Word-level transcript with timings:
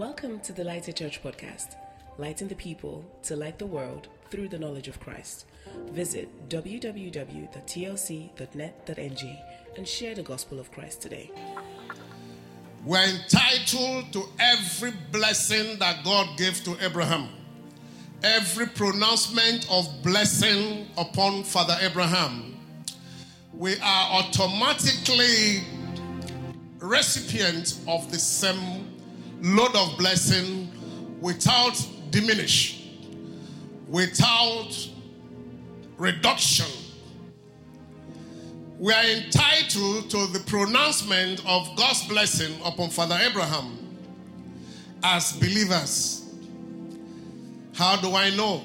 Welcome 0.00 0.40
to 0.40 0.54
the 0.54 0.64
Lighted 0.64 0.96
Church 0.96 1.22
podcast, 1.22 1.74
lighting 2.16 2.48
the 2.48 2.54
people 2.54 3.04
to 3.24 3.36
light 3.36 3.58
the 3.58 3.66
world 3.66 4.08
through 4.30 4.48
the 4.48 4.58
knowledge 4.58 4.88
of 4.88 4.98
Christ. 4.98 5.44
Visit 5.90 6.48
www.tlc.net.ng 6.48 7.48
and 9.76 9.86
share 9.86 10.14
the 10.14 10.22
gospel 10.22 10.58
of 10.58 10.72
Christ 10.72 11.02
today. 11.02 11.30
We're 12.82 13.04
entitled 13.10 14.10
to 14.14 14.24
every 14.38 14.94
blessing 15.12 15.78
that 15.80 16.02
God 16.02 16.38
gave 16.38 16.64
to 16.64 16.78
Abraham. 16.82 17.28
Every 18.22 18.68
pronouncement 18.68 19.70
of 19.70 19.86
blessing 20.02 20.86
upon 20.96 21.44
Father 21.44 21.76
Abraham. 21.82 22.56
We 23.52 23.74
are 23.74 24.22
automatically 24.22 25.60
recipients 26.78 27.80
of 27.86 28.10
the 28.10 28.18
same 28.18 28.89
load 29.40 29.74
of 29.74 29.96
blessing 29.98 30.70
without 31.20 31.76
diminish, 32.10 32.88
without 33.88 34.88
reduction. 35.96 36.66
We 38.78 38.92
are 38.92 39.04
entitled 39.04 40.08
to 40.10 40.26
the 40.28 40.40
pronouncement 40.46 41.40
of 41.46 41.76
God's 41.76 42.06
blessing 42.08 42.58
upon 42.64 42.88
Father 42.90 43.18
Abraham 43.20 43.76
as 45.02 45.32
believers. 45.32 46.24
How 47.74 47.96
do 47.96 48.14
I 48.14 48.30
know? 48.30 48.64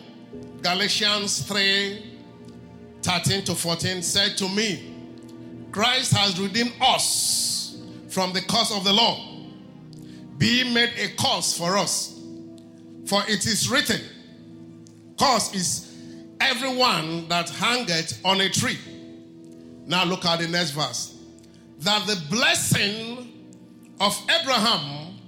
Galatians 0.62 1.42
3 1.44 2.14
13 3.02 3.44
to 3.46 3.54
14 3.54 4.02
said 4.02 4.36
to 4.36 4.50
me, 4.50 4.96
Christ 5.72 6.14
has 6.14 6.40
redeemed 6.40 6.74
us 6.82 7.78
from 8.10 8.34
the 8.34 8.42
curse 8.42 8.72
of 8.72 8.84
the 8.84 8.92
law, 8.92 9.35
being 10.38 10.74
made 10.74 10.92
a 10.98 11.10
curse 11.22 11.58
for 11.58 11.78
us. 11.78 12.20
For 13.06 13.22
it 13.28 13.46
is 13.46 13.70
written, 13.70 14.02
Curse 15.18 15.54
is 15.54 15.96
everyone 16.42 17.28
that 17.30 17.50
hangeth 17.50 18.20
on 18.26 18.42
a 18.42 18.50
tree. 18.50 18.78
Now 19.86 20.04
look 20.04 20.26
at 20.26 20.40
the 20.40 20.48
next 20.48 20.72
verse. 20.72 21.18
That 21.80 22.08
the 22.08 22.22
blessing 22.30 23.32
of 24.02 24.18
Abraham 24.42 25.20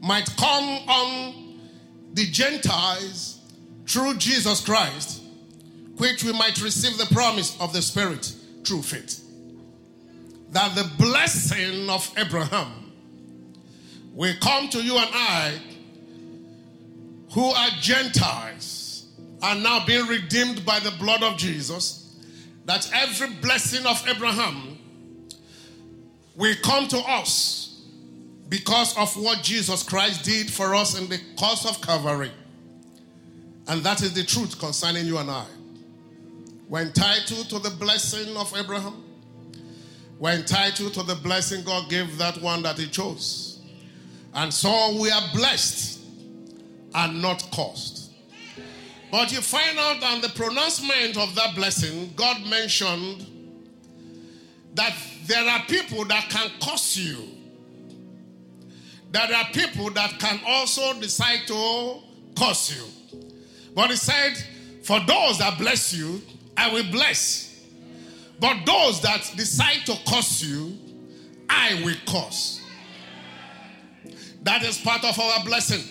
might 0.00 0.28
come 0.36 0.64
on 0.88 1.60
the 2.12 2.26
Gentiles 2.26 3.40
through 3.86 4.16
Jesus 4.16 4.64
Christ, 4.64 5.22
which 5.96 6.24
we 6.24 6.32
might 6.32 6.60
receive 6.62 6.98
the 6.98 7.12
promise 7.14 7.58
of 7.60 7.72
the 7.72 7.82
Spirit 7.82 8.32
through 8.64 8.82
faith. 8.82 9.24
That 10.50 10.74
the 10.74 10.90
blessing 10.98 11.88
of 11.88 12.10
Abraham 12.16 12.79
will 14.12 14.34
come 14.40 14.68
to 14.68 14.82
you 14.82 14.96
and 14.96 15.10
I, 15.12 15.58
who 17.32 17.44
are 17.44 17.70
Gentiles, 17.80 19.08
are 19.42 19.54
now 19.54 19.84
being 19.86 20.06
redeemed 20.06 20.64
by 20.66 20.80
the 20.80 20.90
blood 20.92 21.22
of 21.22 21.36
Jesus. 21.36 22.16
That 22.66 22.90
every 22.92 23.30
blessing 23.34 23.86
of 23.86 24.06
Abraham 24.06 24.78
will 26.36 26.54
come 26.62 26.88
to 26.88 26.98
us 26.98 27.82
because 28.48 28.96
of 28.98 29.14
what 29.22 29.42
Jesus 29.42 29.82
Christ 29.82 30.24
did 30.24 30.50
for 30.50 30.74
us 30.74 30.98
in 30.98 31.08
the 31.08 31.20
cross 31.38 31.64
of 31.64 31.80
Calvary. 31.80 32.32
And 33.68 33.82
that 33.84 34.02
is 34.02 34.12
the 34.12 34.24
truth 34.24 34.58
concerning 34.58 35.06
you 35.06 35.18
and 35.18 35.30
I. 35.30 35.46
We're 36.68 36.82
entitled 36.82 37.48
to 37.50 37.58
the 37.58 37.70
blessing 37.70 38.36
of 38.36 38.54
Abraham. 38.56 39.04
We're 40.18 40.34
entitled 40.34 40.94
to 40.94 41.02
the 41.02 41.14
blessing 41.16 41.64
God 41.64 41.88
gave 41.88 42.18
that 42.18 42.40
one 42.40 42.62
that 42.62 42.78
He 42.78 42.88
chose. 42.88 43.49
And 44.34 44.52
so 44.52 44.98
we 45.00 45.10
are 45.10 45.22
blessed 45.34 46.00
and 46.94 47.20
not 47.20 47.46
cursed. 47.52 48.12
But 49.10 49.32
you 49.32 49.40
find 49.40 49.78
out 49.78 50.02
on 50.04 50.20
the 50.20 50.28
pronouncement 50.28 51.16
of 51.16 51.34
that 51.34 51.54
blessing, 51.56 52.12
God 52.14 52.46
mentioned 52.46 53.26
that 54.74 54.94
there 55.26 55.48
are 55.48 55.62
people 55.66 56.04
that 56.04 56.28
can 56.30 56.50
curse 56.62 56.96
you. 56.96 57.16
There 59.10 59.34
are 59.34 59.46
people 59.52 59.90
that 59.90 60.18
can 60.20 60.40
also 60.46 60.98
decide 61.00 61.40
to 61.48 61.96
curse 62.38 62.76
you. 62.76 63.20
But 63.74 63.90
he 63.90 63.96
said, 63.96 64.34
For 64.84 65.00
those 65.00 65.38
that 65.38 65.58
bless 65.58 65.92
you, 65.92 66.22
I 66.56 66.72
will 66.72 66.88
bless. 66.92 67.64
But 68.38 68.64
those 68.64 69.00
that 69.02 69.32
decide 69.36 69.84
to 69.86 69.96
curse 70.08 70.42
you, 70.42 70.78
I 71.48 71.82
will 71.84 71.96
curse. 72.06 72.59
That 74.42 74.62
is 74.62 74.78
part 74.78 75.04
of 75.04 75.18
our 75.18 75.44
blessing. 75.44 75.82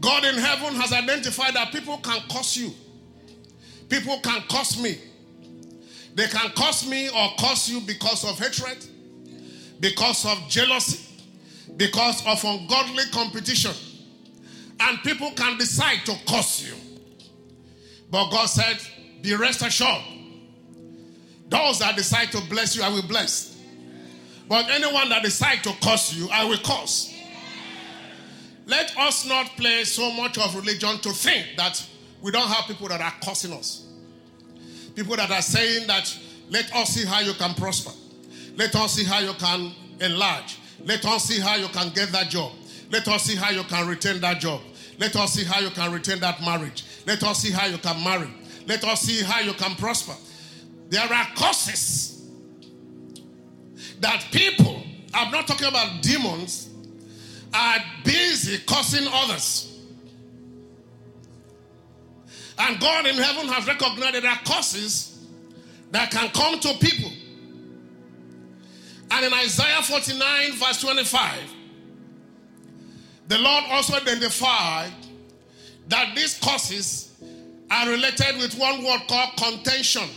God 0.00 0.24
in 0.24 0.36
heaven 0.36 0.74
has 0.74 0.92
identified 0.92 1.54
that 1.54 1.72
people 1.72 1.98
can 1.98 2.20
curse 2.30 2.56
you. 2.56 2.72
People 3.88 4.18
can 4.20 4.42
curse 4.48 4.80
me. 4.80 4.98
They 6.14 6.26
can 6.26 6.50
curse 6.50 6.86
me 6.86 7.08
or 7.08 7.30
curse 7.38 7.68
you 7.68 7.80
because 7.80 8.24
of 8.24 8.38
hatred, 8.38 8.84
because 9.80 10.26
of 10.26 10.48
jealousy, 10.48 11.04
because 11.76 12.24
of 12.26 12.44
ungodly 12.44 13.04
competition. 13.12 13.72
And 14.80 14.98
people 15.02 15.30
can 15.32 15.58
decide 15.58 16.04
to 16.04 16.14
curse 16.28 16.62
you. 16.62 16.74
But 18.10 18.30
God 18.30 18.46
said, 18.46 18.78
Be 19.22 19.34
rest 19.34 19.62
assured, 19.62 20.02
those 21.48 21.78
that 21.80 21.96
decide 21.96 22.30
to 22.32 22.40
bless 22.48 22.76
you, 22.76 22.82
I 22.82 22.88
will 22.88 23.06
bless. 23.06 23.56
But 24.48 24.70
anyone 24.70 25.08
that 25.10 25.22
decide 25.22 25.62
to 25.64 25.72
curse 25.82 26.14
you, 26.14 26.28
I 26.30 26.44
will 26.44 26.58
curse. 26.58 27.14
Let 28.68 28.96
us 28.98 29.26
not 29.26 29.46
play 29.56 29.82
so 29.84 30.12
much 30.12 30.36
of 30.36 30.54
religion 30.54 30.98
to 30.98 31.10
think 31.10 31.56
that 31.56 31.84
we 32.20 32.30
don't 32.30 32.46
have 32.46 32.66
people 32.66 32.86
that 32.88 33.00
are 33.00 33.14
cursing 33.24 33.54
us. 33.54 33.86
People 34.94 35.16
that 35.16 35.30
are 35.30 35.40
saying 35.40 35.86
that, 35.86 36.14
let 36.50 36.70
us 36.74 36.90
see 36.90 37.06
how 37.06 37.20
you 37.20 37.32
can 37.32 37.54
prosper. 37.54 37.90
Let 38.56 38.74
us 38.76 38.92
see 38.92 39.04
how 39.04 39.20
you 39.20 39.32
can 39.32 39.72
enlarge. 40.00 40.58
Let 40.84 41.02
us 41.06 41.24
see 41.24 41.40
how 41.40 41.56
you 41.56 41.68
can 41.68 41.88
get 41.94 42.12
that 42.12 42.28
job. 42.28 42.52
Let 42.90 43.08
us 43.08 43.22
see 43.22 43.36
how 43.36 43.50
you 43.50 43.62
can 43.62 43.88
retain 43.88 44.20
that 44.20 44.38
job. 44.38 44.60
Let 44.98 45.16
us 45.16 45.32
see 45.32 45.44
how 45.44 45.60
you 45.60 45.70
can 45.70 45.90
retain 45.90 46.20
that 46.20 46.42
marriage. 46.42 46.84
Let 47.06 47.22
us 47.22 47.38
see 47.38 47.50
how 47.50 47.66
you 47.66 47.78
can 47.78 48.04
marry. 48.04 48.28
Let 48.66 48.84
us 48.84 49.00
see 49.00 49.22
how 49.22 49.40
you 49.40 49.54
can 49.54 49.76
prosper. 49.76 50.14
There 50.90 51.00
are 51.00 51.26
causes 51.34 52.28
that 54.00 54.26
people, 54.30 54.82
I'm 55.14 55.32
not 55.32 55.46
talking 55.46 55.68
about 55.68 56.02
demons, 56.02 56.67
are 57.54 57.78
busy 58.04 58.58
causing 58.66 59.06
others. 59.10 59.64
And 62.58 62.80
God 62.80 63.06
in 63.06 63.16
heaven 63.16 63.46
has 63.48 63.66
recognized 63.66 64.14
that 64.14 64.22
there 64.22 64.30
are 64.30 64.40
causes 64.44 65.26
that 65.90 66.10
can 66.10 66.28
come 66.30 66.58
to 66.60 66.74
people. 66.78 67.10
And 69.10 69.24
in 69.26 69.32
Isaiah 69.32 69.82
49, 69.82 70.52
verse 70.52 70.80
25, 70.82 71.54
the 73.28 73.38
Lord 73.38 73.64
also 73.70 73.94
identified 73.94 74.92
that 75.88 76.14
these 76.14 76.38
causes 76.38 77.12
are 77.70 77.88
related 77.88 78.38
with 78.38 78.58
one 78.58 78.84
word 78.84 79.00
called 79.08 79.36
contention. 79.36 80.08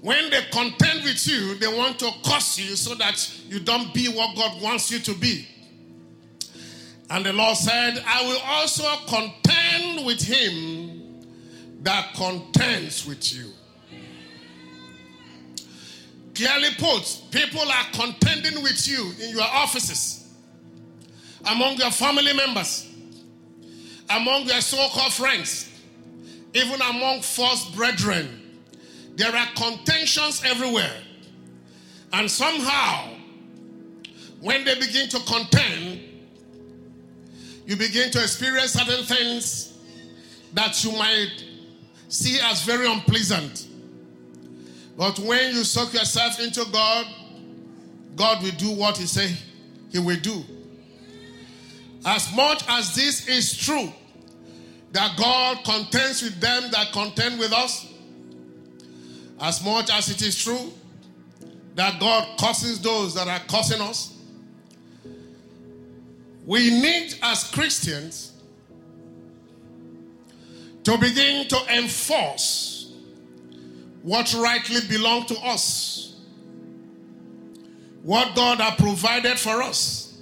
When 0.00 0.30
they 0.30 0.40
contend 0.50 1.04
with 1.04 1.26
you, 1.26 1.56
they 1.56 1.66
want 1.66 1.98
to 1.98 2.10
curse 2.24 2.58
you 2.58 2.74
so 2.74 2.94
that 2.94 3.30
you 3.48 3.60
don't 3.60 3.92
be 3.92 4.08
what 4.08 4.34
God 4.34 4.62
wants 4.62 4.90
you 4.90 4.98
to 5.00 5.14
be. 5.14 5.46
And 7.10 7.26
the 7.26 7.32
Lord 7.32 7.56
said, 7.56 8.02
I 8.06 8.22
will 8.22 8.40
also 8.44 8.84
contend 9.06 10.06
with 10.06 10.22
him 10.22 11.26
that 11.82 12.14
contends 12.14 13.04
with 13.06 13.34
you. 13.34 13.50
Clearly 16.34 16.68
put, 16.78 17.22
people 17.30 17.60
are 17.60 17.84
contending 17.92 18.62
with 18.62 18.88
you 18.88 19.12
in 19.20 19.30
your 19.30 19.42
offices, 19.42 20.32
among 21.44 21.76
your 21.76 21.90
family 21.90 22.32
members, 22.32 22.88
among 24.08 24.44
your 24.44 24.60
so 24.62 24.88
called 24.88 25.12
friends, 25.12 25.68
even 26.54 26.80
among 26.80 27.20
false 27.20 27.68
brethren. 27.74 28.39
There 29.20 29.36
are 29.36 29.48
contentions 29.54 30.42
everywhere. 30.46 30.96
And 32.10 32.30
somehow, 32.30 33.10
when 34.40 34.64
they 34.64 34.74
begin 34.76 35.10
to 35.10 35.18
contend, 35.18 36.00
you 37.66 37.76
begin 37.76 38.10
to 38.12 38.22
experience 38.22 38.72
certain 38.72 39.04
things 39.04 39.78
that 40.54 40.82
you 40.82 40.92
might 40.92 41.44
see 42.08 42.38
as 42.44 42.62
very 42.62 42.90
unpleasant. 42.90 43.68
But 44.96 45.18
when 45.18 45.54
you 45.54 45.64
soak 45.64 45.92
yourself 45.92 46.40
into 46.40 46.64
God, 46.72 47.06
God 48.16 48.42
will 48.42 48.52
do 48.52 48.70
what 48.70 48.96
He 48.96 49.04
say 49.04 49.36
He 49.92 49.98
will 49.98 50.20
do. 50.20 50.42
As 52.06 52.34
much 52.34 52.64
as 52.68 52.94
this 52.94 53.28
is 53.28 53.54
true, 53.54 53.92
that 54.92 55.18
God 55.18 55.62
contends 55.62 56.22
with 56.22 56.40
them 56.40 56.70
that 56.70 56.90
contend 56.92 57.38
with 57.38 57.52
us, 57.52 57.89
as 59.40 59.64
much 59.64 59.90
as 59.90 60.10
it 60.10 60.22
is 60.22 60.42
true 60.42 60.70
that 61.74 61.98
God 61.98 62.38
curses 62.38 62.80
those 62.80 63.14
that 63.14 63.26
are 63.26 63.40
cursing 63.48 63.80
us, 63.80 64.16
we 66.44 66.70
need 66.70 67.14
as 67.22 67.44
Christians 67.50 68.32
to 70.84 70.98
begin 70.98 71.48
to 71.48 71.58
enforce 71.76 72.92
what 74.02 74.32
rightly 74.34 74.80
belongs 74.88 75.26
to 75.26 75.38
us, 75.40 76.16
what 78.02 78.34
God 78.34 78.58
has 78.60 78.74
provided 78.78 79.38
for 79.38 79.62
us, 79.62 80.18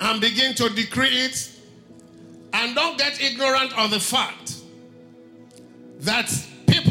and 0.00 0.20
begin 0.20 0.54
to 0.54 0.68
decree 0.70 1.08
it. 1.08 1.50
And 2.52 2.74
don't 2.74 2.96
get 2.96 3.20
ignorant 3.20 3.76
of 3.78 3.90
the 3.90 4.00
fact 4.00 4.56
that 6.00 6.30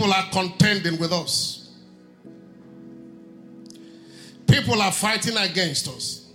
people 0.04 0.14
are 0.14 0.30
contending 0.32 1.00
with 1.00 1.14
us. 1.14 1.70
People 4.46 4.82
are 4.82 4.92
fighting 4.92 5.38
against 5.38 5.88
us. 5.88 6.30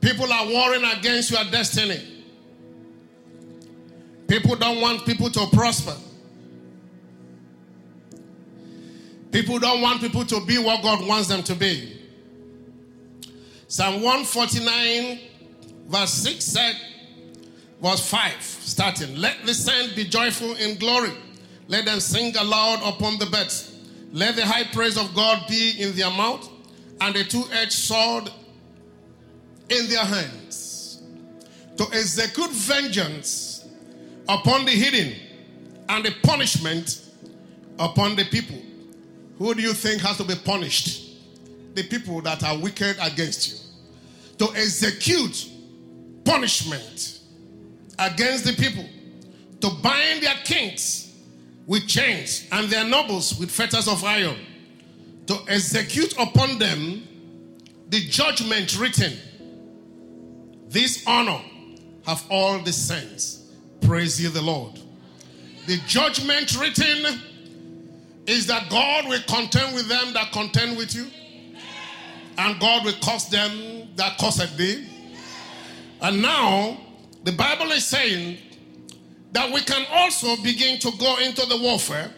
People 0.00 0.32
are 0.32 0.46
warring 0.46 0.84
against 0.84 1.32
your 1.32 1.42
destiny. 1.50 2.24
People 4.28 4.54
don't 4.54 4.80
want 4.80 5.04
people 5.04 5.28
to 5.28 5.46
prosper. 5.52 5.96
People 9.32 9.58
don't 9.58 9.80
want 9.80 10.00
people 10.00 10.24
to 10.24 10.40
be 10.46 10.58
what 10.58 10.84
God 10.84 11.04
wants 11.04 11.26
them 11.26 11.42
to 11.42 11.56
be. 11.56 12.00
Psalm 13.66 13.94
149, 13.94 15.18
verse 15.88 16.12
6 16.12 16.44
said, 16.44 16.76
verse 17.82 18.08
5, 18.08 18.40
starting, 18.40 19.16
Let 19.16 19.44
the 19.44 19.52
saints 19.52 19.94
be 19.94 20.04
joyful 20.04 20.54
in 20.54 20.78
glory. 20.78 21.10
Let 21.68 21.84
them 21.86 22.00
sing 22.00 22.36
aloud 22.36 22.80
upon 22.82 23.18
the 23.18 23.26
beds. 23.26 23.74
Let 24.12 24.36
the 24.36 24.46
high 24.46 24.64
praise 24.64 24.96
of 24.96 25.14
God 25.14 25.46
be 25.48 25.74
in 25.78 25.96
their 25.96 26.10
mouth 26.10 26.48
and 27.00 27.16
a 27.16 27.24
two 27.24 27.44
edged 27.52 27.72
sword 27.72 28.30
in 29.68 29.88
their 29.88 30.04
hands 30.04 31.02
to 31.76 31.84
execute 31.92 32.50
vengeance 32.50 33.66
upon 34.28 34.64
the 34.64 34.70
hidden 34.70 35.14
and 35.88 36.04
the 36.04 36.14
punishment 36.22 37.02
upon 37.78 38.14
the 38.16 38.24
people. 38.26 38.58
Who 39.38 39.54
do 39.54 39.62
you 39.62 39.72
think 39.72 40.00
has 40.02 40.16
to 40.18 40.24
be 40.24 40.34
punished? 40.36 41.16
The 41.74 41.82
people 41.82 42.20
that 42.22 42.44
are 42.44 42.56
wicked 42.56 42.96
against 43.02 43.50
you. 43.50 44.46
To 44.46 44.54
execute 44.54 45.48
punishment 46.24 47.20
against 47.98 48.44
the 48.44 48.52
people. 48.52 48.84
To 49.60 49.70
bind 49.82 50.22
their 50.22 50.36
kings 50.44 51.03
with 51.66 51.86
chains 51.86 52.46
and 52.52 52.68
their 52.68 52.84
nobles 52.84 53.38
with 53.38 53.50
fetters 53.50 53.88
of 53.88 54.04
iron. 54.04 54.36
To 55.26 55.38
execute 55.48 56.12
upon 56.18 56.58
them 56.58 57.08
the 57.88 58.00
judgment 58.00 58.78
written. 58.78 59.16
This 60.68 61.04
honor 61.06 61.40
have 62.06 62.24
all 62.30 62.58
the 62.58 62.72
saints. 62.72 63.52
Praise 63.80 64.20
ye 64.22 64.28
the 64.28 64.42
Lord. 64.42 64.78
The 65.66 65.78
judgment 65.86 66.58
written 66.58 67.20
is 68.26 68.46
that 68.46 68.68
God 68.70 69.08
will 69.08 69.22
contend 69.26 69.74
with 69.74 69.88
them 69.88 70.12
that 70.14 70.32
contend 70.32 70.76
with 70.76 70.94
you, 70.94 71.06
and 72.38 72.58
God 72.60 72.84
will 72.84 72.94
curse 73.02 73.26
them 73.26 73.88
that 73.96 74.18
cursed 74.18 74.56
thee. 74.56 74.86
And 76.00 76.20
now, 76.20 76.78
the 77.22 77.32
Bible 77.32 77.72
is 77.72 77.86
saying 77.86 78.38
that 79.34 79.52
we 79.52 79.60
can 79.60 79.84
also 79.90 80.34
begin 80.42 80.78
to 80.78 80.90
go 80.98 81.18
into 81.18 81.44
the 81.46 81.58
warfare 81.58 82.10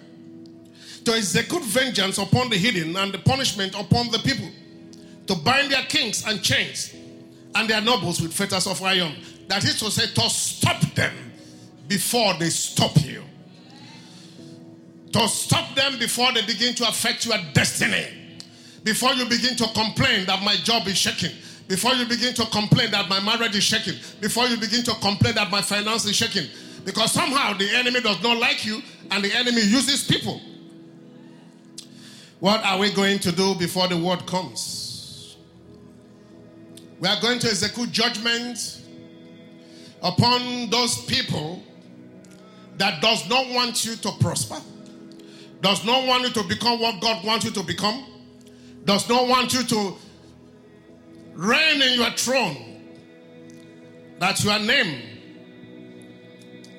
to 1.04 1.12
execute 1.12 1.64
vengeance 1.64 2.18
upon 2.18 2.48
the 2.48 2.56
hidden 2.56 2.96
and 2.96 3.12
the 3.12 3.18
punishment 3.18 3.74
upon 3.74 4.10
the 4.10 4.18
people, 4.20 4.48
to 5.26 5.34
bind 5.34 5.72
their 5.72 5.82
kings 5.84 6.24
and 6.26 6.40
chains 6.42 6.94
and 7.56 7.68
their 7.68 7.80
nobles 7.80 8.20
with 8.20 8.32
fetters 8.32 8.68
of 8.68 8.80
iron. 8.82 9.12
That 9.48 9.64
is 9.64 9.78
to 9.80 9.90
say, 9.90 10.06
to 10.14 10.30
stop 10.30 10.80
them 10.94 11.12
before 11.88 12.34
they 12.38 12.50
stop 12.50 12.96
you 13.04 13.22
to 15.16 15.28
stop 15.28 15.74
them 15.74 15.98
before 15.98 16.32
they 16.32 16.42
begin 16.42 16.74
to 16.74 16.88
affect 16.88 17.24
your 17.26 17.38
destiny. 17.54 18.06
Before 18.84 19.12
you 19.14 19.24
begin 19.24 19.56
to 19.56 19.64
complain 19.68 20.26
that 20.26 20.42
my 20.42 20.56
job 20.56 20.86
is 20.86 20.98
shaking. 20.98 21.32
Before 21.68 21.94
you 21.94 22.06
begin 22.06 22.34
to 22.34 22.44
complain 22.46 22.90
that 22.92 23.08
my 23.08 23.20
marriage 23.20 23.56
is 23.56 23.64
shaking. 23.64 23.94
Before 24.20 24.46
you 24.46 24.56
begin 24.56 24.84
to 24.84 24.94
complain 24.94 25.34
that 25.34 25.50
my 25.50 25.62
finance 25.62 26.04
is 26.04 26.14
shaking. 26.14 26.46
Because 26.86 27.12
somehow 27.12 27.52
the 27.52 27.68
enemy 27.74 28.00
does 28.00 28.22
not 28.22 28.38
like 28.38 28.64
you 28.64 28.80
and 29.10 29.22
the 29.22 29.30
enemy 29.34 29.60
uses 29.60 30.04
people. 30.04 30.40
What 32.40 32.64
are 32.64 32.78
we 32.78 32.92
going 32.92 33.18
to 33.18 33.32
do 33.32 33.54
before 33.56 33.88
the 33.88 33.98
word 33.98 34.26
comes? 34.26 35.36
We 36.98 37.08
are 37.08 37.20
going 37.20 37.38
to 37.40 37.48
execute 37.48 37.92
judgment 37.92 38.80
upon 40.02 40.70
those 40.70 41.04
people 41.04 41.62
that 42.78 43.02
does 43.02 43.28
not 43.28 43.50
want 43.50 43.84
you 43.84 43.96
to 43.96 44.12
prosper 44.20 44.56
does 45.62 45.84
not 45.84 46.06
want 46.06 46.22
you 46.22 46.30
to 46.30 46.48
become 46.48 46.80
what 46.80 47.00
God 47.00 47.24
wants 47.24 47.44
you 47.44 47.50
to 47.52 47.62
become, 47.62 48.04
does 48.84 49.08
not 49.08 49.26
want 49.26 49.52
you 49.52 49.64
to 49.64 49.96
reign 51.34 51.82
in 51.82 51.98
your 51.98 52.10
throne, 52.10 52.56
That's 54.18 54.44
your 54.44 54.58
name 54.58 55.15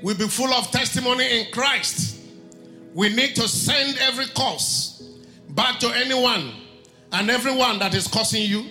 will 0.02 0.16
be 0.16 0.28
full 0.28 0.54
of 0.54 0.70
testimony 0.72 1.42
in 1.42 1.52
Christ. 1.52 2.20
We 2.94 3.10
need 3.10 3.36
to 3.36 3.48
send 3.48 3.98
every 4.00 4.26
curse 4.36 5.02
back 5.50 5.80
to 5.80 5.90
anyone 5.90 6.54
and 7.12 7.30
everyone 7.30 7.80
that 7.80 7.94
is 7.94 8.08
cursing 8.08 8.44
you, 8.44 8.66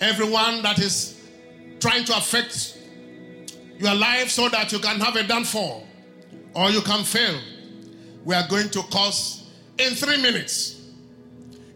everyone 0.00 0.62
that 0.62 0.78
is 0.78 1.20
trying 1.80 2.04
to 2.04 2.16
affect 2.16 2.78
your 3.78 3.94
life 3.94 4.30
so 4.30 4.48
that 4.48 4.72
you 4.72 4.78
can 4.78 4.98
have 5.00 5.16
a 5.16 5.22
downfall 5.22 5.86
or 6.54 6.70
you 6.70 6.80
can 6.80 7.04
fail 7.04 7.38
we 8.28 8.34
are 8.34 8.46
going 8.46 8.68
to 8.68 8.82
cause 8.82 9.46
in 9.78 9.94
three 9.94 10.20
minutes. 10.20 10.82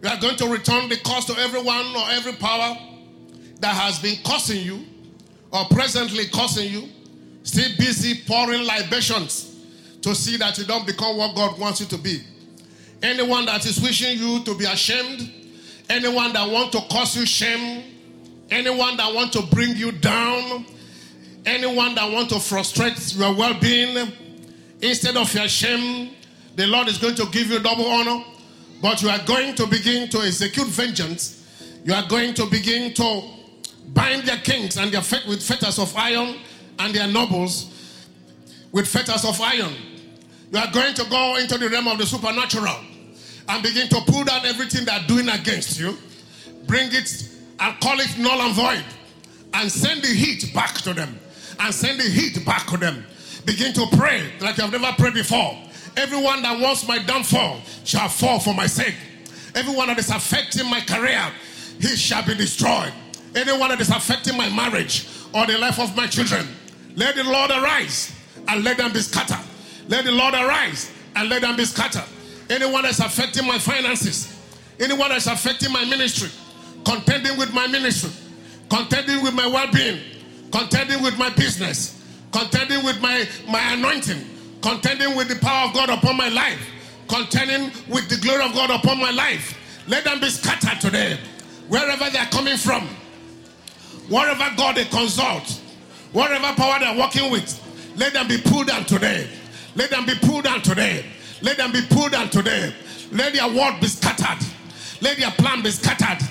We 0.03 0.07
are 0.07 0.19
going 0.19 0.35
to 0.35 0.47
return 0.47 0.87
the 0.87 0.97
cost 0.97 1.27
to 1.29 1.39
everyone 1.39 1.95
or 1.95 2.11
every 2.11 2.33
power 2.33 2.77
that 3.59 3.73
has 3.73 3.97
been 3.99 4.17
causing 4.23 4.61
you 4.63 4.85
or 5.51 5.65
presently 5.71 6.27
causing 6.27 6.71
you, 6.71 6.89
still 7.43 7.69
busy 7.77 8.21
pouring 8.25 8.65
libations 8.65 9.55
to 10.01 10.15
see 10.15 10.37
that 10.37 10.57
you 10.57 10.65
don't 10.65 10.85
become 10.85 11.17
what 11.17 11.35
God 11.35 11.59
wants 11.59 11.79
you 11.79 11.85
to 11.87 11.97
be. 11.97 12.21
Anyone 13.01 13.45
that 13.45 13.65
is 13.65 13.81
wishing 13.81 14.17
you 14.17 14.43
to 14.43 14.55
be 14.55 14.65
ashamed, 14.65 15.31
anyone 15.89 16.33
that 16.33 16.49
want 16.49 16.71
to 16.71 16.79
cause 16.89 17.15
you 17.15 17.25
shame, 17.25 17.83
anyone 18.49 18.97
that 18.97 19.13
want 19.13 19.33
to 19.33 19.41
bring 19.43 19.75
you 19.75 19.91
down, 19.91 20.65
anyone 21.45 21.95
that 21.95 22.09
want 22.11 22.29
to 22.29 22.39
frustrate 22.39 23.15
your 23.15 23.35
well-being, 23.35 24.11
instead 24.81 25.17
of 25.17 25.33
your 25.33 25.47
shame, 25.47 26.11
the 26.55 26.67
Lord 26.67 26.87
is 26.87 26.97
going 26.97 27.15
to 27.15 27.25
give 27.27 27.49
you 27.49 27.59
double 27.59 27.85
honor, 27.85 28.23
but 28.81 29.01
you 29.01 29.09
are 29.09 29.23
going 29.25 29.55
to 29.55 29.65
begin 29.67 30.09
to 30.09 30.19
execute 30.19 30.67
vengeance. 30.67 31.39
You 31.83 31.93
are 31.93 32.07
going 32.07 32.33
to 32.35 32.45
begin 32.45 32.93
to 32.93 33.21
bind 33.93 34.23
their 34.23 34.37
kings 34.37 34.77
and 34.77 34.91
their 34.91 35.01
fet- 35.01 35.27
with 35.27 35.41
fetters 35.43 35.79
of 35.79 35.93
iron 35.97 36.37
and 36.79 36.93
their 36.93 37.07
nobles 37.07 37.69
with 38.71 38.87
fetters 38.87 39.25
of 39.25 39.39
iron. 39.41 39.73
You 40.51 40.59
are 40.59 40.71
going 40.71 40.93
to 40.95 41.05
go 41.09 41.37
into 41.37 41.57
the 41.57 41.69
realm 41.69 41.87
of 41.87 41.97
the 41.97 42.05
supernatural 42.05 42.75
and 43.49 43.63
begin 43.63 43.87
to 43.89 44.01
pull 44.07 44.23
down 44.23 44.45
everything 44.45 44.85
they're 44.85 45.03
doing 45.07 45.29
against 45.29 45.79
you, 45.79 45.97
bring 46.65 46.89
it 46.91 47.29
and 47.59 47.79
call 47.79 47.99
it 47.99 48.17
null 48.17 48.41
and 48.41 48.55
void, 48.55 48.83
and 49.53 49.71
send 49.71 50.01
the 50.01 50.07
heat 50.07 50.53
back 50.53 50.75
to 50.81 50.93
them, 50.93 51.19
and 51.59 51.73
send 51.73 51.99
the 51.99 52.03
heat 52.03 52.45
back 52.45 52.67
to 52.67 52.77
them. 52.77 53.03
Begin 53.45 53.73
to 53.73 53.85
pray 53.97 54.31
like 54.41 54.57
you 54.57 54.63
have 54.63 54.71
never 54.71 54.93
prayed 54.97 55.13
before. 55.13 55.57
Everyone 55.97 56.41
that 56.41 56.59
wants 56.59 56.87
my 56.87 56.97
downfall 56.99 57.61
shall 57.83 58.09
fall 58.09 58.39
for 58.39 58.53
my 58.53 58.65
sake. 58.67 58.95
Everyone 59.55 59.87
that 59.87 59.99
is 59.99 60.09
affecting 60.09 60.69
my 60.69 60.81
career, 60.81 61.31
he 61.79 61.95
shall 61.95 62.25
be 62.25 62.35
destroyed. 62.35 62.91
Anyone 63.35 63.69
that 63.69 63.81
is 63.81 63.89
affecting 63.89 64.37
my 64.37 64.49
marriage 64.49 65.07
or 65.33 65.45
the 65.45 65.57
life 65.57 65.79
of 65.79 65.95
my 65.95 66.07
children, 66.07 66.47
let 66.95 67.15
the 67.15 67.23
Lord 67.23 67.51
arise 67.51 68.13
and 68.47 68.63
let 68.63 68.77
them 68.77 68.91
be 68.93 68.99
scattered. 68.99 69.43
Let 69.87 70.05
the 70.05 70.11
Lord 70.11 70.33
arise 70.33 70.91
and 71.15 71.29
let 71.29 71.41
them 71.41 71.55
be 71.55 71.65
scattered. 71.65 72.03
Anyone 72.49 72.83
that's 72.83 72.99
affecting 72.99 73.47
my 73.47 73.57
finances, 73.57 74.39
anyone 74.79 75.09
that's 75.09 75.27
affecting 75.27 75.71
my 75.71 75.85
ministry, 75.85 76.29
contending 76.85 77.37
with 77.37 77.53
my 77.53 77.67
ministry, 77.67 78.11
contending 78.69 79.23
with 79.23 79.33
my 79.33 79.47
well 79.47 79.71
being, 79.71 79.99
contending 80.51 81.01
with 81.01 81.17
my 81.17 81.29
business, 81.29 82.03
contending 82.31 82.83
with 82.83 83.01
my, 83.01 83.27
my 83.47 83.73
anointing, 83.73 84.23
contending 84.61 85.15
with 85.15 85.29
the 85.29 85.35
power 85.35 85.67
of 85.69 85.73
God 85.73 85.89
upon 85.89 86.17
my 86.17 86.29
life, 86.29 86.59
contending 87.07 87.71
with 87.87 88.09
the 88.09 88.17
glory 88.17 88.43
of 88.43 88.53
God 88.53 88.69
upon 88.69 88.99
my 88.99 89.11
life. 89.11 89.57
Let 89.87 90.03
them 90.03 90.19
be 90.19 90.29
scattered 90.29 90.79
today, 90.79 91.17
wherever 91.67 92.09
they 92.09 92.19
are 92.19 92.25
coming 92.27 92.57
from, 92.57 92.87
wherever 94.09 94.49
God 94.55 94.75
they 94.75 94.85
consult, 94.85 95.61
whatever 96.13 96.53
power 96.55 96.79
they're 96.79 96.97
working 96.97 97.29
with. 97.31 97.59
Let 97.97 98.13
them 98.13 98.27
be 98.27 98.37
pulled 98.39 98.67
down 98.67 98.85
today. 98.85 99.27
Let 99.75 99.89
them 99.89 100.05
be 100.05 100.15
pulled 100.15 100.45
down 100.45 100.61
today. 100.61 101.05
Let 101.41 101.57
them 101.57 101.71
be 101.71 101.81
pulled 101.89 102.11
down 102.11 102.29
today. 102.29 102.73
Let 103.11 103.33
their 103.33 103.47
word 103.47 103.79
be 103.81 103.87
scattered. 103.87 104.45
Let 105.01 105.17
their 105.17 105.31
plan 105.31 105.61
be 105.61 105.71
scattered. 105.71 106.25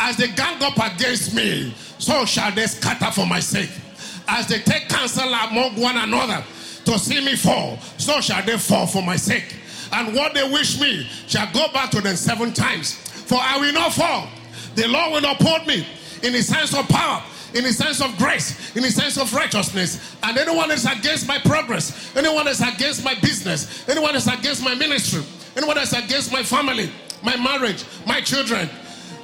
As 0.00 0.16
they 0.16 0.28
gang 0.28 0.62
up 0.62 0.76
against 0.76 1.34
me, 1.34 1.74
so 1.98 2.24
shall 2.24 2.52
they 2.52 2.66
scatter 2.66 3.10
for 3.12 3.26
my 3.26 3.40
sake. 3.40 3.70
As 4.28 4.46
they 4.48 4.58
take 4.58 4.88
counsel 4.88 5.32
among 5.32 5.80
one 5.80 5.96
another 5.96 6.44
to 6.84 6.98
see 6.98 7.24
me 7.24 7.36
fall, 7.36 7.78
so 7.96 8.20
shall 8.20 8.44
they 8.44 8.58
fall 8.58 8.86
for 8.86 9.02
my 9.02 9.16
sake. 9.16 9.56
And 9.92 10.14
what 10.14 10.34
they 10.34 10.48
wish 10.50 10.80
me 10.80 11.04
shall 11.26 11.50
go 11.52 11.68
back 11.72 11.90
to 11.92 12.00
them 12.00 12.16
seven 12.16 12.52
times. 12.52 12.94
For 12.94 13.38
I 13.40 13.58
will 13.58 13.72
not 13.72 13.92
fall. 13.92 14.28
The 14.74 14.88
Lord 14.88 15.12
will 15.22 15.30
uphold 15.30 15.66
me 15.66 15.86
in 16.22 16.32
his 16.34 16.48
sense 16.48 16.74
of 16.76 16.88
power, 16.88 17.22
in 17.56 17.64
the 17.64 17.72
sense 17.72 18.00
of 18.02 18.16
grace, 18.18 18.76
in 18.76 18.82
the 18.82 18.90
sense 18.90 19.16
of 19.16 19.32
righteousness. 19.32 20.16
And 20.22 20.36
anyone 20.36 20.68
that's 20.68 20.84
against 20.84 21.26
my 21.26 21.38
progress, 21.38 22.14
anyone 22.14 22.44
that's 22.44 22.60
against 22.60 23.02
my 23.02 23.14
business, 23.14 23.88
anyone 23.88 24.12
that's 24.12 24.26
against 24.26 24.62
my 24.62 24.74
ministry, 24.74 25.22
anyone 25.56 25.76
that's 25.76 25.92
against 25.92 26.32
my 26.32 26.42
family, 26.42 26.90
my 27.22 27.36
marriage, 27.36 27.84
my 28.06 28.20
children, 28.20 28.68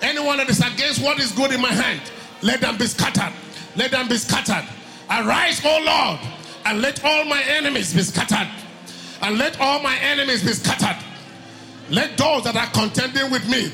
anyone 0.00 0.38
that 0.38 0.48
is 0.48 0.60
against 0.60 1.02
what 1.02 1.20
is 1.20 1.30
good 1.32 1.52
in 1.52 1.60
my 1.60 1.72
hand, 1.72 2.00
let 2.42 2.60
them 2.60 2.78
be 2.78 2.86
scattered. 2.86 3.32
Let 3.76 3.90
them 3.90 4.08
be 4.08 4.16
scattered. 4.16 4.66
Arise, 5.10 5.60
O 5.64 5.82
Lord, 5.84 6.20
and 6.64 6.80
let 6.80 7.04
all 7.04 7.24
my 7.26 7.42
enemies 7.42 7.94
be 7.94 8.02
scattered. 8.02 8.48
And 9.20 9.38
let 9.38 9.60
all 9.60 9.80
my 9.80 9.96
enemies 9.98 10.42
be 10.42 10.52
scattered. 10.52 11.00
Let 11.90 12.16
those 12.16 12.44
that 12.44 12.56
are 12.56 12.70
contending 12.72 13.30
with 13.30 13.48
me 13.48 13.70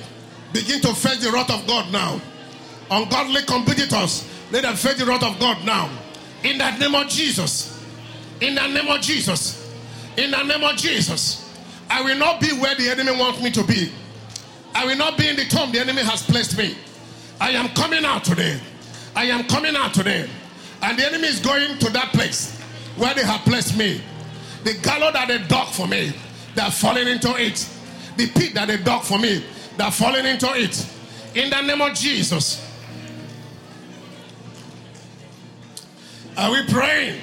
begin 0.53 0.81
to 0.81 0.95
face 0.95 1.23
the 1.23 1.31
wrath 1.31 1.51
of 1.51 1.67
God 1.67 1.93
now. 1.93 2.21
Ungodly 2.91 3.43
competitors, 3.43 4.27
let 4.51 4.63
them 4.63 4.77
face 4.77 4.99
the 4.99 5.07
wrath 5.07 5.23
of 5.23 5.39
God 5.39 5.65
now. 5.65 5.91
In 6.43 6.59
the 6.59 6.71
name 6.79 6.95
of 6.95 7.09
Jesus. 7.09 7.85
In 8.41 8.55
the 8.55 8.67
name 8.69 8.89
of 8.89 9.01
Jesus. 9.01 9.75
In 10.17 10.31
the 10.31 10.43
name 10.43 10.65
of 10.65 10.77
Jesus. 10.77 11.45
I 11.91 12.03
will 12.03 12.17
not 12.17 12.41
be 12.41 12.49
where 12.59 12.75
the 12.75 12.89
enemy 12.89 13.13
wants 13.13 13.43
me 13.43 13.51
to 13.51 13.65
be. 13.65 13.93
I 14.75 14.87
will 14.87 14.97
not 14.97 15.19
be 15.19 15.29
in 15.29 15.37
the 15.37 15.45
tomb 15.45 15.73
the 15.73 15.81
enemy 15.81 16.03
has 16.03 16.23
placed 16.23 16.57
me. 16.57 16.77
I 17.41 17.51
am 17.51 17.69
coming 17.71 18.05
out 18.05 18.25
today. 18.25 18.61
I 19.17 19.25
am 19.25 19.45
coming 19.45 19.75
out 19.77 19.95
today. 19.95 20.29
And 20.83 20.99
the 20.99 21.07
enemy 21.07 21.29
is 21.29 21.41
going 21.41 21.79
to 21.79 21.91
that 21.91 22.13
place 22.13 22.59
where 22.97 23.13
they 23.15 23.25
have 23.25 23.41
placed 23.41 23.77
me. 23.77 24.01
The 24.65 24.75
gallows 24.75 25.13
that 25.15 25.29
they 25.29 25.39
dug 25.39 25.69
for 25.69 25.87
me, 25.87 26.13
they 26.55 26.63
are 26.63 26.71
falling 26.71 27.09
into 27.09 27.35
it. 27.37 27.69
The 28.17 28.29
pit 28.29 28.55
that 28.55 28.69
they 28.69 28.77
dug 28.77 29.03
for 29.03 29.19
me, 29.19 29.45
they 29.77 29.85
are 29.85 29.93
falling 29.93 30.27
into 30.27 30.49
it. 30.55 30.87
In 31.35 31.51
the 31.51 31.61
name 31.63 31.81
of 31.81 31.95
Jesus. 31.95 32.68
Are 36.39 36.53
we 36.53 36.63
praying? 36.69 37.21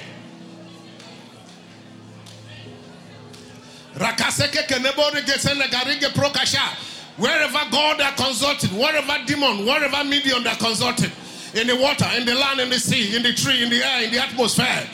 Wherever 7.16 7.70
God 7.70 8.00
are 8.02 8.12
consulted, 8.12 8.70
wherever 8.72 9.24
demon, 9.24 9.64
wherever 9.64 10.04
medium 10.04 10.46
are 10.46 10.56
consulted, 10.56 11.10
in 11.54 11.66
the 11.66 11.76
water, 11.76 12.04
in 12.14 12.26
the 12.26 12.34
land, 12.34 12.60
in 12.60 12.68
the 12.68 12.78
sea, 12.78 13.16
in 13.16 13.22
the 13.22 13.32
tree, 13.32 13.62
in 13.62 13.70
the 13.70 13.82
air, 13.82 14.04
in 14.04 14.10
the 14.10 14.22
atmosphere, 14.22 14.86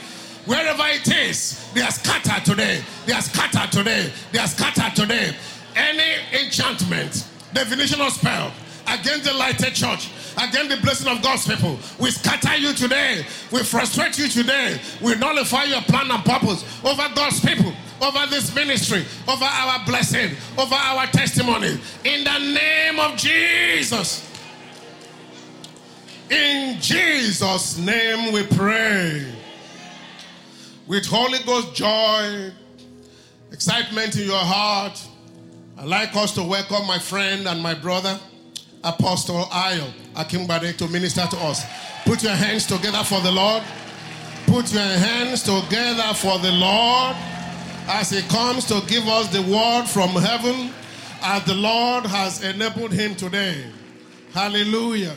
wherever 0.46 0.84
it 0.86 1.08
is, 1.08 1.68
they 1.74 1.80
are 1.80 1.90
scattered 1.90 2.44
today. 2.44 2.80
They 3.06 3.14
are 3.14 3.22
scattered 3.22 3.72
today. 3.72 4.12
They 4.30 4.38
are 4.38 4.46
scattered 4.46 4.94
today. 4.94 5.34
Any 5.74 6.44
enchantment, 6.44 7.26
definition 7.52 8.00
of 8.00 8.12
spell 8.12 8.52
against 8.86 9.24
the 9.24 9.32
lighted 9.32 9.74
church, 9.74 10.10
against 10.36 10.70
the 10.70 10.78
blessing 10.82 11.08
of 11.08 11.22
God's 11.22 11.46
people, 11.46 11.78
we 11.98 12.10
scatter 12.10 12.56
you 12.56 12.72
today. 12.72 13.24
We 13.50 13.62
frustrate 13.62 14.18
you 14.18 14.28
today. 14.28 14.80
We 15.00 15.14
nullify 15.16 15.64
your 15.64 15.82
plan 15.82 16.10
and 16.10 16.24
purpose 16.24 16.64
over 16.84 17.08
God's 17.14 17.40
people 17.40 17.72
over 18.02 18.26
this 18.26 18.54
ministry, 18.54 19.04
over 19.28 19.44
our 19.44 19.84
blessing, 19.86 20.36
over 20.58 20.74
our 20.74 21.06
testimony. 21.06 21.78
In 22.04 22.24
the 22.24 22.38
name 22.38 22.98
of 22.98 23.16
Jesus. 23.16 24.28
In 26.28 26.80
Jesus' 26.80 27.78
name 27.78 28.32
we 28.32 28.42
pray. 28.44 29.32
With 30.86 31.06
Holy 31.06 31.38
Ghost 31.46 31.74
joy, 31.74 32.50
excitement 33.52 34.16
in 34.16 34.26
your 34.26 34.36
heart, 34.36 35.00
I'd 35.78 35.86
like 35.86 36.14
us 36.16 36.32
to 36.34 36.42
welcome 36.42 36.86
my 36.86 36.98
friend 36.98 37.46
and 37.46 37.62
my 37.62 37.74
brother, 37.74 38.18
Apostle 38.82 39.44
Ayo 39.44 40.01
Akingbade, 40.14 40.76
to 40.76 40.88
minister 40.88 41.26
to 41.30 41.36
us. 41.38 41.64
Put 42.04 42.22
your 42.22 42.34
hands 42.34 42.66
together 42.66 43.02
for 43.04 43.20
the 43.20 43.32
Lord. 43.32 43.62
Put 44.46 44.72
your 44.72 44.82
hands 44.82 45.42
together 45.42 46.14
for 46.14 46.38
the 46.38 46.52
Lord 46.52 47.16
as 47.88 48.10
he 48.10 48.22
comes 48.22 48.64
to 48.66 48.80
give 48.86 49.06
us 49.08 49.28
the 49.28 49.42
word 49.42 49.86
from 49.86 50.10
heaven 50.10 50.72
as 51.22 51.44
the 51.44 51.54
Lord 51.54 52.04
has 52.06 52.42
enabled 52.42 52.92
him 52.92 53.14
today. 53.14 53.64
Hallelujah. 54.34 55.16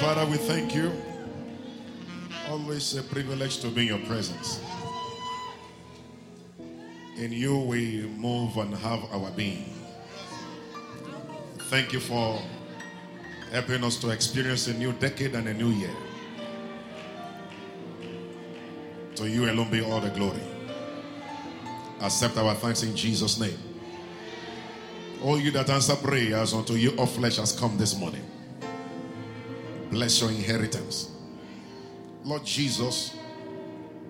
Father, 0.00 0.26
we 0.26 0.36
thank 0.36 0.74
you. 0.74 0.92
Always 2.48 2.94
a 2.94 3.02
privilege 3.02 3.58
to 3.60 3.68
be 3.68 3.82
in 3.82 3.86
your 3.88 4.06
presence. 4.06 4.60
In 7.16 7.32
you, 7.32 7.58
we 7.58 8.02
move 8.18 8.56
and 8.58 8.74
have 8.74 9.04
our 9.12 9.30
being. 9.30 9.73
Thank 11.68 11.92
you 11.92 12.00
for 12.00 12.40
helping 13.50 13.82
us 13.84 13.96
to 13.96 14.10
experience 14.10 14.66
a 14.68 14.74
new 14.74 14.92
decade 14.92 15.34
and 15.34 15.48
a 15.48 15.54
new 15.54 15.70
year. 15.70 15.94
To 19.16 19.28
you 19.28 19.50
alone 19.50 19.70
be 19.70 19.80
all 19.80 20.00
the 20.00 20.10
glory. 20.10 20.42
Accept 22.02 22.36
our 22.36 22.54
thanks 22.54 22.82
in 22.82 22.94
Jesus' 22.94 23.40
name. 23.40 23.58
All 25.22 25.38
you 25.38 25.50
that 25.52 25.70
answer 25.70 25.96
prayers 25.96 26.52
unto 26.52 26.74
you 26.74 26.92
of 26.98 27.10
flesh 27.10 27.36
has 27.36 27.58
come 27.58 27.78
this 27.78 27.96
morning. 27.96 28.24
Bless 29.90 30.20
your 30.20 30.30
inheritance. 30.30 31.12
Lord 32.24 32.44
Jesus, 32.44 33.16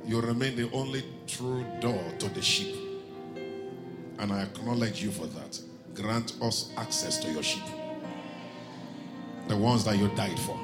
you 0.07 0.21
remain 0.21 0.57
the 0.57 0.71
only 0.73 1.05
true 1.27 1.65
door 1.81 2.03
to 2.19 2.29
the 2.31 2.43
sheep. 2.43 2.75
And 4.19 4.33
I 4.33 4.43
acknowledge 4.43 5.03
you 5.03 5.11
for 5.11 5.27
that. 5.27 5.61
Grant 5.95 6.35
us 6.43 6.71
access 6.77 7.19
to 7.19 7.31
your 7.31 7.43
sheep. 7.43 7.63
The 9.49 9.57
ones 9.57 9.85
that 9.85 9.97
you 9.97 10.09
died 10.17 10.39
for. 10.41 10.59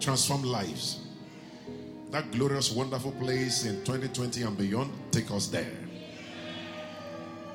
Transform 0.00 0.42
lives. 0.42 1.00
That 2.10 2.30
glorious, 2.30 2.70
wonderful 2.72 3.12
place 3.12 3.64
in 3.64 3.76
2020 3.84 4.42
and 4.42 4.58
beyond, 4.58 4.92
take 5.10 5.30
us 5.30 5.46
there. 5.46 5.72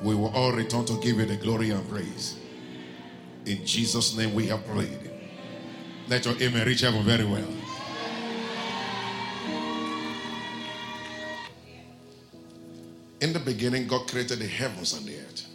We 0.01 0.16
will 0.16 0.34
all 0.36 0.51
return 0.51 0.86
to 0.86 1.00
give 1.00 1.18
you 1.18 1.25
the 1.25 1.38
glory 1.38 1.72
and 1.72 1.88
praise. 1.89 2.38
In 3.46 3.66
Jesus' 3.66 4.16
name 4.16 4.34
we 4.34 4.48
have 4.48 4.66
prayed. 4.68 5.12
Let 6.08 6.25
your 6.25 6.36
amen 6.36 6.66
reach 6.68 6.82
heaven 6.82 7.04
very 7.04 7.25
well. 7.25 7.48
In 13.20 13.34
the 13.34 13.39
beginning, 13.39 13.88
God 13.88 14.08
created 14.08 14.39
the 14.39 14.48
heavens 14.48 14.94
and 14.94 15.06
the 15.06 15.18
earth, 15.18 15.47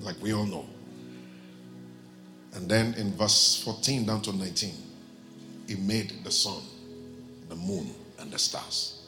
like 0.00 0.20
we 0.20 0.32
all 0.32 0.46
know. 0.46 0.66
And 2.54 2.68
then 2.68 2.94
in 2.94 3.12
verse 3.12 3.62
14 3.64 4.06
down 4.06 4.22
to 4.22 4.32
19, 4.32 4.72
He 5.68 5.76
made 5.76 6.24
the 6.24 6.30
sun, 6.30 6.62
the 7.48 7.54
moon, 7.54 7.94
and 8.18 8.30
the 8.30 8.38
stars, 8.38 9.02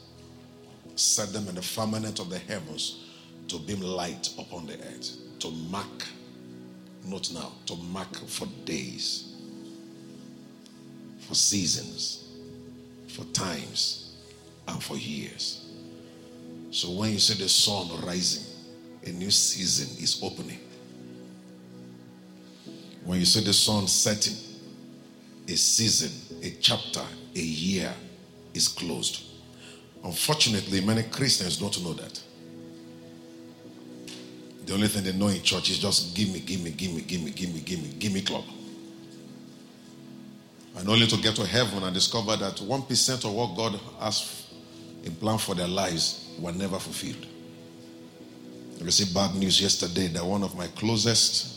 set 0.95 1.33
them 1.33 1.47
in 1.47 1.55
the 1.55 1.61
firmament 1.61 2.19
of 2.19 2.29
the 2.29 2.39
heavens 2.39 3.03
to 3.47 3.59
beam 3.59 3.81
light 3.81 4.33
upon 4.37 4.65
the 4.65 4.73
earth, 4.73 5.17
to 5.39 5.51
mark, 5.69 6.05
not 7.05 7.31
now, 7.33 7.51
to 7.65 7.75
mark 7.75 8.15
for 8.27 8.47
days, 8.65 9.35
for 11.19 11.35
seasons, 11.35 12.29
for 13.09 13.25
times, 13.25 14.15
and 14.67 14.81
for 14.81 14.95
years. 14.95 15.65
So 16.71 16.89
when 16.91 17.11
you 17.11 17.19
see 17.19 17.41
the 17.41 17.49
sun 17.49 17.89
rising, 18.05 18.45
a 19.05 19.09
new 19.11 19.29
season 19.29 20.01
is 20.01 20.19
opening. 20.23 20.59
When 23.05 23.19
you 23.19 23.25
see 23.25 23.41
the 23.41 23.53
sun 23.53 23.87
setting, 23.87 24.35
a 25.47 25.55
season, 25.55 26.11
a 26.41 26.51
chapter, 26.61 27.01
a 27.35 27.39
year 27.39 27.93
is 28.53 28.67
closed. 28.67 29.23
Unfortunately, 30.03 30.81
many 30.81 31.03
Christians 31.03 31.57
don't 31.57 31.83
know 31.83 31.93
that. 31.93 32.21
The 34.65 34.73
only 34.73 34.87
thing 34.87 35.03
they 35.03 35.11
know 35.11 35.27
in 35.27 35.41
church 35.41 35.69
is 35.69 35.79
just 35.79 36.15
give 36.15 36.29
me, 36.31 36.39
give 36.39 36.61
me, 36.61 36.71
give 36.71 36.93
me, 36.93 37.01
give 37.01 37.21
me, 37.21 37.31
give 37.31 37.53
me, 37.53 37.59
give 37.59 37.81
me, 37.81 37.89
give 37.99 38.13
me 38.13 38.21
club. 38.21 38.45
And 40.77 40.87
only 40.89 41.05
to 41.07 41.17
get 41.17 41.35
to 41.35 41.45
heaven 41.45 41.83
and 41.83 41.93
discover 41.93 42.35
that 42.37 42.55
1% 42.55 43.25
of 43.25 43.33
what 43.33 43.55
God 43.55 43.79
has 43.99 44.47
in 45.03 45.13
plan 45.15 45.37
for 45.37 45.53
their 45.53 45.67
lives 45.67 46.29
were 46.39 46.53
never 46.53 46.79
fulfilled. 46.79 47.27
I 48.79 48.85
received 48.85 49.13
bad 49.13 49.35
news 49.35 49.61
yesterday 49.61 50.07
that 50.07 50.25
one 50.25 50.43
of 50.43 50.57
my 50.57 50.67
closest 50.67 51.52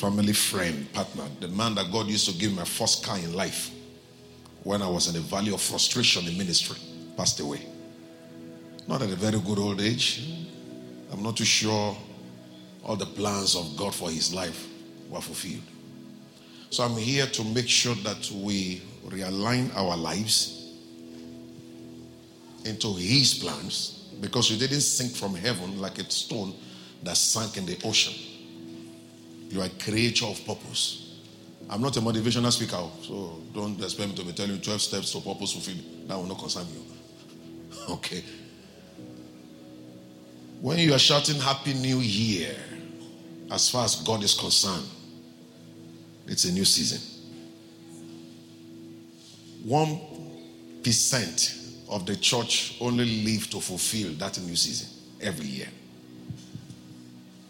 family 0.00 0.32
friend, 0.32 0.92
partner, 0.92 1.24
the 1.40 1.48
man 1.48 1.74
that 1.74 1.90
God 1.90 2.06
used 2.06 2.28
to 2.28 2.38
give 2.38 2.54
my 2.54 2.64
first 2.64 3.04
car 3.04 3.18
in 3.18 3.34
life 3.34 3.70
when 4.62 4.80
I 4.80 4.88
was 4.88 5.08
in 5.08 5.14
the 5.14 5.20
valley 5.20 5.52
of 5.52 5.60
frustration 5.60 6.26
in 6.26 6.38
ministry, 6.38 6.76
passed 7.16 7.40
away. 7.40 7.66
Not 8.86 9.02
at 9.02 9.10
a 9.10 9.16
very 9.16 9.40
good 9.40 9.58
old 9.58 9.80
age. 9.80 10.46
I'm 11.12 11.22
not 11.22 11.36
too 11.36 11.44
sure 11.44 11.96
all 12.84 12.96
the 12.96 13.06
plans 13.06 13.56
of 13.56 13.76
God 13.76 13.94
for 13.94 14.08
his 14.10 14.32
life 14.32 14.66
were 15.08 15.20
fulfilled. 15.20 15.62
So 16.70 16.84
I'm 16.84 16.96
here 16.96 17.26
to 17.26 17.44
make 17.44 17.68
sure 17.68 17.94
that 17.96 18.30
we 18.30 18.82
realign 19.08 19.74
our 19.74 19.96
lives 19.96 20.74
into 22.64 22.94
His 22.94 23.34
plans 23.34 24.10
because 24.20 24.50
you 24.50 24.58
didn't 24.58 24.82
sink 24.82 25.12
from 25.14 25.34
heaven 25.34 25.80
like 25.80 25.98
a 25.98 26.10
stone 26.10 26.54
that 27.02 27.16
sank 27.16 27.56
in 27.56 27.64
the 27.64 27.78
ocean. 27.84 28.27
You 29.48 29.62
are 29.62 29.66
a 29.66 29.70
creature 29.70 30.26
of 30.26 30.44
purpose. 30.44 31.20
I'm 31.70 31.82
not 31.82 31.96
a 31.96 32.00
motivational 32.00 32.50
speaker, 32.52 32.82
so 33.02 33.42
don't 33.54 33.80
expect 33.82 34.10
me 34.10 34.16
to 34.16 34.24
be 34.24 34.32
telling 34.32 34.52
you 34.52 34.58
12 34.58 34.80
steps 34.80 35.12
to 35.12 35.20
purpose 35.20 35.52
fulfillment. 35.52 36.08
That 36.08 36.16
will 36.16 36.26
not 36.26 36.38
concern 36.38 36.66
you. 36.72 36.82
Okay. 37.90 38.22
When 40.60 40.78
you 40.78 40.92
are 40.92 40.98
shouting 40.98 41.36
Happy 41.40 41.72
New 41.74 41.98
Year, 41.98 42.54
as 43.50 43.70
far 43.70 43.84
as 43.84 43.96
God 43.96 44.22
is 44.22 44.34
concerned, 44.34 44.86
it's 46.26 46.44
a 46.44 46.52
new 46.52 46.64
season. 46.64 47.00
One 49.64 50.00
percent 50.82 51.54
of 51.88 52.06
the 52.06 52.16
church 52.16 52.76
only 52.80 53.24
live 53.24 53.48
to 53.50 53.60
fulfill 53.60 54.12
that 54.14 54.38
new 54.40 54.56
season 54.56 54.88
every 55.20 55.46
year. 55.46 55.68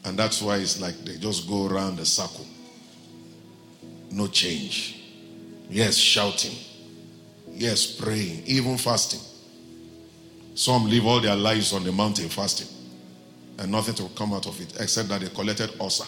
And 0.09 0.19
that's 0.19 0.41
why 0.41 0.57
it's 0.57 0.81
like 0.81 0.97
they 1.05 1.19
just 1.19 1.47
go 1.47 1.67
around 1.67 1.99
the 1.99 2.07
circle. 2.07 2.47
No 4.11 4.27
change. 4.27 5.03
Yes, 5.69 5.97
shouting. 5.97 6.57
Yes, 7.53 7.87
praying, 7.93 8.43
even 8.47 8.79
fasting. 8.79 9.21
Some 10.55 10.89
live 10.89 11.05
all 11.05 11.21
their 11.21 11.37
lives 11.37 11.75
on 11.75 11.85
the 11.85 11.93
mountain 11.93 12.31
fasting 12.31 12.69
and 13.59 13.71
nothing 13.71 13.95
to 13.97 14.09
come 14.17 14.33
out 14.33 14.47
of 14.47 14.59
it 14.63 14.81
except 14.81 15.11
that 15.11 15.21
they 15.21 15.29
collected 15.29 15.73
ulcer, 15.79 16.07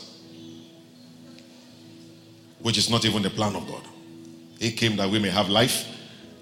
which 2.60 2.78
is 2.78 2.88
not 2.88 3.04
even 3.04 3.22
the 3.22 3.30
plan 3.30 3.54
of 3.54 3.66
God. 3.66 3.82
He 4.58 4.72
came 4.72 4.96
that 4.96 5.10
we 5.10 5.18
may 5.18 5.28
have 5.30 5.50
life 5.50 5.86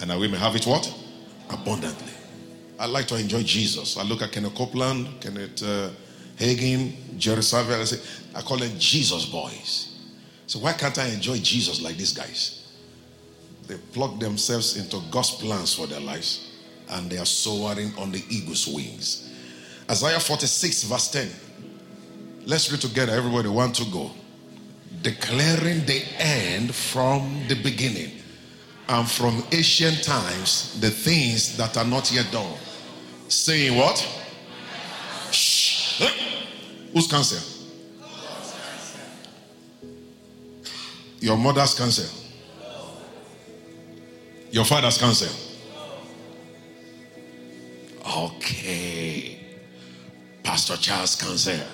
and 0.01 0.11
that 0.11 0.19
we 0.19 0.29
may 0.29 0.39
have 0.39 0.55
it 0.55 0.65
what? 0.65 0.95
Abundantly. 1.51 2.13
I 2.79 2.87
like 2.87 3.09
to 3.09 3.17
enjoy 3.17 3.43
Jesus. 3.43 3.97
I 3.97 4.05
look 4.05 4.23
at 4.23 4.31
Kenneth 4.31 4.55
Copeland, 4.55 5.21
Kenneth 5.21 5.61
uh, 5.65 5.91
Hagin, 6.39 7.19
Jerry 7.19 7.43
Savelle. 7.43 7.81
I 7.81 7.85
say, 7.85 8.01
I 8.35 8.43
call 8.43 8.59
them 8.59 8.73
Jesus 8.79 9.27
boys. 9.27 9.97
So 10.47 10.59
why 10.61 10.73
can't 10.73 10.97
I 10.99 11.09
enjoy 11.09 11.39
Jesus 11.39 11.83
like 11.83 11.97
these 11.97 12.13
guys? 12.13 12.67
They 13.67 13.77
plug 13.93 14.19
themselves 14.19 14.77
into 14.77 15.01
God's 15.11 15.33
plans 15.33 15.75
for 15.75 15.87
their 15.87 16.01
lives 16.01 16.49
and 16.91 17.11
they 17.11 17.19
are 17.19 17.27
soaring 17.27 17.93
on 17.99 18.11
the 18.13 18.25
eagle's 18.31 18.67
wings. 18.67 19.31
Isaiah 19.91 20.21
46, 20.21 20.85
verse 20.85 21.11
10. 21.11 21.29
Let's 22.47 22.71
read 22.71 22.81
together. 22.81 23.13
Everybody 23.13 23.49
want 23.49 23.75
to 23.77 23.85
go. 23.91 24.11
Declaring 25.03 25.85
the 25.85 26.03
end 26.19 26.75
from 26.75 27.43
the 27.49 27.55
beginning 27.63 28.13
and 28.89 29.09
from 29.09 29.45
ancient 29.53 30.03
times 30.03 30.81
the 30.81 30.91
things 30.91 31.57
that 31.59 31.77
are 31.77 31.85
not 31.85 32.11
yet 32.11 32.31
done. 32.33 32.57
Saying 33.29 33.77
what? 33.77 34.07
Whose 36.93 37.07
cancer? 37.07 37.41
Your 41.21 41.37
mother's 41.37 41.75
cancer. 41.75 42.09
Your 44.51 44.65
father's 44.65 44.99
cancer. 44.99 45.29
Okay. 48.17 49.41
Pastor 50.43 50.77
Charles 50.77 51.17
cancer. 51.17 51.67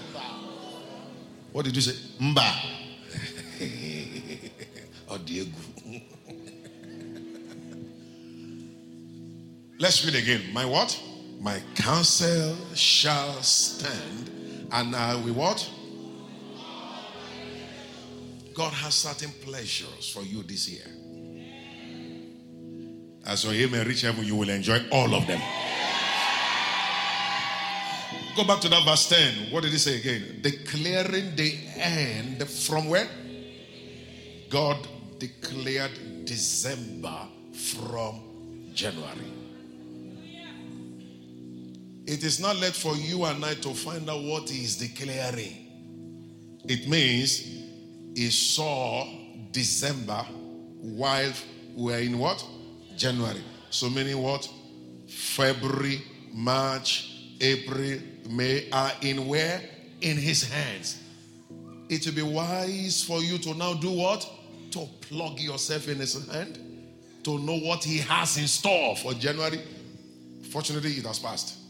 What 1.52 1.64
did 1.64 1.76
you 1.76 1.82
say? 1.82 1.92
Mba. 2.20 2.70
Diego. 5.24 5.50
Let's 9.78 10.04
read 10.04 10.14
again. 10.14 10.52
My 10.52 10.64
what? 10.64 11.00
My 11.40 11.60
counsel 11.74 12.56
shall 12.74 13.42
stand, 13.42 14.30
and 14.74 14.94
uh, 14.94 14.98
I 14.98 15.14
will 15.14 15.34
what? 15.34 15.70
God 18.54 18.72
has 18.72 18.94
certain 18.94 19.30
pleasures 19.42 20.10
for 20.12 20.22
you 20.22 20.42
this 20.42 20.68
year. 20.68 20.86
As 23.24 23.44
your 23.44 23.54
amen 23.54 23.86
reach 23.86 24.02
heaven, 24.02 24.24
you 24.24 24.36
will 24.36 24.50
enjoy 24.50 24.80
all 24.90 25.14
of 25.14 25.26
them. 25.26 25.40
Go 28.36 28.44
back 28.44 28.60
to 28.62 28.68
that 28.68 28.84
verse 28.84 29.08
10. 29.08 29.52
What 29.52 29.62
did 29.62 29.70
he 29.70 29.78
say 29.78 29.98
again? 29.98 30.40
Declaring 30.42 31.36
the 31.36 31.56
end 31.76 32.48
from 32.48 32.88
where? 32.88 33.08
God 34.50 34.76
declared 35.18 36.24
December 36.24 37.28
from 37.52 38.20
January. 38.74 39.43
It 42.06 42.22
is 42.22 42.38
not 42.38 42.56
left 42.56 42.76
for 42.76 42.96
you 42.96 43.24
and 43.24 43.44
I 43.44 43.54
to 43.54 43.72
find 43.72 44.08
out 44.10 44.22
what 44.22 44.50
he 44.50 44.64
is 44.64 44.76
declaring. 44.76 45.64
It 46.68 46.86
means 46.88 47.38
he 48.14 48.30
saw 48.30 49.06
December 49.52 50.24
while 50.80 51.32
we're 51.74 52.00
in 52.00 52.18
what? 52.18 52.44
January. 52.96 53.42
So 53.70 53.88
many 53.88 54.14
what? 54.14 54.48
February, 55.08 56.02
March, 56.32 57.10
April, 57.40 57.98
May 58.28 58.70
are 58.70 58.92
in 59.02 59.26
where? 59.26 59.62
In 60.00 60.16
his 60.16 60.44
hands. 60.44 61.00
It 61.88 62.04
will 62.06 62.14
be 62.14 62.22
wise 62.22 63.02
for 63.02 63.20
you 63.20 63.38
to 63.38 63.54
now 63.54 63.74
do 63.74 63.90
what? 63.90 64.28
To 64.72 64.86
plug 65.00 65.40
yourself 65.40 65.88
in 65.88 65.98
his 65.98 66.28
hand. 66.30 66.58
To 67.24 67.38
know 67.38 67.56
what 67.56 67.82
he 67.82 67.98
has 67.98 68.36
in 68.36 68.46
store 68.46 68.96
for 68.96 69.14
January. 69.14 69.60
Fortunately, 70.50 70.92
it 70.92 71.06
has 71.06 71.18
passed. 71.18 71.63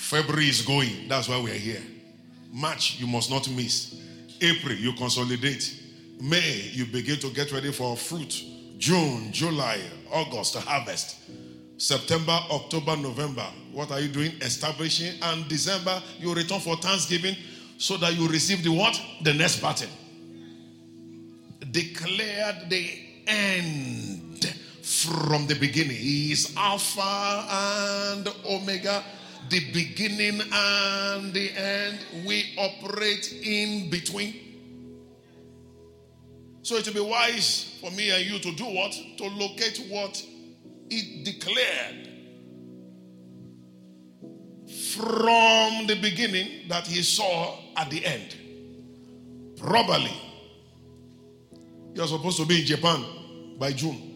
February 0.00 0.48
is 0.48 0.62
going. 0.62 1.06
That's 1.08 1.28
why 1.28 1.40
we 1.40 1.50
are 1.50 1.54
here. 1.54 1.82
March, 2.52 2.98
you 2.98 3.06
must 3.06 3.30
not 3.30 3.48
miss. 3.50 4.00
April, 4.40 4.74
you 4.74 4.92
consolidate. 4.94 5.78
May, 6.20 6.70
you 6.72 6.86
begin 6.86 7.18
to 7.20 7.30
get 7.30 7.52
ready 7.52 7.70
for 7.70 7.96
fruit. 7.96 8.42
June, 8.78 9.30
July, 9.30 9.78
August, 10.10 10.56
harvest. 10.56 11.16
September, 11.76 12.32
October, 12.50 12.96
November, 12.96 13.46
what 13.72 13.92
are 13.92 14.00
you 14.00 14.08
doing? 14.08 14.32
Establishing. 14.40 15.12
And 15.22 15.46
December, 15.48 16.02
you 16.18 16.34
return 16.34 16.60
for 16.60 16.76
Thanksgiving 16.76 17.36
so 17.76 17.96
that 17.98 18.18
you 18.18 18.26
receive 18.26 18.64
the 18.64 18.72
what? 18.72 19.00
The 19.22 19.34
next 19.34 19.60
pattern. 19.60 19.90
Declared 21.70 22.70
the 22.70 22.90
end 23.26 24.56
from 24.82 25.46
the 25.46 25.54
beginning. 25.54 25.96
He 25.96 26.32
is 26.32 26.54
Alpha 26.56 27.46
and 27.50 28.28
Omega, 28.46 29.04
the 29.50 29.72
beginning 29.72 30.40
and 30.52 31.34
the 31.34 31.50
end. 31.50 31.98
We 32.24 32.54
operate 32.56 33.32
in 33.42 33.90
between. 33.90 34.34
So 36.62 36.76
it 36.76 36.86
will 36.86 36.94
be 36.94 37.00
wise 37.00 37.76
for 37.80 37.90
me 37.90 38.10
and 38.10 38.24
you 38.24 38.38
to 38.38 38.52
do 38.52 38.64
what? 38.64 38.92
To 38.92 39.26
locate 39.26 39.86
what 39.88 40.24
it 40.88 41.24
declared 41.24 42.08
from 44.94 45.86
the 45.86 45.98
beginning 46.00 46.68
that 46.68 46.86
he 46.86 47.02
saw 47.02 47.58
at 47.76 47.90
the 47.90 48.04
end. 48.04 48.36
Probably. 49.56 50.12
You're 51.94 52.06
supposed 52.06 52.38
to 52.38 52.46
be 52.46 52.60
in 52.60 52.66
Japan 52.66 53.04
by 53.58 53.72
June. 53.72 54.06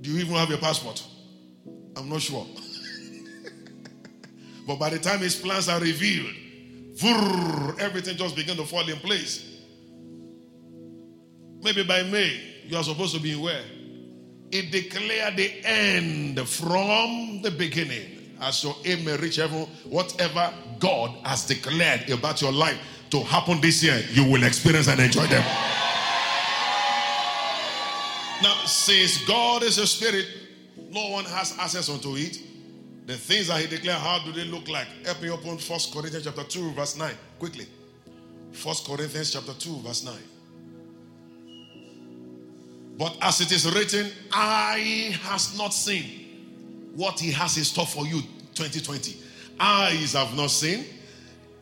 Do 0.00 0.10
you 0.10 0.20
even 0.20 0.34
have 0.34 0.48
your 0.48 0.58
passport? 0.58 1.02
I'm 1.98 2.08
not 2.08 2.22
sure. 2.22 2.46
but 4.66 4.78
by 4.78 4.90
the 4.90 4.98
time 4.98 5.18
his 5.18 5.36
plans 5.36 5.68
are 5.68 5.80
revealed, 5.80 6.32
everything 7.80 8.16
just 8.16 8.36
begin 8.36 8.56
to 8.56 8.64
fall 8.64 8.88
in 8.88 8.96
place. 8.98 9.44
Maybe 11.62 11.82
by 11.82 12.02
May, 12.04 12.40
you 12.66 12.76
are 12.76 12.84
supposed 12.84 13.14
to 13.14 13.20
be 13.20 13.34
where? 13.34 13.64
It 14.50 14.70
declared 14.70 15.36
the 15.36 15.52
end 15.64 16.48
from 16.48 17.42
the 17.42 17.50
beginning. 17.50 18.36
As 18.40 18.62
your 18.62 18.76
aim 18.84 19.04
may 19.04 19.16
reach 19.16 19.36
heaven, 19.36 19.66
whatever 19.84 20.52
God 20.78 21.10
has 21.24 21.44
declared 21.44 22.08
about 22.10 22.40
your 22.40 22.52
life 22.52 22.78
to 23.10 23.22
happen 23.24 23.60
this 23.60 23.82
year, 23.82 24.00
you 24.12 24.30
will 24.30 24.44
experience 24.44 24.88
and 24.88 25.00
enjoy 25.00 25.26
them. 25.26 25.44
Now, 28.42 28.54
since 28.64 29.24
God 29.26 29.64
is 29.64 29.78
a 29.78 29.86
spirit, 29.86 30.26
no 30.90 31.08
one 31.10 31.24
has 31.24 31.56
access 31.58 31.88
unto 31.88 32.16
it. 32.16 32.40
The 33.06 33.16
things 33.16 33.48
that 33.48 33.60
he 33.60 33.66
declared, 33.66 33.98
how 33.98 34.18
do 34.24 34.32
they 34.32 34.44
look 34.44 34.68
like? 34.68 34.86
Help 35.04 35.22
me 35.22 35.30
open 35.30 35.58
First 35.58 35.92
Corinthians 35.92 36.24
chapter 36.24 36.44
2, 36.44 36.72
verse 36.72 36.96
9. 36.96 37.14
Quickly. 37.38 37.66
First 38.52 38.86
Corinthians 38.86 39.32
chapter 39.32 39.54
2, 39.54 39.80
verse 39.80 40.04
9. 40.04 40.14
But 42.98 43.16
as 43.22 43.40
it 43.40 43.52
is 43.52 43.72
written, 43.72 44.10
eye 44.32 45.16
has 45.22 45.56
not 45.56 45.72
seen 45.72 46.90
what 46.94 47.18
he 47.20 47.30
has 47.30 47.56
in 47.56 47.64
store 47.64 47.86
for 47.86 48.06
you 48.06 48.20
2020. 48.54 49.16
Eyes 49.60 50.12
have 50.12 50.36
not 50.36 50.50
seen, 50.50 50.84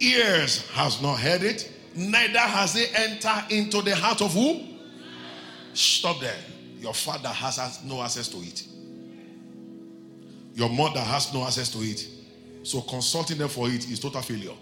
ears 0.01 0.69
has 0.71 1.01
not 1.03 1.19
heard 1.19 1.43
it, 1.43 1.71
Neither 1.97 2.39
has 2.39 2.75
he 2.75 2.85
entered 2.95 3.45
into 3.51 3.81
the 3.81 3.97
heart 3.97 4.21
of 4.21 4.35
who? 4.35 4.61
Stop 5.73 6.21
there. 6.21 6.37
Your 6.79 6.93
father 6.93 7.31
has 7.31 7.83
no 7.85 8.03
access 8.03 8.29
to 8.29 8.37
it. 8.39 8.65
Your 10.57 10.71
mother 10.71 11.01
has 11.01 11.33
no 11.35 11.45
access 11.45 11.71
to 11.71 11.81
it. 11.83 12.09
So 12.63 12.81
consulting 12.81 13.37
them 13.37 13.51
for 13.51 13.69
it 13.69 13.89
is 13.91 14.01
total 14.01 14.23
failure. 14.23 14.55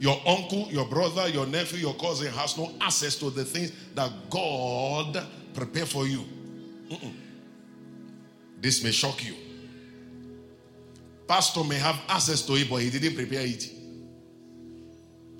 Your 0.00 0.20
uncle, 0.26 0.66
your 0.68 0.84
brother, 0.86 1.28
your 1.28 1.46
nephew, 1.46 1.78
your 1.78 1.94
cousin 1.94 2.32
has 2.32 2.58
no 2.58 2.72
access 2.80 3.14
to 3.20 3.30
the 3.30 3.44
things 3.44 3.72
that 3.94 4.10
God 4.28 5.24
prepared 5.54 5.88
for 5.88 6.08
you. 6.08 6.24
Mm-mm. 6.90 7.14
This 8.60 8.82
may 8.82 8.90
shock 8.90 9.24
you. 9.24 9.36
Pastor 11.28 11.62
may 11.62 11.78
have 11.78 12.00
access 12.08 12.42
to 12.46 12.54
it, 12.54 12.68
but 12.68 12.82
he 12.82 12.90
didn't 12.90 13.14
prepare 13.14 13.46
it. 13.46 13.70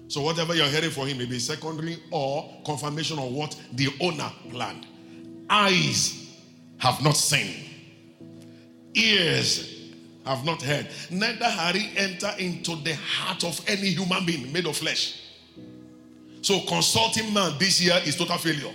So 0.06 0.20
whatever 0.20 0.54
you're 0.54 0.68
hearing 0.68 0.90
for 0.90 1.08
him 1.08 1.18
may 1.18 1.26
be 1.26 1.40
secondary 1.40 1.98
or 2.12 2.48
confirmation 2.64 3.18
of 3.18 3.32
what 3.32 3.60
the 3.72 3.88
owner 4.00 4.30
planned. 4.48 4.86
Eyes 5.50 6.21
have 6.82 7.00
not 7.00 7.16
seen, 7.16 7.64
ears 8.92 9.92
have 10.26 10.44
not 10.44 10.60
heard, 10.60 10.88
neither 11.12 11.48
had 11.48 11.76
he 11.76 11.96
entered 11.96 12.34
into 12.40 12.74
the 12.82 12.92
heart 12.96 13.44
of 13.44 13.60
any 13.68 13.90
human 13.90 14.26
being 14.26 14.52
made 14.52 14.66
of 14.66 14.76
flesh. 14.76 15.20
So 16.40 16.58
consulting 16.66 17.32
man 17.32 17.52
this 17.56 17.80
year 17.80 18.00
is 18.04 18.16
total 18.16 18.36
failure. 18.36 18.74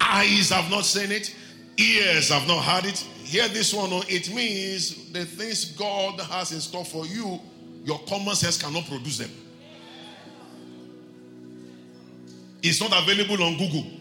Eyes 0.00 0.50
have 0.50 0.70
not 0.70 0.84
seen 0.84 1.10
it, 1.10 1.34
ears 1.76 2.28
have 2.28 2.46
not 2.46 2.62
heard 2.62 2.84
it. 2.84 2.98
Hear 3.24 3.48
this 3.48 3.74
one, 3.74 3.90
oh, 3.92 4.04
it 4.08 4.32
means 4.32 5.10
the 5.10 5.24
things 5.24 5.64
God 5.72 6.20
has 6.20 6.52
in 6.52 6.60
store 6.60 6.84
for 6.84 7.04
you, 7.04 7.40
your 7.82 7.98
common 8.08 8.36
sense 8.36 8.62
cannot 8.62 8.86
produce 8.86 9.18
them. 9.18 9.30
It's 12.62 12.80
not 12.80 12.92
available 13.02 13.42
on 13.42 13.58
Google. 13.58 13.99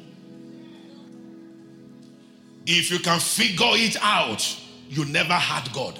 If 2.71 2.91
you 2.91 2.99
can 2.99 3.19
figure 3.19 3.65
it 3.71 3.97
out, 3.99 4.45
you 4.87 5.03
never 5.05 5.33
had 5.33 5.73
God. 5.73 5.99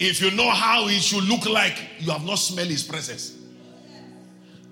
If 0.00 0.22
you 0.22 0.30
know 0.30 0.48
how 0.48 0.88
it 0.88 1.02
should 1.02 1.24
look 1.24 1.46
like, 1.46 1.78
you 1.98 2.10
have 2.10 2.24
not 2.24 2.36
smelled 2.36 2.70
his 2.70 2.82
presence. 2.84 3.36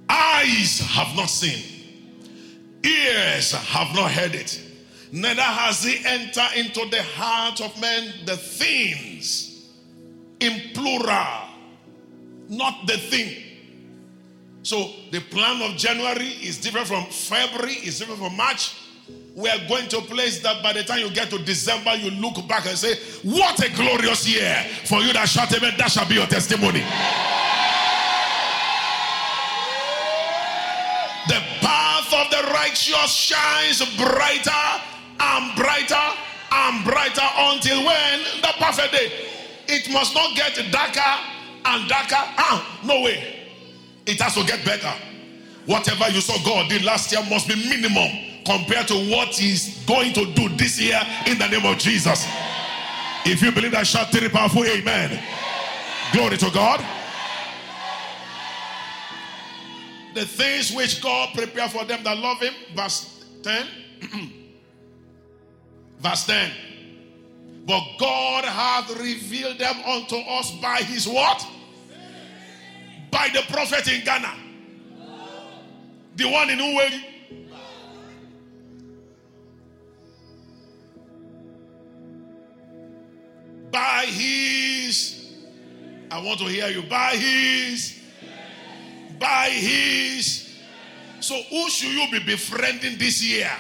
Eyes 0.08 0.80
have 0.80 1.14
not 1.14 1.26
seen, 1.26 1.62
ears 2.82 3.52
have 3.52 3.94
not 3.94 4.10
heard 4.10 4.34
it, 4.34 4.58
neither 5.12 5.42
has 5.42 5.84
he 5.84 6.02
entered 6.02 6.56
into 6.56 6.88
the 6.90 7.02
heart 7.02 7.60
of 7.60 7.78
men 7.78 8.24
the 8.24 8.38
things 8.38 9.68
in 10.40 10.72
plural, 10.72 11.46
not 12.48 12.86
the 12.86 12.96
thing. 12.96 13.36
So 14.62 14.92
the 15.10 15.20
plan 15.20 15.60
of 15.70 15.76
January 15.76 16.28
is 16.28 16.58
different 16.58 16.86
from 16.86 17.04
February, 17.04 17.74
is 17.74 17.98
different 17.98 18.20
from 18.20 18.34
March, 18.34 18.74
we 19.34 19.48
are 19.48 19.68
going 19.68 19.88
to 19.88 19.98
a 19.98 20.02
place 20.02 20.40
that 20.40 20.62
by 20.62 20.72
the 20.72 20.82
time 20.82 20.98
you 21.00 21.10
get 21.10 21.30
to 21.30 21.38
December, 21.38 21.94
you 21.94 22.10
look 22.10 22.46
back 22.48 22.66
and 22.66 22.76
say, 22.76 22.96
What 23.22 23.58
a 23.64 23.70
glorious 23.74 24.28
year 24.28 24.56
for 24.86 25.00
you 25.00 25.12
that 25.12 25.28
shout 25.28 25.52
amen. 25.56 25.74
That 25.78 25.90
shall 25.90 26.08
be 26.08 26.14
your 26.14 26.26
testimony. 26.26 26.80
The 31.28 31.40
path 31.62 32.12
of 32.12 32.30
the 32.30 32.52
righteous 32.52 33.14
shines 33.14 33.78
brighter 33.96 34.66
and 35.20 35.56
brighter 35.56 36.06
and 36.52 36.84
brighter 36.84 37.28
until 37.38 37.84
when? 37.84 38.20
The 38.42 38.52
perfect 38.58 38.92
day. 38.92 39.12
It 39.68 39.92
must 39.92 40.14
not 40.14 40.34
get 40.34 40.58
darker 40.72 41.00
and 41.66 41.88
darker. 41.88 42.16
Ah, 42.36 42.80
no 42.84 43.02
way. 43.02 43.36
It 44.06 44.20
has 44.20 44.34
to 44.34 44.44
get 44.44 44.64
better. 44.64 44.92
Whatever 45.66 46.10
you 46.10 46.20
saw 46.20 46.36
God 46.44 46.68
did 46.68 46.82
last 46.82 47.12
year 47.12 47.22
must 47.30 47.46
be 47.46 47.54
minimum 47.54 48.29
compared 48.44 48.88
to 48.88 48.94
what 49.10 49.28
he's 49.28 49.84
going 49.84 50.12
to 50.14 50.32
do 50.34 50.48
this 50.50 50.80
year 50.80 51.00
in 51.26 51.38
the 51.38 51.48
name 51.48 51.64
of 51.64 51.78
Jesus. 51.78 52.26
If 53.24 53.42
you 53.42 53.52
believe 53.52 53.72
that, 53.72 53.86
shout 53.86 54.10
three 54.10 54.28
powerful 54.28 54.64
amen. 54.64 55.22
Glory 56.12 56.36
to 56.38 56.50
God. 56.50 56.84
The 60.14 60.24
things 60.24 60.72
which 60.72 61.00
God 61.02 61.34
prepared 61.34 61.70
for 61.70 61.84
them 61.84 62.02
that 62.02 62.18
love 62.18 62.40
him, 62.40 62.54
verse 62.74 63.24
10. 63.42 63.66
verse 66.00 66.26
10. 66.26 66.50
But 67.66 67.82
God 67.98 68.44
hath 68.44 68.98
revealed 68.98 69.58
them 69.58 69.76
unto 69.86 70.16
us 70.16 70.50
by 70.60 70.78
his 70.78 71.06
what? 71.06 71.46
By 73.10 73.28
the 73.32 73.42
prophet 73.52 73.86
in 73.86 74.04
Ghana. 74.04 74.34
The 76.16 76.28
one 76.28 76.50
in 76.50 76.58
Uwegi. 76.58 77.04
By 83.70 84.06
his 84.06 85.20
I 86.10 86.18
want 86.18 86.40
to 86.40 86.46
hear 86.46 86.68
you. 86.68 86.82
By 86.82 87.14
his 87.14 88.00
by 89.20 89.50
his. 89.50 90.58
So 91.20 91.40
who 91.50 91.68
should 91.68 91.90
you 91.90 92.08
be 92.10 92.24
befriending 92.24 92.98
this 92.98 93.22
year? 93.22 93.50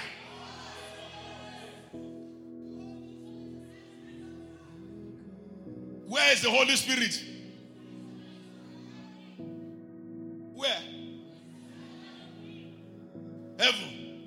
Where 6.08 6.32
is 6.32 6.42
the 6.42 6.50
holy 6.50 6.74
spirit? 6.74 7.22
Where? 10.54 10.80
Heaven. 13.58 14.26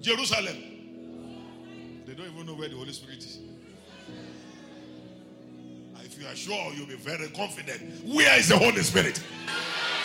Jerusalem. 0.00 0.62
They 2.06 2.14
don't 2.14 2.32
even 2.32 2.46
know 2.46 2.54
where 2.54 2.68
the 2.68 2.76
holy 2.76 2.92
spirit 2.92 3.18
is 3.18 3.40
if 6.16 6.22
you 6.22 6.28
are 6.28 6.34
sure, 6.34 6.72
you'll 6.74 6.86
be 6.86 6.94
very 6.94 7.28
confident. 7.28 7.82
Where 8.04 8.38
is 8.38 8.48
the 8.48 8.56
Holy 8.56 8.82
Spirit? 8.82 9.22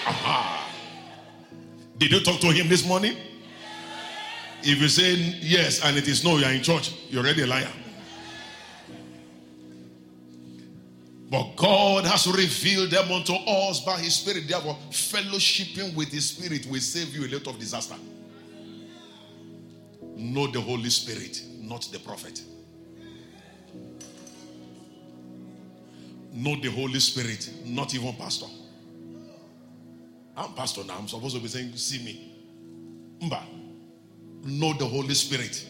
Aha. 0.05 0.69
Did 1.97 2.11
you 2.11 2.19
talk 2.19 2.39
to 2.41 2.51
him 2.51 2.67
this 2.67 2.85
morning? 2.85 3.15
If 4.63 4.81
you 4.81 4.89
say 4.89 5.13
yes 5.41 5.83
and 5.83 5.97
it 5.97 6.07
is 6.07 6.23
no, 6.23 6.37
you 6.37 6.45
are 6.45 6.51
in 6.51 6.61
church, 6.61 6.93
you're 7.09 7.23
already 7.23 7.43
a 7.43 7.47
liar. 7.47 7.71
But 11.29 11.55
God 11.55 12.05
has 12.05 12.27
revealed 12.27 12.91
them 12.91 13.09
unto 13.09 13.33
us 13.33 13.79
by 13.79 13.97
His 13.99 14.15
Spirit. 14.15 14.49
Therefore, 14.49 14.77
fellowshipping 14.89 15.95
with 15.95 16.09
His 16.09 16.27
Spirit 16.27 16.65
will 16.65 16.81
save 16.81 17.15
you 17.15 17.25
a 17.25 17.29
lot 17.31 17.47
of 17.47 17.57
disaster. 17.57 17.95
Know 20.17 20.47
the 20.47 20.59
Holy 20.59 20.89
Spirit, 20.89 21.41
not 21.57 21.87
the 21.89 21.99
prophet. 21.99 22.41
Know 26.33 26.55
the 26.55 26.69
Holy 26.69 26.99
Spirit, 26.99 27.49
not 27.65 27.93
even 27.93 28.13
pastor. 28.13 28.47
I'm 30.35 30.53
pastor 30.53 30.83
now. 30.83 30.97
I'm 30.97 31.07
supposed 31.07 31.35
to 31.35 31.41
be 31.41 31.47
saying, 31.47 31.75
see 31.75 32.03
me. 32.03 32.31
Mba. 33.19 33.41
Know 34.45 34.73
the 34.73 34.85
Holy 34.85 35.13
Spirit. 35.13 35.67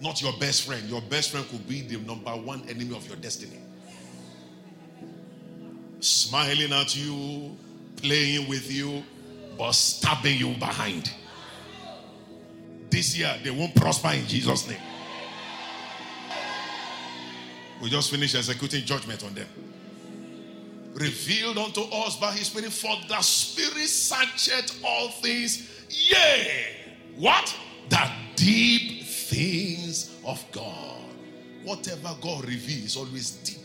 Not 0.00 0.22
your 0.22 0.32
best 0.38 0.66
friend. 0.66 0.88
Your 0.88 1.02
best 1.02 1.30
friend 1.30 1.46
could 1.48 1.68
be 1.68 1.82
the 1.82 1.98
number 1.98 2.30
one 2.30 2.62
enemy 2.68 2.96
of 2.96 3.06
your 3.06 3.16
destiny. 3.16 3.58
Smiling 6.00 6.72
at 6.72 6.96
you, 6.96 7.56
playing 7.96 8.48
with 8.48 8.72
you, 8.72 9.04
but 9.58 9.72
stabbing 9.72 10.38
you 10.38 10.54
behind. 10.54 11.12
This 12.88 13.16
year, 13.16 13.36
they 13.44 13.50
won't 13.50 13.74
prosper 13.74 14.08
in 14.08 14.26
Jesus' 14.26 14.66
name. 14.66 14.80
We 17.80 17.88
just 17.88 18.10
finished 18.10 18.34
executing 18.34 18.84
judgment 18.84 19.24
on 19.24 19.34
them. 19.34 19.48
Revealed 20.94 21.56
unto 21.56 21.82
us 21.82 22.16
by 22.16 22.32
his 22.32 22.48
spirit, 22.48 22.72
for 22.72 22.94
the 23.08 23.20
spirit 23.22 23.88
searcheth 23.88 24.82
all 24.84 25.08
things, 25.08 25.84
yea, 25.88 26.76
what? 27.16 27.56
The 27.88 28.10
deep 28.36 29.04
things 29.04 30.16
of 30.26 30.44
God. 30.52 30.98
Whatever 31.64 32.14
God 32.20 32.44
reveals 32.44 32.84
is 32.84 32.96
always 32.96 33.30
deep. 33.30 33.58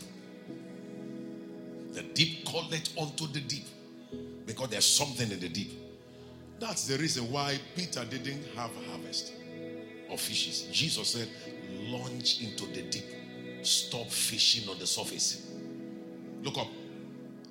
The 1.92 2.02
deep 2.02 2.46
calleth 2.46 2.96
unto 2.98 3.26
the 3.26 3.40
deep 3.40 3.66
because 4.46 4.68
there's 4.68 4.86
something 4.86 5.30
in 5.30 5.40
the 5.40 5.48
deep. 5.48 5.72
That's 6.60 6.86
the 6.86 6.96
reason 6.96 7.30
why 7.30 7.58
Peter 7.74 8.04
didn't 8.04 8.44
have 8.54 8.70
a 8.70 8.90
harvest 8.90 9.32
of 10.10 10.20
fishes. 10.20 10.68
Jesus 10.72 11.08
said, 11.08 11.28
launch 11.88 12.40
into 12.40 12.66
the 12.66 12.82
deep. 12.82 13.04
Stop 13.66 14.08
fishing 14.08 14.68
on 14.68 14.78
the 14.78 14.86
surface. 14.86 15.50
Look 16.42 16.56
up. 16.56 16.68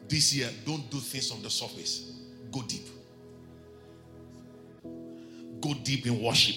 This 0.07 0.33
year, 0.33 0.49
don't 0.65 0.89
do 0.89 0.99
things 0.99 1.29
on 1.31 1.41
the 1.41 1.49
surface. 1.49 2.13
Go 2.51 2.61
deep. 2.61 2.87
Go 5.59 5.73
deep 5.83 6.05
in 6.05 6.21
worship, 6.21 6.55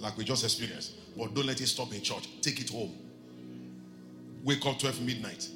like 0.00 0.16
we 0.16 0.24
just 0.24 0.42
experienced. 0.42 0.92
But 1.16 1.34
don't 1.34 1.46
let 1.46 1.60
it 1.60 1.68
stop 1.68 1.92
in 1.94 2.02
church. 2.02 2.28
Take 2.40 2.60
it 2.60 2.70
home. 2.70 2.92
Wake 4.42 4.66
up 4.66 4.78
12 4.78 5.02
midnight. 5.02 5.48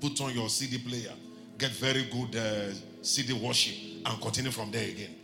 Put 0.00 0.20
on 0.20 0.32
your 0.32 0.48
CD 0.48 0.78
player. 0.78 1.12
Get 1.58 1.72
very 1.72 2.04
good 2.04 2.36
uh, 2.36 2.74
CD 3.02 3.32
worship 3.32 3.74
and 4.06 4.20
continue 4.20 4.52
from 4.52 4.70
there 4.70 4.88
again. 4.88 5.14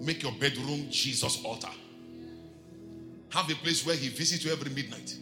Make 0.00 0.22
your 0.22 0.32
bedroom 0.32 0.88
Jesus 0.90 1.42
altar. 1.44 1.70
Have 3.30 3.50
a 3.50 3.54
place 3.54 3.86
where 3.86 3.96
he 3.96 4.08
visits 4.08 4.44
you 4.44 4.52
every 4.52 4.70
midnight. 4.70 5.16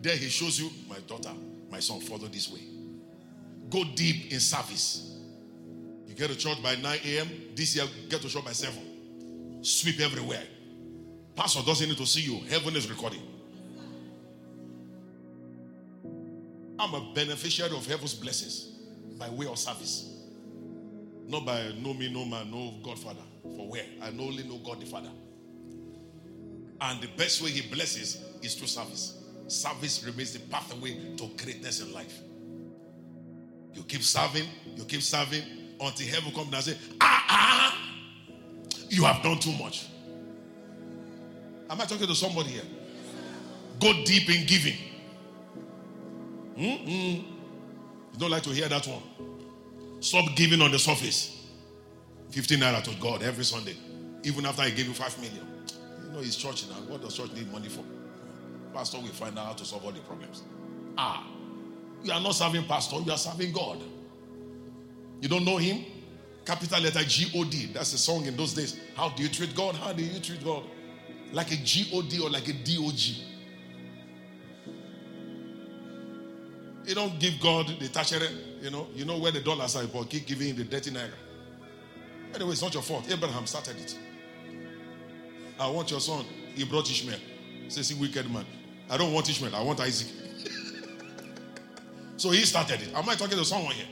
There 0.00 0.16
he 0.16 0.28
shows 0.28 0.60
you, 0.60 0.70
my 0.88 0.98
daughter, 1.06 1.32
my 1.70 1.80
son, 1.80 2.00
follow 2.00 2.28
this 2.28 2.50
way. 2.50 2.60
Go 3.68 3.84
deep 3.94 4.32
in 4.32 4.40
service. 4.40 5.16
You 6.06 6.14
get 6.14 6.30
to 6.30 6.36
church 6.36 6.62
by 6.62 6.76
9 6.76 6.98
a.m. 7.04 7.28
This 7.54 7.76
year, 7.76 7.84
get 8.08 8.22
to 8.22 8.28
church 8.28 8.44
by 8.44 8.52
7. 8.52 9.60
Sweep 9.60 10.00
everywhere. 10.00 10.42
Pastor 11.34 11.60
doesn't 11.64 11.88
need 11.88 11.98
to 11.98 12.06
see 12.06 12.22
you. 12.22 12.40
Heaven 12.48 12.74
is 12.76 12.88
recording. 12.88 13.22
I'm 16.78 16.94
a 16.94 17.12
beneficiary 17.12 17.76
of 17.76 17.84
heaven's 17.86 18.14
blessings 18.14 18.70
by 19.18 19.28
way 19.30 19.46
of 19.46 19.58
service. 19.58 20.14
Not 21.26 21.44
by 21.44 21.72
no 21.78 21.92
me, 21.92 22.10
no 22.12 22.24
man, 22.24 22.50
no 22.50 22.74
Godfather. 22.82 23.20
For 23.42 23.68
where? 23.68 23.84
I 24.00 24.08
only 24.08 24.44
know 24.44 24.58
God 24.58 24.80
the 24.80 24.86
Father. 24.86 25.10
And 26.80 27.00
the 27.02 27.08
best 27.16 27.42
way 27.42 27.50
He 27.50 27.68
blesses 27.68 28.22
is 28.42 28.54
through 28.54 28.68
service. 28.68 29.17
Service 29.48 30.04
remains 30.04 30.34
the 30.34 30.40
pathway 30.50 30.94
to 31.16 31.26
greatness 31.42 31.80
in 31.80 31.92
life. 31.92 32.18
You 33.72 33.82
keep 33.82 34.02
serving, 34.02 34.46
you 34.76 34.84
keep 34.84 35.00
serving 35.02 35.42
until 35.80 36.06
heaven 36.06 36.32
comes 36.32 36.52
and 36.52 36.62
say, 36.64 36.76
ah, 37.00 37.24
ah, 37.28 37.78
you 38.90 39.04
have 39.04 39.22
done 39.22 39.38
too 39.38 39.52
much. 39.52 39.86
Am 41.70 41.80
I 41.80 41.84
talking 41.84 42.06
to 42.06 42.14
somebody 42.14 42.50
here? 42.50 42.62
Go 43.80 43.92
deep 44.04 44.28
in 44.28 44.46
giving. 44.46 44.76
Mm-mm. 46.56 47.16
You 47.22 48.18
don't 48.18 48.30
like 48.30 48.42
to 48.42 48.50
hear 48.50 48.68
that 48.68 48.86
one. 48.86 49.02
Stop 50.00 50.34
giving 50.36 50.60
on 50.60 50.70
the 50.70 50.78
surface. 50.78 51.46
15 52.30 52.58
naira 52.58 52.82
to 52.82 52.94
God 53.00 53.22
every 53.22 53.44
Sunday, 53.44 53.76
even 54.24 54.44
after 54.44 54.62
He 54.64 54.72
gave 54.72 54.88
you 54.88 54.94
5 54.94 55.18
million. 55.20 55.46
You 56.04 56.12
know, 56.12 56.18
His 56.18 56.36
church 56.36 56.68
now. 56.68 56.74
What 56.88 57.00
does 57.00 57.16
church 57.16 57.32
need 57.32 57.50
money 57.50 57.68
for? 57.68 57.84
Pastor 58.72 58.98
will 58.98 59.08
find 59.08 59.38
out 59.38 59.46
how 59.46 59.52
to 59.52 59.64
solve 59.64 59.84
all 59.84 59.92
the 59.92 60.00
problems. 60.00 60.42
Ah, 60.96 61.26
you 62.02 62.12
are 62.12 62.20
not 62.20 62.32
serving 62.32 62.64
pastor, 62.64 62.96
you 63.04 63.10
are 63.10 63.18
serving 63.18 63.52
God. 63.52 63.82
You 65.20 65.28
don't 65.28 65.44
know 65.44 65.56
him? 65.56 65.84
Capital 66.44 66.80
letter 66.80 67.02
G 67.02 67.30
O 67.34 67.44
D. 67.44 67.66
That's 67.72 67.92
a 67.92 67.98
song 67.98 68.26
in 68.26 68.36
those 68.36 68.54
days. 68.54 68.80
How 68.94 69.10
do 69.10 69.22
you 69.22 69.28
treat 69.28 69.54
God? 69.54 69.74
How 69.74 69.92
do 69.92 70.02
you 70.02 70.20
treat 70.20 70.44
God? 70.44 70.62
Like 71.32 71.52
a 71.52 71.56
G 71.56 71.90
O 71.92 72.02
D 72.02 72.20
or 72.20 72.30
like 72.30 72.48
a 72.48 72.52
D 72.52 72.78
O 72.80 72.90
G. 72.90 73.24
You 76.86 76.94
don't 76.94 77.18
give 77.20 77.38
God 77.40 77.66
the 77.78 77.88
tertiary, 77.88 78.28
you 78.62 78.70
know. 78.70 78.86
You 78.94 79.04
know 79.04 79.18
where 79.18 79.30
the 79.30 79.40
dollars 79.40 79.76
are, 79.76 79.86
but 79.86 80.08
keep 80.08 80.26
giving 80.26 80.48
him 80.48 80.56
the 80.56 80.64
dirty 80.64 80.90
naira. 80.90 81.10
Anyway, 82.34 82.52
it's 82.52 82.62
not 82.62 82.72
your 82.72 82.82
fault. 82.82 83.10
Abraham 83.10 83.46
started 83.46 83.76
it. 83.76 83.98
I 85.60 85.68
want 85.68 85.90
your 85.90 86.00
son. 86.00 86.24
He 86.54 86.64
brought 86.64 86.88
Ishmael. 86.90 87.18
Says 87.68 87.90
he 87.90 88.00
wicked 88.00 88.30
man. 88.30 88.46
I 88.90 88.96
don't 88.96 89.12
want 89.12 89.28
Ishmael. 89.28 89.54
I 89.54 89.62
want 89.62 89.80
Isaac. 89.80 90.08
so 92.16 92.30
he 92.30 92.40
started 92.44 92.80
it. 92.80 92.94
Am 92.94 93.08
I 93.08 93.14
talking 93.14 93.36
to 93.36 93.44
someone 93.44 93.74
here? 93.74 93.86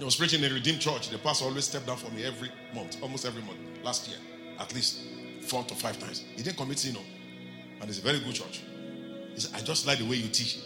I 0.00 0.04
was 0.04 0.16
preaching 0.16 0.42
in 0.42 0.52
redeemed 0.52 0.80
church. 0.80 1.10
The 1.10 1.18
pastor 1.18 1.46
always 1.46 1.64
stepped 1.64 1.86
down 1.86 1.96
for 1.96 2.10
me 2.12 2.24
every 2.24 2.50
month, 2.74 2.98
almost 3.02 3.24
every 3.24 3.42
month. 3.42 3.58
Last 3.82 4.08
year, 4.08 4.18
at 4.58 4.72
least 4.74 5.00
four 5.42 5.64
to 5.64 5.74
five 5.74 5.98
times. 5.98 6.24
He 6.36 6.42
didn't 6.42 6.56
commit 6.56 6.78
sin, 6.78 6.94
no. 6.94 7.00
And 7.80 7.88
it's 7.88 7.98
a 7.98 8.02
very 8.02 8.20
good 8.20 8.34
church. 8.34 8.62
He 9.34 9.40
said, 9.40 9.54
I 9.54 9.64
just 9.64 9.86
like 9.86 9.98
the 9.98 10.08
way 10.08 10.16
you 10.16 10.28
teach. 10.28 10.58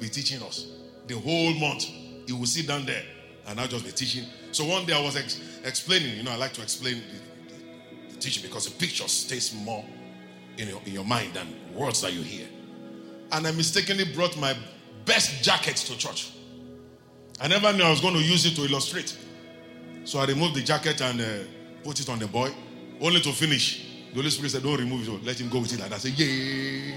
Be 0.00 0.08
teaching 0.08 0.42
us. 0.42 0.66
The 1.06 1.18
whole 1.18 1.54
month, 1.54 1.84
he 1.84 2.32
will 2.32 2.46
sit 2.46 2.66
down 2.66 2.84
there 2.86 3.02
and 3.46 3.60
I'll 3.60 3.68
just 3.68 3.84
be 3.84 3.92
teaching. 3.92 4.24
So 4.52 4.64
one 4.64 4.86
day 4.86 4.94
I 4.94 5.02
was 5.02 5.16
ex- 5.16 5.40
explaining, 5.64 6.16
you 6.16 6.22
know, 6.22 6.32
I 6.32 6.36
like 6.36 6.52
to 6.54 6.62
explain 6.62 7.02
the, 7.48 7.54
the, 7.54 8.14
the 8.14 8.20
teaching 8.20 8.42
because 8.42 8.66
the 8.66 8.78
picture 8.78 9.08
stays 9.08 9.54
more 9.54 9.84
in 10.58 10.68
your, 10.68 10.80
in 10.86 10.92
your 10.92 11.04
mind 11.04 11.34
than 11.34 11.46
words 11.74 12.00
that 12.02 12.12
you 12.12 12.22
hear. 12.22 12.46
And 13.32 13.46
I 13.46 13.50
mistakenly 13.52 14.04
brought 14.14 14.36
my 14.38 14.56
best 15.04 15.42
jacket 15.42 15.76
to 15.76 15.96
church. 15.98 16.32
I 17.40 17.48
never 17.48 17.72
knew 17.72 17.82
I 17.82 17.90
was 17.90 18.00
going 18.00 18.14
to 18.14 18.22
use 18.22 18.46
it 18.46 18.54
to 18.56 18.64
illustrate. 18.64 19.16
So 20.04 20.18
I 20.18 20.26
removed 20.26 20.54
the 20.54 20.62
jacket 20.62 21.00
and 21.00 21.20
uh, 21.20 21.24
put 21.82 21.98
it 21.98 22.08
on 22.08 22.18
the 22.18 22.26
boy, 22.26 22.50
only 23.00 23.20
to 23.20 23.32
finish. 23.32 23.86
The 24.10 24.16
Holy 24.16 24.30
Spirit 24.30 24.50
said, 24.52 24.62
Don't 24.62 24.78
remove 24.78 25.08
it, 25.08 25.24
let 25.24 25.40
him 25.40 25.48
go 25.48 25.60
with 25.60 25.72
it. 25.72 25.80
And 25.80 25.92
I 25.92 25.98
said, 25.98 26.12
Yay. 26.12 26.94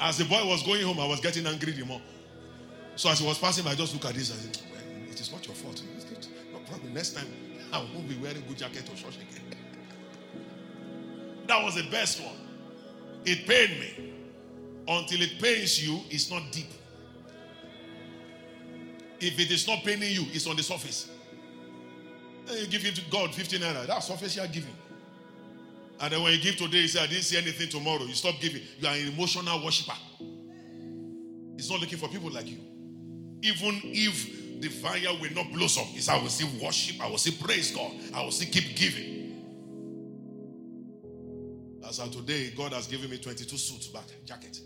As 0.00 0.18
the 0.18 0.24
boy 0.24 0.46
was 0.46 0.62
going 0.62 0.82
home, 0.82 1.00
I 1.00 1.06
was 1.06 1.20
getting 1.20 1.46
angry 1.46 1.72
the 1.72 1.84
more. 1.84 2.00
So 2.96 3.10
as 3.10 3.20
he 3.20 3.26
was 3.26 3.38
passing, 3.38 3.66
I 3.66 3.74
just 3.74 3.94
look 3.94 4.04
at 4.04 4.14
this 4.14 4.30
and 4.30 4.54
said, 4.54 4.62
Well, 4.70 5.10
it 5.10 5.20
is 5.20 5.32
not 5.32 5.46
your 5.46 5.54
fault. 5.56 5.82
No 6.52 6.58
problem. 6.60 6.92
Next 6.92 7.10
time, 7.10 7.26
I 7.72 7.78
won't 7.78 8.08
be 8.08 8.16
wearing 8.16 8.42
good 8.46 8.58
jacket 8.58 8.84
to 8.86 8.94
church 8.94 9.16
again. 9.16 9.37
That 11.48 11.64
was 11.64 11.74
the 11.74 11.90
best 11.90 12.20
one. 12.22 12.36
It 13.24 13.46
pained 13.46 13.80
me. 13.80 14.12
Until 14.86 15.20
it 15.22 15.40
pains 15.40 15.84
you, 15.84 16.00
it's 16.08 16.30
not 16.30 16.42
deep. 16.52 16.70
If 19.20 19.38
it 19.38 19.50
is 19.50 19.66
not 19.66 19.82
paining 19.82 20.12
you, 20.12 20.26
it's 20.32 20.46
on 20.46 20.56
the 20.56 20.62
surface. 20.62 21.10
Then 22.46 22.58
you 22.58 22.66
give 22.68 22.86
it 22.86 22.94
to 22.96 23.02
God 23.10 23.34
15 23.34 23.60
naira. 23.60 23.86
That's 23.86 24.06
surface 24.06 24.36
you 24.36 24.42
are 24.42 24.48
giving. 24.48 24.74
And 26.00 26.12
then 26.12 26.22
when 26.22 26.32
you 26.32 26.38
give 26.38 26.56
today, 26.56 26.78
you 26.78 26.88
say, 26.88 27.02
I 27.02 27.06
didn't 27.06 27.24
see 27.24 27.36
anything 27.36 27.68
tomorrow. 27.68 28.04
You 28.04 28.14
stop 28.14 28.36
giving. 28.40 28.62
You 28.78 28.86
are 28.88 28.94
an 28.94 29.08
emotional 29.08 29.62
worshiper. 29.64 29.96
It's 31.56 31.68
not 31.68 31.80
looking 31.80 31.98
for 31.98 32.08
people 32.08 32.30
like 32.30 32.46
you. 32.46 32.58
Even 33.42 33.80
if 33.84 34.60
the 34.60 34.68
fire 34.68 35.12
will 35.20 35.32
not 35.34 35.52
blossom, 35.52 35.86
it's 35.94 36.08
I 36.08 36.20
will 36.20 36.28
still 36.28 36.48
worship, 36.62 37.00
I 37.00 37.08
will 37.08 37.18
still 37.18 37.34
praise 37.44 37.70
God, 37.72 37.92
I 38.14 38.22
will 38.22 38.30
still 38.30 38.50
keep 38.50 38.76
giving. 38.76 39.17
As 41.98 42.06
of 42.06 42.12
today, 42.12 42.50
God 42.56 42.72
has 42.74 42.86
given 42.86 43.10
me 43.10 43.18
22 43.18 43.56
suits 43.56 43.88
back, 43.88 44.04
jacket. 44.24 44.60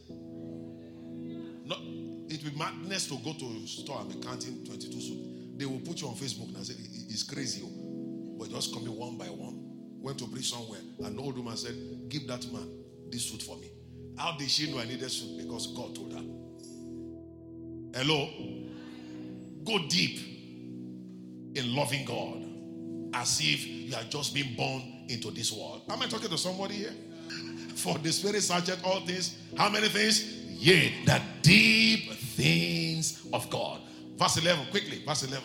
No, 1.65 1.77
it 2.29 2.43
would 2.45 2.53
be 2.53 2.59
madness 2.59 3.07
to 3.09 3.17
go 3.25 3.33
to 3.33 3.45
a 3.47 3.67
store 3.67 4.01
and 4.01 4.11
be 4.11 4.27
counting 4.27 4.63
22 4.67 5.01
suits. 5.01 5.29
They 5.57 5.65
will 5.65 5.81
put 5.81 6.03
you 6.03 6.09
on 6.09 6.15
Facebook 6.15 6.55
and 6.55 6.67
say, 6.67 6.75
it's 7.09 7.23
crazy. 7.23 7.63
oh." 7.65 8.37
But 8.39 8.51
just 8.51 8.75
coming 8.75 8.95
one 8.95 9.17
by 9.17 9.27
one. 9.27 9.61
Went 10.03 10.19
to 10.19 10.27
preach 10.27 10.51
somewhere. 10.51 10.81
An 11.05 11.19
old 11.19 11.39
woman 11.39 11.57
said, 11.57 11.75
Give 12.11 12.27
that 12.27 12.45
man 12.53 12.69
this 13.09 13.25
suit 13.25 13.43
for 13.43 13.57
me. 13.57 13.71
How 14.19 14.37
did 14.37 14.51
she 14.51 14.71
know 14.71 14.81
I 14.81 14.85
needed 14.85 15.11
suit? 15.11 15.39
Because 15.39 15.69
God 15.69 15.95
told 15.95 16.13
her. 16.13 16.25
Hello? 17.99 18.29
Go 19.65 19.79
deep 19.89 20.19
in 21.55 21.75
loving 21.75 22.05
God 22.05 22.43
as 23.15 23.41
if 23.41 23.67
you 23.67 23.95
are 23.95 24.05
just 24.11 24.35
being 24.35 24.55
born 24.55 24.83
into 25.09 25.31
this 25.31 25.51
world. 25.51 25.83
Am 25.89 26.03
I 26.03 26.07
talking 26.07 26.29
to 26.29 26.39
somebody 26.39 26.75
here? 26.75 26.95
For 27.83 27.99
the 27.99 28.13
Spirit 28.13 28.43
searcheth 28.43 28.85
all 28.85 29.01
things. 29.01 29.37
How 29.57 29.69
many 29.69 29.89
things? 29.89 30.23
Yea, 30.47 31.05
the 31.05 31.21
deep 31.43 32.13
things 32.13 33.27
of 33.33 33.51
God. 33.51 33.81
Verse 34.17 34.37
11, 34.37 34.67
quickly, 34.71 35.03
verse 35.05 35.25
11. 35.25 35.43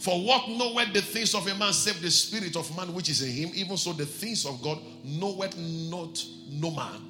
For 0.00 0.20
what 0.20 0.48
knoweth 0.48 0.92
the 0.92 1.00
things 1.00 1.32
of 1.32 1.46
a 1.46 1.54
man 1.54 1.72
save 1.72 2.02
the 2.02 2.10
spirit 2.10 2.56
of 2.56 2.76
man 2.76 2.92
which 2.92 3.08
is 3.08 3.22
in 3.22 3.30
him, 3.30 3.50
even 3.54 3.76
so 3.76 3.92
the 3.92 4.04
things 4.04 4.46
of 4.46 4.60
God 4.62 4.80
knoweth 5.04 5.56
not 5.56 6.24
no 6.50 6.72
man. 6.72 7.02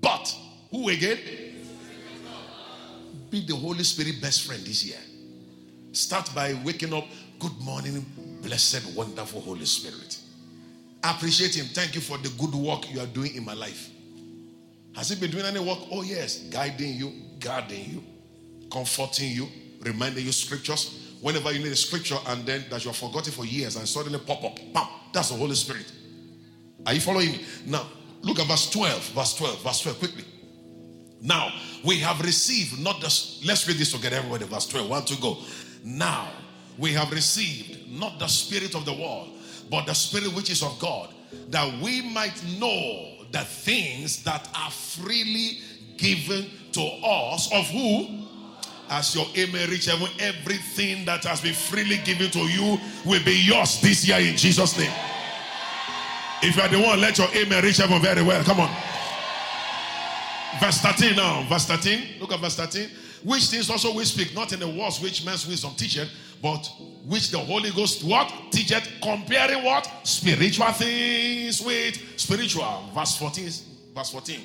But 0.00 0.34
who 0.70 0.88
again? 0.88 1.18
Be 3.28 3.44
the 3.44 3.54
Holy 3.54 3.84
Spirit 3.84 4.22
best 4.22 4.46
friend 4.46 4.64
this 4.64 4.82
year. 4.82 5.00
Start 5.92 6.30
by 6.34 6.54
waking 6.64 6.94
up. 6.94 7.04
Good 7.38 7.60
morning, 7.60 8.06
blessed, 8.40 8.96
wonderful 8.96 9.42
Holy 9.42 9.66
Spirit. 9.66 10.18
I 11.04 11.10
Appreciate 11.14 11.54
Him. 11.54 11.66
Thank 11.66 11.94
you 11.94 12.00
for 12.00 12.16
the 12.16 12.30
good 12.38 12.54
work 12.54 12.90
you 12.90 13.00
are 13.00 13.06
doing 13.06 13.34
in 13.34 13.44
my 13.44 13.52
life. 13.52 13.90
Has 14.96 15.10
He 15.10 15.16
been 15.16 15.30
doing 15.30 15.44
any 15.44 15.60
work? 15.60 15.78
Oh, 15.92 16.02
yes. 16.02 16.38
Guiding 16.50 16.94
you, 16.94 17.12
guarding 17.38 17.84
you, 17.90 18.04
comforting 18.72 19.30
you, 19.30 19.46
reminding 19.82 20.24
you 20.24 20.32
scriptures. 20.32 21.14
Whenever 21.20 21.52
you 21.52 21.58
need 21.58 21.72
a 21.72 21.76
scripture 21.76 22.16
and 22.28 22.44
then 22.46 22.64
that 22.70 22.84
you 22.84 22.90
have 22.90 22.96
forgotten 22.96 23.32
for 23.32 23.44
years 23.44 23.76
and 23.76 23.86
suddenly 23.86 24.18
pop 24.18 24.42
up, 24.42 24.58
bam, 24.72 24.86
that's 25.12 25.28
the 25.30 25.36
Holy 25.36 25.54
Spirit. 25.54 25.90
Are 26.86 26.94
you 26.94 27.00
following 27.00 27.32
me? 27.32 27.44
Now, 27.66 27.86
look 28.22 28.38
at 28.38 28.46
verse 28.46 28.70
12. 28.70 29.10
Verse 29.10 29.34
12. 29.36 29.62
Verse 29.62 29.80
12, 29.82 29.98
quickly. 29.98 30.24
Now, 31.20 31.52
we 31.84 31.98
have 31.98 32.20
received 32.20 32.80
not 32.82 33.00
the, 33.00 33.06
let's 33.46 33.66
read 33.66 33.76
this 33.76 33.92
together, 33.92 34.16
everybody. 34.16 34.44
Verse 34.46 34.66
12. 34.66 34.88
One, 34.88 35.04
two, 35.04 35.16
go. 35.20 35.38
Now, 35.84 36.28
we 36.78 36.92
have 36.92 37.10
received 37.10 37.90
not 37.90 38.18
the 38.18 38.28
spirit 38.28 38.74
of 38.74 38.84
the 38.84 38.92
world, 38.92 39.30
but 39.70 39.86
the 39.86 39.94
spirit 39.94 40.34
which 40.34 40.50
is 40.50 40.62
of 40.62 40.78
God, 40.78 41.12
that 41.48 41.82
we 41.82 42.02
might 42.12 42.42
know 42.58 43.15
the 43.36 43.44
things 43.44 44.22
that 44.22 44.48
are 44.54 44.70
freely 44.70 45.58
given 45.96 46.46
to 46.72 46.82
us 47.04 47.52
of 47.52 47.68
who? 47.68 48.24
As 48.88 49.14
your 49.14 49.26
amen 49.36 49.68
reach 49.68 49.86
heaven, 49.86 50.08
everything 50.20 51.04
that 51.04 51.24
has 51.24 51.40
been 51.40 51.52
freely 51.52 51.98
given 51.98 52.30
to 52.30 52.38
you 52.38 52.78
will 53.04 53.22
be 53.24 53.34
yours 53.44 53.80
this 53.80 54.06
year 54.06 54.18
in 54.18 54.36
Jesus' 54.36 54.78
name. 54.78 54.92
If 56.42 56.56
you 56.56 56.62
are 56.62 56.68
the 56.68 56.80
one, 56.80 57.00
let 57.00 57.18
your 57.18 57.28
amen 57.34 57.64
reach 57.64 57.78
heaven 57.78 58.00
very 58.00 58.22
well. 58.22 58.42
Come 58.44 58.60
on. 58.60 58.70
Verse 60.60 60.78
13 60.78 61.16
now. 61.16 61.44
Verse 61.48 61.66
13. 61.66 62.20
Look 62.20 62.32
at 62.32 62.40
verse 62.40 62.56
13. 62.56 62.88
Which 63.24 63.48
things 63.48 63.68
also 63.68 63.92
we 63.92 64.04
speak, 64.04 64.34
not 64.34 64.52
in 64.52 64.60
the 64.60 64.68
words 64.68 65.00
which 65.00 65.24
man's 65.26 65.46
wisdom 65.46 65.72
teacheth, 65.76 66.08
but 66.42 66.70
which 67.04 67.30
the 67.30 67.38
Holy 67.38 67.70
Ghost 67.70 68.04
what? 68.04 68.32
Teacheth, 68.50 68.88
comparing 69.02 69.64
what? 69.64 69.90
Spiritual 70.02 70.72
things 70.72 71.60
with 71.62 71.96
spiritual. 72.16 72.90
Verse 72.94 73.16
14. 73.16 73.50
Verse 73.94 74.10
14. 74.10 74.40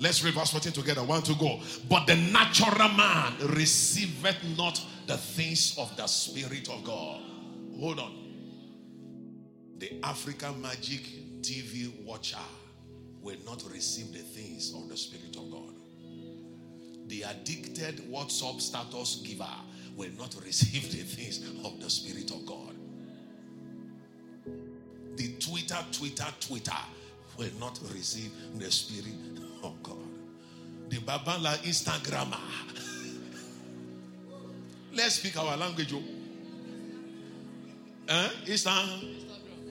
Let's 0.00 0.22
read 0.22 0.34
verse 0.34 0.50
14 0.50 0.72
together. 0.72 1.02
One 1.02 1.22
to 1.22 1.34
go. 1.34 1.60
But 1.88 2.06
the 2.06 2.16
natural 2.16 2.88
man 2.90 3.34
receiveth 3.48 4.36
not 4.56 4.80
the 5.06 5.16
things 5.16 5.76
of 5.76 5.94
the 5.96 6.06
Spirit 6.06 6.68
of 6.68 6.84
God. 6.84 7.20
Hold 7.80 7.98
on. 7.98 8.12
The 9.78 9.98
African 10.04 10.60
Magic 10.60 11.02
TV 11.40 12.04
watcher 12.04 12.36
will 13.20 13.38
not 13.44 13.62
receive 13.72 14.12
the 14.12 14.18
things 14.18 14.72
of 14.74 14.88
the 14.88 14.96
Spirit 14.96 15.36
of 15.36 15.50
God. 15.50 15.74
The 17.08 17.22
addicted 17.22 17.98
WhatsApp 18.10 18.60
status 18.60 19.22
giver 19.24 19.46
will 19.98 20.10
not 20.16 20.34
receive 20.46 20.90
the 20.92 21.02
things 21.02 21.40
of 21.64 21.80
the 21.80 21.90
Spirit 21.90 22.30
of 22.30 22.46
God. 22.46 22.74
The 25.16 25.32
Twitter, 25.40 25.76
Twitter, 25.90 26.26
Twitter 26.40 26.76
will 27.36 27.50
not 27.58 27.78
receive 27.92 28.30
the 28.56 28.70
Spirit 28.70 29.12
of 29.64 29.82
God. 29.82 29.96
The 30.88 30.98
Babala 30.98 31.56
Instagrammer. 31.64 32.38
Let's 34.94 35.16
speak 35.16 35.36
our 35.36 35.56
language. 35.56 35.92
oh. 35.92 36.02
Eh? 38.08 38.28
Insta- 38.46 39.04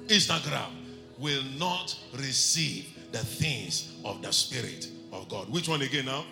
Instagram 0.07 0.69
will 1.17 1.41
not 1.57 1.97
receive 2.17 2.85
the 3.13 3.19
things 3.19 3.93
of 4.03 4.21
the 4.21 4.31
Spirit 4.33 4.89
of 5.13 5.27
God. 5.29 5.49
Which 5.49 5.69
one 5.69 5.81
again 5.81 6.05
now? 6.05 6.25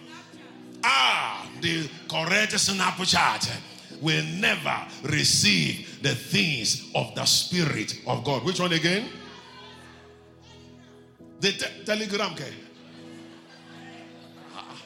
Ah, 0.84 1.50
the 1.62 1.90
correct 2.10 2.54
Snapchat 2.54 3.50
will 4.02 4.24
never 4.24 4.76
receive 5.04 6.02
the 6.02 6.16
things 6.16 6.90
of 6.96 7.14
the 7.16 7.26
Spirit 7.26 8.00
of 8.08 8.24
God. 8.24 8.44
Which 8.44 8.60
one 8.60 8.74
again? 8.74 9.10
The 11.40 11.52
te- 11.52 11.84
Telegram. 11.86 12.32
Okay. 12.34 12.54
Ah, 14.56 14.82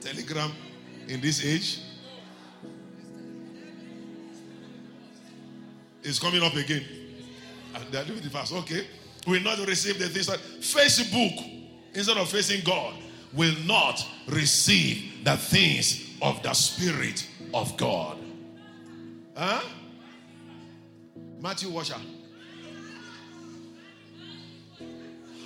Telegram 0.00 0.50
in 1.08 1.20
this 1.20 1.44
age 1.44 1.80
is 6.02 6.18
coming 6.18 6.42
up 6.42 6.54
again. 6.54 6.84
And 7.74 7.84
they're 7.90 8.04
doing 8.04 8.18
it 8.18 8.32
fast. 8.32 8.52
Okay. 8.52 8.86
Will 9.26 9.40
not 9.42 9.58
receive 9.66 9.98
the 9.98 10.08
things 10.08 10.26
that 10.26 10.40
Facebook, 10.60 11.68
instead 11.94 12.16
of 12.16 12.28
facing 12.28 12.62
God, 12.64 12.94
will 13.32 13.54
not 13.64 14.04
receive 14.26 15.24
the 15.24 15.36
things 15.36 16.10
of 16.20 16.42
the 16.42 16.52
Spirit 16.52 17.26
of 17.54 17.76
God. 17.76 18.18
Huh? 19.36 19.62
Matthew 21.40 21.70
Washer. 21.70 21.96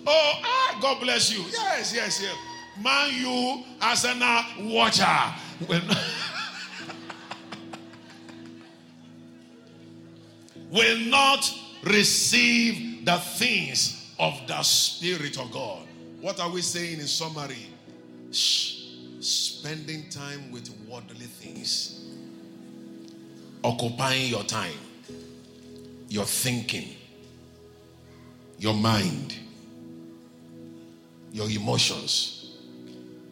Oh, 0.06 0.32
ah, 0.44 0.78
God 0.80 1.00
bless 1.00 1.32
you. 1.32 1.42
Yes, 1.50 1.92
yes, 1.94 2.22
yes. 2.22 2.36
Man, 2.80 3.10
you 3.14 3.64
Arsenal 3.80 4.42
watcher. 4.60 5.04
Will 5.68 5.80
not, 5.88 5.98
will 10.70 10.98
not 11.06 11.58
receive 11.84 13.04
the 13.04 13.16
things 13.16 14.14
of 14.18 14.40
the 14.46 14.62
Spirit 14.62 15.38
of 15.40 15.50
God. 15.50 15.86
What 16.20 16.38
are 16.40 16.50
we 16.50 16.62
saying 16.62 17.00
in 17.00 17.06
summary? 17.06 17.66
Shh. 18.30 18.75
Spending 19.58 20.08
time 20.10 20.52
with 20.52 20.68
worldly 20.86 21.26
things, 21.26 22.04
occupying 23.64 24.28
your 24.28 24.44
time, 24.44 24.78
your 26.08 26.26
thinking, 26.26 26.94
your 28.58 28.74
mind, 28.74 29.34
your 31.32 31.48
emotions 31.48 32.58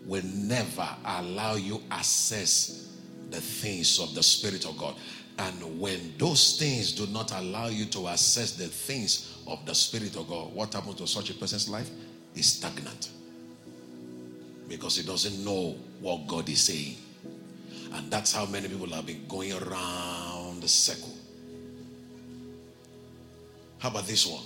will 0.06 0.24
never 0.24 0.88
allow 1.04 1.56
you 1.56 1.82
access 1.90 2.88
the 3.30 3.40
things 3.40 4.00
of 4.00 4.14
the 4.14 4.22
Spirit 4.22 4.64
of 4.64 4.78
God. 4.78 4.96
And 5.38 5.78
when 5.78 6.14
those 6.16 6.58
things 6.58 6.92
do 6.92 7.06
not 7.12 7.32
allow 7.32 7.66
you 7.66 7.84
to 7.84 8.08
access 8.08 8.52
the 8.52 8.68
things 8.68 9.36
of 9.46 9.64
the 9.66 9.74
Spirit 9.74 10.16
of 10.16 10.26
God, 10.26 10.54
what 10.54 10.72
happens 10.72 10.96
to 10.96 11.06
such 11.06 11.28
a 11.28 11.34
person's 11.34 11.68
life 11.68 11.90
is 12.34 12.46
stagnant. 12.46 13.10
Because 14.68 14.96
he 14.96 15.02
doesn't 15.06 15.44
know 15.44 15.76
what 16.00 16.26
God 16.26 16.48
is 16.48 16.62
saying. 16.62 16.96
And 17.92 18.10
that's 18.10 18.32
how 18.32 18.46
many 18.46 18.68
people 18.68 18.88
have 18.88 19.06
been 19.06 19.24
going 19.28 19.52
around 19.52 20.60
the 20.62 20.68
circle. 20.68 21.12
How 23.78 23.90
about 23.90 24.06
this 24.06 24.26
one? 24.26 24.42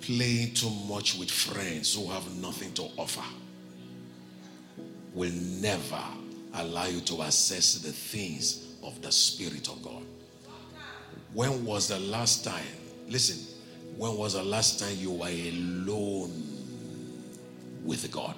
Playing 0.00 0.52
too 0.52 0.70
much 0.88 1.16
with 1.16 1.30
friends 1.30 1.94
who 1.94 2.10
have 2.10 2.28
nothing 2.38 2.72
to 2.74 2.82
offer 2.96 3.22
will 5.14 5.32
never 5.32 6.02
allow 6.54 6.86
you 6.86 7.00
to 7.00 7.22
access 7.22 7.74
the 7.74 7.92
things 7.92 8.74
of 8.82 9.00
the 9.00 9.12
Spirit 9.12 9.68
of 9.68 9.82
God. 9.82 10.02
When 11.32 11.64
was 11.64 11.88
the 11.88 12.00
last 12.00 12.44
time? 12.44 12.64
Listen, 13.08 13.38
when 13.96 14.16
was 14.16 14.34
the 14.34 14.42
last 14.42 14.80
time 14.80 14.96
you 14.98 15.12
were 15.12 15.28
alone 15.28 16.51
with 17.84 18.10
God? 18.10 18.34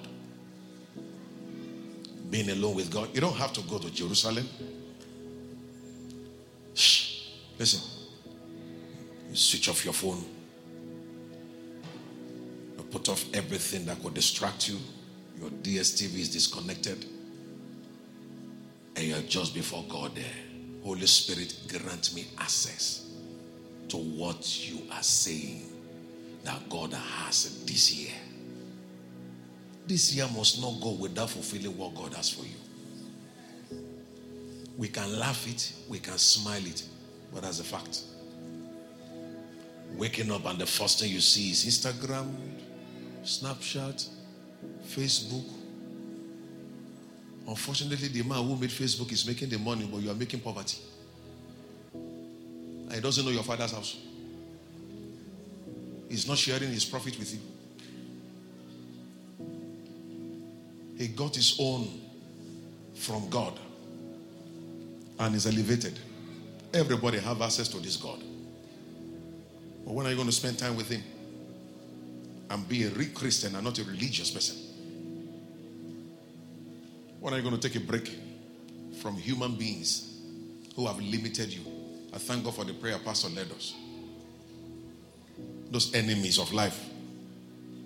Being 2.29 2.49
alone 2.49 2.75
with 2.75 2.91
God, 2.91 3.09
you 3.13 3.21
don't 3.21 3.35
have 3.35 3.53
to 3.53 3.61
go 3.61 3.77
to 3.77 3.91
Jerusalem. 3.91 4.47
Shh. 6.73 7.27
Listen, 7.57 7.81
you 9.29 9.35
switch 9.35 9.69
off 9.69 9.85
your 9.85 9.93
phone, 9.93 10.23
you 12.77 12.83
put 12.91 13.07
off 13.07 13.25
everything 13.33 13.85
that 13.85 14.01
could 14.03 14.13
distract 14.13 14.67
you. 14.67 14.77
Your 15.39 15.49
DSTV 15.49 16.19
is 16.19 16.29
disconnected 16.29 17.05
and 18.95 19.05
you're 19.05 19.21
just 19.21 19.53
before 19.53 19.83
God 19.89 20.15
there. 20.15 20.25
Holy 20.83 21.05
Spirit, 21.05 21.55
grant 21.67 22.13
me 22.15 22.25
access 22.37 23.09
to 23.89 23.97
what 23.97 24.69
you 24.69 24.81
are 24.91 25.03
saying 25.03 25.63
that 26.43 26.69
God 26.69 26.93
has 26.93 27.65
this 27.65 27.93
year. 27.93 28.13
This 29.87 30.15
year 30.15 30.27
must 30.35 30.61
not 30.61 30.81
go 30.81 30.91
without 30.91 31.29
fulfilling 31.29 31.77
what 31.77 31.93
God 31.95 32.13
has 32.13 32.29
for 32.29 32.43
you. 32.43 33.79
We 34.77 34.87
can 34.87 35.19
laugh 35.19 35.47
it, 35.47 35.71
we 35.87 35.99
can 35.99 36.17
smile 36.17 36.65
it, 36.65 36.83
but 37.33 37.43
that's 37.43 37.59
a 37.59 37.63
fact. 37.63 38.01
Waking 39.95 40.31
up 40.31 40.45
and 40.45 40.59
the 40.59 40.65
first 40.65 40.99
thing 40.99 41.11
you 41.11 41.21
see 41.21 41.51
is 41.51 41.65
Instagram, 41.65 42.33
Snapchat, 43.23 44.09
Facebook, 44.87 45.45
Unfortunately, 47.47 48.07
the 48.07 48.23
man 48.23 48.43
who 48.43 48.55
made 48.55 48.71
Facebook 48.71 49.11
is 49.11 49.25
making 49.25 49.49
the 49.49 49.59
money, 49.59 49.87
but 49.91 50.01
you 50.01 50.09
are 50.09 50.15
making 50.15 50.39
poverty. 50.39 50.79
And 51.93 52.93
he 52.93 52.99
doesn't 52.99 53.23
know 53.23 53.31
your 53.31 53.43
father's 53.43 53.71
house. 53.71 53.97
He's 56.09 56.27
not 56.27 56.37
sharing 56.37 56.69
his 56.69 56.85
profit 56.85 57.17
with 57.19 57.33
you. 57.33 57.39
He 60.97 61.07
got 61.07 61.35
his 61.35 61.57
own 61.59 62.01
from 62.95 63.29
God 63.29 63.59
and 65.19 65.35
is 65.35 65.45
elevated. 65.45 65.99
Everybody 66.73 67.19
have 67.19 67.41
access 67.41 67.67
to 67.69 67.79
this 67.79 67.97
God. 67.97 68.21
But 69.85 69.93
when 69.93 70.05
are 70.05 70.09
you 70.09 70.15
going 70.15 70.27
to 70.27 70.33
spend 70.33 70.57
time 70.57 70.75
with 70.75 70.89
him? 70.89 71.03
And 72.49 72.67
be 72.67 72.83
a 72.83 72.89
real 72.89 73.09
Christian 73.13 73.55
and 73.55 73.63
not 73.63 73.79
a 73.79 73.83
religious 73.83 74.31
person? 74.31 74.55
When 77.19 77.33
are 77.33 77.37
you 77.37 77.43
going 77.43 77.59
to 77.59 77.69
take 77.69 77.81
a 77.81 77.85
break 77.85 78.11
from 79.01 79.15
human 79.15 79.55
beings 79.55 80.21
who 80.75 80.85
have 80.85 80.99
limited 80.99 81.51
you? 81.51 81.65
I 82.13 82.17
thank 82.17 82.43
God 82.43 82.55
for 82.55 82.63
the 82.63 82.73
prayer 82.73 82.97
Pastor 83.03 83.29
led 83.29 83.51
us. 83.51 83.73
Those 85.69 85.93
enemies 85.93 86.39
of 86.39 86.53
life 86.53 86.79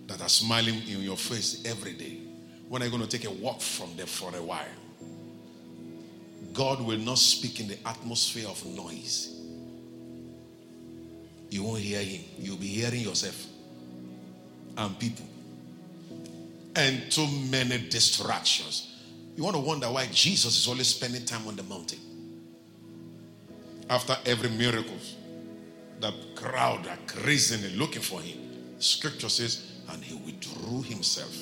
that 0.08 0.22
are 0.22 0.30
smiling 0.30 0.82
in 0.88 1.02
your 1.02 1.18
face 1.18 1.64
every 1.66 1.94
day. 1.94 2.29
When 2.70 2.84
are 2.84 2.86
you 2.86 2.92
going 2.92 3.04
to 3.04 3.10
take 3.10 3.26
a 3.26 3.32
walk 3.32 3.62
from 3.62 3.96
them 3.98 4.06
for 4.06 4.34
a 4.36 4.42
while? 4.42 4.64
God 6.54 6.82
will 6.82 7.00
not 7.00 7.18
speak 7.18 7.60
in 7.60 7.68
the 7.68 7.78
atmosphere 7.88 8.48
of 8.48 8.64
noise. 8.66 9.36
You 11.50 11.64
won't 11.64 11.80
hear 11.80 12.02
him. 12.02 12.22
You'll 12.38 12.58
be 12.58 12.68
hearing 12.68 13.02
yourself 13.02 13.48
and 14.78 14.98
people. 15.00 15.26
And 16.76 17.12
too 17.12 17.28
many 17.50 17.90
distractions. 17.90 18.96
You 19.36 19.44
want 19.44 19.56
to 19.56 19.62
wonder 19.62 19.88
why 19.88 20.06
Jesus 20.12 20.56
is 20.60 20.68
always 20.68 20.88
spending 20.88 21.26
time 21.26 21.48
on 21.48 21.56
the 21.56 21.64
mountain. 21.64 22.00
After 23.90 24.16
every 24.28 24.50
miracle, 24.52 24.98
the 26.00 26.14
crowd 26.36 26.86
are 26.86 26.98
crazily 27.08 27.76
looking 27.76 28.04
for 28.04 28.22
him. 28.22 28.38
Scripture 28.78 29.30
says, 29.30 29.72
and 29.90 30.04
he 30.04 30.14
withdrew 30.14 30.84
himself. 30.84 31.36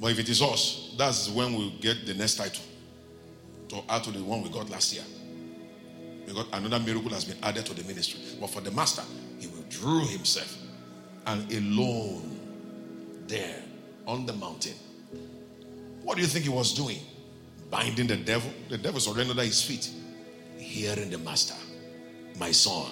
But 0.00 0.10
if 0.12 0.18
it 0.18 0.28
is 0.28 0.42
us, 0.42 0.94
that's 0.98 1.28
when 1.30 1.54
we 1.54 1.70
get 1.80 2.06
the 2.06 2.14
next 2.14 2.36
title 2.36 2.62
to 3.68 3.82
add 3.88 4.04
to 4.04 4.10
the 4.10 4.22
one 4.22 4.42
we 4.42 4.50
got 4.50 4.68
last 4.70 4.92
year. 4.92 5.04
Because 6.26 6.46
another 6.52 6.80
miracle 6.80 7.10
has 7.10 7.24
been 7.24 7.38
added 7.42 7.64
to 7.66 7.74
the 7.74 7.84
ministry. 7.84 8.20
But 8.40 8.50
for 8.50 8.60
the 8.60 8.70
master, 8.70 9.02
he 9.38 9.46
withdrew 9.46 10.06
himself 10.06 10.56
and 11.26 11.50
alone 11.52 12.40
there 13.26 13.62
on 14.06 14.26
the 14.26 14.32
mountain. 14.32 14.74
What 16.02 16.16
do 16.16 16.22
you 16.22 16.28
think 16.28 16.44
he 16.44 16.50
was 16.50 16.74
doing? 16.74 17.00
Binding 17.70 18.06
the 18.06 18.16
devil. 18.16 18.50
The 18.68 18.78
devil 18.78 19.00
surrendered 19.00 19.30
under 19.30 19.42
his 19.42 19.62
feet. 19.62 19.90
Hearing 20.56 21.10
the 21.10 21.18
master, 21.18 21.54
my 22.38 22.50
son, 22.50 22.90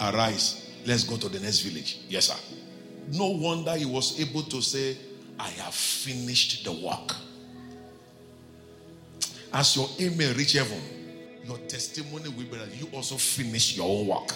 arise. 0.00 0.70
Let's 0.86 1.04
go 1.04 1.16
to 1.16 1.28
the 1.28 1.40
next 1.40 1.60
village. 1.60 2.00
Yes, 2.08 2.26
sir. 2.28 2.58
No 3.10 3.30
wonder 3.30 3.74
he 3.76 3.84
was 3.84 4.20
able 4.20 4.42
to 4.44 4.60
say, 4.60 4.96
I 5.38 5.48
have 5.48 5.74
finished 5.74 6.64
the 6.64 6.72
work. 6.72 7.16
As 9.52 9.76
your 9.76 9.88
email 10.00 10.34
reach 10.34 10.52
heaven, 10.52 10.80
your 11.44 11.58
testimony 11.58 12.28
will 12.28 12.44
be 12.44 12.56
that 12.56 12.74
you 12.74 12.88
also 12.92 13.16
finish 13.16 13.76
your 13.76 13.88
own 13.88 14.06
work. 14.06 14.34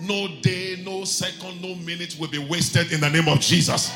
No 0.00 0.28
day, 0.42 0.82
no 0.84 1.04
second, 1.04 1.60
no 1.60 1.74
minute 1.74 2.16
will 2.18 2.28
be 2.28 2.38
wasted 2.38 2.92
in 2.92 3.00
the 3.00 3.08
name 3.10 3.28
of 3.28 3.40
Jesus. 3.40 3.90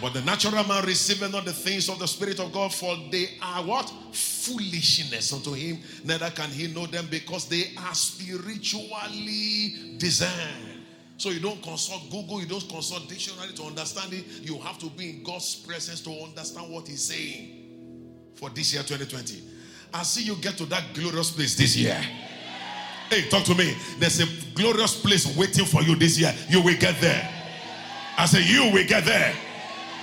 But 0.00 0.14
the 0.14 0.22
natural 0.22 0.64
man 0.64 0.84
receiveth 0.84 1.30
not 1.30 1.44
the 1.44 1.52
things 1.52 1.88
of 1.88 1.98
the 1.98 2.08
Spirit 2.08 2.40
of 2.40 2.52
God, 2.52 2.74
for 2.74 2.96
they 3.10 3.38
are 3.40 3.62
what? 3.62 3.88
Foolishness 4.10 5.32
unto 5.32 5.52
him. 5.52 5.78
Neither 6.04 6.30
can 6.30 6.50
he 6.50 6.66
know 6.66 6.86
them 6.86 7.06
because 7.08 7.48
they 7.48 7.72
are 7.78 7.94
spiritually 7.94 9.76
discerned. 9.98 10.71
So 11.22 11.30
you 11.30 11.38
don't 11.38 11.62
consult 11.62 12.10
Google, 12.10 12.40
you 12.40 12.48
don't 12.48 12.68
consult 12.68 13.08
dictionary 13.08 13.52
to 13.52 13.62
understand 13.62 14.12
it. 14.12 14.24
You 14.42 14.58
have 14.58 14.76
to 14.80 14.86
be 14.86 15.08
in 15.08 15.22
God's 15.22 15.54
presence 15.54 16.00
to 16.00 16.10
understand 16.10 16.68
what 16.68 16.88
He's 16.88 17.04
saying 17.04 18.10
for 18.34 18.50
this 18.50 18.74
year 18.74 18.82
2020. 18.82 19.40
I 19.94 20.02
see 20.02 20.24
you 20.24 20.34
get 20.34 20.56
to 20.56 20.66
that 20.66 20.82
glorious 20.94 21.30
place 21.30 21.54
this 21.54 21.76
year. 21.76 21.94
Hey, 23.08 23.28
talk 23.28 23.44
to 23.44 23.54
me. 23.54 23.72
There's 24.00 24.18
a 24.18 24.26
glorious 24.56 25.00
place 25.00 25.36
waiting 25.36 25.64
for 25.64 25.80
you 25.84 25.94
this 25.94 26.18
year. 26.18 26.34
You 26.48 26.60
will 26.60 26.76
get 26.76 27.00
there. 27.00 27.30
I 28.18 28.26
say, 28.26 28.42
You 28.42 28.72
will 28.72 28.84
get 28.84 29.04
there. 29.04 29.32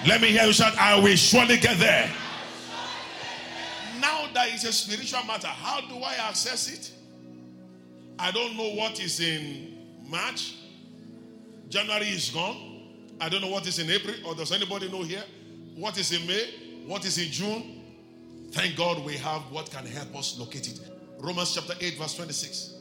Let 0.07 0.21
me 0.21 0.29
hear 0.29 0.45
you 0.45 0.53
shout, 0.53 0.77
I 0.77 0.97
will 1.01 1.17
surely 1.17 1.57
get 1.57 1.79
there. 1.79 2.09
Now 3.99 4.25
that 4.33 4.53
it's 4.53 4.63
a 4.63 4.71
spiritual 4.71 5.25
matter, 5.25 5.47
how 5.47 5.81
do 5.81 5.97
I 5.97 6.13
access 6.29 6.71
it? 6.71 6.93
I 8.17 8.31
don't 8.31 8.55
know 8.55 8.69
what 8.69 9.01
is 9.01 9.19
in 9.19 9.79
March. 10.07 10.55
January 11.69 12.07
is 12.07 12.29
gone. 12.31 12.57
I 13.21 13.29
don't 13.29 13.41
know 13.41 13.49
what 13.49 13.67
is 13.67 13.79
in 13.79 13.89
April, 13.89 14.15
or 14.25 14.33
does 14.33 14.51
anybody 14.51 14.89
know 14.89 15.03
here? 15.03 15.23
What 15.75 15.97
is 15.97 16.11
in 16.11 16.25
May? 16.25 16.49
What 16.85 17.05
is 17.05 17.17
in 17.17 17.31
June? 17.31 17.81
Thank 18.51 18.75
God 18.75 19.05
we 19.05 19.15
have 19.17 19.41
what 19.51 19.69
can 19.69 19.85
help 19.85 20.15
us 20.15 20.37
locate 20.39 20.67
it. 20.67 20.79
Romans 21.19 21.53
chapter 21.53 21.73
8, 21.79 21.97
verse 21.97 22.15
26. 22.15 22.73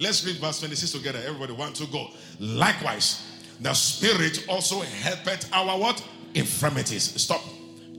Let's 0.00 0.24
read 0.26 0.36
verse 0.36 0.58
26 0.58 0.92
together. 0.92 1.20
Everybody 1.24 1.52
want 1.52 1.76
to 1.76 1.86
go. 1.86 2.08
Likewise, 2.40 3.24
the 3.60 3.72
Spirit 3.74 4.44
also 4.48 4.80
helpeth 4.80 5.52
our 5.52 5.78
what? 5.78 6.04
Infirmities. 6.34 7.20
Stop. 7.22 7.42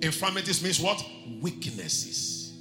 Infirmities 0.01 0.61
means 0.61 0.81
what? 0.81 1.01
Weaknesses. 1.39 2.53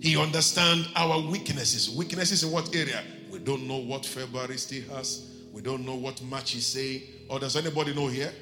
He 0.00 0.16
understand 0.20 0.88
our 0.96 1.20
weaknesses. 1.20 1.94
Weaknesses 1.94 2.42
in 2.42 2.50
what 2.50 2.74
area? 2.74 3.04
Don't 3.44 3.66
know 3.66 3.78
what 3.78 4.06
February 4.06 4.56
still 4.56 4.82
has. 4.94 5.28
We 5.52 5.62
don't 5.62 5.84
know 5.84 5.96
what 5.96 6.22
March 6.22 6.54
is 6.54 6.66
saying. 6.66 7.02
Or 7.28 7.38
does 7.38 7.56
anybody 7.56 7.94
know 7.94 8.06
here? 8.06 8.32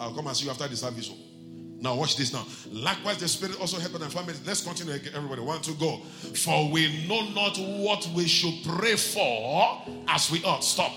I'll 0.00 0.14
come 0.14 0.26
and 0.26 0.36
see 0.36 0.44
you 0.44 0.50
after 0.50 0.68
the 0.68 0.76
service. 0.76 1.10
Now 1.80 1.94
watch 1.94 2.16
this 2.16 2.32
now. 2.32 2.44
Likewise, 2.72 3.18
the 3.18 3.28
Spirit 3.28 3.60
also 3.60 3.78
helped 3.78 4.00
and 4.00 4.12
family. 4.12 4.34
Let's 4.44 4.62
continue. 4.62 4.94
Everybody 5.14 5.42
want 5.42 5.62
to 5.64 5.72
go. 5.74 5.98
For 6.34 6.70
we 6.70 7.06
know 7.06 7.28
not 7.30 7.56
what 7.58 8.08
we 8.14 8.26
should 8.26 8.64
pray 8.64 8.96
for 8.96 9.82
as 10.08 10.30
we 10.30 10.42
ought. 10.44 10.64
Stop. 10.64 10.92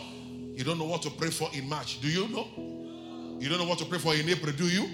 You 0.54 0.64
don't 0.64 0.80
know 0.80 0.86
what 0.86 1.02
to 1.04 1.10
pray 1.12 1.30
for 1.30 1.50
in 1.54 1.70
March. 1.70 2.02
Do 2.02 2.08
you 2.08 2.28
know? 2.30 2.48
You 3.40 3.50
don't 3.50 3.60
know 3.60 3.68
what 3.68 3.80
to 3.80 3.86
pray 3.86 4.00
for 4.00 4.14
in 4.14 4.28
April, 4.30 4.54
do 4.54 4.68
you? 4.68 4.88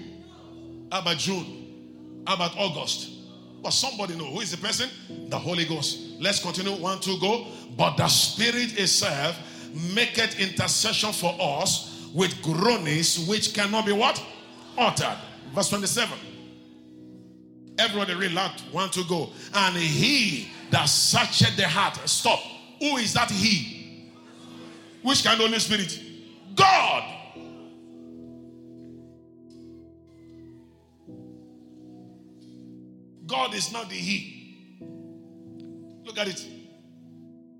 How 0.90 1.00
about 1.00 1.18
June? 1.18 2.24
How 2.26 2.34
about 2.34 2.56
August? 2.56 3.10
But 3.62 3.70
somebody 3.70 4.16
know 4.16 4.26
who 4.26 4.40
is 4.40 4.50
the 4.50 4.56
person? 4.56 4.88
The 5.28 5.38
Holy 5.38 5.64
Ghost. 5.64 5.98
Let's 6.20 6.40
continue. 6.40 6.72
One, 6.72 7.00
two, 7.00 7.18
go. 7.20 7.46
But 7.76 7.96
the 7.96 8.08
Spirit 8.08 8.78
itself 8.78 9.38
maketh 9.94 10.38
intercession 10.38 11.12
for 11.12 11.34
us 11.38 12.08
with 12.14 12.40
groanings 12.42 13.26
which 13.28 13.54
cannot 13.54 13.86
be 13.86 13.92
what? 13.92 14.22
Uttered. 14.76 15.18
Verse 15.54 15.68
27. 15.70 16.18
Everybody 17.78 18.14
read 18.14 18.32
loud. 18.32 18.52
One, 18.72 18.90
two, 18.90 19.04
go. 19.04 19.30
And 19.54 19.76
he 19.76 20.48
that 20.70 20.84
searcheth 20.84 21.56
the 21.56 21.68
heart. 21.68 21.96
Stop. 22.08 22.40
Who 22.80 22.96
is 22.96 23.14
that 23.14 23.30
he? 23.30 24.10
Which 25.02 25.24
kind 25.24 25.40
of 25.40 25.62
Spirit? 25.62 26.00
God. 26.54 27.17
God 33.28 33.54
is 33.54 33.72
not 33.72 33.88
the 33.88 33.94
He. 33.94 34.78
Look 36.04 36.18
at 36.18 36.26
it. 36.26 36.44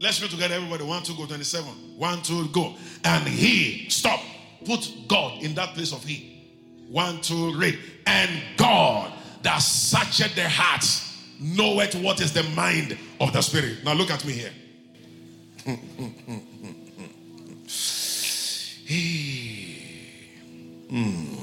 Let's 0.01 0.21
read 0.23 0.31
together, 0.31 0.55
everybody. 0.55 0.85
One, 0.85 1.03
two, 1.03 1.14
go. 1.14 1.27
27. 1.27 1.71
One, 1.97 2.23
two, 2.23 2.49
go. 2.49 2.75
And 3.05 3.29
He, 3.29 3.89
stop. 3.91 4.21
Put 4.64 4.91
God 5.07 5.43
in 5.43 5.55
that 5.55 5.75
place 5.75 5.93
of 5.93 6.03
He. 6.03 6.87
One, 6.89 7.21
two, 7.21 7.55
read. 7.57 7.79
And 8.07 8.43
God 8.57 9.12
that 9.43 9.59
searcheth 9.59 10.35
the 10.35 10.49
hearts 10.49 11.05
knoweth 11.39 11.95
what 11.97 12.21
is 12.21 12.33
the 12.33 12.43
mind 12.55 12.97
of 13.21 13.33
the 13.33 13.43
Spirit. 13.43 13.85
Now 13.85 13.93
look 13.93 14.11
at 14.11 14.25
me 14.25 14.33
here. 14.33 14.53
mm. 15.66 16.09
Mm. 20.91 21.38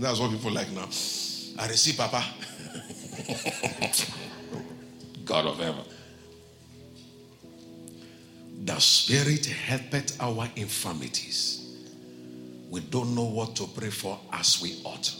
That's 0.00 0.18
what 0.18 0.30
people 0.30 0.50
like 0.50 0.70
now. 0.70 0.86
I 1.58 1.68
receive 1.68 1.98
Papa. 1.98 2.24
God 5.26 5.46
of 5.46 5.58
heaven. 5.58 5.84
The 8.64 8.78
Spirit 8.78 9.44
helpeth 9.44 10.20
our 10.22 10.48
infirmities. 10.56 11.76
We 12.70 12.80
don't 12.80 13.14
know 13.14 13.24
what 13.24 13.54
to 13.56 13.66
pray 13.66 13.90
for 13.90 14.18
as 14.32 14.62
we 14.62 14.80
ought, 14.84 15.14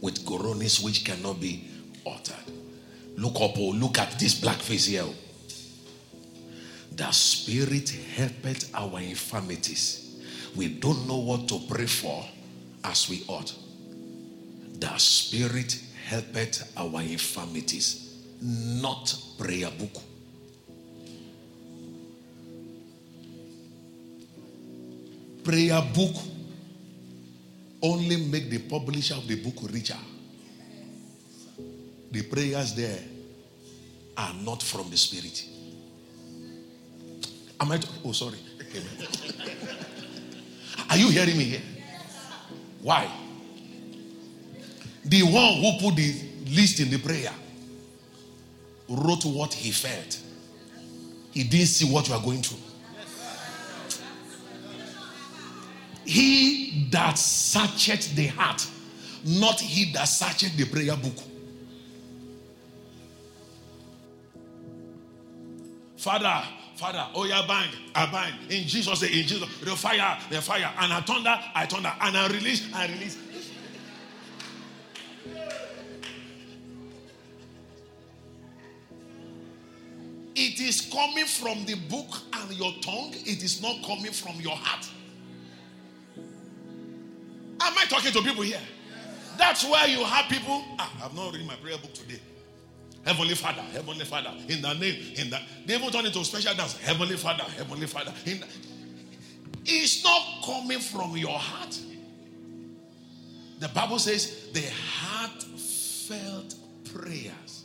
with 0.00 0.24
groanings 0.24 0.80
which 0.80 1.04
cannot 1.04 1.40
be 1.40 1.68
uttered. 2.06 2.52
Look 3.16 3.34
up, 3.40 3.58
oh, 3.58 3.70
look 3.70 3.98
at 3.98 4.16
this 4.18 4.40
black 4.40 4.58
face 4.58 4.86
here. 4.86 5.02
Oh. 5.04 5.14
The 6.92 7.10
Spirit 7.10 7.90
helpeth 8.14 8.70
our 8.74 9.00
infirmities. 9.00 10.22
We 10.54 10.68
don't 10.68 11.08
know 11.08 11.18
what 11.18 11.48
to 11.48 11.58
pray 11.68 11.86
for 11.86 12.24
as 12.84 13.08
we 13.08 13.24
ought. 13.26 13.52
The 14.84 14.98
Spirit 14.98 15.80
helpeth 16.08 16.70
our 16.76 17.00
infirmities, 17.00 18.18
not 18.42 19.16
prayer 19.38 19.70
book. 19.70 20.02
Prayer 25.42 25.80
book 25.94 26.14
only 27.80 28.26
make 28.26 28.50
the 28.50 28.58
publisher 28.58 29.14
of 29.14 29.26
the 29.26 29.36
book 29.36 29.54
richer. 29.72 29.96
The 32.10 32.22
prayers 32.24 32.74
there 32.74 33.00
are 34.18 34.34
not 34.34 34.62
from 34.62 34.90
the 34.90 34.98
Spirit. 34.98 35.46
Am 37.58 37.72
I? 37.72 37.80
oh, 38.04 38.12
sorry. 38.12 38.36
Are 40.90 40.98
you 40.98 41.08
hearing 41.08 41.38
me 41.38 41.44
here? 41.44 41.62
Why? 42.82 43.23
The 45.04 45.22
one 45.22 45.54
who 45.60 45.78
put 45.80 45.96
the 45.96 46.14
list 46.50 46.80
in 46.80 46.90
the 46.90 46.98
prayer 46.98 47.32
wrote 48.88 49.24
what 49.24 49.52
he 49.52 49.70
felt. 49.70 50.18
He 51.32 51.44
didn't 51.44 51.66
see 51.66 51.90
what 51.90 52.08
you 52.08 52.14
are 52.14 52.22
going 52.22 52.42
through. 52.42 52.58
He 56.04 56.88
that 56.90 57.18
searcheth 57.18 58.14
the 58.14 58.26
heart, 58.26 58.66
not 59.24 59.58
he 59.58 59.92
that 59.92 60.04
searcheth 60.04 60.56
the 60.56 60.66
prayer 60.66 60.96
book. 60.96 61.16
Father, 65.96 66.44
Father, 66.76 67.06
oh 67.14 67.24
yeah, 67.24 67.46
bind, 67.46 67.70
I. 67.94 68.32
In 68.50 68.66
Jesus' 68.66 69.00
name, 69.00 69.12
in 69.12 69.26
Jesus, 69.26 69.48
the 69.60 69.74
fire, 69.74 70.18
the 70.28 70.42
fire, 70.42 70.70
and 70.78 70.92
I 70.92 71.00
thunder, 71.00 71.40
I 71.54 71.66
thunder, 71.66 71.92
and 72.00 72.16
I 72.16 72.26
release, 72.28 72.68
I 72.74 72.86
release. 72.88 73.16
It 80.36 80.60
is 80.60 80.90
coming 80.92 81.26
from 81.26 81.64
the 81.64 81.74
book 81.88 82.22
and 82.32 82.52
your 82.52 82.72
tongue, 82.82 83.12
it 83.14 83.42
is 83.42 83.62
not 83.62 83.82
coming 83.84 84.12
from 84.12 84.40
your 84.40 84.56
heart. 84.56 84.88
Am 87.60 87.72
I 87.78 87.84
talking 87.88 88.12
to 88.12 88.22
people 88.22 88.42
here? 88.42 88.60
That's 89.38 89.64
why 89.64 89.86
you 89.86 90.04
have 90.04 90.28
people. 90.28 90.62
Ah, 90.78 90.90
I've 91.04 91.14
not 91.14 91.32
read 91.32 91.46
my 91.46 91.56
prayer 91.56 91.78
book 91.78 91.94
today. 91.94 92.20
Heavenly 93.04 93.34
Father, 93.34 93.60
Heavenly 93.60 94.04
Father, 94.04 94.32
in 94.48 94.62
the 94.62 94.72
name, 94.74 95.14
in 95.16 95.30
that 95.30 95.42
they 95.66 95.74
even 95.74 95.90
turn 95.90 96.06
into 96.06 96.20
a 96.20 96.24
special 96.24 96.54
dance. 96.54 96.78
Heavenly 96.78 97.16
Father, 97.16 97.44
Heavenly 97.44 97.86
Father. 97.86 98.12
The, 98.24 98.42
it's 99.64 100.02
not 100.04 100.42
coming 100.44 100.78
from 100.78 101.16
your 101.16 101.38
heart. 101.38 101.78
The 103.60 103.68
Bible 103.68 103.98
says 103.98 104.48
the 104.52 104.64
heartfelt 105.00 106.54
prayers 106.92 107.64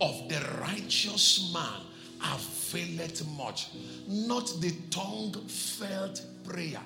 of 0.00 0.28
the 0.28 0.40
righteous 0.60 1.52
man 1.52 1.80
availeth 2.24 3.26
much, 3.36 3.68
not 4.08 4.46
the 4.60 4.72
tongue 4.90 5.32
felt 5.48 6.22
prayer. 6.44 6.80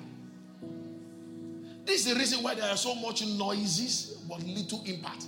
This 1.85 2.05
is 2.05 2.13
the 2.13 2.19
reason 2.19 2.43
why 2.43 2.55
there 2.55 2.69
are 2.69 2.77
so 2.77 2.95
much 2.95 3.25
noises 3.25 4.17
but 4.27 4.43
little 4.43 4.83
impact. 4.85 5.25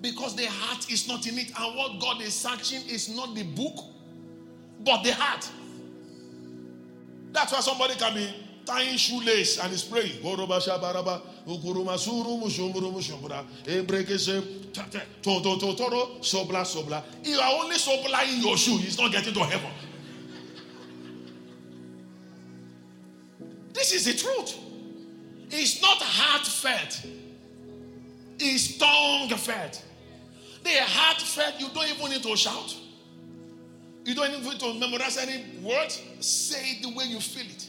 Because 0.00 0.34
the 0.36 0.46
heart 0.46 0.90
is 0.90 1.06
not 1.08 1.26
in 1.26 1.38
it, 1.38 1.52
and 1.58 1.76
what 1.76 2.00
God 2.00 2.20
is 2.22 2.34
searching 2.34 2.80
is 2.88 3.14
not 3.14 3.34
the 3.34 3.42
book, 3.42 3.84
but 4.84 5.02
the 5.02 5.12
heart. 5.12 5.48
That's 7.32 7.52
why 7.52 7.60
somebody 7.60 7.94
can 7.94 8.14
be 8.14 8.34
tying 8.64 8.96
shoelace 8.96 9.58
and 9.58 9.72
is 9.72 9.82
praying. 9.82 10.22
You 17.22 17.38
are 17.38 17.62
only 17.62 17.76
supplying 17.76 18.40
your 18.40 18.56
shoe, 18.56 18.78
he's 18.78 18.98
not 18.98 19.12
getting 19.12 19.34
to 19.34 19.40
heaven. 19.40 19.70
This 23.72 23.92
is 23.92 24.04
the 24.06 24.14
truth. 24.14 24.56
It's 25.50 25.82
not 25.82 25.98
heartfelt, 26.00 27.06
it's 28.38 28.78
tongue 28.78 29.28
felt. 29.36 29.82
The 30.62 30.70
heartfelt, 30.70 31.60
you 31.60 31.68
don't 31.74 31.88
even 31.88 32.10
need 32.10 32.22
to 32.22 32.36
shout. 32.36 32.74
You 34.04 34.14
don't 34.14 34.30
even 34.30 34.44
need 34.44 34.60
to 34.60 34.74
memorize 34.74 35.18
any 35.18 35.44
words. 35.62 36.02
Say 36.20 36.60
it 36.72 36.82
the 36.82 36.94
way 36.94 37.04
you 37.04 37.20
feel 37.20 37.44
it. 37.44 37.68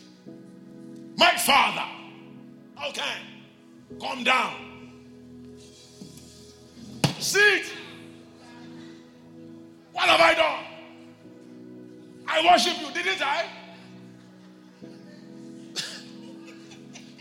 My 1.17 1.32
father. 1.38 1.86
Okay. 2.89 3.35
Calm 4.00 4.24
down. 4.24 4.54
Sit. 7.20 7.66
What 9.94 10.10
have 10.10 10.20
I 10.20 10.34
done? 10.34 10.64
I 12.28 12.46
worship 12.52 12.80
you, 12.82 12.92
didn't 12.94 13.22
I? 13.22 13.46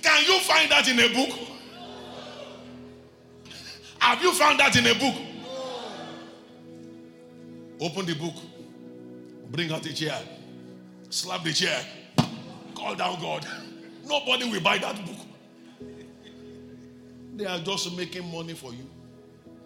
Can 0.03 0.25
you 0.27 0.39
find 0.41 0.71
that 0.71 0.89
in 0.89 0.99
a 0.99 1.09
book? 1.15 1.39
Have 3.99 4.23
you 4.23 4.33
found 4.35 4.61
that 4.61 4.77
in 4.77 4.87
a 4.87 4.95
book? 4.95 5.15
Open 7.81 8.07
the 8.07 8.15
book, 8.15 8.35
bring 9.51 9.73
out 9.73 9.83
the 9.83 9.93
chair, 9.93 10.21
slap 11.11 11.43
the 11.43 11.53
chair, 11.53 11.85
call 12.75 12.95
down 12.95 13.21
God. 13.21 13.47
Nobody 14.07 14.51
will 14.51 14.61
buy 14.61 14.79
that 14.79 14.97
book. 15.05 15.14
They 17.35 17.47
are 17.47 17.59
just 17.59 17.97
making 17.97 18.30
money 18.30 18.55
for 18.55 18.72
you. 18.72 18.89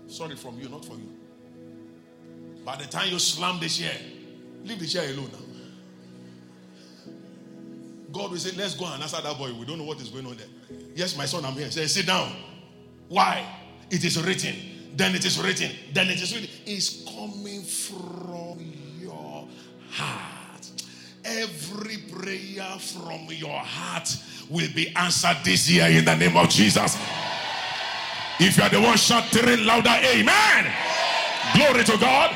Sorry, 0.07 0.37
from 0.37 0.59
you, 0.59 0.69
not 0.69 0.85
for 0.85 0.95
you. 0.95 1.13
By 2.65 2.77
the 2.77 2.87
time 2.87 3.11
you 3.11 3.19
slam 3.19 3.61
the 3.61 3.69
chair, 3.69 3.95
leave 4.65 4.79
the 4.79 4.87
chair 4.87 5.11
alone 5.11 5.31
now. 5.33 5.39
God 8.13 8.31
will 8.31 8.39
say, 8.39 8.57
Let's 8.57 8.75
go 8.75 8.87
and 8.87 9.03
answer 9.03 9.21
that 9.21 9.37
boy. 9.37 9.53
We 9.53 9.67
don't 9.67 9.79
know 9.79 9.85
what 9.85 10.01
is 10.01 10.09
going 10.09 10.27
on 10.27 10.37
there. 10.37 10.47
Yes, 10.95 11.17
my 11.17 11.27
son, 11.27 11.45
I'm 11.45 11.53
here. 11.53 11.71
Say, 11.71 11.87
Sit 11.87 12.07
down. 12.07 12.33
Why? 13.09 13.47
It 13.91 14.05
is 14.05 14.23
written. 14.23 14.55
Then 14.97 15.15
it 15.15 15.25
is 15.25 15.39
written. 15.41 15.71
Then 15.93 16.09
it 16.09 16.21
is 16.21 16.35
written. 16.35 16.51
It's 16.67 17.05
coming 17.05 17.63
from 17.63 18.61
your 19.01 19.47
heart. 19.91 20.71
Every 21.25 21.99
prayer 22.11 22.79
from 22.79 23.27
your 23.29 23.59
heart 23.59 24.09
will 24.49 24.69
be 24.75 24.89
answered 24.97 25.37
this 25.45 25.71
year 25.71 25.87
in 25.87 26.05
the 26.05 26.17
name 26.17 26.37
of 26.37 26.49
Jesus. 26.49 26.97
If 28.41 28.57
you 28.57 28.63
are 28.63 28.71
the 28.71 28.81
one 28.81 28.97
shouting 28.97 29.65
louder, 29.65 29.91
Amen. 29.91 30.73
Glory 31.55 31.85
to 31.85 31.99
God. 31.99 32.31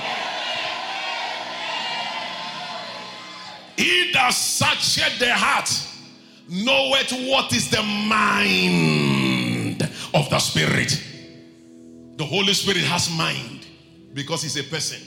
He 3.76 4.10
that 4.12 4.30
searcheth 4.30 5.18
the 5.18 5.32
heart 5.32 5.70
knoweth 6.48 7.12
what 7.28 7.52
is 7.52 7.70
the 7.70 7.82
mind 7.82 9.82
of 10.14 10.28
the 10.28 10.38
Spirit. 10.38 11.02
The 12.16 12.24
Holy 12.24 12.52
Spirit 12.52 12.82
has 12.82 13.10
mind 13.16 13.66
because 14.12 14.42
he's 14.42 14.56
a 14.56 14.64
person. 14.64 15.00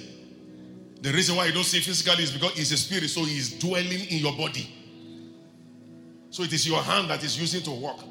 The 1.01 1.11
reason 1.11 1.35
why 1.35 1.45
you 1.45 1.53
don't 1.53 1.63
see 1.63 1.81
physically 1.81 2.23
is 2.23 2.31
because 2.31 2.53
he's 2.53 2.71
a 2.71 2.77
spirit, 2.77 3.09
so 3.09 3.23
he's 3.23 3.59
dwelling 3.59 4.05
in 4.09 4.17
your 4.17 4.35
body. 4.35 4.67
So 6.31 6.43
it 6.43 6.51
is 6.51 6.67
your 6.67 6.81
hand 6.81 7.09
that 7.11 7.23
is 7.23 7.39
using 7.39 7.61
to 7.61 7.71
walk. 7.71 8.03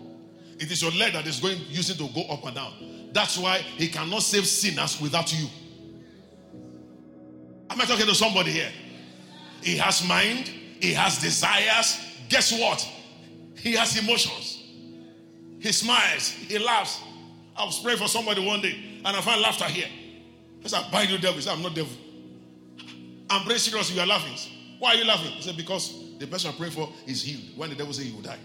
It 0.59 0.71
is 0.71 0.83
your 0.83 0.93
leg 0.93 1.13
that 1.15 1.27
is 1.27 1.41
going 1.41 1.59
using 1.69 1.97
to 1.97 2.13
go 2.15 2.23
up 2.29 2.45
and 2.45 2.55
down. 2.55 2.73
That's 3.13 3.39
why 3.39 3.59
he 3.59 3.89
cannot 3.89 4.23
save 4.23 4.47
sinners 4.47 5.01
without 5.01 5.33
you. 5.33 5.49
Am 7.71 7.81
I 7.81 7.85
talking 7.85 8.07
to 8.07 8.15
somebody 8.15 8.53
here? 8.53 8.71
He 9.63 9.77
has 9.79 10.07
mind, 10.07 10.49
he 10.81 10.93
has 10.93 11.21
desires. 11.21 12.01
Guess 12.29 12.53
what? 12.59 12.89
He 13.57 13.73
has 13.75 13.97
emotions. 13.97 14.63
He 15.61 15.73
smiles, 15.73 16.29
he 16.29 16.59
laughs. 16.59 17.01
I 17.57 17.65
was 17.65 17.81
praying 17.81 17.99
for 17.99 18.09
somebody 18.09 18.45
one 18.45 18.61
day 18.61 19.01
and 19.05 19.17
I 19.17 19.21
found 19.21 19.41
laughter 19.41 19.65
here. 19.65 19.89
I 20.65 20.69
said, 20.69 20.85
bind 20.91 21.11
you 21.11 21.19
devil. 21.19 21.37
He 21.37 21.43
said, 21.43 21.53
I'm 21.53 21.63
not 21.63 21.75
devil. 21.75 21.93
I'm 23.31 23.47
very 23.47 23.59
serious. 23.59 23.91
You 23.91 24.01
are 24.01 24.07
laughing. 24.07 24.37
Why 24.79 24.91
are 24.91 24.97
you 24.97 25.05
laughing? 25.05 25.31
He 25.33 25.43
said, 25.43 25.57
because 25.57 26.19
the 26.19 26.27
person 26.27 26.51
I'm 26.51 26.57
praying 26.57 26.73
for 26.73 26.93
is 27.07 27.23
healed. 27.23 27.57
When 27.57 27.71
the 27.71 27.77
devil 27.77 27.93
said 27.93 28.07
he 28.07 28.13
will 28.13 28.23
die. 28.23 28.39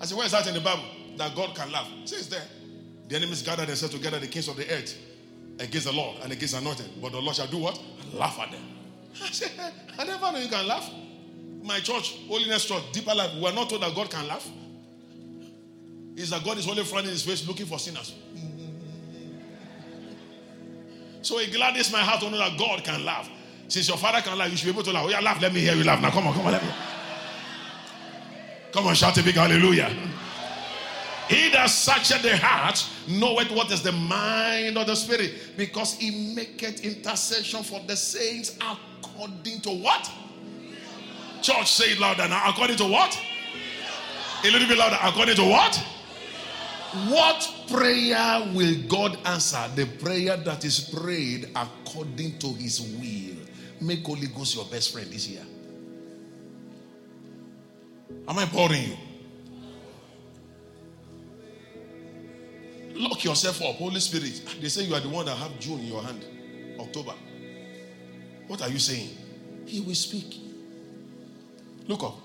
I 0.00 0.04
said, 0.04 0.16
where 0.16 0.26
is 0.26 0.32
that 0.32 0.46
in 0.46 0.54
the 0.54 0.60
Bible? 0.60 0.84
That 1.16 1.34
God 1.34 1.54
can 1.54 1.72
laugh. 1.72 1.86
He 1.86 2.06
says 2.06 2.28
there. 2.28 2.46
The 3.08 3.16
enemies 3.16 3.42
gathered 3.42 3.68
themselves 3.68 3.94
together, 3.94 4.18
the 4.18 4.26
kings 4.26 4.48
of 4.48 4.56
the 4.56 4.68
earth, 4.70 4.96
against 5.60 5.86
the 5.86 5.92
Lord 5.92 6.18
and 6.22 6.32
against 6.32 6.54
the 6.54 6.60
anointed. 6.60 6.90
But 7.00 7.12
the 7.12 7.20
Lord 7.20 7.36
shall 7.36 7.46
do 7.46 7.58
what? 7.58 7.80
Laugh 8.12 8.38
at 8.40 8.50
them. 8.50 8.62
I 9.22 9.30
said, 9.30 9.52
I 9.98 10.04
never 10.04 10.32
know 10.32 10.38
you 10.38 10.48
can 10.48 10.66
laugh. 10.66 10.90
My 11.62 11.80
church, 11.80 12.18
Holiness 12.28 12.66
Church, 12.66 12.82
Deeper 12.92 13.14
Life, 13.14 13.34
we 13.36 13.46
are 13.46 13.52
not 13.52 13.68
told 13.68 13.82
that 13.82 13.94
God 13.94 14.10
can 14.10 14.26
laugh. 14.26 14.46
Is 16.16 16.30
that 16.30 16.44
God 16.44 16.58
is 16.58 16.68
only 16.68 16.84
frowning 16.84 17.10
his 17.10 17.22
face 17.22 17.46
looking 17.46 17.66
for 17.66 17.78
sinners. 17.78 18.14
So 21.22 21.38
it 21.38 21.52
gladdens 21.52 21.90
my 21.92 22.00
heart 22.00 22.20
to 22.20 22.30
know 22.30 22.38
that 22.38 22.58
God 22.58 22.84
can 22.84 23.04
laugh. 23.04 23.28
Since 23.68 23.88
your 23.88 23.98
father 23.98 24.20
can 24.20 24.38
laugh, 24.38 24.50
you 24.50 24.56
should 24.56 24.66
be 24.66 24.72
able 24.72 24.84
to 24.84 24.92
laugh. 24.92 25.04
Oh, 25.06 25.08
yeah, 25.08 25.20
laugh. 25.20 25.40
Let 25.42 25.52
me 25.52 25.60
hear 25.60 25.74
you 25.74 25.84
laugh. 25.84 26.00
Now, 26.00 26.10
come 26.10 26.26
on, 26.26 26.34
come 26.34 26.46
on, 26.46 26.52
let 26.52 26.62
me. 26.62 26.70
Come 28.72 28.86
on, 28.86 28.94
shout 28.94 29.16
a 29.18 29.22
big 29.22 29.34
hallelujah. 29.34 29.94
He 31.28 31.50
that 31.50 31.66
searcheth 31.66 32.22
the 32.22 32.36
heart 32.36 32.86
knoweth 33.08 33.50
what 33.50 33.70
is 33.72 33.82
the 33.82 33.92
mind 33.92 34.78
of 34.78 34.86
the 34.86 34.94
spirit, 34.94 35.56
because 35.56 35.94
he 35.94 36.34
maketh 36.34 36.84
intercession 36.84 37.62
for 37.64 37.80
the 37.86 37.96
saints 37.96 38.56
according 38.60 39.60
to 39.62 39.70
what? 39.70 40.10
Church, 41.42 41.70
say 41.70 41.92
it 41.92 41.98
louder 41.98 42.28
now. 42.28 42.48
According 42.48 42.76
to 42.76 42.84
what? 42.84 43.18
A 44.44 44.50
little 44.50 44.68
bit 44.68 44.78
louder. 44.78 44.98
According 45.02 45.36
to 45.36 45.44
what? 45.44 45.76
What 47.08 47.52
prayer 47.68 48.48
will 48.54 48.74
God 48.88 49.18
answer? 49.26 49.62
The 49.74 49.86
prayer 49.86 50.36
that 50.36 50.64
is 50.64 50.80
prayed 50.80 51.48
according 51.56 52.38
to 52.38 52.52
his 52.54 52.80
will. 52.80 53.36
Make 53.80 54.06
Holy 54.06 54.28
Ghost 54.28 54.54
your 54.54 54.64
best 54.66 54.92
friend 54.92 55.10
this 55.10 55.28
year. 55.28 55.42
Am 58.28 58.38
I 58.38 58.46
boring 58.46 58.82
you? 58.82 58.96
Lock 62.98 63.24
yourself 63.24 63.60
up, 63.62 63.76
Holy 63.76 64.00
Spirit. 64.00 64.42
They 64.60 64.68
say 64.68 64.84
you 64.84 64.94
are 64.94 65.00
the 65.00 65.08
one 65.08 65.26
that 65.26 65.36
have 65.36 65.58
June 65.58 65.80
in 65.80 65.86
your 65.86 66.02
hand, 66.02 66.24
October. 66.80 67.12
What 68.46 68.62
are 68.62 68.70
you 68.70 68.78
saying? 68.78 69.10
He 69.66 69.80
will 69.80 69.94
speak. 69.94 70.36
Look 71.86 72.02
up. 72.02 72.16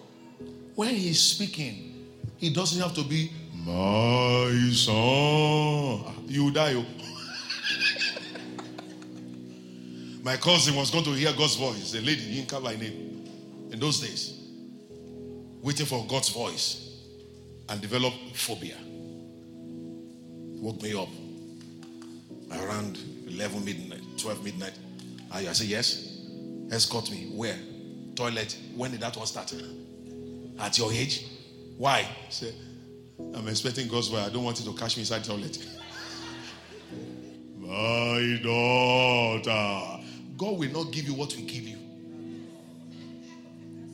When 0.75 0.95
he's 0.95 1.19
speaking, 1.19 2.07
he 2.37 2.53
doesn't 2.53 2.81
have 2.81 2.93
to 2.95 3.03
be 3.03 3.31
my 3.53 4.71
son. 4.73 4.95
Ah, 6.07 6.13
you 6.25 6.51
die. 6.51 6.73
Oh. 6.75 6.85
My 10.23 10.37
cousin 10.37 10.75
was 10.75 10.91
going 10.91 11.03
to 11.05 11.11
hear 11.13 11.33
God's 11.33 11.55
voice, 11.55 11.95
a 11.95 12.01
lady, 12.01 12.41
Yinka 12.41 12.63
by 12.63 12.75
name, 12.75 13.27
in 13.71 13.79
those 13.79 13.99
days, 13.99 14.39
waiting 15.63 15.87
for 15.87 16.05
God's 16.07 16.29
voice 16.29 17.01
and 17.67 17.81
develop 17.81 18.13
phobia. 18.35 18.77
Woke 20.61 20.81
me 20.83 20.93
up 20.93 21.09
around 22.51 22.99
11 23.27 23.65
midnight, 23.65 24.01
12 24.17 24.43
midnight. 24.43 24.73
I 25.31 25.43
said, 25.53 25.67
Yes. 25.67 26.19
Escort 26.71 27.09
me. 27.09 27.31
Where? 27.35 27.57
Toilet. 28.15 28.57
When 28.75 28.91
did 28.91 29.01
that 29.01 29.17
one 29.17 29.25
start? 29.25 29.53
At 30.59 30.77
your 30.77 30.93
age? 30.93 31.25
Why? 31.77 32.07
Say, 32.29 32.53
I'm 33.33 33.47
expecting 33.47 33.87
God's 33.87 34.11
word. 34.11 34.19
I 34.21 34.29
don't 34.29 34.43
want 34.43 34.59
you 34.59 34.71
to 34.71 34.77
catch 34.77 34.95
me 34.97 35.01
inside 35.01 35.23
toilet. 35.23 35.57
My 37.57 38.39
daughter. 38.43 40.03
God 40.37 40.59
will 40.59 40.71
not 40.71 40.91
give 40.91 41.05
you 41.05 41.15
what 41.15 41.35
we 41.35 41.41
give 41.41 41.67
you. 41.67 41.77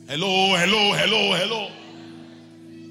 Hello, 0.06 0.54
hello, 0.56 0.92
hello, 0.92 1.34
hello. 1.34 1.70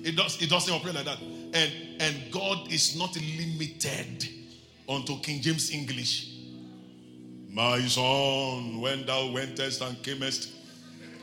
It 0.03 0.15
does 0.15 0.41
it 0.41 0.49
doesn't 0.49 0.73
operate 0.73 0.95
like 0.95 1.05
that. 1.05 1.36
And 1.53 1.71
and 1.99 2.31
God 2.31 2.71
is 2.71 2.95
not 2.97 3.15
limited 3.15 4.29
unto 4.87 5.19
King 5.19 5.41
James 5.41 5.71
English. 5.71 6.33
My 7.49 7.79
son, 7.81 8.79
when 8.81 9.05
thou 9.05 9.31
wentest 9.31 9.81
and 9.81 10.01
camest, 10.03 10.49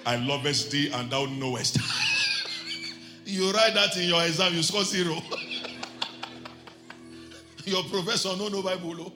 I 0.04 0.16
lovest 0.16 0.70
thee 0.70 0.90
and 0.92 1.10
thou 1.10 1.26
knowest. 1.26 1.78
you 3.24 3.52
write 3.52 3.74
that 3.74 3.96
in 3.96 4.08
your 4.08 4.22
exam, 4.24 4.54
you 4.54 4.62
score 4.62 4.84
zero. 4.84 5.16
your 7.64 7.84
professor 7.84 8.36
no 8.36 8.48
no 8.48 8.62
Bible. 8.62 8.96
Oh. 9.00 9.12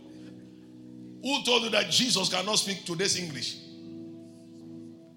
Who 1.23 1.43
told 1.45 1.65
you 1.65 1.71
that 1.71 1.91
Jesus 1.91 2.29
cannot 2.33 2.59
speak 2.59 2.85
today's 2.85 3.19
English? 3.19 3.57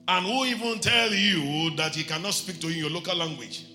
And 0.08 0.26
who 0.26 0.46
even 0.46 0.80
tell 0.80 1.14
you 1.14 1.76
that 1.78 1.96
he 1.96 2.04
cannot 2.04 2.34
speak 2.34 2.60
to 2.62 2.68
you 2.68 2.74
in 2.74 2.80
your 2.80 2.90
local 2.90 3.16
language? 3.16 3.66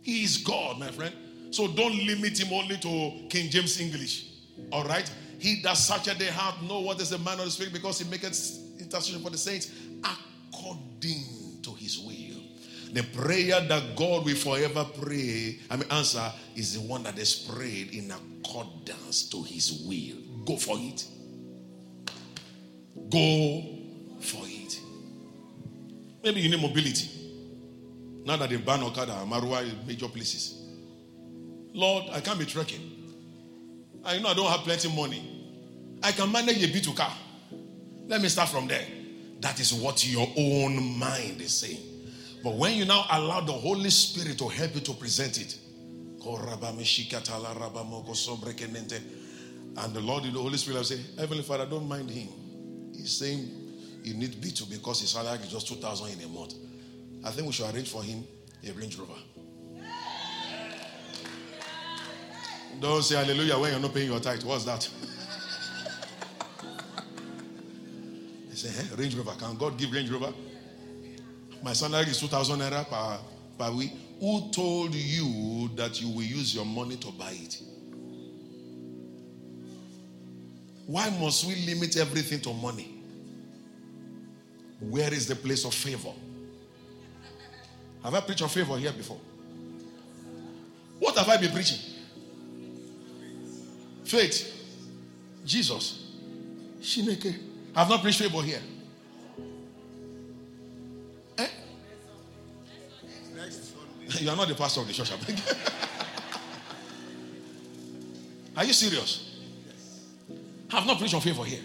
He 0.00 0.24
is 0.24 0.38
God, 0.38 0.78
my 0.78 0.90
friend. 0.90 1.14
So 1.50 1.68
don't 1.68 1.96
limit 2.06 2.38
him 2.38 2.52
only 2.52 2.76
to 2.78 3.28
King 3.28 3.50
James 3.50 3.80
English. 3.80 4.26
All 4.72 4.84
right? 4.84 5.10
He 5.38 5.60
that 5.62 5.76
searcheth 5.76 6.18
the 6.18 6.30
heart 6.32 6.62
know 6.62 6.80
what 6.80 7.00
is 7.00 7.10
the 7.10 7.18
man 7.18 7.38
of 7.38 7.46
the 7.46 7.50
spirit 7.50 7.72
because 7.72 7.98
he 7.98 8.08
maketh 8.08 8.58
intercession 8.78 9.22
for 9.22 9.30
the 9.30 9.38
saints 9.38 9.70
according 10.04 11.62
to 11.62 11.72
his 11.74 11.98
will. 11.98 12.40
The 12.92 13.02
prayer 13.04 13.60
that 13.60 13.96
God 13.96 14.24
will 14.26 14.34
forever 14.34 14.84
pray, 15.00 15.60
I 15.70 15.76
mean 15.76 15.90
answer, 15.90 16.30
is 16.56 16.74
the 16.74 16.80
one 16.80 17.04
that 17.04 17.18
is 17.18 17.34
prayed 17.34 17.94
in 17.94 18.10
accordance 18.10 19.28
to 19.30 19.42
his 19.44 19.84
will. 19.86 20.44
Go 20.44 20.56
for 20.56 20.76
it. 20.78 21.06
Go 23.08 23.78
for 24.20 24.42
it. 24.44 24.80
Maybe 26.22 26.40
you 26.40 26.50
need 26.50 26.60
mobility. 26.60 27.08
Now 28.24 28.36
that 28.36 28.50
they 28.50 28.56
ban 28.56 28.82
Okada 28.82 29.12
Marua 29.26 29.64
major 29.86 30.08
places. 30.08 30.59
Lord, 31.72 32.04
I 32.12 32.20
can't 32.20 32.38
be 32.38 32.46
trekking. 32.46 32.80
I 34.04 34.18
know 34.18 34.28
I 34.28 34.34
don't 34.34 34.50
have 34.50 34.60
plenty 34.60 34.88
money. 34.94 35.22
I 36.02 36.12
can 36.12 36.32
manage 36.32 36.62
a 36.62 36.68
B2 36.68 36.96
car. 36.96 37.12
Let 38.06 38.20
me 38.22 38.28
start 38.28 38.48
from 38.48 38.66
there. 38.66 38.86
That 39.40 39.60
is 39.60 39.72
what 39.72 40.06
your 40.06 40.28
own 40.36 40.98
mind 40.98 41.40
is 41.40 41.52
saying. 41.52 41.80
But 42.42 42.54
when 42.56 42.74
you 42.74 42.84
now 42.86 43.04
allow 43.10 43.40
the 43.40 43.52
Holy 43.52 43.90
Spirit 43.90 44.38
to 44.38 44.48
help 44.48 44.74
you 44.74 44.80
to 44.80 44.92
present 44.94 45.38
it, 45.38 45.58
and 49.76 49.94
the 49.94 50.00
Lord, 50.00 50.24
in 50.24 50.32
the 50.34 50.38
Holy 50.40 50.58
Spirit, 50.58 50.76
will 50.78 50.84
say, 50.84 51.00
Heavenly 51.18 51.42
Father, 51.42 51.66
don't 51.66 51.88
mind 51.88 52.10
him. 52.10 52.28
He's 52.94 53.12
saying 53.12 53.48
he 54.04 54.12
needs 54.12 54.36
B2 54.36 54.70
because 54.70 55.00
his 55.00 55.10
salary 55.10 55.38
is 55.38 55.48
just 55.48 55.68
2,000 55.68 56.18
in 56.18 56.24
a 56.24 56.28
month. 56.28 56.54
I 57.24 57.30
think 57.30 57.46
we 57.46 57.52
should 57.52 57.74
arrange 57.74 57.88
for 57.88 58.02
him 58.02 58.24
a 58.66 58.72
Range 58.72 58.98
Rover. 58.98 59.14
Don't 62.78 63.02
say 63.02 63.16
hallelujah 63.16 63.58
when 63.58 63.72
you're 63.72 63.80
not 63.80 63.92
paying 63.92 64.10
your 64.10 64.20
tithe. 64.20 64.42
What's 64.44 64.64
that? 64.64 64.88
they 68.48 68.54
say, 68.54 68.68
hey, 68.68 68.94
Range 68.94 69.14
Rover. 69.16 69.32
Can 69.38 69.56
God 69.56 69.76
give 69.78 69.92
Range 69.92 70.10
Rover? 70.10 70.32
My 71.62 71.72
salary 71.72 72.06
is 72.06 72.18
2,000 72.18 72.58
naira 72.58 72.88
per, 72.88 73.18
per 73.58 73.72
week. 73.72 73.92
Who 74.20 74.50
told 74.50 74.94
you 74.94 75.70
that 75.76 76.00
you 76.00 76.08
will 76.08 76.22
use 76.22 76.54
your 76.54 76.64
money 76.64 76.96
to 76.96 77.10
buy 77.12 77.32
it? 77.32 77.60
Why 80.86 81.08
must 81.10 81.44
we 81.46 81.54
limit 81.66 81.96
everything 81.96 82.40
to 82.40 82.52
money? 82.52 83.00
Where 84.80 85.12
is 85.12 85.26
the 85.26 85.36
place 85.36 85.64
of 85.64 85.74
favor? 85.74 86.12
Have 88.02 88.14
I 88.14 88.20
preached 88.20 88.42
on 88.42 88.48
favor 88.48 88.76
here 88.78 88.92
before? 88.92 89.18
What 90.98 91.16
have 91.16 91.28
I 91.28 91.36
been 91.36 91.52
preaching? 91.52 91.78
Faith. 94.10 94.52
Jesus. 95.46 96.02
Shineke. 96.80 97.32
I 97.76 97.78
have 97.78 97.88
not 97.88 98.02
preached 98.02 98.18
favor 98.18 98.42
here. 98.42 98.60
Eh? 101.38 101.46
You 104.18 104.30
are 104.30 104.34
not 104.34 104.48
the 104.48 104.56
pastor 104.56 104.80
of 104.80 104.88
the 104.88 104.92
church. 104.92 105.12
Are 108.56 108.64
you 108.64 108.72
serious? 108.72 109.36
I 110.72 110.76
have 110.80 110.86
not 110.88 110.98
preached 110.98 111.14
on 111.14 111.20
favor 111.20 111.44
here. 111.44 111.62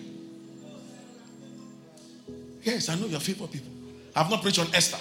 Yes, 2.61 2.89
I 2.89 2.95
know 2.95 3.07
you 3.07 3.17
are 3.17 3.19
favor 3.19 3.47
people. 3.47 3.71
I 4.15 4.19
have 4.21 4.29
not 4.29 4.43
preached 4.43 4.59
on 4.59 4.67
Esther. 4.71 4.99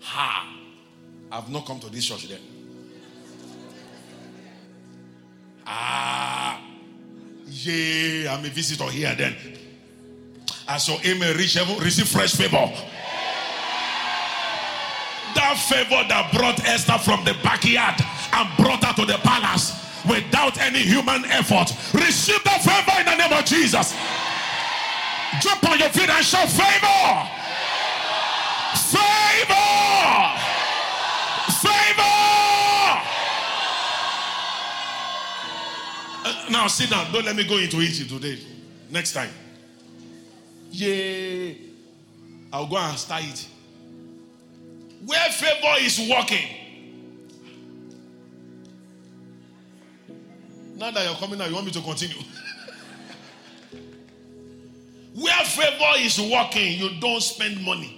Ha! 0.00 0.52
I 1.30 1.36
have 1.36 1.48
not 1.48 1.64
come 1.64 1.78
to 1.78 1.90
this 1.90 2.06
church 2.06 2.26
then. 2.28 2.55
I'm 7.68 8.44
a 8.44 8.48
visitor 8.48 8.84
here 8.84 9.14
then. 9.16 9.34
I 10.68 10.78
saw 10.78 10.98
him 10.98 11.20
reach 11.36 11.54
heaven, 11.54 11.78
receive 11.78 12.08
fresh 12.08 12.34
favor. 12.34 12.70
That 15.34 15.58
favor 15.68 16.02
that 16.08 16.32
brought 16.32 16.60
Esther 16.66 16.98
from 16.98 17.24
the 17.24 17.34
backyard 17.42 18.00
and 18.32 18.56
brought 18.56 18.84
her 18.84 18.94
to 18.94 19.06
the 19.06 19.18
palace 19.18 19.72
without 20.08 20.58
any 20.60 20.78
human 20.78 21.24
effort. 21.26 21.70
Receive 21.92 22.42
that 22.44 22.62
favor 22.62 23.00
in 23.00 23.06
the 23.06 23.16
name 23.16 23.32
of 23.32 23.44
Jesus. 23.44 23.94
Jump 25.40 25.68
on 25.68 25.78
your 25.78 25.88
feet 25.90 26.08
and 26.08 26.24
shout 26.24 26.48
favor. 26.48 27.26
Favor. 28.94 29.56
Favor. 31.60 32.02
Uh, 32.08 32.15
now 36.56 36.66
sit 36.68 36.88
down. 36.90 37.12
Don't 37.12 37.24
let 37.24 37.36
me 37.36 37.44
go 37.44 37.58
into 37.58 37.78
it 37.80 38.08
today. 38.08 38.38
Next 38.90 39.12
time. 39.12 39.30
Yeah. 40.70 41.52
I'll 42.52 42.66
go 42.66 42.76
and 42.76 42.96
start 42.98 43.24
it. 43.24 43.46
Where 45.04 45.30
favor 45.30 45.74
is 45.80 45.98
working. 46.10 46.48
Now 50.76 50.90
that 50.90 51.04
you're 51.04 51.16
coming 51.16 51.38
now, 51.38 51.46
you 51.46 51.54
want 51.54 51.66
me 51.66 51.72
to 51.72 51.80
continue? 51.80 52.16
Where 55.14 55.44
favor 55.44 55.92
is 55.98 56.20
working, 56.20 56.78
you 56.78 57.00
don't 57.00 57.22
spend 57.22 57.62
money. 57.64 57.95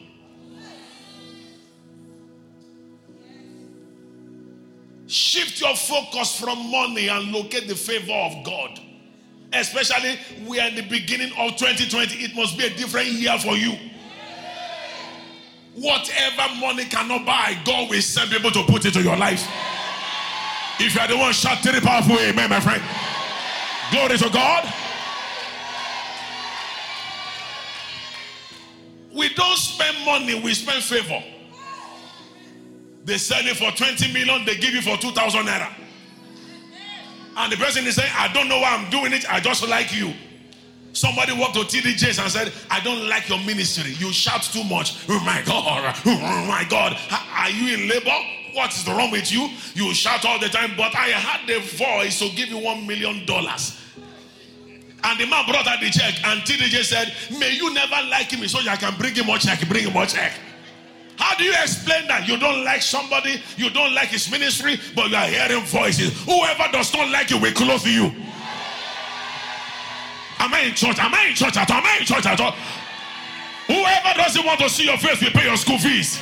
Shift 5.09 5.63
your 5.63 5.75
focus 5.75 6.39
from 6.39 6.71
money 6.71 7.09
and 7.09 7.33
locate 7.33 7.67
the 7.67 7.75
favor 7.75 8.13
of 8.13 8.45
God. 8.45 8.79
Especially, 9.55 10.19
we 10.47 10.61
are 10.61 10.69
in 10.69 10.75
the 10.75 10.83
beginning 10.83 11.33
of 11.39 11.57
2020. 11.57 12.15
It 12.17 12.37
must 12.37 12.59
be 12.59 12.67
a 12.67 12.71
different 12.77 13.07
year 13.07 13.39
for 13.39 13.57
you. 13.57 13.75
Whatever 15.75 16.55
money 16.61 16.85
cannot 16.85 17.25
buy, 17.25 17.59
God 17.65 17.89
will 17.89 18.03
send 18.03 18.31
people 18.31 18.51
to 18.51 18.63
put 18.65 18.85
into 18.85 19.01
your 19.03 19.17
life. 19.17 19.49
If 20.79 20.95
you 20.95 21.01
are 21.01 21.09
the 21.09 21.17
one, 21.17 21.33
shout 21.33 21.63
the 21.63 21.81
powerful 21.83 22.19
amen, 22.19 22.51
my 22.51 22.61
friend. 22.61 22.83
Glory 23.91 24.19
to 24.19 24.29
God. 24.29 24.71
We 29.15 29.33
don't 29.33 29.57
spend 29.57 30.05
money, 30.05 30.39
we 30.39 30.53
spend 30.53 30.85
favor. 30.85 31.38
They 33.09 33.17
sell 33.17 33.41
it 33.41 33.57
for 33.57 33.71
20 33.71 34.13
million, 34.13 34.45
they 34.45 34.55
give 34.57 34.75
you 34.75 34.83
for 34.83 34.99
2,000 34.99 35.47
naira. 35.47 35.73
And 37.39 37.51
the 37.51 37.57
person 37.57 37.87
is 37.87 37.95
saying, 37.95 38.13
I 38.15 38.31
don't 38.35 38.49
know 38.49 38.59
why 38.61 38.77
I'm 38.77 38.91
doing 38.91 39.15
it, 39.15 39.25
I 39.33 39.41
just 39.41 39.67
like 39.67 39.99
you. 39.99 40.13
Somebody 40.93 41.33
walked 41.33 41.55
to 41.55 41.65
T.D. 41.65 41.95
Jakes 41.95 42.19
and 42.19 42.31
said, 42.31 42.53
I 42.71 42.81
don't 42.81 43.09
like 43.09 43.31
your 43.31 43.39
ministry. 43.39 43.93
You 43.93 44.13
shout 44.13 44.43
too 44.43 44.63
much. 44.65 45.09
Oh 45.09 45.21
my 45.21 45.43
God. 45.47 45.97
Oh 46.05 46.45
my 46.47 46.67
God. 46.69 46.99
Are 47.11 47.49
you 47.49 47.75
in 47.75 47.89
labor? 47.89 48.11
What 48.53 48.75
is 48.75 48.87
wrong 48.87 49.11
with 49.11 49.33
you? 49.33 49.49
You 49.75 49.95
shout 49.95 50.27
all 50.27 50.39
the 50.39 50.49
time, 50.49 50.73
but 50.77 50.95
I 50.95 51.09
had 51.09 51.47
the 51.47 51.61
voice 51.61 52.19
to 52.19 52.29
give 52.37 52.49
you 52.51 52.59
one 52.59 52.87
million 52.87 53.25
dollars. 53.25 53.81
And 55.05 55.21
the 55.21 55.27
man 55.27 55.47
brought 55.47 55.67
out 55.67 55.81
the 55.81 55.89
check, 55.89 56.15
and 56.25 56.45
T.D. 56.45 56.69
Jakes 56.69 56.89
said, 56.89 57.15
May 57.39 57.53
you 57.53 57.73
never 57.73 57.97
like 58.11 58.33
him 58.33 58.47
so 58.49 58.59
I 58.69 58.77
can 58.77 58.99
bring 58.99 59.15
him 59.15 59.27
more 59.27 59.39
check, 59.39 59.67
bring 59.69 59.85
him 59.85 59.95
more 59.95 60.07
check. 60.07 60.33
How 61.19 61.35
do 61.37 61.45
you 61.45 61.53
explain 61.53 62.07
that? 62.07 62.29
You 62.29 62.39
don't 62.39 62.64
like 62.64 62.81
somebody, 62.81 63.43
you 63.57 63.71
don't 63.71 63.93
like 63.93 64.09
his 64.09 64.31
ministry, 64.31 64.79
but 64.95 65.11
you 65.11 65.16
are 65.16 65.27
hearing 65.27 65.64
voices. 65.64 66.14
Whoever 66.23 66.71
does 66.71 66.95
not 66.95 67.11
like 67.11 67.31
you 67.31 67.39
will 67.39 67.53
close 67.53 67.85
you. 67.85 68.14
Am 70.39 70.55
I 70.55 70.61
in 70.71 70.75
church? 70.75 70.99
Am 70.99 71.12
I 71.12 71.27
in 71.27 71.35
church 71.35 71.57
at 71.57 71.69
all? 71.71 71.79
Am 71.79 71.87
I 71.87 71.99
in 71.99 72.07
church 72.07 72.25
at 72.25 72.41
all? 72.41 72.55
Whoever 73.66 74.14
doesn't 74.16 74.47
want 74.47 74.61
to 74.61 74.69
see 74.71 74.85
your 74.85 74.97
face 74.97 75.21
will 75.21 75.31
pay 75.31 75.45
your 75.45 75.57
school 75.57 75.79
fees. 75.79 76.21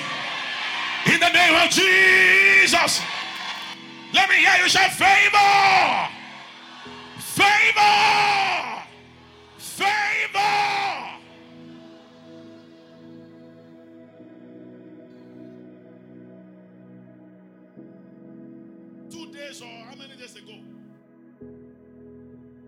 In 1.06 1.20
the 1.20 1.28
name 1.28 1.54
of 1.54 1.70
Jesus. 1.70 3.00
Let 4.12 4.28
me 4.30 4.36
hear 4.36 4.56
you 4.64 4.68
favor. 4.68 5.36
Favor. 7.20 7.76
Favor. 7.76 8.55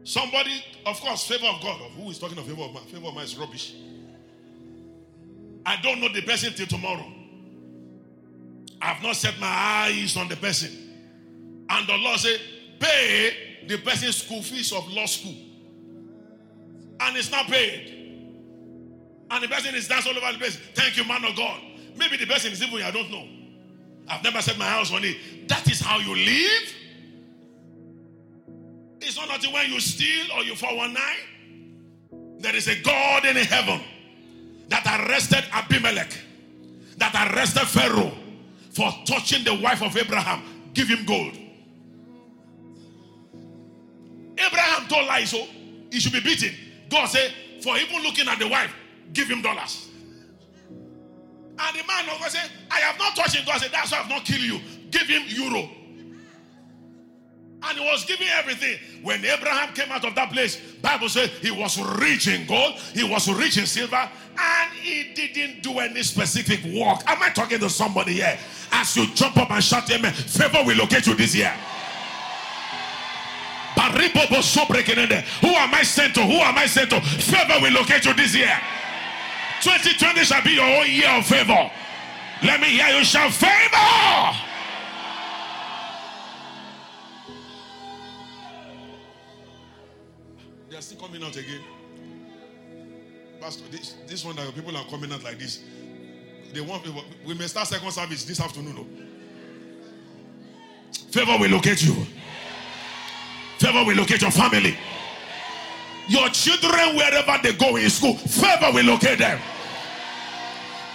Somebody, 0.08 0.64
of 0.86 0.98
course, 1.02 1.26
favor 1.26 1.44
of 1.44 1.60
God. 1.60 1.78
Who 1.98 2.08
is 2.08 2.18
talking 2.18 2.38
of 2.38 2.46
favor 2.46 2.62
of 2.62 2.72
man? 2.72 2.82
Favor 2.84 3.08
of 3.08 3.14
man 3.14 3.24
is 3.24 3.36
rubbish. 3.36 3.74
I 5.66 5.76
don't 5.82 6.00
know 6.00 6.08
the 6.08 6.22
person 6.22 6.54
till 6.54 6.66
tomorrow. 6.66 7.04
I've 8.80 9.02
not 9.02 9.16
set 9.16 9.38
my 9.38 9.46
eyes 9.46 10.16
on 10.16 10.28
the 10.28 10.36
person. 10.36 10.70
And 11.68 11.86
the 11.86 11.98
Lord 11.98 12.18
said, 12.20 12.40
pay 12.80 13.66
the 13.66 13.76
person's 13.76 14.16
school 14.16 14.40
fees 14.40 14.72
of 14.72 14.90
law 14.90 15.04
school. 15.04 15.36
And 17.00 17.14
it's 17.14 17.30
not 17.30 17.44
paid. 17.44 18.24
And 19.30 19.44
the 19.44 19.48
person 19.48 19.74
is 19.74 19.88
dancing 19.88 20.16
all 20.16 20.22
over 20.22 20.32
the 20.32 20.38
place. 20.38 20.58
Thank 20.74 20.96
you, 20.96 21.04
man 21.04 21.22
of 21.26 21.36
God. 21.36 21.60
Maybe 21.98 22.16
the 22.16 22.24
person 22.24 22.50
is 22.50 22.62
even 22.62 22.82
I 22.82 22.90
don't 22.90 23.10
know. 23.10 23.28
I've 24.08 24.24
never 24.24 24.40
set 24.40 24.56
my 24.56 24.68
house 24.68 24.90
on 24.90 25.04
it. 25.04 25.48
That 25.48 25.70
is 25.70 25.80
how 25.80 25.98
you 25.98 26.16
live. 26.16 26.74
It's 29.08 29.16
not 29.16 29.34
until 29.34 29.54
when 29.54 29.72
you 29.72 29.80
steal 29.80 30.26
or 30.36 30.44
you 30.44 30.54
419. 30.54 32.40
There 32.40 32.54
is 32.54 32.68
a 32.68 32.78
God 32.82 33.24
in 33.24 33.36
heaven 33.36 33.80
that 34.68 34.84
arrested 34.84 35.44
Abimelech, 35.50 36.12
that 36.98 37.14
arrested 37.32 37.66
Pharaoh 37.66 38.12
for 38.70 38.92
touching 39.06 39.44
the 39.44 39.54
wife 39.62 39.82
of 39.82 39.96
Abraham. 39.96 40.42
Give 40.74 40.86
him 40.86 41.06
gold. 41.06 41.32
Abraham 44.36 44.86
told 44.88 45.06
lies, 45.06 45.30
so 45.30 45.46
he 45.90 46.00
should 46.00 46.12
be 46.12 46.20
beaten. 46.20 46.54
God 46.90 47.06
said, 47.06 47.32
for 47.62 47.78
even 47.78 48.02
looking 48.02 48.28
at 48.28 48.38
the 48.38 48.46
wife, 48.46 48.74
give 49.14 49.26
him 49.26 49.40
dollars. 49.40 49.88
And 50.68 51.78
the 51.78 51.86
man 51.86 52.04
of 52.10 52.20
God 52.20 52.30
said, 52.30 52.50
I 52.70 52.80
have 52.80 52.98
not 52.98 53.16
touched 53.16 53.36
him. 53.36 53.46
God 53.46 53.58
said, 53.58 53.70
That's 53.72 53.90
why 53.90 53.98
I 53.98 54.02
have 54.02 54.10
not 54.10 54.26
killed 54.26 54.42
you. 54.42 54.60
Give 54.90 55.08
him 55.08 55.22
euro. 55.28 55.77
And 57.60 57.78
he 57.78 57.84
was 57.84 58.04
giving 58.04 58.28
everything. 58.28 58.78
When 59.02 59.24
Abraham 59.24 59.74
came 59.74 59.90
out 59.90 60.04
of 60.04 60.14
that 60.14 60.32
place, 60.32 60.60
Bible 60.80 61.08
said 61.08 61.30
he 61.30 61.50
was 61.50 61.78
rich 61.98 62.28
in 62.28 62.46
gold, 62.46 62.74
he 62.94 63.02
was 63.02 63.28
rich 63.28 63.58
in 63.58 63.66
silver, 63.66 63.96
and 63.96 64.72
he 64.74 65.12
didn't 65.14 65.62
do 65.62 65.78
any 65.80 66.02
specific 66.02 66.62
work. 66.72 67.00
Am 67.06 67.20
I 67.22 67.30
talking 67.30 67.58
to 67.58 67.68
somebody 67.68 68.14
here? 68.14 68.38
As 68.70 68.96
you 68.96 69.06
jump 69.14 69.36
up 69.38 69.50
and 69.50 69.62
shout 69.62 69.90
amen, 69.90 70.12
favor 70.12 70.62
will 70.64 70.76
locate 70.76 71.06
you 71.06 71.14
this 71.14 71.34
year. 71.34 71.52
Who 75.40 75.48
am 75.48 75.74
I 75.74 75.82
sent 75.82 76.14
to? 76.14 76.22
Who 76.22 76.34
am 76.34 76.58
I 76.58 76.66
sent 76.66 76.90
to? 76.90 77.00
Favor 77.00 77.60
will 77.60 77.72
locate 77.72 78.04
you 78.04 78.14
this 78.14 78.34
year. 78.34 78.58
2020 79.62 80.24
shall 80.24 80.42
be 80.42 80.50
your 80.52 80.64
own 80.64 80.86
year 80.90 81.10
of 81.10 81.26
favor. 81.26 81.70
Let 82.42 82.60
me 82.60 82.68
hear 82.68 82.96
you 82.96 83.04
shout 83.04 83.32
favor. 83.32 84.47
They 90.78 90.80
are 90.80 90.94
still 90.94 91.08
coming 91.08 91.24
out 91.24 91.36
again. 91.36 91.60
Pastor, 93.40 93.64
this, 93.68 93.96
this 94.06 94.24
one 94.24 94.36
that 94.36 94.54
people 94.54 94.76
are 94.76 94.84
coming 94.84 95.10
out 95.12 95.24
like 95.24 95.36
this. 95.36 95.64
They 96.52 96.60
want 96.60 96.84
favor. 96.84 97.00
We 97.26 97.34
may 97.34 97.48
start 97.48 97.66
second 97.66 97.90
service 97.90 98.24
this 98.24 98.40
afternoon. 98.40 98.76
No? 98.76 98.86
Favor 101.10 101.36
will 101.36 101.50
locate 101.50 101.82
you. 101.82 101.96
Favor 103.58 103.84
will 103.86 103.96
locate 103.96 104.22
your 104.22 104.30
family. 104.30 104.78
Your 106.06 106.28
children, 106.28 106.94
wherever 106.94 107.38
they 107.42 107.54
go 107.54 107.74
in 107.74 107.90
school, 107.90 108.14
favor 108.14 108.70
will 108.72 108.86
locate 108.86 109.18
them. 109.18 109.40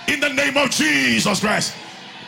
In 0.07 0.21
the 0.21 0.29
name 0.29 0.55
of 0.55 0.69
Jesus 0.69 1.41
Christ. 1.41 1.75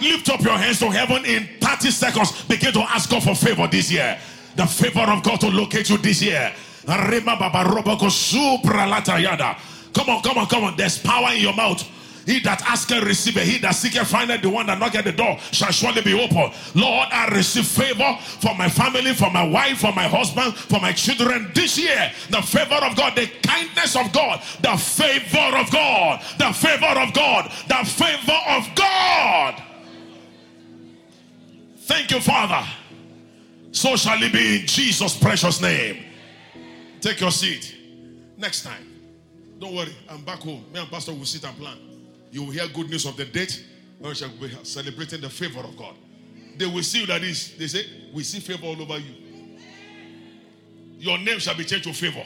Lift 0.02 0.30
up 0.30 0.42
your 0.42 0.58
hands 0.58 0.80
to 0.80 0.90
heaven 0.90 1.24
in 1.24 1.48
30 1.62 1.90
seconds. 1.92 2.44
Begin 2.50 2.74
to 2.74 2.82
ask 2.82 3.10
God 3.10 3.24
for 3.24 3.34
favor 3.34 3.66
this 3.66 3.90
year. 3.90 4.20
The 4.58 4.66
favor 4.66 5.10
of 5.10 5.24
God 5.24 5.40
to 5.40 5.48
locate 5.48 5.90
you 5.90 5.98
this 5.98 6.22
year. 6.22 6.54
Come 9.94 10.10
on, 10.10 10.22
come 10.22 10.38
on, 10.38 10.48
come 10.48 10.64
on. 10.64 10.76
There's 10.78 10.98
power 10.98 11.32
in 11.34 11.40
your 11.42 11.54
mouth. 11.54 11.84
He 12.26 12.40
that 12.40 12.62
asketh, 12.64 13.04
receive 13.04 13.36
He 13.36 13.60
that 13.60 13.72
seeketh, 13.72 14.08
findeth. 14.08 14.42
The 14.42 14.50
one 14.50 14.66
that 14.66 14.80
knocketh 14.80 15.00
at 15.00 15.06
the 15.06 15.12
door 15.12 15.38
shall 15.52 15.72
surely 15.72 16.02
be 16.02 16.14
open. 16.14 16.52
Lord, 16.74 17.08
I 17.12 17.28
receive 17.32 17.68
favor 17.68 18.18
for 18.20 18.56
my 18.56 18.68
family, 18.68 19.14
for 19.14 19.30
my 19.30 19.48
wife, 19.48 19.80
for 19.80 19.94
my 19.94 20.08
husband, 20.08 20.56
for 20.56 20.80
my 20.80 20.92
children 20.92 21.52
this 21.54 21.78
year. 21.78 22.12
The 22.32 22.42
favor 22.42 22.84
of 22.84 22.96
God, 22.96 23.16
the 23.16 23.28
kindness 23.44 23.96
of 23.96 24.12
God, 24.12 24.42
the 24.62 24.76
favor 24.76 25.58
of 25.58 25.70
God, 25.72 26.22
the 26.40 26.52
favor 26.52 27.00
of 27.00 27.14
God, 27.14 27.52
the 27.68 27.86
favor 27.86 28.40
of 28.50 28.76
God. 28.76 29.64
Thank 31.82 32.10
you, 32.10 32.20
Father. 32.20 32.68
So 33.72 33.96
shall 33.96 34.22
it 34.24 34.34
be 34.34 34.62
in 34.62 34.68
Jesus' 34.68 35.16
precious 35.16 35.62
name. 35.62 36.04
Take 37.06 37.22
your 37.22 37.30
seat. 37.30 37.76
Next 38.36 38.64
time. 38.64 38.84
Don't 39.60 39.76
worry, 39.76 39.96
I'm 40.10 40.24
back 40.24 40.40
home. 40.40 40.66
Me 40.74 40.80
and 40.80 40.90
Pastor 40.90 41.14
will 41.14 41.24
sit 41.24 41.44
and 41.46 41.56
plan. 41.56 41.78
You 42.32 42.42
will 42.42 42.50
hear 42.50 42.68
good 42.68 42.90
news 42.90 43.06
of 43.06 43.16
the 43.16 43.26
date 43.26 43.64
when 44.00 44.10
we 44.10 44.16
shall 44.16 44.30
be 44.30 44.50
celebrating 44.64 45.22
the 45.22 45.30
favor 45.30 45.60
of 45.60 45.78
God. 45.78 45.94
They 46.58 46.66
will 46.66 46.82
see 46.82 47.02
you 47.02 47.06
like 47.06 47.22
this. 47.22 47.50
They 47.50 47.68
say, 47.68 47.86
We 48.12 48.24
see 48.24 48.40
favor 48.40 48.66
all 48.66 48.82
over 48.82 48.98
you. 48.98 49.14
Your 50.98 51.20
name 51.20 51.38
shall 51.38 51.56
be 51.56 51.64
changed 51.64 51.84
to 51.84 51.94
favor. 51.94 52.26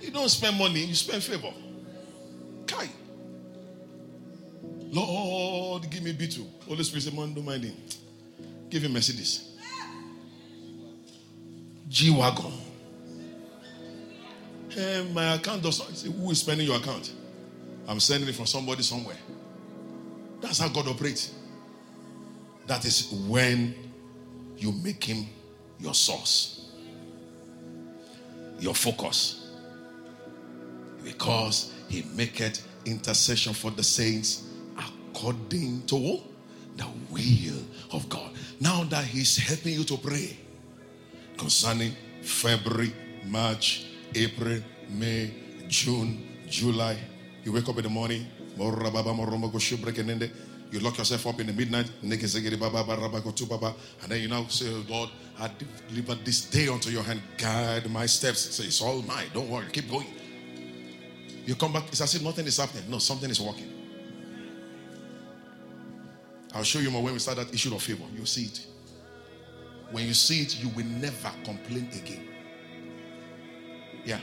You 0.00 0.10
don't 0.10 0.28
spend 0.28 0.58
money, 0.58 0.84
you 0.84 0.94
spend 0.96 1.22
favor. 1.22 1.52
Kai. 2.66 2.88
Lord, 4.90 5.88
give 5.88 6.02
me 6.02 6.12
B2. 6.14 6.64
Holy 6.66 6.82
Spirit 6.82 7.02
say, 7.04 7.16
Man, 7.16 7.32
don't 7.32 7.44
mind 7.44 7.62
him. 7.62 7.76
Give 8.68 8.82
him 8.82 8.92
Mercedes. 8.92 9.56
G 11.88 12.10
Wagon. 12.10 12.52
Hey, 14.74 15.06
my 15.12 15.34
account 15.34 15.62
does 15.62 15.78
not. 15.78 15.88
Who 16.14 16.30
is 16.30 16.40
spending 16.40 16.66
your 16.66 16.76
account? 16.76 17.12
I'm 17.86 18.00
sending 18.00 18.28
it 18.28 18.34
from 18.34 18.46
somebody 18.46 18.82
somewhere. 18.82 19.18
That's 20.40 20.58
how 20.58 20.68
God 20.68 20.88
operates. 20.88 21.34
That 22.66 22.84
is 22.84 23.10
when 23.28 23.74
you 24.56 24.72
make 24.72 25.04
him 25.04 25.26
your 25.78 25.94
source, 25.94 26.70
your 28.60 28.74
focus. 28.74 29.50
Because 31.04 31.72
he 31.88 32.02
maketh 32.14 32.66
intercession 32.86 33.52
for 33.52 33.70
the 33.72 33.82
saints 33.82 34.44
according 34.78 35.86
to 35.86 36.20
the 36.76 36.86
will 37.10 37.62
of 37.90 38.08
God. 38.08 38.30
Now 38.60 38.84
that 38.84 39.04
he's 39.04 39.36
helping 39.36 39.74
you 39.74 39.84
to 39.84 39.96
pray 39.98 40.36
concerning 41.36 41.92
February, 42.22 42.94
March, 43.26 43.86
April, 44.14 44.60
May, 44.90 45.32
June, 45.68 46.28
July, 46.48 46.98
you 47.44 47.52
wake 47.52 47.68
up 47.68 47.76
in 47.78 47.84
the 47.84 47.88
morning, 47.88 48.26
you 50.72 50.80
lock 50.80 50.98
yourself 50.98 51.26
up 51.26 51.40
in 51.40 51.46
the 51.46 51.52
midnight, 51.52 51.90
and 52.02 52.12
then 52.12 52.20
you 54.20 54.28
now 54.28 54.46
say, 54.46 54.66
oh 54.70 54.84
Lord, 54.88 55.10
I 55.38 55.50
deliver 55.88 56.14
this 56.24 56.48
day 56.48 56.68
unto 56.68 56.90
your 56.90 57.02
hand. 57.02 57.20
Guide 57.36 57.90
my 57.90 58.06
steps. 58.06 58.54
Say, 58.54 58.64
it's 58.64 58.80
all 58.80 59.02
mine. 59.02 59.26
Don't 59.34 59.50
worry. 59.50 59.66
Keep 59.72 59.90
going. 59.90 60.06
You 61.44 61.56
come 61.56 61.72
back, 61.72 61.88
it's 61.88 62.00
as 62.00 62.14
if 62.14 62.22
nothing 62.22 62.46
is 62.46 62.56
happening. 62.56 62.88
No, 62.88 62.98
something 62.98 63.28
is 63.28 63.40
working. 63.40 63.68
I'll 66.54 66.62
show 66.62 66.78
you 66.78 66.90
more 66.90 67.02
when 67.02 67.14
we 67.14 67.18
start 67.18 67.38
that 67.38 67.52
issue 67.52 67.74
of 67.74 67.82
favor. 67.82 68.04
You'll 68.14 68.26
see 68.26 68.44
it. 68.44 68.66
When 69.90 70.06
you 70.06 70.14
see 70.14 70.42
it, 70.42 70.62
you 70.62 70.68
will 70.70 70.84
never 70.84 71.30
complain 71.44 71.88
again. 71.92 72.28
Yeah. 74.04 74.20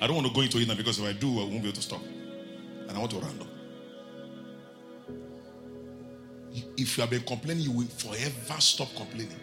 I 0.00 0.06
don't 0.06 0.16
want 0.16 0.28
to 0.28 0.34
go 0.34 0.42
into 0.42 0.58
it 0.58 0.68
now 0.68 0.74
because 0.74 0.98
if 0.98 1.04
I 1.04 1.12
do, 1.12 1.40
I 1.40 1.44
won't 1.44 1.62
be 1.62 1.68
able 1.68 1.72
to 1.72 1.82
stop. 1.82 2.02
And 2.02 2.90
I 2.90 2.98
want 2.98 3.10
to 3.12 3.18
round 3.18 3.40
up. 3.40 3.46
If 6.76 6.96
you 6.96 7.00
have 7.02 7.10
been 7.10 7.22
complaining, 7.22 7.64
you 7.64 7.72
will 7.72 7.86
forever 7.86 8.60
stop 8.60 8.94
complaining. 8.94 9.40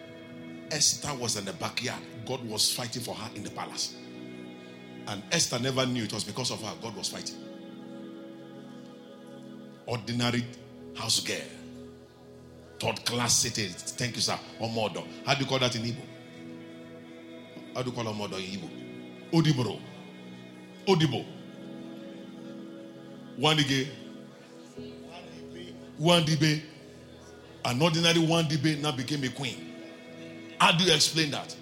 Esther 0.70 1.12
was 1.14 1.36
in 1.36 1.44
the 1.44 1.52
backyard. 1.54 2.00
God 2.26 2.44
was 2.48 2.72
fighting 2.72 3.02
for 3.02 3.14
her 3.14 3.30
in 3.34 3.42
the 3.44 3.50
palace. 3.50 3.96
And 5.06 5.22
Esther 5.32 5.58
never 5.58 5.84
knew 5.86 6.04
it 6.04 6.12
was 6.12 6.24
because 6.24 6.50
of 6.50 6.62
her 6.62 6.72
God 6.80 6.96
was 6.96 7.08
fighting. 7.08 7.36
Ordinary 9.86 10.44
house 10.96 11.20
girl. 11.20 11.36
Third 12.80 13.04
class 13.04 13.34
city. 13.34 13.66
Thank 13.68 14.16
you, 14.16 14.22
sir. 14.22 14.38
Or 14.58 14.68
mother. 14.70 15.02
How 15.26 15.34
do 15.34 15.40
you 15.40 15.46
call 15.46 15.58
that 15.58 15.76
in 15.76 15.82
Igbo? 15.82 16.13
How 17.74 17.82
do 17.82 17.90
you 17.90 17.96
Igbo? 17.96 19.78
Odibo. 20.86 21.24
Wandige. 23.38 23.88
Wandibe. 26.00 26.62
An 27.64 27.80
ordinary 27.82 28.20
Wandibe 28.20 28.80
now 28.80 28.92
became 28.92 29.24
a 29.24 29.28
queen. 29.28 29.72
How 30.60 30.72
do 30.72 30.84
you 30.84 30.92
explain 30.94 31.30
that? 31.32 31.54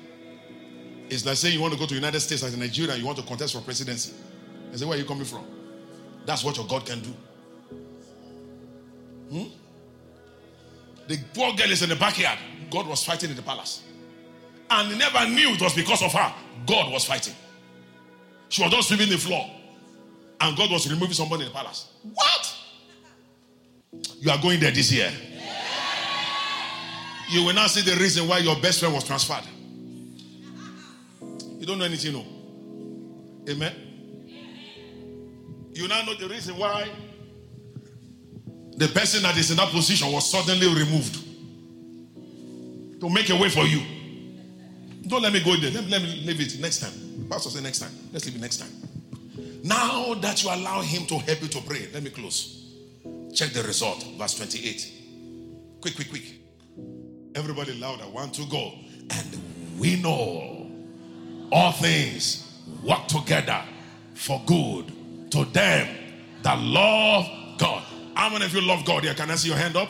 It's 1.09 1.25
like 1.25 1.37
saying 1.37 1.55
you 1.55 1.61
want 1.61 1.73
to 1.75 1.79
go 1.79 1.87
to 1.87 1.95
United 1.95 2.21
States 2.21 2.43
as 2.43 2.55
a 2.55 2.57
Nigerian, 2.59 2.99
you 2.99 3.07
want 3.07 3.19
to 3.19 3.25
contest 3.25 3.55
for 3.55 3.61
presidency. 3.61 4.13
I 4.73 4.77
say, 4.77 4.85
where 4.87 4.97
are 4.97 5.01
you 5.01 5.07
coming 5.07 5.25
from? 5.25 5.45
That's 6.25 6.43
what 6.45 6.57
your 6.57 6.67
God 6.67 6.87
can 6.87 7.01
do. 7.01 7.15
Hmm? 9.31 9.45
The 11.09 11.19
poor 11.35 11.53
girl 11.55 11.71
is 11.71 11.83
in 11.83 11.89
the 11.91 11.97
backyard. 11.97 12.39
God 12.71 12.87
was 12.87 13.05
fighting 13.05 13.31
in 13.31 13.37
the 13.37 13.43
palace. 13.43 13.83
And 14.71 14.99
never 14.99 15.27
knew 15.29 15.51
it 15.51 15.61
was 15.61 15.75
because 15.75 16.03
of 16.03 16.13
her. 16.13 16.35
God 16.67 16.93
was 16.93 17.05
fighting. 17.05 17.35
She 18.49 18.63
was 18.63 18.71
just 18.73 18.89
sweeping 18.89 19.09
the 19.09 19.19
floor. 19.19 19.51
And 20.41 20.57
God 20.57 20.71
was 20.71 20.91
removing 20.91 21.15
somebody 21.15 21.45
in 21.45 21.49
the 21.49 21.55
palace. 21.55 21.89
What? 22.03 22.57
You 24.21 24.31
are 24.31 24.41
going 24.41 24.61
there 24.61 24.71
this 24.71 24.91
year. 24.93 25.11
You 27.31 27.45
will 27.45 27.55
now 27.55 27.67
see 27.67 27.83
the 27.89 27.97
reason 28.01 28.29
why 28.29 28.39
your 28.39 28.57
best 28.61 28.81
friend 28.81 28.95
was 28.95 29.05
transferred. 29.05 29.45
You 31.59 31.67
don't 31.67 31.79
know 31.79 31.85
anything, 31.85 32.13
no. 32.13 32.25
Amen. 33.49 33.73
You 35.73 35.89
now 35.89 36.03
know 36.03 36.15
the 36.15 36.29
reason 36.29 36.57
why 36.57 36.91
the 38.77 38.89
person 38.89 39.23
that 39.23 39.37
is 39.37 39.51
in 39.51 39.57
that 39.57 39.69
position 39.71 40.11
was 40.13 40.31
suddenly 40.31 40.67
removed 40.69 41.19
to 43.01 43.09
make 43.09 43.31
a 43.31 43.37
way 43.37 43.49
for 43.49 43.65
you. 43.65 43.81
Don't 45.07 45.23
let 45.23 45.33
me 45.33 45.43
go 45.43 45.57
there. 45.57 45.71
Let 45.71 45.85
me, 45.85 45.91
let 45.91 46.03
me 46.03 46.23
leave 46.25 46.41
it 46.41 46.61
next 46.61 46.81
time. 46.81 47.27
Pastor 47.29 47.51
say 47.51 47.63
next 47.63 47.81
time. 47.81 47.93
Let's 48.13 48.27
leave 48.27 48.37
it 48.37 48.41
next 48.41 48.59
time. 48.59 48.71
Now 49.65 50.15
that 50.15 50.43
you 50.43 50.51
allow 50.51 50.81
him 50.83 51.07
to 51.07 51.19
help 51.19 51.43
you 51.43 51.49
to 51.49 51.61
pray, 51.63 51.89
let 51.93 52.03
me 52.03 52.11
close. 52.11 52.59
Check 53.35 53.51
the 53.51 53.63
result, 53.63 54.05
verse 54.19 54.35
28. 54.35 54.93
Quick, 55.81 55.95
quick, 55.95 56.11
quick. 56.11 56.25
Everybody 57.35 57.79
louder. 57.79 58.05
One, 58.05 58.31
two, 58.31 58.47
go. 58.47 58.73
And 59.11 59.79
we 59.79 60.01
know 60.01 60.71
all 61.51 61.73
things 61.73 62.61
work 62.83 63.07
together 63.07 63.63
for 64.15 64.41
good 64.47 65.31
to 65.31 65.45
them 65.47 65.97
that 66.43 66.59
love 66.59 67.59
God. 67.59 67.83
How 68.15 68.29
many 68.31 68.45
of 68.45 68.55
you 68.55 68.61
love 68.61 68.85
God 68.85 69.05
here? 69.05 69.15
Can 69.15 69.31
I 69.31 69.37
see 69.37 69.49
your 69.49 69.57
hand 69.57 69.77
up? 69.77 69.89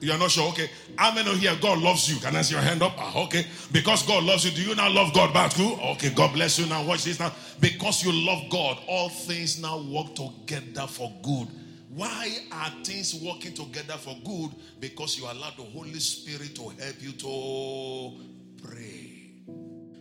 You 0.00 0.12
are 0.12 0.18
not 0.18 0.30
sure? 0.30 0.48
Okay. 0.50 0.70
How 0.96 1.12
many 1.12 1.36
here 1.38 1.56
God 1.60 1.78
loves 1.78 2.08
you? 2.08 2.20
Can 2.20 2.36
I 2.36 2.42
see 2.42 2.54
your 2.54 2.62
hand 2.62 2.82
up? 2.82 2.94
Ah, 2.96 3.24
okay. 3.24 3.46
Because 3.72 4.06
God 4.06 4.22
loves 4.22 4.44
you, 4.44 4.52
do 4.52 4.62
you 4.62 4.74
now 4.76 4.88
love 4.88 5.12
God 5.12 5.34
back 5.34 5.52
too? 5.52 5.76
Okay, 5.92 6.10
God 6.10 6.32
bless 6.32 6.58
you. 6.58 6.66
Now 6.66 6.84
watch 6.84 7.04
this 7.04 7.18
now. 7.18 7.32
Because 7.60 8.04
you 8.04 8.12
love 8.12 8.48
God, 8.48 8.78
all 8.86 9.08
things 9.08 9.60
now 9.60 9.82
work 9.82 10.14
together 10.14 10.86
for 10.86 11.12
good. 11.22 11.48
Why 11.88 12.30
are 12.52 12.70
things 12.84 13.14
working 13.14 13.54
together 13.54 13.94
for 13.94 14.16
good? 14.24 14.50
Because 14.78 15.18
you 15.18 15.24
allow 15.24 15.50
the 15.56 15.64
Holy 15.64 15.98
Spirit 15.98 16.54
to 16.54 16.68
help 16.68 17.02
you 17.02 17.12
to 17.12 18.12
pray. 18.62 19.32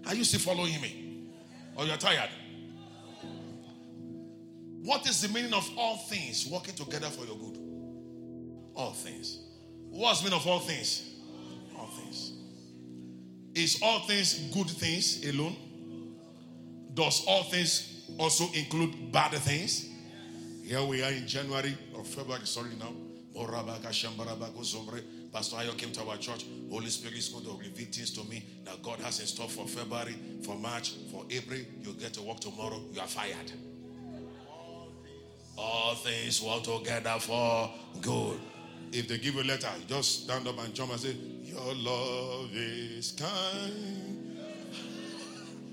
Are 0.05 0.13
you 0.13 0.23
still 0.23 0.41
following 0.41 0.79
me? 0.79 1.29
Or 1.75 1.85
you're 1.85 1.97
tired? 1.97 2.29
What 4.83 5.07
is 5.09 5.21
the 5.21 5.29
meaning 5.29 5.53
of 5.53 5.67
all 5.75 5.97
things 5.97 6.47
working 6.47 6.75
together 6.75 7.07
for 7.07 7.25
your 7.25 7.35
good? 7.35 7.57
All 8.75 8.91
things. 8.91 9.46
What's 9.97 10.21
meaning 10.21 10.37
of 10.37 10.45
all 10.45 10.59
things? 10.59 11.09
All 11.75 11.87
things. 11.87 12.33
Is 13.55 13.79
all 13.81 14.01
things 14.01 14.35
good 14.53 14.69
things 14.69 15.25
alone? 15.25 15.55
Does 16.93 17.25
all 17.27 17.41
things 17.45 18.05
also 18.19 18.45
include 18.53 19.11
bad 19.11 19.31
things? 19.31 19.89
Here 20.63 20.83
we 20.83 21.01
are 21.03 21.09
in 21.09 21.25
January 21.25 21.75
or 21.95 22.03
February, 22.03 22.45
sorry 22.45 22.75
now. 22.77 22.93
Pastor 25.33 25.55
Ayo 25.55 25.75
came 25.75 25.91
to 25.93 26.03
our 26.07 26.17
church. 26.17 26.45
Holy 26.69 26.89
Spirit 26.89 27.17
is 27.17 27.29
going 27.29 27.45
to 27.45 27.51
reveal 27.53 27.87
things 27.87 28.11
to 28.11 28.23
me 28.25 28.45
that 28.65 28.83
God 28.83 28.99
has 28.99 29.19
in 29.19 29.25
store 29.25 29.49
for 29.49 29.65
February, 29.67 30.15
for 30.43 30.55
March, 30.57 30.93
for 31.11 31.25
April. 31.31 31.59
You 31.81 31.93
get 31.93 32.13
to 32.13 32.21
work 32.21 32.39
tomorrow. 32.39 32.79
You 32.93 33.01
are 33.01 33.07
fired. 33.07 33.51
All 35.57 35.95
things 35.95 36.39
work 36.39 36.61
together 36.61 37.15
for 37.19 37.71
good. 37.99 38.39
If 38.91 39.07
they 39.07 39.17
give 39.17 39.35
you 39.35 39.41
a 39.41 39.43
letter, 39.43 39.69
just 39.87 40.23
stand 40.23 40.47
up 40.47 40.57
and 40.59 40.73
jump 40.73 40.91
and 40.91 40.99
say, 40.99 41.15
Your 41.43 41.73
love 41.75 42.49
is 42.53 43.11
kind. 43.11 44.37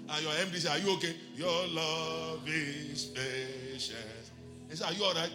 And 0.09 0.23
your 0.23 0.33
MD 0.33 0.57
say, 0.57 0.69
Are 0.69 0.79
you 0.79 0.95
okay? 0.95 1.15
Your 1.37 1.67
love 1.69 2.41
is 2.47 3.07
patient. 3.07 4.31
He 4.69 4.77
said, 4.77 4.91
Are 4.91 4.93
you 4.93 5.05
all 5.05 5.15
right? 5.15 5.31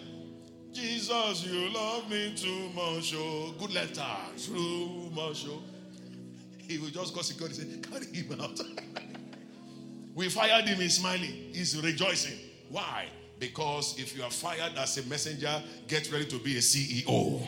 Jesus, 0.72 1.46
you 1.46 1.70
love 1.70 2.10
me 2.10 2.34
too 2.36 2.70
much. 2.76 3.14
Oh, 3.16 3.54
good 3.58 3.74
letter. 3.74 4.06
Too 4.38 5.10
much. 5.14 5.46
Oh. 5.48 5.62
He 6.60 6.78
will 6.78 6.90
just 6.90 7.16
go 7.16 7.22
security 7.22 7.62
and 7.62 7.86
say, 7.86 7.92
Carry 7.92 8.06
him 8.06 8.40
out. 8.42 8.60
we 10.16 10.30
fired 10.30 10.66
him, 10.66 10.78
he's 10.80 10.98
smiling, 10.98 11.50
he's 11.54 11.82
rejoicing. 11.82 12.38
Why? 12.70 13.08
Because 13.40 13.98
if 13.98 14.18
you 14.18 14.24
are 14.24 14.30
fired 14.32 14.74
as 14.78 14.98
a 14.98 15.04
messenger, 15.04 15.64
get 15.88 16.12
ready 16.12 16.26
to 16.26 16.38
be 16.40 16.58
a 16.58 16.60
CEO. 16.60 17.42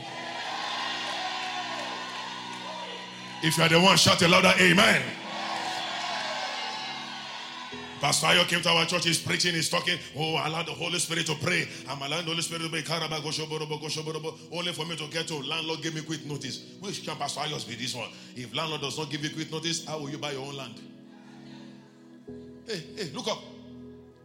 If 3.44 3.58
you 3.58 3.64
are 3.64 3.70
the 3.70 3.80
one, 3.80 3.98
shout 3.98 4.22
a 4.22 4.28
louder 4.28 4.54
amen. 4.60 5.02
Pastor 8.00 8.28
Ayo 8.28 8.48
came 8.48 8.62
to 8.62 8.70
our 8.70 8.86
church, 8.86 9.06
he's 9.06 9.20
preaching, 9.20 9.54
he's 9.54 9.70
talking. 9.70 10.00
Oh, 10.18 10.32
allow 10.32 10.64
the 10.64 10.72
Holy 10.72 10.98
Spirit 10.98 11.28
to 11.28 11.36
pray. 11.36 11.68
I'm 11.88 12.02
allowing 12.02 12.26
the 12.26 12.32
Holy 12.32 12.42
Spirit 12.42 12.64
to 12.64 12.70
be 12.70 12.84
only 14.52 14.74
for 14.74 14.86
me 14.86 14.96
to 14.96 15.08
get 15.08 15.28
to. 15.28 15.36
Landlord 15.36 15.84
gave 15.84 15.94
me 15.94 16.02
quick 16.02 16.26
notice. 16.26 16.64
Which 16.80 17.06
can 17.06 17.16
Pastor 17.18 17.42
Ayos 17.42 17.68
be 17.68 17.76
this 17.76 17.94
one? 17.94 18.10
If 18.36 18.56
landlord 18.56 18.82
does 18.82 18.98
not 18.98 19.12
give 19.12 19.24
you 19.24 19.30
quick 19.30 19.52
notice, 19.52 19.86
how 19.86 20.00
will 20.00 20.10
you 20.10 20.18
buy 20.18 20.32
your 20.32 20.48
own 20.48 20.56
land? 20.56 20.82
Hey, 22.66 22.84
hey, 22.96 23.12
look 23.14 23.28
up. 23.28 23.44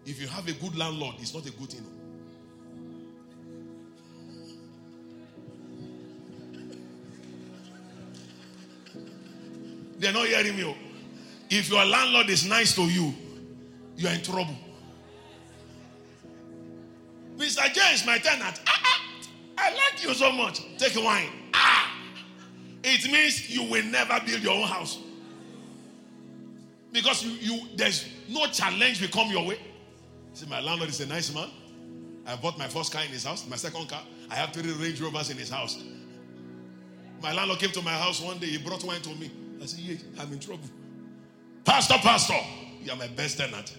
If 0.06 0.20
you 0.20 0.28
have 0.28 0.46
a 0.46 0.52
good 0.52 0.76
landlord, 0.76 1.16
it's 1.18 1.34
not 1.34 1.44
a 1.46 1.50
good 1.50 1.70
thing. 1.70 1.84
They're 9.98 10.12
not 10.12 10.26
hearing 10.26 10.58
you. 10.58 10.74
If 11.50 11.70
your 11.70 11.84
landlord 11.84 12.30
is 12.30 12.46
nice 12.46 12.74
to 12.76 12.82
you, 12.82 13.12
you 13.96 14.08
are 14.08 14.14
in 14.14 14.22
trouble. 14.22 14.56
Mr. 17.36 17.72
James, 17.72 18.06
my 18.06 18.18
tenant. 18.18 18.60
Ah, 18.66 18.80
ah, 18.84 19.02
I 19.58 19.70
like 19.70 20.04
you 20.04 20.14
so 20.14 20.30
much. 20.32 20.60
Take 20.78 20.96
a 20.96 21.00
wine. 21.00 21.28
Ah, 21.52 21.92
it 22.84 23.10
means 23.10 23.50
you 23.50 23.64
will 23.64 23.84
never 23.84 24.20
build 24.24 24.42
your 24.42 24.54
own 24.54 24.68
house 24.68 24.98
because 26.92 27.24
you, 27.24 27.30
you 27.40 27.62
there's 27.74 28.06
no 28.28 28.46
challenge 28.46 29.00
will 29.00 29.08
come 29.08 29.30
your 29.30 29.46
way. 29.46 29.58
See, 30.36 30.44
my 30.50 30.60
landlord 30.60 30.90
is 30.90 31.00
a 31.00 31.06
nice 31.06 31.32
man. 31.34 31.48
I 32.26 32.36
bought 32.36 32.58
my 32.58 32.68
first 32.68 32.92
car 32.92 33.02
in 33.02 33.08
his 33.08 33.24
house, 33.24 33.48
my 33.48 33.56
second 33.56 33.88
car. 33.88 34.02
I 34.30 34.34
have 34.34 34.52
three 34.52 34.70
Range 34.70 35.00
Rovers 35.00 35.30
in 35.30 35.38
his 35.38 35.48
house. 35.48 35.82
My 37.22 37.32
landlord 37.32 37.58
came 37.58 37.70
to 37.70 37.80
my 37.80 37.92
house 37.92 38.20
one 38.20 38.36
day. 38.36 38.48
He 38.48 38.58
brought 38.58 38.84
wine 38.84 39.00
to 39.00 39.14
me. 39.14 39.30
I 39.62 39.64
said, 39.64 39.80
"Yeah, 39.80 39.96
I'm 40.20 40.30
in 40.30 40.38
trouble." 40.38 40.68
Pastor, 41.64 41.94
pastor, 42.02 42.38
you 42.82 42.92
are 42.92 42.96
my 42.98 43.06
best 43.06 43.38
tenant. 43.38 43.78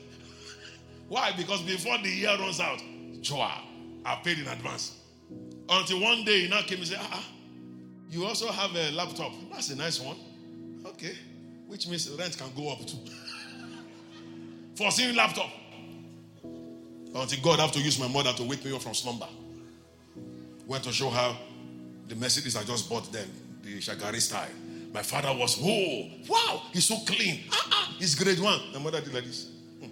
Why? 1.07 1.31
Because 1.37 1.61
before 1.61 1.99
the 1.99 2.09
year 2.09 2.35
runs 2.39 2.59
out, 2.59 2.81
Joa, 3.21 3.51
I 4.03 4.15
paid 4.23 4.39
in 4.39 4.47
advance. 4.47 4.97
Until 5.69 6.01
one 6.01 6.23
day 6.23 6.41
he 6.41 6.47
now 6.47 6.63
came 6.63 6.79
and 6.79 6.87
said, 6.87 6.97
ah, 6.99 7.23
you 8.09 8.25
also 8.25 8.47
have 8.51 8.75
a 8.75 8.89
laptop. 8.93 9.31
That's 9.51 9.69
a 9.69 9.75
nice 9.75 9.99
one. 9.99 10.17
Okay. 10.87 11.13
Which 11.67 11.87
means 11.87 12.09
rent 12.09 12.35
can 12.35 12.49
go 12.55 12.71
up 12.71 12.79
too. 12.87 12.97
For 14.75 14.89
seeing 14.89 15.15
laptop. 15.15 15.51
Until 17.15 17.41
God 17.41 17.59
have 17.59 17.71
to 17.71 17.79
use 17.79 17.99
my 17.99 18.07
mother 18.07 18.33
to 18.33 18.43
wake 18.43 18.63
me 18.63 18.75
up 18.75 18.81
from 18.81 18.93
slumber. 18.93 19.27
Went 20.67 20.83
to 20.83 20.91
show 20.91 21.09
her 21.09 21.35
the 22.07 22.15
Mercedes 22.15 22.55
I 22.55 22.63
just 22.63 22.89
bought 22.89 23.11
then, 23.11 23.27
the 23.63 23.79
Shagari 23.79 24.21
style. 24.21 24.49
My 24.93 25.01
father 25.01 25.33
was, 25.37 25.59
oh, 25.61 26.09
wow, 26.27 26.63
he's 26.73 26.85
so 26.85 26.97
clean. 27.05 27.43
Ah, 27.51 27.67
ah, 27.71 27.95
he's 27.99 28.15
grade 28.15 28.39
one. 28.39 28.59
My 28.73 28.79
mother 28.79 29.01
did 29.01 29.13
like 29.13 29.25
this. 29.25 29.51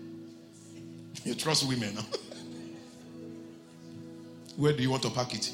You 1.23 1.33
trust 1.33 1.67
women 1.67 1.95
now. 1.95 2.01
Where 4.57 4.73
do 4.73 4.83
you 4.83 4.91
want 4.91 5.01
to 5.03 5.09
pack 5.09 5.33
it? 5.33 5.51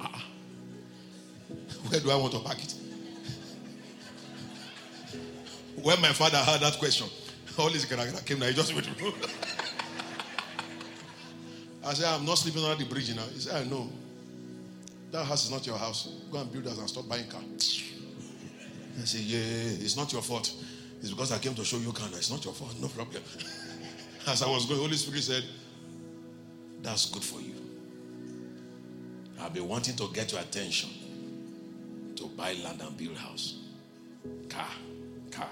Ah. 0.00 0.24
Where 1.88 2.00
do 2.00 2.10
I 2.10 2.16
want 2.16 2.32
to 2.34 2.40
pack 2.40 2.62
it? 2.62 2.74
When 5.82 6.00
my 6.00 6.12
father 6.12 6.36
heard 6.38 6.60
that 6.60 6.78
question, 6.78 7.08
all 7.58 7.68
his 7.70 7.84
character 7.84 8.22
came 8.22 8.38
now. 8.38 8.46
He 8.46 8.54
just 8.54 8.74
went. 8.74 8.86
I 11.84 11.94
said, 11.94 12.06
I'm 12.06 12.24
not 12.24 12.38
sleeping 12.38 12.62
under 12.64 12.82
the 12.82 12.88
bridge 12.88 13.14
now. 13.14 13.22
He 13.32 13.40
said, 13.40 13.66
I 13.66 13.68
know. 13.68 13.90
That 15.10 15.24
house 15.24 15.44
is 15.44 15.50
not 15.50 15.66
your 15.66 15.76
house. 15.76 16.08
Go 16.30 16.40
and 16.40 16.50
build 16.50 16.66
us 16.66 16.78
and 16.78 16.88
stop 16.88 17.08
buying 17.08 17.28
car. 17.28 17.42
I 19.00 19.04
said, 19.04 19.20
Yeah, 19.20 19.40
it's 19.84 19.96
not 19.96 20.12
your 20.12 20.22
fault. 20.22 20.54
It's 21.00 21.10
because 21.10 21.32
I 21.32 21.38
came 21.38 21.54
to 21.54 21.64
show 21.64 21.76
you 21.78 21.92
kind. 21.92 22.12
It's 22.14 22.30
not 22.30 22.44
your 22.44 22.54
fault. 22.54 22.74
No 22.80 22.88
problem. 22.88 23.22
As 24.26 24.42
I 24.42 24.48
was 24.48 24.64
going, 24.66 24.80
Holy 24.80 24.96
Spirit 24.96 25.22
said, 25.22 25.44
That's 26.82 27.10
good 27.10 27.24
for 27.24 27.40
you. 27.40 27.54
I've 29.40 29.52
been 29.52 29.68
wanting 29.68 29.96
to 29.96 30.08
get 30.14 30.32
your 30.32 30.40
attention 30.40 30.90
to 32.16 32.26
buy 32.28 32.54
land 32.64 32.80
and 32.80 32.96
build 32.96 33.16
house. 33.16 33.58
Car. 34.48 34.68
Car. 35.30 35.48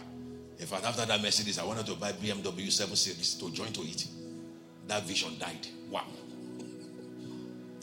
In 0.59 0.66
fact, 0.66 0.85
after 0.85 1.05
that 1.07 1.20
Mercedes, 1.20 1.59
I 1.59 1.64
wanted 1.64 1.87
to 1.87 1.95
buy 1.95 2.12
BMW 2.12 2.70
7 2.70 2.95
Series 2.95 3.35
to 3.35 3.51
join 3.51 3.72
to 3.72 3.81
it. 3.81 4.07
That 4.87 5.03
vision 5.05 5.37
died. 5.39 5.66
Wow. 5.91 6.05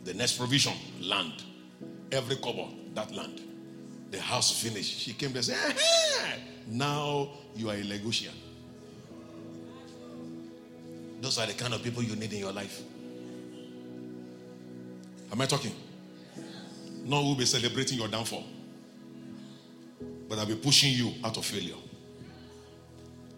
The 0.08 0.14
next 0.14 0.38
provision, 0.38 0.72
land. 1.02 1.44
Every 2.14 2.38
cover, 2.38 2.66
that 2.94 3.14
land. 3.14 3.42
The 4.10 4.22
house 4.22 4.64
finished. 4.64 5.02
She 5.02 5.12
came 5.12 5.34
there 5.34 5.42
said, 5.42 5.58
Now 6.66 7.32
you 7.54 7.70
are 7.70 7.74
a 7.74 7.82
Lagosian. 7.82 8.32
Those 11.20 11.38
are 11.40 11.46
the 11.46 11.54
kind 11.56 11.74
of 11.74 11.84
people 11.84 12.02
you 12.02 12.16
need 12.16 12.32
in 12.32 12.40
your 12.40 12.54
life. 12.54 12.82
Am 15.30 15.42
I 15.42 15.46
talking? 15.46 15.74
No, 17.04 17.24
we'll 17.24 17.36
be 17.36 17.46
celebrating 17.46 17.98
your 17.98 18.08
downfall, 18.08 18.46
but 20.30 20.40
I'll 20.40 20.46
be 20.46 20.56
pushing 20.56 20.94
you 20.94 21.16
out 21.22 21.36
of 21.36 21.46
failure. 21.46 21.76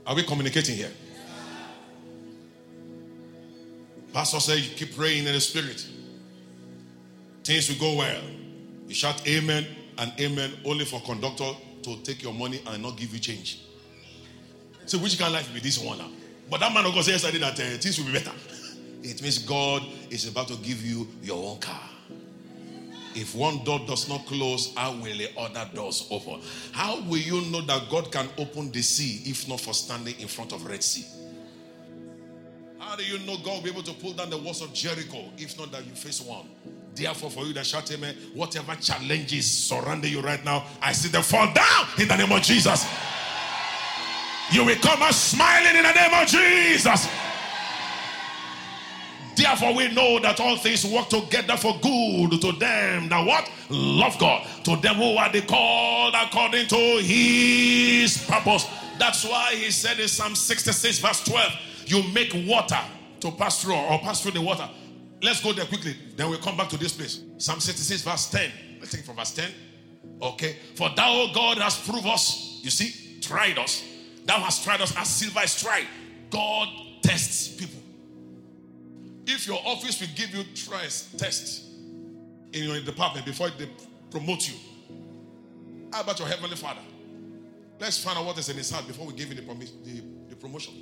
Are 0.05 0.13
we 0.13 0.21
communicating 0.21 0.75
here? 0.75 0.91
Pastor 4.13 4.39
said, 4.39 4.59
you 4.59 4.75
keep 4.75 4.95
praying 4.95 5.25
in 5.25 5.33
the 5.33 5.41
spirit. 5.41 5.83
Things 7.49 7.67
will 7.67 7.79
go 7.79 7.97
well. 7.97 8.21
You 8.87 8.93
shout 8.93 9.27
amen 9.27 9.65
and 9.97 10.13
amen 10.19 10.53
only 10.65 10.85
for 10.85 11.01
conductor 11.01 11.49
to 11.81 11.97
take 12.03 12.21
your 12.21 12.31
money 12.31 12.61
and 12.67 12.83
not 12.83 12.95
give 12.95 13.11
you 13.11 13.17
change. 13.17 13.61
So 14.85 14.99
which 14.99 15.17
kind 15.17 15.29
of 15.29 15.33
life 15.33 15.47
will 15.47 15.55
be 15.55 15.61
this 15.61 15.79
one 15.79 15.97
now? 15.97 16.11
But 16.47 16.59
that 16.59 16.71
man 16.71 16.85
of 16.85 16.93
God 16.93 17.05
said 17.05 17.13
yesterday 17.13 17.39
that 17.39 17.53
uh, 17.53 17.77
things 17.79 17.97
will 17.97 18.05
be 18.05 18.13
better. 18.13 18.33
It 19.01 19.23
means 19.23 19.39
God 19.39 19.81
is 20.11 20.27
about 20.27 20.47
to 20.49 20.57
give 20.57 20.85
you 20.85 21.07
your 21.23 21.43
own 21.43 21.59
car. 21.59 21.81
If 23.15 23.33
one 23.33 23.63
door 23.63 23.79
does 23.87 24.07
not 24.07 24.27
close, 24.27 24.71
how 24.75 24.91
will 24.91 25.17
the 25.17 25.29
other 25.35 25.67
doors 25.73 26.07
open? 26.11 26.41
How 26.71 27.01
will 27.01 27.17
you 27.17 27.41
know 27.49 27.61
that 27.61 27.89
God 27.89 28.11
can 28.11 28.29
open 28.37 28.71
the 28.71 28.83
sea 28.83 29.27
if 29.27 29.47
not 29.47 29.59
for 29.59 29.73
standing 29.73 30.19
in 30.19 30.27
front 30.27 30.53
of 30.53 30.67
Red 30.67 30.83
Sea? 30.83 31.03
How 32.77 32.95
do 32.95 33.03
you 33.03 33.17
know 33.25 33.37
God 33.37 33.55
will 33.55 33.63
be 33.63 33.69
able 33.71 33.83
to 33.83 33.93
pull 33.93 34.13
down 34.13 34.29
the 34.29 34.37
walls 34.37 34.61
of 34.61 34.71
Jericho 34.71 35.31
if 35.39 35.57
not 35.57 35.71
that 35.71 35.83
you 35.87 35.93
face 35.93 36.21
one? 36.21 36.47
Therefore, 36.99 37.29
for 37.29 37.45
you 37.45 37.53
that 37.53 37.65
shout 37.65 37.89
amen, 37.91 38.13
whatever 38.33 38.75
challenges 38.75 39.49
surrounding 39.49 40.11
you 40.11 40.19
right 40.19 40.43
now, 40.43 40.65
I 40.81 40.91
see 40.91 41.07
them 41.07 41.23
fall 41.23 41.51
down 41.53 41.87
in 41.97 42.09
the 42.09 42.17
name 42.17 42.31
of 42.31 42.41
Jesus. 42.41 42.85
You 44.51 44.65
will 44.65 44.75
come 44.75 45.01
out 45.01 45.13
smiling 45.13 45.77
in 45.77 45.83
the 45.83 45.93
name 45.93 46.13
of 46.13 46.27
Jesus. 46.27 47.07
Therefore, 49.35 49.73
we 49.75 49.87
know 49.93 50.19
that 50.19 50.41
all 50.41 50.57
things 50.57 50.85
work 50.85 51.07
together 51.07 51.55
for 51.55 51.79
good 51.81 52.41
to 52.41 52.51
them 52.59 53.07
that 53.07 53.25
what? 53.25 53.49
Love 53.69 54.19
God. 54.19 54.45
To 54.65 54.75
them 54.75 54.95
who 54.95 55.15
are 55.15 55.31
the 55.31 55.41
called 55.43 56.13
according 56.21 56.67
to 56.67 56.99
his 57.01 58.17
purpose. 58.25 58.67
That's 58.97 59.23
why 59.23 59.55
he 59.55 59.71
said 59.71 59.97
in 60.01 60.09
Psalm 60.09 60.35
66, 60.35 60.99
verse 60.99 61.23
12, 61.23 61.53
you 61.85 62.03
make 62.11 62.33
water 62.45 62.79
to 63.21 63.31
pass 63.31 63.61
through 63.61 63.75
or 63.75 63.99
pass 63.99 64.21
through 64.21 64.31
the 64.31 64.41
water. 64.41 64.67
Let's 65.21 65.41
go 65.43 65.53
there 65.53 65.65
quickly. 65.65 65.95
Then 66.15 66.29
we'll 66.29 66.39
come 66.39 66.55
back 66.55 66.69
to 66.69 66.77
this 66.77 66.93
place. 66.93 67.21
Psalm 67.37 67.59
66, 67.59 68.01
verse 68.03 68.29
10. 68.29 68.51
Let's 68.79 68.91
take 68.91 69.03
from 69.03 69.17
verse 69.17 69.31
10. 69.31 69.51
Okay. 70.21 70.57
For 70.75 70.89
thou, 70.95 71.21
O 71.21 71.33
God, 71.33 71.57
has 71.57 71.77
proved 71.77 72.07
us. 72.07 72.59
You 72.63 72.69
see, 72.69 73.19
tried 73.19 73.57
us. 73.57 73.83
Thou 74.25 74.39
hast 74.39 74.63
tried 74.63 74.81
us 74.81 74.95
as 74.95 75.09
silver 75.09 75.41
is 75.43 75.59
tried. 75.59 75.87
God 76.29 76.69
tests 77.01 77.55
people. 77.55 77.79
If 79.25 79.45
your 79.47 79.59
office 79.65 79.99
will 79.99 80.07
give 80.15 80.33
you 80.33 80.43
tries, 80.55 81.11
test 81.17 81.65
in 82.53 82.63
your 82.63 82.79
department 82.81 83.25
before 83.25 83.49
they 83.49 83.69
promote 84.09 84.47
you, 84.47 84.55
how 85.93 86.01
about 86.01 86.19
your 86.19 86.27
heavenly 86.27 86.55
father? 86.55 86.81
Let's 87.79 88.03
find 88.03 88.17
out 88.17 88.25
what 88.25 88.37
is 88.37 88.49
in 88.49 88.57
his 88.57 88.69
heart 88.69 88.87
before 88.87 89.07
we 89.07 89.13
give 89.13 89.29
him 89.29 89.37
the, 89.37 89.65
the, 89.83 90.03
the 90.29 90.35
promotion. 90.35 90.73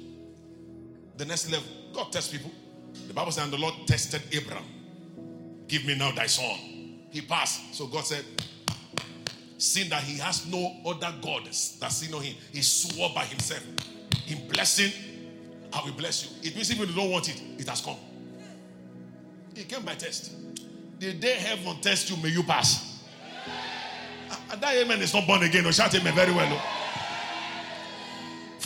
The 1.18 1.26
next 1.26 1.52
level, 1.52 1.68
God 1.94 2.12
tests 2.12 2.32
people. 2.32 2.52
The 3.08 3.14
Bible 3.14 3.32
says, 3.32 3.44
and 3.44 3.54
the 3.54 3.58
Lord 3.58 3.74
tested 3.86 4.22
Abraham. 4.32 4.64
Give 5.68 5.86
me 5.86 5.96
now 5.96 6.12
thy 6.12 6.28
son. 6.28 6.58
He 7.12 7.22
passed. 7.22 7.76
So 7.76 7.88
God 7.88 8.06
said, 8.06 8.24
seeing 9.58 9.90
that 9.90 10.04
he 10.04 10.18
has 10.20 10.46
no 10.48 10.78
other 10.86 11.14
God 11.22 11.46
that 11.46 11.92
see 11.92 12.12
no 12.12 12.20
him, 12.20 12.36
he 12.54 12.62
swore 12.62 13.12
by 13.14 13.26
himself. 13.26 13.64
In 14.28 14.48
blessing, 14.48 14.92
I 15.74 15.84
will 15.84 15.94
bless 15.94 16.26
you. 16.26 16.50
It 16.50 16.56
means 16.56 16.72
even 16.72 16.84
if 16.84 16.90
you 16.90 17.02
don't 17.02 17.12
want 17.12 17.30
it, 17.30 17.42
it 17.58 17.68
has 17.68 17.82
come. 17.82 17.98
It 19.56 19.68
came 19.68 19.84
by 19.84 19.96
test. 19.96 20.32
The 21.00 21.14
day 21.14 21.34
heaven 21.34 21.80
test 21.82 22.10
you, 22.10 22.18
may 22.18 22.30
you 22.30 22.44
pass. 22.44 23.04
And 24.52 24.62
that 24.62 24.76
amen 24.76 25.02
is 25.02 25.14
not 25.14 25.28
born 25.28 25.44
again. 25.44 25.64
No, 25.64 25.72
shout 25.72 25.94
amen 25.96 26.14
very 26.14 26.32
well. 26.32 26.50
No? 26.50 26.60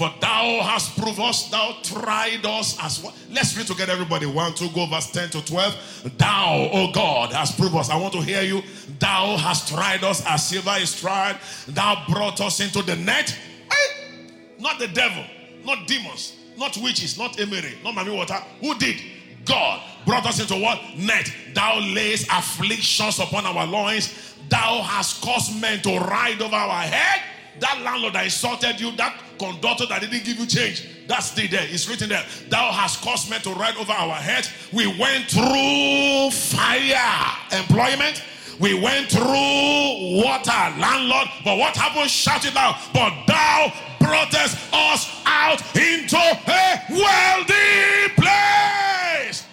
For 0.02 0.12
thou 0.20 0.62
hast 0.64 0.98
proved 0.98 1.20
us, 1.20 1.48
thou 1.50 1.78
tried 1.84 2.44
us 2.44 2.76
as 2.82 3.04
well. 3.04 3.14
Let's 3.30 3.56
read 3.56 3.68
together, 3.68 3.94
everybody. 3.94 4.26
One, 4.26 4.52
two, 4.56 4.68
go 4.70 4.88
verse 4.88 5.12
10 5.12 5.30
to 5.30 5.46
12. 5.46 6.18
Thou, 6.18 6.70
O 6.74 6.92
God, 6.92 7.32
hast 7.32 7.56
proved 7.56 7.76
us. 7.76 7.92
I 7.92 7.98
want 7.98 8.12
to 8.14 8.22
hear 8.22 8.42
you. 8.42 8.64
Thou 8.98 9.38
hast 9.38 9.68
tried 9.68 10.04
us 10.04 10.26
as 10.26 10.50
silver 10.50 10.74
is 10.80 11.00
tried. 11.00 11.38
Thou 11.68 12.04
brought 12.10 12.42
us 12.42 12.62
into 12.62 12.82
the 12.82 12.96
net. 12.96 13.30
Hey! 13.70 14.24
Not 14.58 14.80
the 14.80 14.88
devil, 14.88 15.24
not 15.64 15.88
demons, 15.88 16.36
not 16.58 16.76
witches, 16.78 17.20
not 17.20 17.40
emery, 17.40 17.78
not 17.84 17.94
mommy 17.94 18.10
water. 18.10 18.42
Who 18.60 18.76
did? 18.80 19.00
God 19.46 19.84
brought 20.08 20.26
us 20.26 20.42
into 20.42 20.56
what? 20.56 20.82
Net. 20.98 21.32
Thou 21.54 21.78
lays 21.78 22.28
afflictions 22.32 23.20
upon 23.20 23.46
our 23.46 23.68
loins. 23.68 24.36
Thou 24.50 24.82
hast 24.82 25.22
caused 25.22 25.62
men 25.62 25.80
to 25.84 26.00
ride 26.00 26.42
over 26.42 26.56
our 26.56 26.82
head. 26.82 27.22
That 27.60 27.80
landlord 27.84 28.14
that 28.14 28.24
insulted 28.24 28.82
you, 28.82 28.92
that 28.94 29.16
conductor 29.42 29.88
that 29.88 30.02
didn't 30.02 30.24
give 30.24 30.38
you 30.38 30.46
change, 30.46 30.88
that's 31.08 31.32
still 31.32 31.48
there. 31.50 31.66
It's 31.66 31.90
written 31.90 32.10
there. 32.10 32.24
Thou 32.50 32.72
hast 32.72 33.02
caused 33.02 33.30
men 33.30 33.42
to 33.42 33.50
ride 33.52 33.76
over 33.78 33.92
our 33.92 34.14
heads. 34.14 34.52
We 34.72 34.86
went 34.86 35.26
through 35.26 36.30
fire, 36.30 37.34
employment. 37.52 38.24
We 38.60 38.80
went 38.80 39.10
through 39.10 40.22
water, 40.22 40.62
landlord. 40.78 41.28
But 41.44 41.58
what 41.58 41.76
happened? 41.76 42.12
Shout 42.12 42.46
it 42.46 42.56
out. 42.56 42.78
But 42.94 43.26
thou 43.26 43.74
broughtest 44.00 44.58
us 44.72 45.10
out 45.26 45.60
into 45.76 46.18
a 46.18 46.82
wealthy 46.90 48.14
place. 48.14 49.48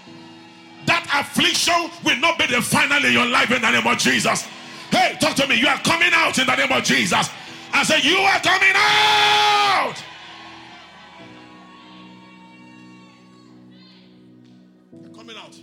That 0.84 1.08
affliction 1.14 1.90
will 2.04 2.20
not 2.20 2.38
be 2.38 2.46
the 2.46 2.60
final 2.60 3.02
in 3.04 3.12
your 3.12 3.26
life 3.26 3.50
in 3.50 3.62
the 3.62 3.70
name 3.70 3.86
of 3.86 3.96
Jesus. 3.96 4.46
Hey, 4.90 5.16
talk 5.18 5.34
to 5.36 5.46
me. 5.46 5.56
You 5.56 5.68
are 5.68 5.78
coming 5.78 6.10
out 6.12 6.38
in 6.38 6.46
the 6.46 6.56
name 6.56 6.72
of 6.72 6.84
Jesus. 6.84 7.30
I 7.72 7.82
said, 7.84 8.04
You 8.04 8.18
are 8.18 8.40
coming 8.40 8.74
out. 8.74 9.94
Coming 15.14 15.36
out. 15.36 15.58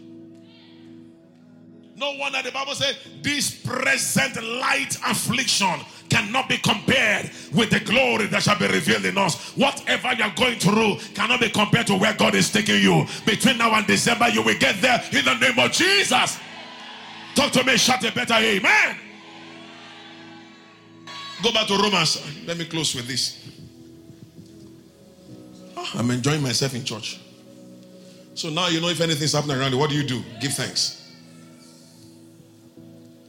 No 1.95 2.16
wonder 2.20 2.41
the 2.41 2.51
Bible 2.51 2.76
said, 2.76 2.97
This 3.22 3.56
present 3.62 4.41
light 4.43 4.97
affliction 5.06 5.80
cannot 6.10 6.47
be 6.47 6.58
compared 6.58 7.32
with 7.53 7.70
the 7.70 7.80
glory 7.80 8.28
that 8.28 8.43
shall 8.43 8.58
be 8.58 8.68
revealed 8.68 9.06
in 9.06 9.18
us. 9.18 9.51
Whatever 9.58 10.14
you're 10.14 10.32
going 10.36 10.60
through 10.60 10.97
cannot 11.14 11.39
be 11.39 11.49
compared 11.49 11.88
to 11.88 11.95
where 11.95 12.14
God 12.14 12.36
is 12.36 12.51
taking 12.51 12.82
you. 12.82 13.06
Between 13.26 13.58
now 13.58 13.74
and 13.74 13.86
December, 13.88 14.30
you 14.30 14.41
will 14.43 14.58
get 14.58 14.82
there 14.82 15.01
in 15.12 15.26
the 15.26 15.34
name 15.36 15.58
of 15.58 15.72
Jesus. 15.72 16.39
Talk 17.36 17.51
to 17.53 17.64
me, 17.64 17.76
shout 17.78 18.03
a 18.06 18.12
better 18.14 18.36
amen. 18.36 18.97
Go 21.44 21.52
back 21.52 21.68
to 21.68 21.78
Romans. 21.78 22.22
Let 22.46 22.58
me 22.58 22.66
close 22.66 22.96
with 22.96 23.08
this. 23.08 23.38
Oh, 25.78 25.92
I'm 25.96 26.10
enjoying 26.12 26.42
myself 26.42 26.74
in 26.74 26.84
church. 26.84 27.20
So 28.34 28.50
now 28.50 28.68
you 28.68 28.82
know 28.82 28.90
if 28.90 29.00
anything's 29.00 29.34
happening 29.34 29.58
around 29.58 29.72
you, 29.72 29.78
what 29.78 29.90
do 29.90 29.96
you 29.96 30.04
do? 30.04 30.22
Give 30.42 30.54
thanks. 30.54 31.14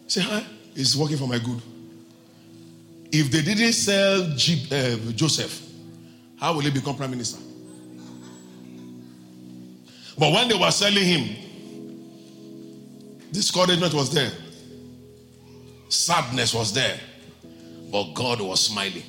Say, 0.07 0.21
hi, 0.21 0.45
it's 0.75 0.97
working 0.97 1.17
for 1.17 1.27
my 1.29 1.39
good. 1.39 1.61
If 3.13 3.31
they 3.31 3.43
didn't 3.43 3.73
sell 3.73 4.23
uh, 4.23 5.13
Joseph, 5.13 5.63
how 6.39 6.55
will 6.55 6.61
he 6.61 6.71
become 6.71 6.97
prime 6.97 7.11
minister? 7.11 7.41
But 10.19 10.33
when 10.33 10.49
they 10.49 10.57
were 10.57 10.71
selling 10.71 11.05
him, 11.05 11.37
discouragement 13.33 13.93
was 13.95 14.13
there, 14.13 14.33
sadness 15.89 16.55
was 16.55 16.73
there, 16.73 16.99
but 17.91 18.15
God 18.15 18.41
was 18.41 18.65
smiling. 18.65 19.03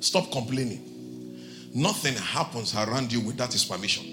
Stop 0.00 0.30
complaining. 0.30 0.90
Nothing 1.74 2.14
happens 2.14 2.74
around 2.74 3.12
you 3.12 3.20
without 3.20 3.52
his 3.52 3.64
permission. 3.64 4.04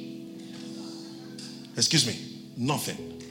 Excuse 1.78 2.08
me, 2.08 2.52
nothing 2.58 3.22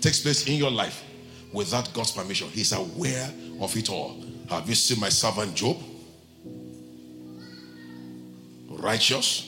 takes 0.00 0.20
place 0.20 0.46
in 0.46 0.54
your 0.54 0.70
life 0.70 1.04
without 1.52 1.92
God's 1.92 2.12
permission. 2.12 2.48
He's 2.48 2.72
aware 2.72 3.30
of 3.60 3.76
it 3.76 3.90
all. 3.90 4.22
Have 4.48 4.68
you 4.68 4.74
seen 4.74 5.00
my 5.00 5.08
servant 5.08 5.54
Job? 5.54 5.76
righteous. 8.78 9.44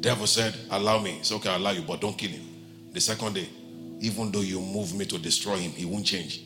Devil 0.00 0.26
said, 0.26 0.54
Allow 0.70 1.00
me. 1.00 1.18
It's 1.18 1.32
okay, 1.32 1.50
I'll 1.50 1.58
allow 1.58 1.70
you, 1.70 1.82
but 1.82 2.00
don't 2.00 2.16
kill 2.16 2.30
him. 2.30 2.42
The 2.92 3.00
second 3.00 3.34
day, 3.34 3.48
even 4.00 4.30
though 4.30 4.40
you 4.40 4.60
move 4.60 4.94
me 4.94 5.06
to 5.06 5.18
destroy 5.18 5.56
him, 5.56 5.72
he 5.72 5.84
won't 5.84 6.06
change. 6.06 6.42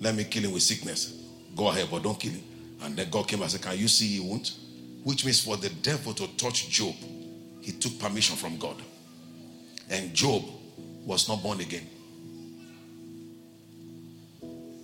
Let 0.00 0.14
me 0.14 0.24
kill 0.24 0.44
him 0.44 0.52
with 0.52 0.62
sickness. 0.62 1.22
Go 1.54 1.68
ahead, 1.68 1.88
but 1.90 2.02
don't 2.02 2.18
kill 2.18 2.32
him. 2.32 2.42
And 2.82 2.96
then 2.96 3.08
God 3.10 3.28
came 3.28 3.42
and 3.42 3.50
said, 3.50 3.62
Can 3.62 3.78
you 3.78 3.88
see 3.88 4.06
he 4.06 4.20
won't? 4.20 4.52
Which 5.02 5.24
means 5.24 5.42
for 5.42 5.56
the 5.56 5.70
devil 5.70 6.12
to 6.14 6.26
touch 6.36 6.68
Job, 6.68 6.94
he 7.60 7.72
took 7.72 7.98
permission 7.98 8.36
from 8.36 8.58
God. 8.58 8.76
And 9.88 10.12
Job 10.14 10.42
was 11.04 11.28
not 11.28 11.42
born 11.42 11.60
again. 11.60 11.86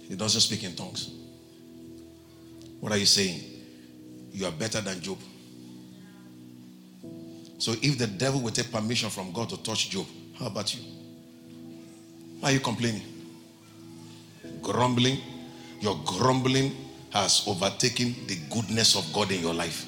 He 0.09 0.17
doesn't 0.17 0.41
speak 0.41 0.65
in 0.65 0.75
tongues. 0.75 1.11
What 2.81 2.93
are 2.93 2.99
you 2.99 3.07
saying? 3.07 3.41
You 4.33 4.47
are 4.47 4.53
better 4.53 4.81
than 4.81 5.01
Job. 5.01 5.19
So 7.59 7.73
if 7.81 7.99
the 7.99 8.07
devil 8.07 8.41
will 8.41 8.51
take 8.51 8.73
permission 8.73 9.09
from 9.11 9.33
God 9.33 9.49
to 9.51 9.63
touch 9.63 9.91
Job, 9.91 10.07
how 10.39 10.47
about 10.47 10.75
you? 10.75 10.83
Why 12.41 12.51
are 12.51 12.53
you 12.53 12.61
complaining? 12.61 13.12
Grumbling. 14.63 15.19
Your 15.81 15.99
grumbling 16.05 16.73
has 17.11 17.43
overtaken 17.47 18.15
the 18.27 18.37
goodness 18.51 18.97
of 18.97 19.13
God 19.13 19.31
in 19.33 19.41
your 19.43 19.55
life. 19.55 19.87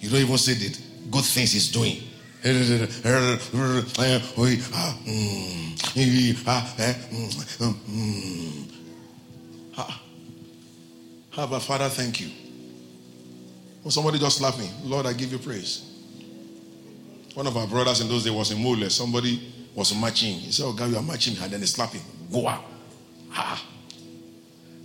You 0.00 0.10
don't 0.10 0.20
even 0.20 0.38
see 0.38 0.54
the 0.54 0.76
good 1.10 1.24
things 1.24 1.52
He's 1.52 1.72
doing. 1.72 2.02
Have 2.42 2.54
about 11.50 11.62
Father, 11.62 11.88
thank 11.88 12.20
you. 12.20 12.30
Well, 13.82 13.90
somebody 13.90 14.18
just 14.18 14.38
slapped 14.38 14.58
me. 14.58 14.70
Lord, 14.84 15.06
I 15.06 15.12
give 15.12 15.32
you 15.32 15.38
praise. 15.38 15.84
One 17.34 17.46
of 17.46 17.56
our 17.56 17.66
brothers 17.66 18.00
in 18.00 18.08
those 18.08 18.24
days 18.24 18.32
was 18.32 18.50
in 18.50 18.60
Mule. 18.60 18.88
Somebody 18.90 19.52
was 19.74 19.94
marching. 19.94 20.34
He 20.34 20.52
said, 20.52 20.64
Oh 20.66 20.72
God, 20.72 20.90
you 20.90 20.96
are 20.96 21.02
marching. 21.02 21.36
And 21.40 21.52
then 21.52 21.60
he 21.60 21.66
slapped 21.66 21.94
him. 21.94 22.02
Go 22.32 22.48
out. 22.48 22.64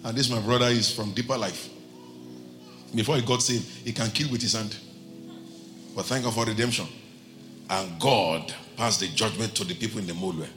And 0.03 0.17
this 0.17 0.29
my 0.29 0.39
brother 0.41 0.67
is 0.67 0.93
from 0.93 1.11
deeper 1.11 1.37
life. 1.37 1.69
Before 2.93 3.15
he 3.15 3.21
got 3.21 3.41
saved, 3.41 3.65
he 3.85 3.91
can 3.91 4.09
kill 4.11 4.29
with 4.29 4.41
his 4.41 4.53
hand. 4.53 4.75
But 5.95 6.05
thank 6.05 6.23
God 6.23 6.33
for 6.33 6.45
redemption. 6.45 6.87
And 7.69 7.99
God 7.99 8.53
passed 8.75 8.99
the 8.99 9.07
judgment 9.07 9.55
to 9.55 9.63
the 9.63 9.73
people 9.73 9.99
in 9.99 10.07
the 10.07 10.13
molue. 10.13 10.47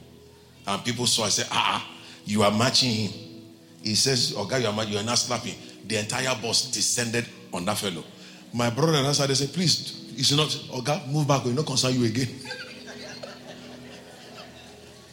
And 0.67 0.83
people 0.83 1.05
saw, 1.07 1.23
I 1.23 1.29
said, 1.29 1.47
ah, 1.51 1.87
you 2.25 2.43
are 2.43 2.51
matching 2.51 2.89
him. 2.91 3.11
He 3.81 3.95
says, 3.95 4.33
oh 4.35 4.45
God, 4.45 4.61
you 4.61 4.67
are, 4.67 4.83
you 4.83 4.97
are 4.97 5.03
not 5.03 5.17
slapping. 5.17 5.55
The 5.85 5.97
entire 5.97 6.35
boss 6.41 6.69
descended 6.69 7.25
on 7.53 7.63
that 7.65 7.77
fellow. 7.77 8.03
My 8.53 8.69
brother 8.69 8.93
and 8.93 9.15
said, 9.15 9.29
they 9.29 9.35
said, 9.35 9.53
please, 9.53 10.13
should 10.23 10.37
not, 10.37 10.65
oh 10.73 10.81
God, 10.81 11.07
move 11.07 11.27
back, 11.27 11.45
we'll 11.45 11.53
not 11.53 11.65
concern 11.65 11.93
you 11.93 12.05
again. 12.05 12.27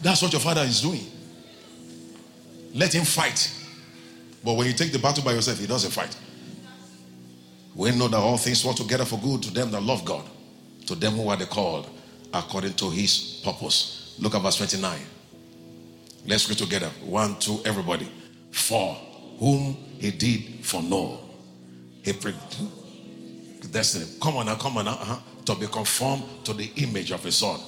That's 0.03 0.21
what 0.23 0.33
your 0.33 0.41
father 0.41 0.63
is 0.63 0.81
doing. 0.83 1.07
Let 2.75 2.93
him 2.93 3.05
fight. 3.05 3.51
But 4.45 4.55
when 4.55 4.67
you 4.67 4.75
take 4.75 4.93
the 4.93 4.99
battle 4.99 5.25
by 5.25 5.33
yourself, 5.33 5.59
he 5.59 5.67
doesn't 5.67 5.93
fight. 5.93 6.15
We 7.75 7.91
know 7.93 8.09
that 8.09 8.19
all 8.19 8.37
things 8.37 8.65
work 8.65 8.77
together 8.77 9.05
for 9.05 9.19
good 9.19 9.43
to 9.45 9.53
them 9.53 9.71
that 9.71 9.83
love 9.83 10.05
God, 10.05 10.25
to 10.87 10.95
them 10.95 11.15
who 11.15 11.29
are 11.29 11.37
the 11.37 11.47
called 11.47 11.89
according 12.33 12.75
to 12.75 12.91
his 12.91 13.41
purpose. 13.45 14.17
Look 14.19 14.35
at 14.35 14.43
verse 14.43 14.57
29. 14.57 14.99
Let's 16.27 16.49
read 16.49 16.59
together. 16.59 16.91
One, 17.05 17.39
two, 17.39 17.61
everybody. 17.65 18.11
For 18.51 18.95
whom 19.39 19.77
he 19.99 20.11
did 20.11 20.65
foreknow, 20.65 21.21
he 22.03 22.13
predestined. 22.13 24.21
Come 24.21 24.37
on 24.37 24.47
now, 24.47 24.57
come 24.57 24.79
on 24.79 24.85
now. 24.85 24.93
Uh-huh. 24.93 25.19
To 25.47 25.55
be 25.55 25.67
conformed 25.67 26.25
to 26.45 26.53
the 26.53 26.71
image 26.77 27.13
of 27.13 27.23
his 27.23 27.37
son. 27.37 27.61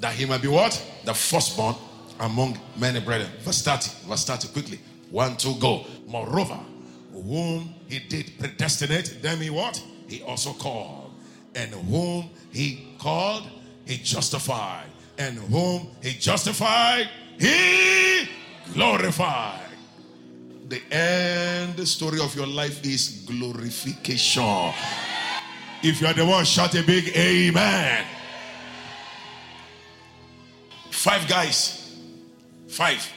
That 0.00 0.14
he 0.14 0.26
might 0.26 0.42
be 0.42 0.48
what? 0.48 0.82
The 1.04 1.14
firstborn 1.14 1.76
among 2.20 2.58
many 2.76 3.00
brethren. 3.00 3.30
Verse 3.40 3.62
30. 3.62 4.08
Verse 4.08 4.24
30, 4.24 4.48
quickly. 4.48 4.80
One, 5.10 5.36
two, 5.36 5.54
go. 5.58 5.84
Moreover, 6.06 6.58
whom 7.12 7.74
he 7.88 7.98
did 7.98 8.32
predestinate, 8.38 9.18
then 9.20 9.38
he 9.38 9.50
what? 9.50 9.82
He 10.06 10.22
also 10.22 10.52
called. 10.52 11.12
And 11.54 11.70
whom 11.72 12.30
he 12.52 12.94
called, 12.98 13.44
he 13.86 13.96
justified. 13.96 14.86
And 15.18 15.36
whom 15.38 15.88
he 16.02 16.12
justified, 16.12 17.08
he 17.38 18.28
glorified. 18.72 19.66
The 20.68 20.80
end 20.94 21.86
story 21.88 22.20
of 22.20 22.34
your 22.36 22.46
life 22.46 22.84
is 22.86 23.24
glorification. 23.26 24.72
If 25.82 26.00
you 26.00 26.06
are 26.06 26.12
the 26.12 26.24
one, 26.24 26.44
shout 26.44 26.74
a 26.76 26.82
big 26.82 27.08
amen. 27.16 28.04
Five 30.90 31.26
guys. 31.26 31.79
Five. 32.70 33.12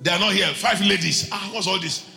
They 0.00 0.12
are 0.12 0.18
not 0.20 0.32
here. 0.32 0.46
Five 0.54 0.80
ladies. 0.80 1.28
Ah, 1.32 1.50
what's 1.52 1.66
all 1.66 1.80
this? 1.80 2.08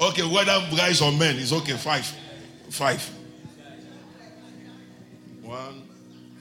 okay, 0.00 0.22
whether 0.24 0.60
guys 0.76 1.00
or 1.00 1.12
men, 1.12 1.38
it's 1.38 1.52
okay. 1.52 1.74
Five. 1.74 2.12
Five. 2.70 3.08
One, 5.42 5.88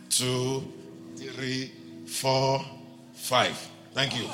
two, 0.09 0.63
three, 1.15 1.71
four, 2.07 2.65
five. 3.13 3.55
Thank 3.93 4.17
you. 4.17 4.27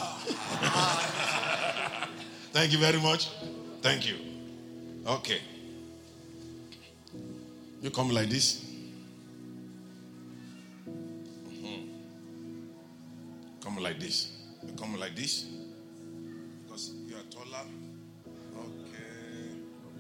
Thank 2.54 2.72
you 2.72 2.78
very 2.78 3.02
much. 3.02 3.28
Thank 3.82 4.08
you. 4.08 4.16
Okay. 5.06 5.42
You 7.84 7.92
come 7.92 8.12
like 8.12 8.30
this. 8.30 8.64
Mm-hmm. 10.88 11.82
Come 13.62 13.78
like 13.84 14.00
this. 14.00 14.32
You 14.66 14.72
come 14.80 14.98
like 14.98 15.18
this. 15.18 15.48
Because 16.64 16.94
you 17.06 17.16
are 17.18 17.24
taller. 17.30 17.66
Okay. 18.58 19.50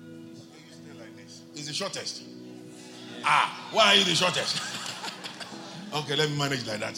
You 0.01 0.33
stay 0.71 0.97
like 0.97 1.13
this. 1.17 1.41
It's 1.55 1.67
the 1.67 1.73
shortest. 1.73 2.23
Ah, 3.25 3.67
why 3.73 3.87
are 3.87 3.95
you 3.95 4.05
the 4.05 4.15
shortest? 4.15 4.61
okay, 5.93 6.15
let 6.15 6.29
me 6.29 6.37
manage 6.37 6.65
like 6.65 6.79
that. 6.79 6.97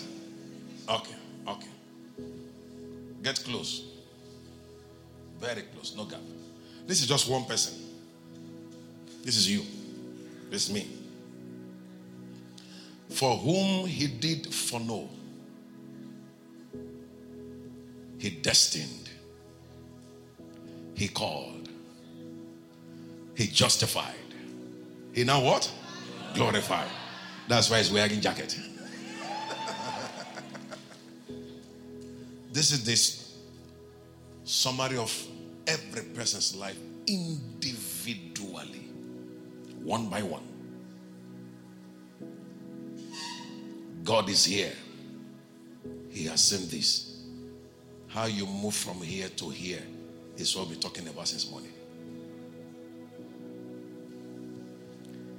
Okay, 0.88 1.16
okay. 1.48 1.68
Get 3.24 3.44
close. 3.44 3.86
Very 5.40 5.64
close, 5.64 5.95
no 5.98 6.06
gap. 6.06 6.20
This 6.86 7.02
is 7.02 7.07
just 7.07 7.28
one 7.28 7.45
person. 7.45 7.74
This 9.24 9.36
is 9.36 9.49
you. 9.49 9.64
Is 10.52 10.72
me. 10.72 10.88
For 13.10 13.36
whom 13.38 13.88
he 13.88 14.08
did 14.08 14.54
foreknow, 14.54 15.10
he 18.18 18.30
destined, 18.30 19.10
he 20.96 21.08
called, 21.08 21.70
he 23.36 23.48
justified. 23.48 24.14
He 25.14 25.24
now 25.24 25.42
what? 25.42 25.72
Glorified. 26.34 26.90
That's 27.48 27.70
why 27.70 27.78
he's 27.78 27.92
wearing 27.92 28.20
jacket. 28.20 28.58
this 32.52 32.72
is 32.72 32.84
this 32.84 33.38
summary 34.44 34.98
of 34.98 35.28
every 35.68 36.04
person's 36.14 36.56
life 36.56 36.78
individually, 37.08 37.74
one 39.86 40.10
by 40.10 40.22
one. 40.24 40.44
God 44.03 44.30
is 44.30 44.44
here. 44.44 44.74
He 46.10 46.26
has 46.26 46.44
seen 46.44 46.68
this. 46.70 47.22
How 48.07 48.26
you 48.26 48.45
move 48.45 48.74
from 48.74 49.02
here 49.02 49.30
to 49.30 49.49
here 49.49 49.84
is 50.38 50.56
what 50.56 50.68
we're 50.68 50.76
talking 50.76 51.07
about 51.07 51.28
since 51.28 51.49
morning. 51.49 51.72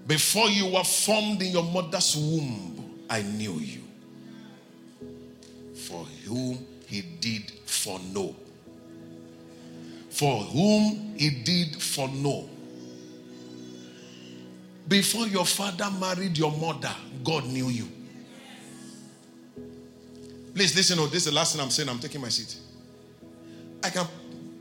Before 0.07 0.49
you 0.49 0.73
were 0.73 0.85
formed 0.85 1.43
in 1.43 1.51
your 1.53 1.65
mother's 1.65 2.17
womb, 2.17 3.01
I 3.11 3.23
knew 3.23 3.55
you. 3.55 3.83
For 5.75 6.05
whom 6.27 6.65
he 6.87 7.03
did 7.03 7.51
foreknow. 7.65 8.37
For 10.11 10.43
whom 10.45 11.15
he 11.17 11.31
did 11.31 11.83
foreknow. 11.83 12.49
Before 14.89 15.27
your 15.27 15.45
father 15.45 15.91
married 15.99 16.39
your 16.39 16.53
mother, 16.53 16.95
God 17.25 17.47
knew 17.47 17.69
you. 17.69 17.89
Please 20.55 20.75
listen, 20.75 20.99
oh, 20.99 21.07
this 21.07 21.27
is 21.27 21.33
the 21.33 21.33
last 21.33 21.53
thing 21.55 21.63
I'm 21.63 21.71
saying. 21.71 21.89
I'm 21.89 21.99
taking 21.99 22.21
my 22.21 22.29
seat. 22.29 22.57
I 23.83 23.91
can 23.91 24.07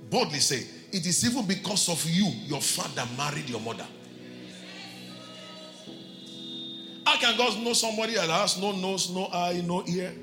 boldly 0.10 0.40
say, 0.40 0.66
it 0.92 1.06
is 1.06 1.26
even 1.26 1.46
because 1.46 1.88
of 1.90 2.04
you, 2.10 2.28
your 2.46 2.62
father 2.62 3.08
married 3.18 3.50
your 3.50 3.62
mother. 3.62 3.86
How 7.06 7.18
can 7.18 7.38
God 7.38 7.64
know 7.64 7.74
somebody 7.74 8.16
that 8.16 8.30
has 8.30 8.60
no 8.60 8.72
nose, 8.72 9.10
no 9.12 9.28
eye, 9.28 9.62
no 9.64 9.84
ear? 9.88 10.14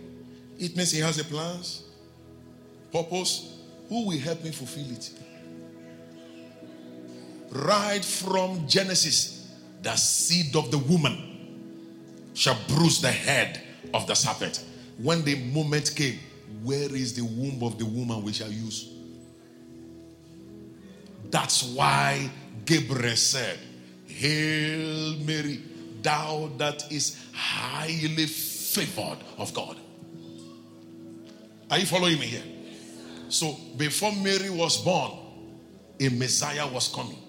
It 0.58 0.76
means 0.76 0.90
he 0.90 1.00
has 1.00 1.18
a 1.18 1.24
plans, 1.24 1.84
purpose. 2.92 3.56
Who 3.88 4.06
will 4.08 4.18
help 4.18 4.42
me 4.42 4.50
fulfill 4.50 4.90
it? 4.90 5.10
Right 7.50 8.04
from 8.04 8.66
Genesis, 8.66 9.41
the 9.82 9.96
seed 9.96 10.56
of 10.56 10.70
the 10.70 10.78
woman 10.78 11.28
shall 12.34 12.56
bruise 12.68 13.00
the 13.00 13.10
head 13.10 13.60
of 13.92 14.06
the 14.06 14.14
serpent. 14.14 14.64
When 14.98 15.22
the 15.24 15.36
moment 15.52 15.94
came, 15.94 16.18
where 16.62 16.94
is 16.94 17.14
the 17.14 17.22
womb 17.24 17.62
of 17.62 17.78
the 17.78 17.86
woman 17.86 18.22
we 18.22 18.32
shall 18.32 18.50
use? 18.50 18.92
That's 21.30 21.62
why 21.62 22.30
Gabriel 22.64 23.16
said, 23.16 23.58
Hail 24.06 25.16
Mary, 25.24 25.62
thou 26.02 26.50
that 26.58 26.90
is 26.92 27.18
highly 27.32 28.26
favored 28.26 29.18
of 29.38 29.52
God. 29.54 29.76
Are 31.70 31.78
you 31.78 31.86
following 31.86 32.18
me 32.18 32.26
here? 32.26 32.42
So 33.30 33.56
before 33.78 34.12
Mary 34.12 34.50
was 34.50 34.76
born, 34.84 35.12
a 35.98 36.08
Messiah 36.10 36.70
was 36.70 36.88
coming. 36.88 37.21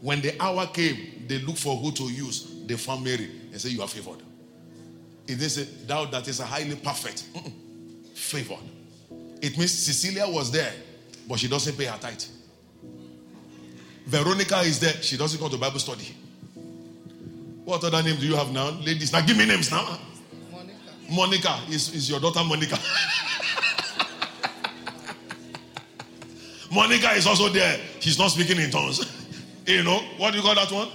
When 0.00 0.20
the 0.20 0.40
hour 0.40 0.66
came, 0.66 1.24
they 1.26 1.38
looked 1.38 1.58
for 1.58 1.76
who 1.76 1.92
to 1.92 2.04
use. 2.04 2.64
They 2.66 2.76
found 2.76 3.04
Mary 3.04 3.30
and 3.52 3.60
said, 3.60 3.72
You 3.72 3.82
are 3.82 3.88
favored. 3.88 4.22
It 5.26 5.38
didn't 5.38 5.50
say, 5.50 5.64
that 5.86 6.26
is 6.26 6.40
a 6.40 6.44
highly 6.44 6.76
perfect. 6.76 7.32
Mm-mm. 7.34 7.52
Favored. 8.16 8.64
It 9.40 9.56
means 9.56 9.72
Cecilia 9.72 10.26
was 10.28 10.50
there, 10.50 10.72
but 11.28 11.38
she 11.38 11.48
doesn't 11.48 11.76
pay 11.76 11.84
her 11.84 11.98
tithe. 11.98 12.22
Veronica 14.06 14.58
is 14.60 14.80
there, 14.80 14.94
she 15.02 15.16
doesn't 15.16 15.38
go 15.40 15.48
to 15.48 15.56
Bible 15.56 15.78
study. 15.78 16.14
What 17.64 17.84
other 17.84 18.02
name 18.02 18.16
do 18.18 18.26
you 18.26 18.34
have 18.34 18.50
now? 18.50 18.70
Ladies, 18.70 19.12
now 19.12 19.20
give 19.20 19.36
me 19.36 19.46
names 19.46 19.70
now. 19.70 20.00
Monica. 20.50 20.72
Monica 21.08 21.60
is, 21.68 21.94
is 21.94 22.10
your 22.10 22.18
daughter 22.18 22.42
Monica. 22.42 22.76
Monica 26.72 27.12
is 27.12 27.26
also 27.26 27.48
there. 27.50 27.78
She's 28.00 28.18
not 28.18 28.32
speaking 28.32 28.58
in 28.58 28.70
tongues. 28.70 29.19
You 29.70 29.82
know, 29.82 29.98
what 30.16 30.32
do 30.32 30.38
you 30.38 30.42
call 30.42 30.54
that 30.54 30.70
one? 30.70 30.88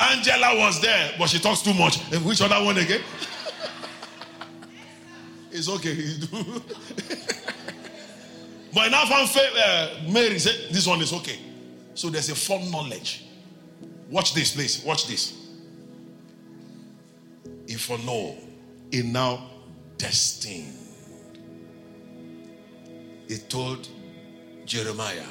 Angela. 0.00 0.58
Was 0.58 0.80
there, 0.80 1.12
but 1.18 1.28
she 1.28 1.38
talks 1.38 1.62
too 1.62 1.74
much. 1.74 1.98
And 2.12 2.24
which 2.24 2.40
other 2.40 2.64
one 2.64 2.78
again? 2.78 3.00
it's 5.50 5.68
okay. 5.68 5.94
but 8.74 8.90
now 8.90 9.06
from 9.06 9.26
uh, 9.56 9.90
Mary 10.08 10.38
said, 10.38 10.72
this 10.72 10.86
one 10.86 11.00
is 11.00 11.12
okay. 11.12 11.38
So 11.94 12.10
there's 12.10 12.30
a 12.30 12.34
full 12.34 12.58
foreknowledge. 12.58 13.24
Watch 14.10 14.34
this, 14.34 14.54
please. 14.54 14.82
Watch 14.84 15.06
this. 15.06 15.40
If 17.66 17.82
for 17.82 17.98
no, 17.98 18.36
in 18.90 19.12
now 19.12 19.48
destined. 19.96 20.72
He 23.28 23.38
told 23.38 23.88
Jeremiah, 24.66 25.24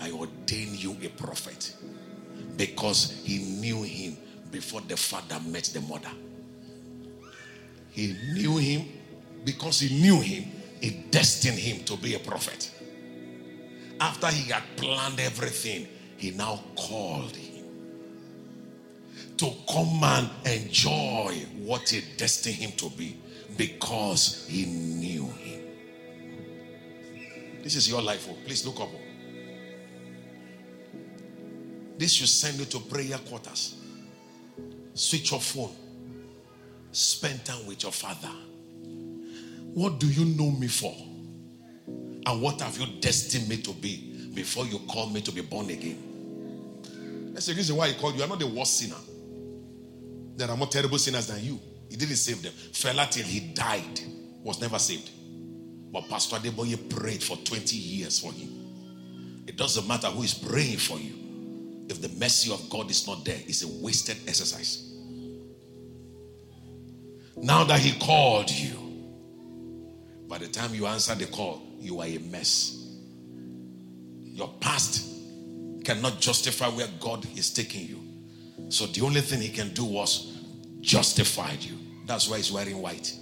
I 0.00 0.10
ordain 0.12 0.74
you 0.76 0.96
a 1.04 1.08
prophet 1.08 1.74
because 2.56 3.20
he 3.24 3.38
knew 3.38 3.82
him 3.82 4.16
before 4.50 4.80
the 4.82 4.96
father 4.96 5.38
met 5.46 5.64
the 5.64 5.80
mother. 5.82 6.10
He 7.90 8.16
knew 8.32 8.56
him 8.56 8.86
because 9.44 9.80
he 9.80 10.00
knew 10.00 10.20
him, 10.20 10.44
he 10.80 10.90
destined 11.10 11.58
him 11.58 11.84
to 11.84 11.96
be 11.96 12.14
a 12.14 12.18
prophet. 12.18 12.70
After 14.00 14.28
he 14.28 14.50
had 14.50 14.62
planned 14.76 15.20
everything, 15.20 15.86
he 16.16 16.30
now 16.30 16.60
called 16.76 17.36
him 17.36 17.64
to 19.36 19.50
come 19.70 20.04
and 20.04 20.28
enjoy 20.46 21.34
what 21.64 21.88
he 21.88 22.02
destined 22.16 22.56
him 22.56 22.72
to 22.72 22.90
be 22.90 23.16
because 23.56 24.46
he 24.48 24.66
knew 24.66 25.26
him. 25.26 25.60
This 27.62 27.74
is 27.76 27.88
your 27.88 28.02
life. 28.02 28.28
Oh. 28.30 28.36
Please 28.44 28.66
look 28.66 28.80
up. 28.80 28.88
Oh. 28.94 28.99
This 32.00 32.14
should 32.14 32.30
send 32.30 32.58
you 32.58 32.64
to 32.64 32.80
prayer 32.80 33.18
quarters. 33.18 33.74
Switch 34.94 35.32
your 35.32 35.40
phone. 35.40 35.76
Spend 36.92 37.44
time 37.44 37.66
with 37.66 37.82
your 37.82 37.92
father. 37.92 38.30
What 39.74 40.00
do 40.00 40.06
you 40.06 40.24
know 40.24 40.50
me 40.50 40.66
for? 40.68 40.94
And 42.24 42.40
what 42.40 42.62
have 42.62 42.78
you 42.78 42.86
destined 43.00 43.50
me 43.50 43.58
to 43.58 43.74
be 43.74 44.30
before 44.32 44.64
you 44.64 44.78
call 44.88 45.10
me 45.10 45.20
to 45.20 45.30
be 45.30 45.42
born 45.42 45.68
again? 45.68 47.32
That's 47.34 47.44
the 47.44 47.52
reason 47.52 47.76
why 47.76 47.88
he 47.88 47.94
called 48.00 48.16
you. 48.16 48.22
Are 48.22 48.28
not 48.28 48.38
the 48.38 48.46
worst 48.46 48.78
sinner. 48.78 48.96
There 50.36 50.48
are 50.48 50.56
more 50.56 50.68
terrible 50.68 50.96
sinners 50.96 51.26
than 51.26 51.44
you. 51.44 51.60
He 51.90 51.96
didn't 51.96 52.16
save 52.16 52.42
them. 52.42 52.52
Fela 52.72 53.10
till 53.10 53.26
he 53.26 53.40
died 53.52 54.00
was 54.42 54.58
never 54.58 54.78
saved. 54.78 55.10
But 55.92 56.08
Pastor 56.08 56.36
Adeboye 56.36 56.96
prayed 56.96 57.22
for 57.22 57.36
20 57.36 57.76
years 57.76 58.20
for 58.20 58.32
him. 58.32 59.44
It 59.46 59.56
doesn't 59.58 59.86
matter 59.86 60.06
who 60.06 60.22
is 60.22 60.32
praying 60.32 60.78
for 60.78 60.98
you. 60.98 61.19
If 61.90 62.00
the 62.00 62.08
mercy 62.20 62.52
of 62.52 62.70
God 62.70 62.88
is 62.88 63.06
not 63.08 63.24
there, 63.24 63.38
it's 63.46 63.62
a 63.62 63.68
wasted 63.82 64.16
exercise. 64.28 64.92
Now 67.36 67.64
that 67.64 67.80
he 67.80 67.98
called 67.98 68.48
you, 68.48 68.76
by 70.28 70.38
the 70.38 70.46
time 70.46 70.72
you 70.72 70.86
answer 70.86 71.16
the 71.16 71.26
call, 71.26 71.60
you 71.80 72.00
are 72.00 72.06
a 72.06 72.18
mess. 72.18 72.76
Your 74.20 74.54
past 74.60 75.04
cannot 75.84 76.20
justify 76.20 76.68
where 76.68 76.86
God 77.00 77.26
is 77.36 77.52
taking 77.52 77.88
you. 77.88 78.00
So 78.70 78.86
the 78.86 79.04
only 79.04 79.20
thing 79.20 79.40
he 79.40 79.48
can 79.48 79.74
do 79.74 79.84
was 79.84 80.38
justified 80.80 81.64
you. 81.64 81.76
That's 82.06 82.28
why 82.28 82.36
he's 82.36 82.52
wearing 82.52 82.80
white. 82.80 83.12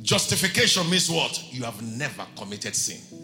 Justification 0.00 0.88
means 0.88 1.10
what? 1.10 1.42
You 1.52 1.64
have 1.64 1.82
never 1.82 2.24
committed 2.36 2.76
sin. 2.76 3.23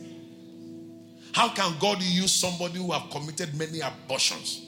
How 1.33 1.49
can 1.49 1.79
God 1.79 2.03
use 2.03 2.33
somebody 2.33 2.79
who 2.79 2.93
have 2.93 3.11
committed 3.11 3.55
many 3.55 3.81
abortions 3.81 4.67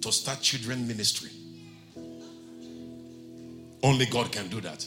to 0.00 0.12
start 0.12 0.40
children 0.40 0.86
ministry? 0.86 1.30
Only 3.82 4.06
God 4.06 4.32
can 4.32 4.48
do 4.48 4.60
that 4.60 4.86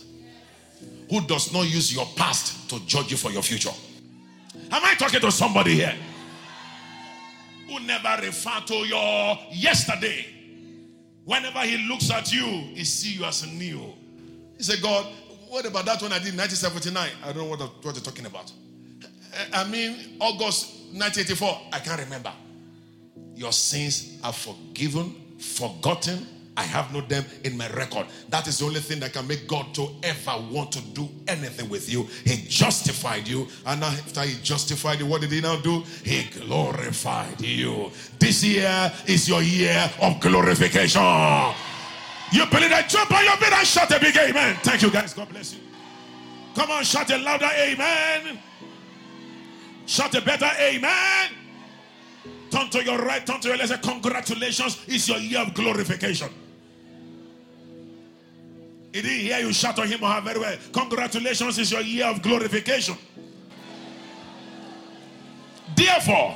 who 1.12 1.20
does 1.20 1.52
not 1.52 1.70
use 1.70 1.94
your 1.94 2.06
past 2.16 2.70
to 2.70 2.80
judge 2.88 3.12
you 3.12 3.18
for 3.18 3.32
your 3.32 3.42
future. 3.42 3.74
Am 4.72 4.82
I 4.84 4.96
talking 4.96 5.20
to 5.20 5.30
somebody 5.30 5.74
here? 5.76 5.94
Who 7.68 7.82
never 7.82 8.22
refer 8.22 8.62
to 8.68 8.74
your 8.76 9.38
yesterday. 9.52 10.26
Whenever 11.26 11.60
he 11.60 11.86
looks 11.90 12.10
at 12.10 12.32
you, 12.34 12.46
he 12.46 12.86
see 12.86 13.20
you 13.20 13.26
as 13.26 13.46
new. 13.46 13.94
He 14.58 14.64
said, 14.64 14.82
God, 14.82 15.06
what 15.50 15.66
about 15.66 15.86
that 15.86 16.02
one 16.02 16.14
I 16.14 16.20
did 16.20 16.30
in 16.30 16.40
1979? 16.40 17.10
I 17.24 17.34
don't 17.34 17.44
know 17.44 17.50
what, 17.50 17.60
what 17.60 17.94
you're 17.94 17.96
talking 17.96 18.26
about. 18.26 18.52
I 19.54 19.66
mean, 19.66 20.16
August 20.22 20.81
1984, 20.94 21.62
I 21.74 21.80
can't 21.80 22.02
remember. 22.02 22.34
Your 23.36 23.52
sins 23.52 24.20
are 24.24 24.34
forgiven, 24.34 25.16
forgotten, 25.40 26.28
I 26.58 26.64
have 26.64 26.94
no 26.94 27.02
them 27.02 27.26
in 27.46 27.58
my 27.58 27.68
record. 27.70 28.08
That 28.30 28.48
is 28.48 28.60
the 28.60 28.66
only 28.66 28.82
thing 28.82 29.00
that 29.00 29.14
can 29.14 29.26
make 29.26 29.48
God 29.48 29.74
to 29.76 29.90
ever 30.04 30.44
want 30.52 30.72
to 30.74 30.82
do 30.82 31.10
anything 31.28 31.70
with 31.70 31.92
you. 31.92 32.04
He 32.26 32.44
justified 32.48 33.28
you, 33.28 33.48
and 33.66 33.84
after 33.84 34.22
He 34.22 34.42
justified 34.44 35.00
you, 35.00 35.06
what 35.06 35.22
did 35.22 35.32
He 35.32 35.42
now 35.42 35.60
do? 35.62 35.82
He 36.04 36.24
glorified 36.24 37.40
you. 37.40 37.92
This 38.20 38.44
year 38.44 38.92
is 39.08 39.30
your 39.30 39.42
year 39.42 39.90
of 40.02 40.20
glorification. 40.20 41.02
You 42.34 42.46
believe 42.46 42.70
that? 42.70 42.86
Jump 42.90 43.12
on 43.12 43.24
your 43.24 43.38
feet 43.38 43.54
and 43.54 43.68
shout 43.68 43.92
a 43.92 44.00
big 44.00 44.16
amen. 44.16 44.58
Thank 44.62 44.82
you, 44.82 44.92
guys. 44.92 45.14
God 45.14 45.30
bless 45.30 45.54
you. 45.54 45.60
Come 46.56 46.70
on, 46.70 46.84
shout 46.84 47.10
a 47.12 47.18
louder 47.18 47.50
amen. 47.58 48.40
Shout 49.86 50.16
a 50.16 50.22
better 50.22 50.50
amen. 50.60 51.32
Turn 52.50 52.70
to 52.70 52.84
your 52.84 53.00
right, 53.00 53.26
turn 53.26 53.40
to 53.42 53.48
your 53.48 53.58
left. 53.58 53.70
Say, 53.70 53.78
Congratulations, 53.78 54.84
it's 54.88 55.08
your 55.08 55.18
year 55.18 55.40
of 55.40 55.54
glorification. 55.54 56.30
He 58.94 59.02
didn't 59.02 59.20
hear 59.20 59.40
you 59.40 59.54
shout 59.54 59.80
on 59.80 59.88
him 59.88 60.04
or 60.04 60.10
her 60.10 60.22
very 60.22 60.40
well. 60.40 60.58
Congratulations, 60.74 61.58
it's 61.58 61.72
your 61.72 61.82
year 61.82 62.08
of 62.08 62.22
glorification. 62.22 62.98
Therefore, 65.76 66.36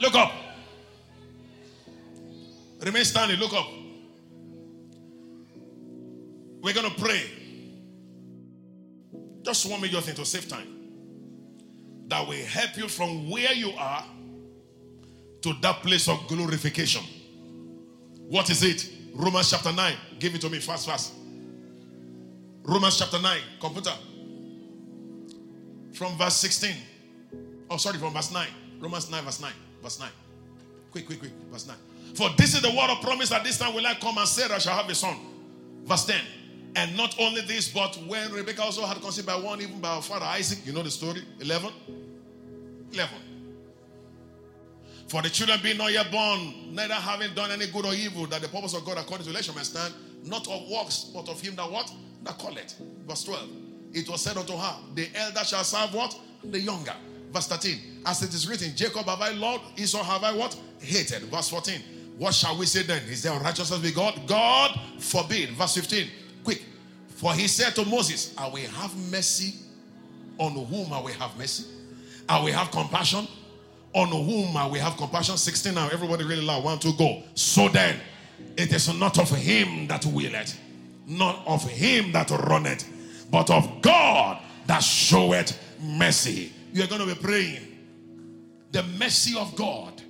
look 0.00 0.14
up. 0.14 0.32
Remain 2.80 3.04
standing, 3.04 3.38
look 3.38 3.52
up. 3.52 3.68
We're 6.62 6.72
going 6.72 6.90
to 6.90 7.00
pray. 7.00 7.22
Just 9.42 9.66
one 9.66 9.80
major 9.82 10.00
thing 10.00 10.14
to 10.14 10.24
save 10.24 10.48
time 10.48 10.71
that 12.12 12.28
will 12.28 12.44
help 12.44 12.76
you 12.76 12.88
from 12.88 13.30
where 13.30 13.54
you 13.54 13.72
are 13.78 14.04
to 15.40 15.54
that 15.62 15.76
place 15.76 16.08
of 16.08 16.18
glorification. 16.28 17.02
What 18.28 18.50
is 18.50 18.62
it? 18.62 18.86
Romans 19.14 19.48
chapter 19.48 19.72
9. 19.72 19.96
Give 20.18 20.34
it 20.34 20.42
to 20.42 20.50
me 20.50 20.58
fast, 20.58 20.86
fast. 20.86 21.14
Romans 22.64 22.98
chapter 22.98 23.18
9. 23.18 23.40
Computer. 23.58 23.94
From 25.94 26.18
verse 26.18 26.36
16. 26.36 26.74
Oh, 27.70 27.78
sorry, 27.78 27.96
from 27.96 28.12
verse 28.12 28.30
9. 28.30 28.46
Romans 28.78 29.10
9, 29.10 29.24
verse 29.24 29.40
9. 29.40 29.52
Verse 29.82 29.98
9. 29.98 30.08
Quick, 30.90 31.06
quick, 31.06 31.18
quick. 31.18 31.32
Verse 31.50 31.66
9. 31.66 31.76
For 32.14 32.28
this 32.36 32.54
is 32.54 32.60
the 32.60 32.68
word 32.68 32.90
of 32.90 33.00
promise 33.00 33.30
that 33.30 33.42
this 33.42 33.56
time 33.56 33.74
will 33.74 33.86
I 33.86 33.94
come 33.94 34.18
and 34.18 34.28
Sarah 34.28 34.60
shall 34.60 34.76
have 34.76 34.90
a 34.90 34.94
son. 34.94 35.16
Verse 35.84 36.04
10. 36.04 36.20
And 36.76 36.94
not 36.94 37.16
only 37.18 37.40
this, 37.40 37.68
but 37.68 37.98
when 38.06 38.30
Rebecca 38.32 38.62
also 38.62 38.84
had 38.84 39.00
conceived 39.00 39.26
by 39.26 39.36
one, 39.36 39.62
even 39.62 39.80
by 39.80 39.94
her 39.96 40.02
father 40.02 40.26
Isaac, 40.26 40.58
you 40.66 40.74
know 40.74 40.82
the 40.82 40.90
story. 40.90 41.22
11. 41.40 41.70
11. 42.92 43.32
For 45.08 45.20
the 45.20 45.28
children 45.28 45.60
being 45.62 45.76
not 45.76 45.92
yet 45.92 46.10
born, 46.10 46.74
neither 46.74 46.94
having 46.94 47.34
done 47.34 47.50
any 47.50 47.66
good 47.66 47.84
or 47.84 47.92
evil, 47.92 48.26
that 48.28 48.40
the 48.40 48.48
purpose 48.48 48.74
of 48.74 48.84
God 48.84 48.98
according 48.98 49.26
to 49.26 49.30
election 49.30 49.54
may 49.54 49.62
stand, 49.62 49.92
not 50.24 50.46
of 50.48 50.68
works, 50.70 51.10
but 51.12 51.28
of 51.28 51.40
him 51.40 51.54
that 51.56 51.70
what? 51.70 51.92
That 52.22 52.38
call 52.38 52.56
it. 52.56 52.74
Verse 53.06 53.24
12. 53.24 53.48
It 53.92 54.08
was 54.08 54.22
said 54.22 54.36
unto 54.36 54.56
her, 54.56 54.76
The 54.94 55.08
elder 55.14 55.44
shall 55.44 55.64
serve 55.64 55.92
what? 55.92 56.18
The 56.44 56.58
younger. 56.58 56.94
Verse 57.30 57.46
13. 57.46 57.78
As 58.06 58.22
it 58.22 58.32
is 58.32 58.48
written, 58.48 58.74
Jacob 58.74 59.04
have 59.04 59.20
I 59.20 59.32
loved, 59.32 59.78
Esau 59.78 60.02
have 60.02 60.24
I 60.24 60.32
what? 60.34 60.58
Hated. 60.80 61.22
Verse 61.24 61.48
14. 61.50 61.80
What 62.18 62.34
shall 62.34 62.56
we 62.56 62.66
say 62.66 62.82
then? 62.82 63.02
Is 63.04 63.22
there 63.22 63.38
righteousness 63.38 63.82
with 63.82 63.94
God? 63.94 64.20
God 64.26 64.78
forbid. 64.98 65.50
Verse 65.50 65.74
15. 65.74 66.08
Quick. 66.44 66.62
For 67.08 67.32
he 67.34 67.48
said 67.48 67.74
to 67.74 67.84
Moses, 67.84 68.34
I 68.36 68.48
will 68.48 68.68
have 68.70 68.96
mercy 69.10 69.58
on 70.38 70.52
whom 70.52 70.92
I 70.92 71.00
will 71.00 71.12
have 71.12 71.36
mercy. 71.36 71.66
I 72.32 72.42
will 72.42 72.52
have 72.54 72.70
compassion 72.70 73.28
on 73.92 74.08
whom 74.08 74.56
I 74.56 74.64
will 74.64 74.80
have 74.80 74.96
compassion. 74.96 75.36
16 75.36 75.74
now. 75.74 75.90
Everybody 75.92 76.24
really 76.24 76.40
loud. 76.40 76.64
One, 76.64 76.78
two, 76.78 76.94
go. 76.94 77.22
So 77.34 77.68
then, 77.68 78.00
it 78.56 78.72
is 78.72 78.88
not 78.98 79.18
of 79.18 79.28
him 79.28 79.86
that 79.88 80.06
willeth, 80.06 80.58
not 81.06 81.46
of 81.46 81.62
him 81.68 82.10
that 82.12 82.30
runneth, 82.30 82.88
but 83.30 83.50
of 83.50 83.82
God 83.82 84.40
that 84.66 84.78
showeth 84.78 85.58
mercy. 85.82 86.54
You 86.72 86.84
are 86.84 86.86
going 86.86 87.06
to 87.06 87.14
be 87.14 87.20
praying 87.20 87.68
the 88.70 88.82
mercy 88.98 89.38
of 89.38 89.54
God 89.54 90.00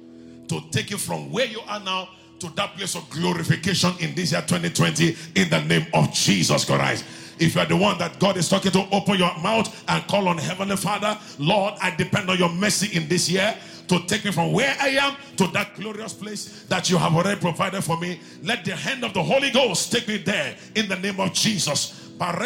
to 0.47 0.61
take 0.71 0.93
you 0.93 0.99
from 0.99 1.33
where 1.33 1.47
you 1.47 1.59
are 1.67 1.81
now 1.81 2.09
to 2.39 2.49
that 2.55 2.77
place 2.77 2.95
of 2.95 3.11
glorification 3.11 3.95
in 3.99 4.15
this 4.15 4.31
year 4.31 4.43
2020 4.43 5.17
in 5.35 5.51
the 5.51 5.61
name 5.65 5.87
of 5.93 6.13
Jesus 6.13 6.65
Christ. 6.65 7.05
If 7.39 7.55
you 7.55 7.61
are 7.61 7.67
the 7.67 7.77
one 7.77 7.99
that 7.99 8.19
God 8.19 8.37
is 8.37 8.49
talking 8.49 8.73
to, 8.73 8.87
open 8.93 9.19
your 9.19 9.37
mouth 9.39 9.85
and 9.89 10.07
call 10.07 10.29
on 10.29 10.39
Heavenly 10.39 10.77
Father, 10.77 11.19
Lord, 11.39 11.75
I 11.81 11.95
depend 11.95 12.31
on 12.31 12.39
your 12.39 12.51
mercy 12.51 12.97
in 12.97 13.09
this 13.09 13.29
year 13.29 13.57
to 13.89 13.99
take 14.07 14.25
me 14.25 14.31
from 14.31 14.53
where 14.53 14.77
I 14.81 14.89
am 14.89 15.17
to 15.37 15.47
that 15.49 15.75
glorious 15.75 16.13
place 16.13 16.65
that 16.69 16.89
you 16.89 16.97
have 16.99 17.15
already 17.15 17.41
provided 17.41 17.83
for 17.83 17.99
me. 17.99 18.21
Let 18.43 18.65
the 18.65 18.77
hand 18.77 19.05
of 19.05 19.13
the 19.13 19.23
Holy 19.23 19.51
Ghost 19.51 19.91
take 19.93 20.07
me 20.09 20.19
there 20.19 20.57
in 20.75 20.89
the 20.89 20.97
name 20.97 21.19
of 21.21 21.33
Jesus. 21.33 22.11
Are 22.21 22.45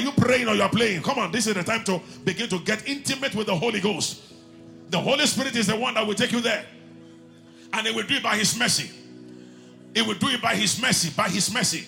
you 0.00 0.12
praying 0.12 0.48
or 0.48 0.54
you 0.54 0.62
are 0.62 0.68
playing? 0.68 1.02
Come 1.02 1.18
on, 1.20 1.30
this 1.30 1.46
is 1.46 1.54
the 1.54 1.62
time 1.62 1.84
to 1.84 2.00
begin 2.24 2.48
to 2.48 2.58
get 2.60 2.88
intimate 2.88 3.34
with 3.34 3.46
the 3.46 3.54
Holy 3.54 3.80
Ghost. 3.80 4.22
The 4.90 4.98
Holy 4.98 5.26
Spirit 5.26 5.54
is 5.54 5.68
the 5.68 5.76
one 5.76 5.94
that 5.94 6.04
will 6.04 6.14
take 6.14 6.32
you 6.32 6.40
there. 6.40 6.66
And 7.72 7.86
He 7.86 7.94
will 7.94 8.06
do 8.06 8.16
it 8.16 8.22
by 8.24 8.36
His 8.36 8.58
mercy. 8.58 8.90
He 9.94 10.02
will 10.02 10.14
do 10.14 10.28
it 10.28 10.42
by 10.42 10.56
His 10.56 10.82
mercy, 10.82 11.12
by 11.16 11.28
His 11.28 11.54
mercy. 11.54 11.86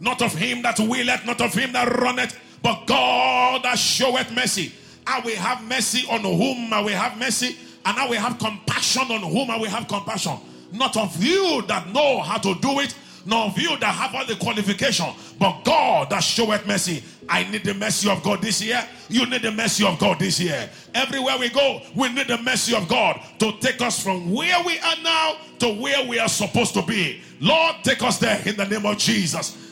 Not 0.00 0.22
of 0.22 0.34
Him 0.34 0.62
that 0.62 0.78
willeth, 0.78 1.24
not 1.24 1.40
of 1.40 1.54
Him 1.54 1.72
that 1.72 1.88
runneth, 2.00 2.38
but 2.62 2.86
God 2.86 3.62
that 3.62 3.78
showeth 3.78 4.32
mercy. 4.32 4.72
I 5.06 5.20
will 5.20 5.36
have 5.36 5.62
mercy 5.64 6.06
on 6.10 6.20
whom 6.20 6.72
I 6.72 6.80
will 6.80 6.96
have 6.96 7.18
mercy, 7.18 7.56
and 7.84 7.96
I 7.96 8.08
will 8.08 8.20
have 8.20 8.38
compassion 8.38 9.10
on 9.10 9.22
whom 9.22 9.50
I 9.50 9.56
will 9.56 9.70
have 9.70 9.86
compassion. 9.86 10.36
Not 10.72 10.96
of 10.96 11.22
you 11.22 11.62
that 11.68 11.88
know 11.92 12.20
how 12.20 12.38
to 12.38 12.54
do 12.56 12.80
it, 12.80 12.94
nor 13.24 13.46
of 13.46 13.58
you 13.58 13.76
that 13.78 13.94
have 13.94 14.14
all 14.14 14.26
the 14.26 14.36
qualification, 14.36 15.06
but 15.38 15.62
God 15.64 16.10
that 16.10 16.20
showeth 16.20 16.66
mercy. 16.66 17.02
I 17.28 17.44
need 17.50 17.64
the 17.64 17.74
mercy 17.74 18.08
of 18.08 18.22
God 18.22 18.40
this 18.40 18.62
year. 18.62 18.86
You 19.08 19.26
need 19.26 19.42
the 19.42 19.50
mercy 19.50 19.84
of 19.84 19.98
God 19.98 20.18
this 20.18 20.38
year. 20.40 20.70
Everywhere 20.94 21.36
we 21.38 21.48
go, 21.48 21.82
we 21.94 22.08
need 22.12 22.28
the 22.28 22.38
mercy 22.38 22.74
of 22.74 22.88
God 22.88 23.20
to 23.38 23.52
take 23.58 23.80
us 23.82 24.02
from 24.02 24.32
where 24.32 24.62
we 24.64 24.78
are 24.78 24.96
now 25.02 25.36
to 25.58 25.68
where 25.80 26.06
we 26.06 26.18
are 26.18 26.28
supposed 26.28 26.74
to 26.74 26.82
be. 26.82 27.20
Lord, 27.40 27.76
take 27.82 28.02
us 28.02 28.18
there 28.18 28.40
in 28.46 28.56
the 28.56 28.64
name 28.64 28.86
of 28.86 28.96
Jesus. 28.98 29.65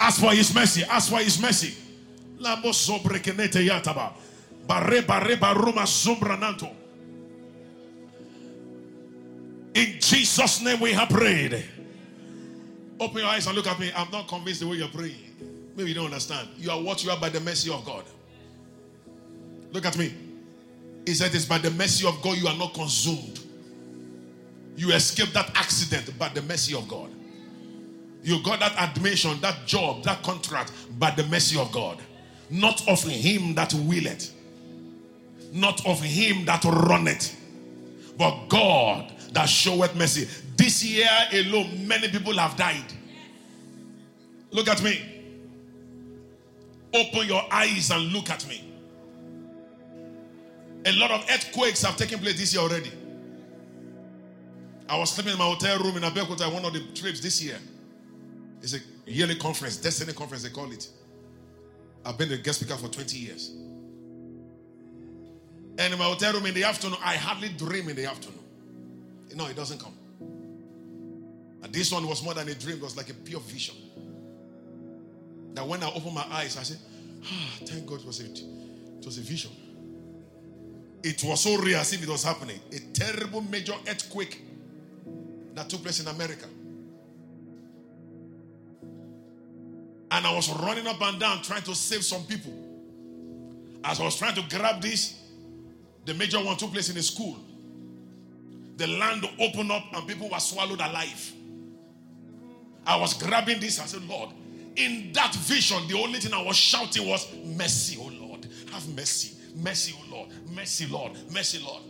Ask 0.00 0.20
for 0.20 0.32
his 0.32 0.54
mercy. 0.54 0.84
Ask 0.84 1.10
for 1.10 1.18
his 1.18 1.40
mercy. 1.40 1.74
Labo 2.40 2.72
sobrekenete 2.72 3.66
yataba. 3.66 4.12
Barre 4.66 5.02
barre 5.02 5.36
baruma 5.36 5.86
zumbrananto. 5.86 6.70
In 9.74 9.98
Jesus' 10.00 10.60
name 10.62 10.80
we 10.80 10.92
have 10.92 11.08
prayed. 11.08 11.64
Open 13.00 13.18
your 13.18 13.28
eyes 13.28 13.46
and 13.46 13.56
look 13.56 13.66
at 13.66 13.78
me. 13.78 13.90
I'm 13.94 14.10
not 14.10 14.28
convinced 14.28 14.60
the 14.60 14.68
way 14.68 14.76
you're 14.76 14.88
praying. 14.88 15.72
Maybe 15.76 15.90
you 15.90 15.94
don't 15.94 16.06
understand. 16.06 16.48
You 16.56 16.70
are 16.70 16.80
what 16.80 17.02
you 17.04 17.10
are 17.10 17.18
by 17.18 17.28
the 17.28 17.40
mercy 17.40 17.70
of 17.72 17.84
God. 17.84 18.04
Look 19.72 19.84
at 19.84 19.98
me. 19.98 20.14
He 21.04 21.14
said 21.14 21.34
it's 21.34 21.44
by 21.44 21.58
the 21.58 21.70
mercy 21.72 22.06
of 22.06 22.22
God 22.22 22.38
you 22.38 22.46
are 22.46 22.56
not 22.56 22.72
consumed. 22.72 23.40
You 24.76 24.92
escaped 24.92 25.34
that 25.34 25.50
accident 25.54 26.16
by 26.18 26.28
the 26.28 26.42
mercy 26.42 26.74
of 26.74 26.88
God. 26.88 27.10
You 28.24 28.42
got 28.42 28.58
that 28.60 28.74
admission, 28.78 29.38
that 29.42 29.66
job, 29.66 30.02
that 30.04 30.22
contract 30.22 30.72
by 30.98 31.10
the 31.10 31.24
mercy 31.24 31.60
of 31.60 31.70
God. 31.70 31.98
Not 32.48 32.86
of 32.88 33.02
him 33.04 33.54
that 33.54 33.74
willeth, 33.74 34.32
not 35.52 35.86
of 35.86 36.00
him 36.00 36.46
that 36.46 36.64
runneth, 36.64 37.38
but 38.16 38.48
God 38.48 39.12
that 39.32 39.46
showeth 39.46 39.94
mercy. 39.94 40.26
This 40.56 40.82
year 40.82 41.08
alone, 41.34 41.86
many 41.86 42.08
people 42.08 42.32
have 42.38 42.56
died. 42.56 42.92
Look 44.50 44.68
at 44.68 44.82
me. 44.82 45.02
Open 46.94 47.26
your 47.26 47.42
eyes 47.52 47.90
and 47.90 48.04
look 48.12 48.30
at 48.30 48.46
me. 48.48 48.72
A 50.86 50.92
lot 50.92 51.10
of 51.10 51.26
earthquakes 51.30 51.82
have 51.82 51.96
taken 51.96 52.20
place 52.20 52.38
this 52.38 52.54
year 52.54 52.62
already. 52.62 52.92
I 54.88 54.98
was 54.98 55.10
sleeping 55.12 55.32
in 55.32 55.38
my 55.38 55.44
hotel 55.46 55.78
room 55.78 55.96
in 55.96 56.02
Abeokuta, 56.02 56.50
one 56.52 56.64
of 56.64 56.72
the 56.72 56.80
trips 56.94 57.20
this 57.20 57.42
year. 57.42 57.58
It's 58.64 58.72
a 58.72 58.80
yearly 59.04 59.34
conference, 59.34 59.76
Destiny 59.76 60.14
Conference, 60.14 60.42
they 60.42 60.48
call 60.48 60.72
it. 60.72 60.88
I've 62.02 62.16
been 62.16 62.30
the 62.30 62.38
guest 62.38 62.60
speaker 62.60 62.78
for 62.78 62.88
20 62.88 63.18
years. 63.18 63.50
And 65.76 65.92
in 65.92 65.98
my 65.98 66.06
hotel 66.06 66.32
room 66.32 66.46
in 66.46 66.54
the 66.54 66.64
afternoon, 66.64 66.96
I 67.04 67.16
hardly 67.16 67.50
dream 67.50 67.90
in 67.90 67.96
the 67.96 68.06
afternoon. 68.06 68.40
No, 69.34 69.44
it 69.48 69.56
doesn't 69.56 69.78
come. 69.78 69.92
And 71.62 71.74
this 71.74 71.92
one 71.92 72.08
was 72.08 72.24
more 72.24 72.32
than 72.32 72.48
a 72.48 72.54
dream, 72.54 72.78
it 72.78 72.82
was 72.82 72.96
like 72.96 73.10
a 73.10 73.14
pure 73.14 73.40
vision. 73.40 73.74
That 75.52 75.68
when 75.68 75.82
I 75.82 75.88
opened 75.88 76.14
my 76.14 76.24
eyes, 76.30 76.56
I 76.56 76.62
said, 76.62 76.78
ah, 77.22 77.58
thank 77.66 77.84
God 77.84 78.00
it 78.00 78.06
was 78.06 78.20
a, 78.20 78.24
it 78.24 79.04
was 79.04 79.18
a 79.18 79.20
vision. 79.20 79.50
It 81.02 81.22
was 81.22 81.42
so 81.42 81.58
real 81.58 81.80
as 81.80 81.92
if 81.92 82.02
it 82.02 82.08
was 82.08 82.24
happening. 82.24 82.60
A 82.72 82.78
terrible 82.94 83.42
major 83.42 83.74
earthquake 83.86 84.42
that 85.54 85.68
took 85.68 85.82
place 85.82 86.00
in 86.00 86.08
America. 86.08 86.46
And 90.24 90.32
I 90.32 90.36
was 90.36 90.50
running 90.60 90.86
up 90.86 91.02
and 91.02 91.20
down 91.20 91.42
trying 91.42 91.60
to 91.64 91.74
save 91.74 92.02
some 92.02 92.24
people. 92.24 92.50
As 93.84 94.00
I 94.00 94.04
was 94.04 94.16
trying 94.16 94.34
to 94.36 94.56
grab 94.56 94.80
this, 94.80 95.20
the 96.06 96.14
major 96.14 96.38
one 96.38 96.56
took 96.56 96.72
place 96.72 96.88
in 96.88 96.96
a 96.96 97.02
school. 97.02 97.36
The 98.78 98.86
land 98.86 99.28
opened 99.38 99.70
up 99.70 99.82
and 99.92 100.08
people 100.08 100.30
were 100.30 100.38
swallowed 100.38 100.80
alive. 100.80 101.30
I 102.86 102.96
was 102.96 103.12
grabbing 103.12 103.60
this. 103.60 103.78
I 103.78 103.84
said, 103.84 104.02
Lord, 104.08 104.30
in 104.76 105.12
that 105.12 105.34
vision, 105.34 105.86
the 105.88 105.98
only 105.98 106.20
thing 106.20 106.32
I 106.32 106.42
was 106.42 106.56
shouting 106.56 107.06
was, 107.06 107.30
Mercy, 107.44 107.98
oh 108.00 108.10
Lord. 108.26 108.46
Have 108.72 108.88
mercy. 108.96 109.36
Mercy, 109.54 109.94
oh 109.94 110.10
Lord. 110.10 110.30
Mercy, 110.54 110.86
Lord. 110.86 111.12
Mercy, 111.30 111.62
Lord. 111.62 111.82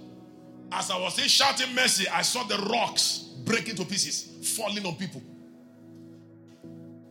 As 0.73 0.91
I 0.91 0.99
was 0.99 1.15
shouting 1.21 1.73
mercy, 1.73 2.09
I 2.09 2.23
saw 2.23 2.43
the 2.43 2.57
rocks 2.69 3.31
breaking 3.45 3.77
to 3.77 3.85
pieces, 3.85 4.57
falling 4.57 4.85
on 4.85 4.97
people. 4.97 5.23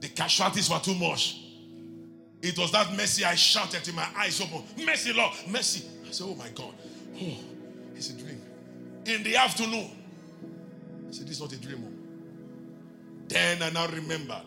The 0.03 0.09
casualties 0.09 0.69
were 0.69 0.79
too 0.79 0.95
much. 0.95 1.39
It 2.41 2.59
was 2.59 2.73
that 2.73 2.91
mercy 2.91 3.23
I 3.23 3.35
shouted 3.35 3.87
in 3.87 3.95
my 3.95 4.05
eyes 4.17 4.41
open. 4.41 4.61
Mercy, 4.85 5.13
Lord. 5.13 5.31
Mercy. 5.47 5.85
I 6.05 6.11
said, 6.11 6.27
Oh 6.29 6.35
my 6.35 6.49
God. 6.49 6.73
Oh, 7.21 7.37
it's 7.95 8.09
a 8.09 8.17
dream. 8.17 8.41
In 9.05 9.23
the 9.23 9.37
afternoon, 9.37 9.89
I 11.07 11.11
said, 11.11 11.25
This 11.25 11.37
is 11.37 11.39
not 11.39 11.53
a 11.53 11.57
dream. 11.57 11.85
Oh. 11.87 13.23
Then 13.29 13.63
I 13.63 13.69
now 13.69 13.87
remembered. 13.87 14.41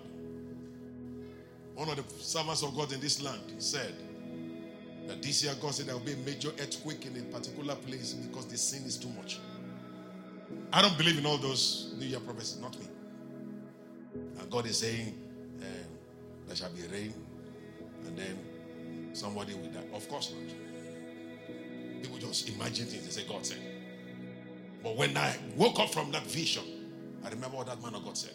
One 1.75 1.89
of 1.89 1.97
the 1.97 2.23
servants 2.23 2.63
of 2.63 2.77
God 2.77 2.93
in 2.93 3.01
this 3.01 3.23
land 3.23 3.41
said 3.57 3.95
that 5.07 5.23
this 5.23 5.43
year 5.43 5.55
God 5.59 5.75
said 5.75 5.87
there 5.87 5.97
will 5.97 6.05
be 6.05 6.13
a 6.13 6.19
major 6.19 6.51
earthquake 6.61 7.07
in 7.07 7.17
a 7.17 7.23
particular 7.33 7.77
place 7.77 8.13
because 8.13 8.45
the 8.45 8.59
sin 8.59 8.85
is 8.85 8.99
too 8.99 9.09
much. 9.17 9.41
I 10.71 10.83
don't 10.83 10.99
believe 10.99 11.17
in 11.17 11.25
all 11.25 11.39
those 11.39 11.95
New 11.99 12.05
Year 12.05 12.21
prophecies, 12.21 12.61
not 12.61 12.79
me. 12.79 12.87
And 14.39 14.51
God 14.51 14.67
is 14.67 14.81
saying 14.81 15.23
there 16.47 16.57
shall 16.57 16.71
be 16.71 16.83
rain 16.93 17.13
and 18.07 18.17
then 18.17 18.39
somebody 19.13 19.55
will 19.55 19.71
die. 19.71 19.81
Of 19.95 20.09
course 20.09 20.33
not. 20.33 22.03
People 22.03 22.19
just 22.19 22.49
imagine 22.49 22.87
things. 22.87 23.05
They 23.05 23.23
say 23.23 23.29
God 23.29 23.45
said. 23.45 23.59
But 24.83 24.97
when 24.97 25.17
I 25.17 25.37
woke 25.57 25.81
up 25.81 25.93
from 25.93 26.13
that 26.13 26.25
vision, 26.25 26.63
I 27.25 27.31
remember 27.31 27.57
what 27.57 27.67
that 27.67 27.83
man 27.83 27.95
of 27.95 28.05
God 28.05 28.17
said. 28.17 28.35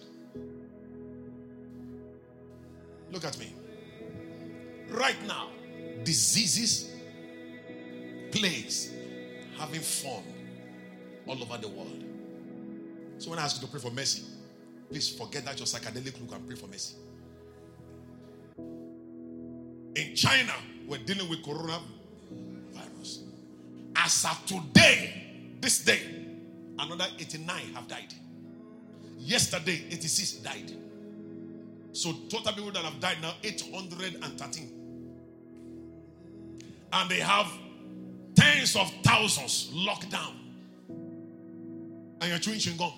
Look 3.11 3.25
at 3.25 3.37
me. 3.37 3.53
Right 4.89 5.15
now, 5.27 5.49
diseases, 6.03 6.91
plagues 8.31 8.91
having 9.57 9.81
formed 9.81 10.25
all 11.27 11.41
over 11.41 11.57
the 11.57 11.67
world. 11.67 12.03
So 13.17 13.29
when 13.29 13.39
I 13.39 13.43
ask 13.43 13.61
you 13.61 13.67
to 13.67 13.71
pray 13.71 13.79
for 13.79 13.91
mercy, 13.91 14.23
please 14.89 15.09
forget 15.09 15.45
that 15.45 15.57
your 15.59 15.67
psychedelic 15.67 16.19
look 16.19 16.33
and 16.33 16.45
pray 16.47 16.55
for 16.55 16.67
mercy. 16.67 16.95
In 19.95 20.15
China, 20.15 20.53
we're 20.87 20.99
dealing 20.99 21.29
with 21.29 21.43
coronavirus. 21.43 23.23
As 23.95 24.25
of 24.25 24.45
today, 24.45 25.57
this 25.59 25.83
day, 25.83 26.01
another 26.79 27.07
89 27.19 27.73
have 27.75 27.87
died. 27.87 28.13
Yesterday, 29.17 29.83
86 29.91 30.31
died. 30.35 30.71
So 31.93 32.13
total 32.29 32.53
people 32.53 32.71
that 32.71 32.83
have 32.83 32.99
died 32.99 33.17
now 33.21 33.33
813. 33.43 34.71
And 36.93 37.09
they 37.09 37.19
have 37.19 37.51
tens 38.35 38.75
of 38.75 38.91
thousands 39.03 39.71
locked 39.73 40.09
down. 40.09 40.37
And 42.21 42.29
you're 42.29 42.39
chewing 42.39 42.59
chewing. 42.59 42.93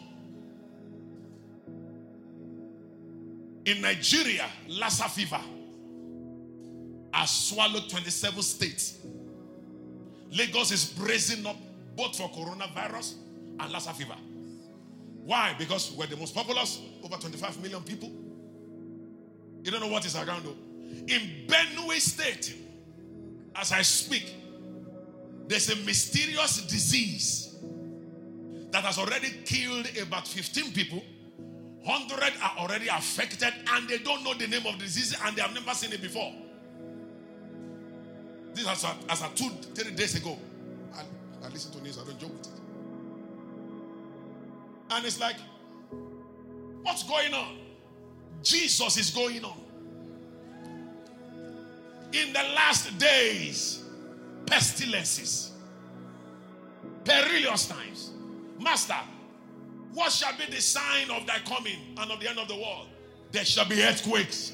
In 3.65 3.82
Nigeria, 3.82 4.45
Lassa 4.68 5.07
fever 5.10 5.40
has 7.14 7.30
swallowed 7.30 7.90
27 7.90 8.41
states. 8.41 8.98
Lagos 10.31 10.72
is 10.72 10.85
brazen 10.85 11.45
up 11.45 11.56
both 11.95 12.18
for 12.18 12.30
coronavirus 12.30 13.14
and 13.60 13.72
Lassa 13.72 13.94
fever. 13.94 14.15
Why? 15.23 15.56
Because 15.57 15.91
we're 15.94 16.07
the 16.07 16.18
most 16.18 16.34
populous, 16.34 16.81
over 17.03 17.15
25 17.15 17.61
million 17.61 17.81
people. 17.84 18.11
You 19.64 19.72
don't 19.72 19.80
know 19.80 19.88
what 19.88 20.06
is 20.06 20.15
around 20.15 20.44
though. 20.44 20.56
In 21.07 21.48
Benue 21.48 21.99
State, 21.99 22.56
as 23.56 23.72
I 23.72 23.84
speak, 23.84 24.34
there's 25.48 25.69
a 25.69 25.76
mysterious 25.85 26.65
disease 26.65 27.56
that 28.72 28.84
has 28.84 28.98
already 28.98 29.30
killed 29.45 29.88
about 30.02 30.27
15 30.27 30.73
people. 30.73 31.02
100 31.84 32.34
are 32.41 32.57
already 32.57 32.88
affected 32.88 33.53
and 33.72 33.88
they 33.88 33.99
don't 33.99 34.23
know 34.23 34.34
the 34.34 34.48
name 34.48 34.65
of 34.65 34.80
the 34.80 34.85
disease 34.85 35.15
and 35.23 35.35
they 35.35 35.41
have 35.41 35.53
never 35.53 35.72
seen 35.72 35.94
it 35.94 36.02
before. 36.02 36.34
This 38.54 38.68
as 38.68 38.84
a, 38.84 38.96
as 39.10 39.22
a 39.22 39.30
two, 39.36 39.50
three 39.74 39.92
days 39.92 40.16
ago. 40.16 40.38
I, 40.94 41.02
I 41.46 41.50
listen 41.50 41.72
to 41.74 41.84
news, 41.84 41.98
I 41.98 42.06
don't 42.06 42.20
joke 42.20 42.32
with 42.32 42.48
it. 42.48 42.60
And 44.92 45.06
it's 45.06 45.20
like, 45.20 45.38
what's 46.84 47.04
going 47.04 47.34
on? 47.34 47.58
Jesus 48.44 48.98
is 48.98 49.10
going 49.10 49.44
on. 49.44 49.58
In 52.12 52.32
the 52.32 52.44
last 52.56 52.96
days, 53.00 53.84
pestilences, 54.46 55.52
perilous 57.04 57.68
times. 57.68 58.12
Master, 58.60 58.94
what 59.94 60.12
shall 60.12 60.38
be 60.38 60.46
the 60.54 60.62
sign 60.62 61.10
of 61.10 61.26
thy 61.26 61.40
coming 61.40 61.78
and 61.98 62.12
of 62.12 62.20
the 62.20 62.30
end 62.30 62.38
of 62.38 62.48
the 62.48 62.56
world? 62.56 62.88
There 63.32 63.46
shall 63.46 63.66
be 63.66 63.82
earthquakes, 63.82 64.54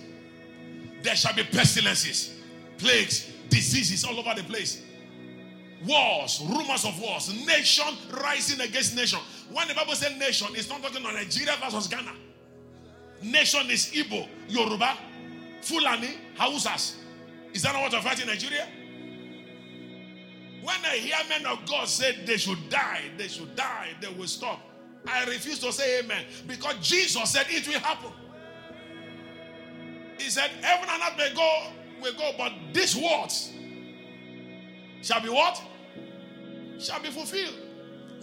there 1.01 1.15
shall 1.15 1.33
be 1.33 1.43
pestilences, 1.43 2.33
plagues, 2.77 3.29
diseases 3.49 4.03
all 4.05 4.17
over 4.19 4.33
the 4.35 4.43
place. 4.43 4.83
Wars, 5.85 6.41
rumors 6.49 6.85
of 6.85 6.99
wars, 6.99 7.33
nation 7.45 7.85
rising 8.21 8.59
against 8.61 8.95
nation. 8.95 9.19
When 9.51 9.67
the 9.67 9.73
Bible 9.73 9.95
says 9.95 10.17
nation, 10.17 10.47
it's 10.53 10.69
not 10.69 10.81
talking 10.81 11.01
about 11.01 11.13
Nigeria 11.13 11.55
versus 11.61 11.87
Ghana. 11.87 12.11
Nation 13.23 13.69
is 13.69 13.87
Igbo, 13.93 14.27
Yoruba, 14.47 14.97
Fulani, 15.61 16.09
Hausas. 16.37 16.95
Is 17.53 17.63
that 17.63 17.73
not 17.73 17.81
what 17.83 17.91
you're 17.91 18.01
fighting 18.01 18.23
in 18.23 18.27
Nigeria? 18.27 18.67
When 20.61 20.75
I 20.85 20.97
hear 20.97 21.15
men 21.29 21.45
of 21.45 21.65
God 21.65 21.87
say 21.87 22.23
they 22.25 22.37
should 22.37 22.69
die, 22.69 23.01
they 23.17 23.27
should 23.27 23.55
die, 23.55 23.89
they 24.01 24.09
will 24.09 24.27
stop. 24.27 24.59
I 25.07 25.23
refuse 25.25 25.59
to 25.59 25.71
say 25.71 25.99
amen 25.99 26.25
because 26.45 26.75
Jesus 26.81 27.31
said 27.31 27.45
it 27.49 27.65
will 27.67 27.79
happen. 27.79 28.11
He 30.19 30.29
said, 30.29 30.51
Heaven 30.61 30.89
and 30.89 31.01
earth 31.01 31.17
may 31.17 31.33
go, 31.33 31.67
will 32.01 32.13
go, 32.13 32.31
but 32.37 32.51
these 32.73 32.95
words 32.95 33.51
shall 35.01 35.21
be 35.21 35.29
what? 35.29 35.61
Shall 36.79 37.01
be 37.01 37.09
fulfilled. 37.09 37.55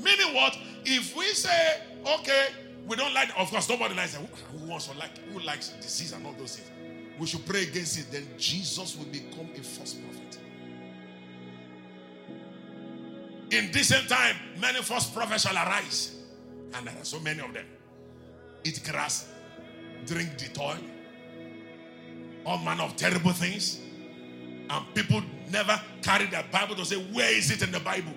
Meaning 0.01 0.35
what? 0.35 0.57
If 0.85 1.16
we 1.16 1.24
say, 1.27 1.81
okay, 2.20 2.48
we 2.86 2.97
don't 2.97 3.15
like, 3.15 3.31
of 3.39 3.51
course, 3.51 3.69
nobody 3.69 3.94
likes 3.94 4.15
it. 4.15 4.20
Who, 4.53 4.66
wants 4.66 4.86
to 4.86 4.98
like, 4.98 5.19
who 5.32 5.40
likes 5.40 5.70
disease 5.81 6.12
and 6.12 6.27
all 6.27 6.35
those 6.35 6.57
things? 6.57 6.70
We 7.19 7.27
should 7.27 7.47
pray 7.47 7.62
against 7.65 7.98
it. 7.98 8.12
Then 8.12 8.28
Jesus 8.39 8.97
will 8.97 9.07
become 9.07 9.48
a 9.59 9.62
false 9.62 9.94
prophet. 9.94 10.39
In 13.51 13.73
this 13.73 13.89
same 13.89 14.07
time, 14.07 14.36
many 14.61 14.82
false 14.82 15.09
prophets 15.09 15.43
shall 15.43 15.57
arise. 15.57 16.16
And 16.74 16.86
there 16.86 16.94
are 17.01 17.05
so 17.05 17.20
many 17.20 17.40
of 17.40 17.55
them. 17.55 17.65
Eat 18.65 18.82
grass, 18.85 19.28
drink 20.05 20.36
the 20.36 20.48
toil, 20.48 20.78
all 22.47 22.59
manner 22.59 22.85
of 22.85 22.97
terrible 22.97 23.32
things. 23.32 23.81
And 24.70 24.94
people 24.94 25.23
never 25.51 25.78
carry 26.02 26.27
their 26.27 26.44
Bible 26.51 26.77
to 26.77 26.85
say, 26.85 26.97
Where 26.97 27.36
is 27.36 27.51
it 27.51 27.62
in 27.62 27.73
the 27.73 27.81
Bible? 27.81 28.14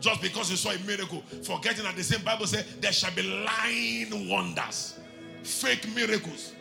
Just 0.00 0.20
because 0.20 0.50
you 0.50 0.56
saw 0.56 0.70
a 0.70 0.78
miracle, 0.80 1.22
forgetting 1.42 1.84
that 1.84 1.94
the 1.94 2.02
same 2.02 2.24
Bible 2.24 2.46
says 2.46 2.66
there 2.80 2.92
shall 2.92 3.14
be 3.14 3.22
lying 3.22 4.28
wonders, 4.28 4.98
fake 5.42 5.86
miracles 5.94 6.52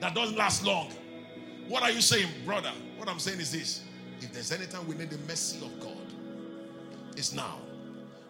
that 0.00 0.14
don't 0.14 0.36
last 0.36 0.64
long. 0.64 0.90
What 1.68 1.82
are 1.82 1.90
you 1.90 2.00
saying, 2.00 2.28
brother? 2.44 2.72
What 2.96 3.08
I'm 3.08 3.18
saying 3.18 3.40
is 3.40 3.52
this 3.52 3.82
if 4.20 4.32
there's 4.32 4.52
any 4.52 4.66
time 4.66 4.86
we 4.86 4.94
need 4.94 5.10
the 5.10 5.18
mercy 5.26 5.64
of 5.64 5.80
God, 5.80 5.96
it's 7.16 7.32
now. 7.32 7.58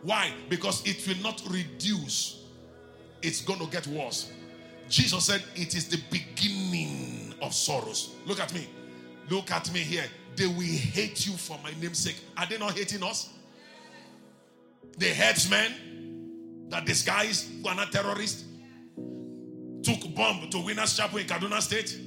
Why? 0.02 0.32
Because 0.48 0.82
it 0.86 1.06
will 1.06 1.22
not 1.22 1.42
reduce, 1.50 2.44
it's 3.22 3.42
going 3.42 3.58
to 3.58 3.66
get 3.66 3.86
worse. 3.88 4.32
Jesus 4.88 5.24
said 5.24 5.42
it 5.54 5.74
is 5.74 5.88
the 5.88 6.00
beginning 6.10 7.19
of 7.42 7.54
sorrows. 7.54 8.14
Look 8.26 8.40
at 8.40 8.52
me. 8.54 8.68
Look 9.28 9.50
at 9.50 9.72
me 9.72 9.80
here. 9.80 10.04
They 10.36 10.46
will 10.46 10.62
hate 10.62 11.26
you 11.26 11.32
for 11.34 11.58
my 11.62 11.72
name's 11.80 11.98
sake. 11.98 12.16
Are 12.36 12.46
they 12.46 12.58
not 12.58 12.76
hating 12.76 13.02
us? 13.02 13.30
The 14.98 15.06
headsmen 15.06 16.68
that 16.68 16.84
disguised 16.84 17.48
who 17.62 17.68
are 17.68 17.74
not 17.74 17.92
terrorists 17.92 18.44
took 19.82 20.14
bomb 20.14 20.48
to 20.50 20.58
Winners 20.60 20.96
Chapel 20.96 21.18
in 21.18 21.26
Kaduna 21.26 21.60
State. 21.60 21.98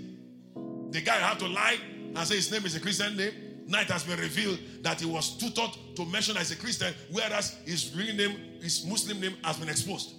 The 0.91 1.01
guy 1.01 1.15
had 1.15 1.39
to 1.39 1.47
lie 1.47 1.77
and 2.15 2.19
say 2.19 2.35
his 2.35 2.51
name 2.51 2.65
is 2.65 2.75
a 2.75 2.79
Christian 2.79 3.17
name. 3.17 3.33
Night 3.65 3.89
has 3.89 4.03
been 4.03 4.19
revealed 4.19 4.59
that 4.81 4.99
he 4.99 5.05
was 5.05 5.37
tutored 5.37 5.71
to 5.95 6.05
mention 6.05 6.35
as 6.37 6.51
a 6.51 6.55
Christian, 6.55 6.93
whereas 7.11 7.57
his 7.65 7.95
real 7.95 8.13
name, 8.13 8.37
his 8.61 8.85
Muslim 8.85 9.21
name, 9.21 9.35
has 9.43 9.57
been 9.57 9.69
exposed. 9.69 10.15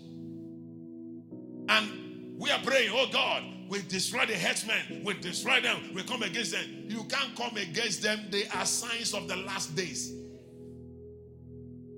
And 1.68 2.03
we 2.36 2.50
are 2.50 2.60
praying, 2.60 2.90
oh 2.92 3.06
God, 3.12 3.44
we 3.68 3.82
destroy 3.82 4.26
the 4.26 4.34
headsmen, 4.34 5.02
we 5.04 5.14
destroy 5.14 5.60
them, 5.60 5.78
we 5.94 6.02
come 6.02 6.22
against 6.22 6.52
them. 6.52 6.84
You 6.88 7.04
can't 7.04 7.34
come 7.36 7.56
against 7.56 8.02
them, 8.02 8.26
they 8.30 8.46
are 8.48 8.66
signs 8.66 9.14
of 9.14 9.28
the 9.28 9.36
last 9.36 9.74
days. 9.76 10.12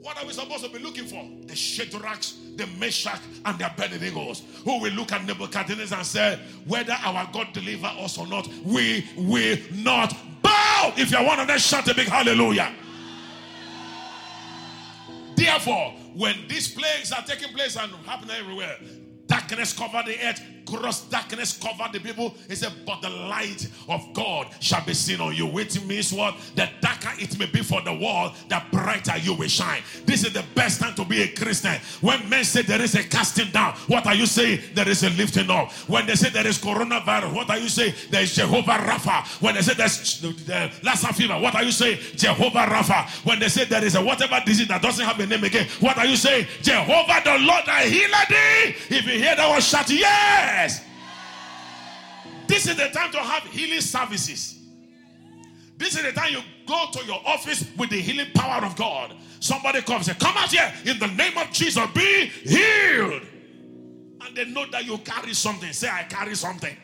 What 0.00 0.22
are 0.22 0.26
we 0.26 0.32
supposed 0.32 0.64
to 0.64 0.70
be 0.70 0.78
looking 0.78 1.06
for? 1.06 1.28
The 1.46 1.54
Shadrachs, 1.54 2.56
the 2.56 2.66
Meshach, 2.78 3.20
and 3.44 3.58
the 3.58 3.66
Abednego, 3.66 4.34
who 4.64 4.80
will 4.80 4.92
look 4.92 5.10
at 5.10 5.24
Nebuchadnezzar 5.24 5.98
and 5.98 6.06
say, 6.06 6.38
Whether 6.64 6.92
our 6.92 7.28
God 7.32 7.48
deliver 7.52 7.88
us 7.88 8.16
or 8.16 8.26
not, 8.28 8.46
we 8.64 9.08
will 9.16 9.58
not 9.72 10.14
bow. 10.42 10.92
If 10.96 11.10
you're 11.10 11.24
one 11.24 11.40
of 11.40 11.48
them, 11.48 11.58
shout 11.58 11.88
a 11.88 11.94
big 11.94 12.06
hallelujah. 12.06 12.72
Therefore, 15.34 15.92
when 16.14 16.46
these 16.46 16.72
plagues 16.72 17.10
are 17.10 17.22
taking 17.22 17.52
place 17.52 17.76
and 17.76 17.90
happening 18.06 18.36
everywhere, 18.36 18.78
darkness 19.26 19.72
cover 19.72 20.02
the 20.04 20.16
earth, 20.26 20.42
gross 20.66 21.02
darkness 21.02 21.58
cover 21.58 21.88
the 21.92 22.00
people. 22.00 22.34
He 22.48 22.54
said, 22.54 22.72
But 22.84 23.00
the 23.00 23.10
light 23.10 23.68
of 23.88 24.12
God 24.12 24.48
shall 24.60 24.84
be 24.84 24.94
seen 24.94 25.20
on 25.20 25.34
you. 25.34 25.46
Which 25.46 25.82
means 25.84 26.12
what? 26.12 26.36
The 26.54 26.68
darker 26.80 27.12
it 27.18 27.38
may 27.38 27.46
be 27.46 27.62
for 27.62 27.80
the 27.82 27.94
world, 27.94 28.32
the 28.48 28.60
brighter 28.72 29.16
you 29.18 29.34
will 29.34 29.48
shine. 29.48 29.82
This 30.04 30.24
is 30.24 30.32
the 30.32 30.44
best 30.54 30.80
time 30.80 30.94
to 30.96 31.04
be 31.04 31.22
a 31.22 31.28
Christian. 31.28 31.76
When 32.00 32.28
men 32.28 32.44
say 32.44 32.62
there 32.62 32.82
is 32.82 32.94
a 32.94 33.04
casting 33.04 33.50
down, 33.50 33.74
what 33.86 34.06
are 34.06 34.14
you 34.14 34.26
saying? 34.26 34.60
There 34.74 34.88
is 34.88 35.02
a 35.02 35.10
lifting 35.10 35.50
up. 35.50 35.72
When 35.88 36.06
they 36.06 36.14
say 36.14 36.30
there 36.30 36.46
is 36.46 36.58
coronavirus, 36.58 37.32
what 37.32 37.50
are 37.50 37.58
you 37.58 37.68
saying? 37.68 37.94
There 38.10 38.22
is 38.22 38.34
Jehovah 38.34 38.78
Rapha. 38.78 39.40
When 39.40 39.54
they 39.54 39.62
say 39.62 39.74
there's 39.74 40.20
the 40.20 40.70
Lassa 40.82 41.12
fever, 41.12 41.38
what 41.38 41.54
are 41.54 41.64
you 41.64 41.72
saying? 41.72 41.98
Jehovah 42.16 42.66
Rapha. 42.66 43.08
When 43.24 43.38
they 43.38 43.48
say 43.48 43.64
there 43.64 43.84
is 43.84 43.94
a 43.94 44.02
whatever 44.02 44.40
disease 44.44 44.68
that 44.68 44.82
doesn't 44.82 45.04
have 45.04 45.18
a 45.20 45.26
name 45.26 45.44
again, 45.44 45.66
what 45.80 45.96
are 45.98 46.06
you 46.06 46.16
saying? 46.16 46.46
Jehovah 46.62 47.22
the 47.24 47.38
Lord 47.44 47.64
that 47.66 47.84
healed 47.86 48.12
thee. 48.28 48.96
If 48.96 49.06
you 49.06 49.18
hear 49.18 49.36
that 49.36 49.48
one, 49.48 49.60
shout 49.60 49.90
yes. 50.56 50.84
This 52.46 52.66
is 52.66 52.76
the 52.76 52.88
time 52.88 53.10
to 53.12 53.18
have 53.18 53.42
healing 53.44 53.80
services. 53.80 54.58
This 55.76 55.96
is 55.96 56.02
the 56.02 56.12
time 56.12 56.32
you 56.32 56.40
go 56.66 56.86
to 56.92 57.04
your 57.04 57.20
office 57.26 57.66
with 57.76 57.90
the 57.90 58.00
healing 58.00 58.32
power 58.34 58.64
of 58.64 58.76
God. 58.76 59.14
Somebody 59.40 59.82
comes 59.82 60.08
and 60.08 60.16
say, 60.16 60.26
Come 60.26 60.36
out 60.36 60.50
here 60.50 60.72
in 60.86 60.98
the 60.98 61.08
name 61.08 61.36
of 61.36 61.50
Jesus, 61.52 61.84
be 61.92 62.26
healed. 62.44 63.22
And 64.24 64.34
they 64.34 64.46
know 64.46 64.66
that 64.70 64.86
you 64.86 64.96
carry 64.98 65.34
something. 65.34 65.72
Say, 65.72 65.88
I 65.88 66.04
carry 66.04 66.34
something. 66.34 66.74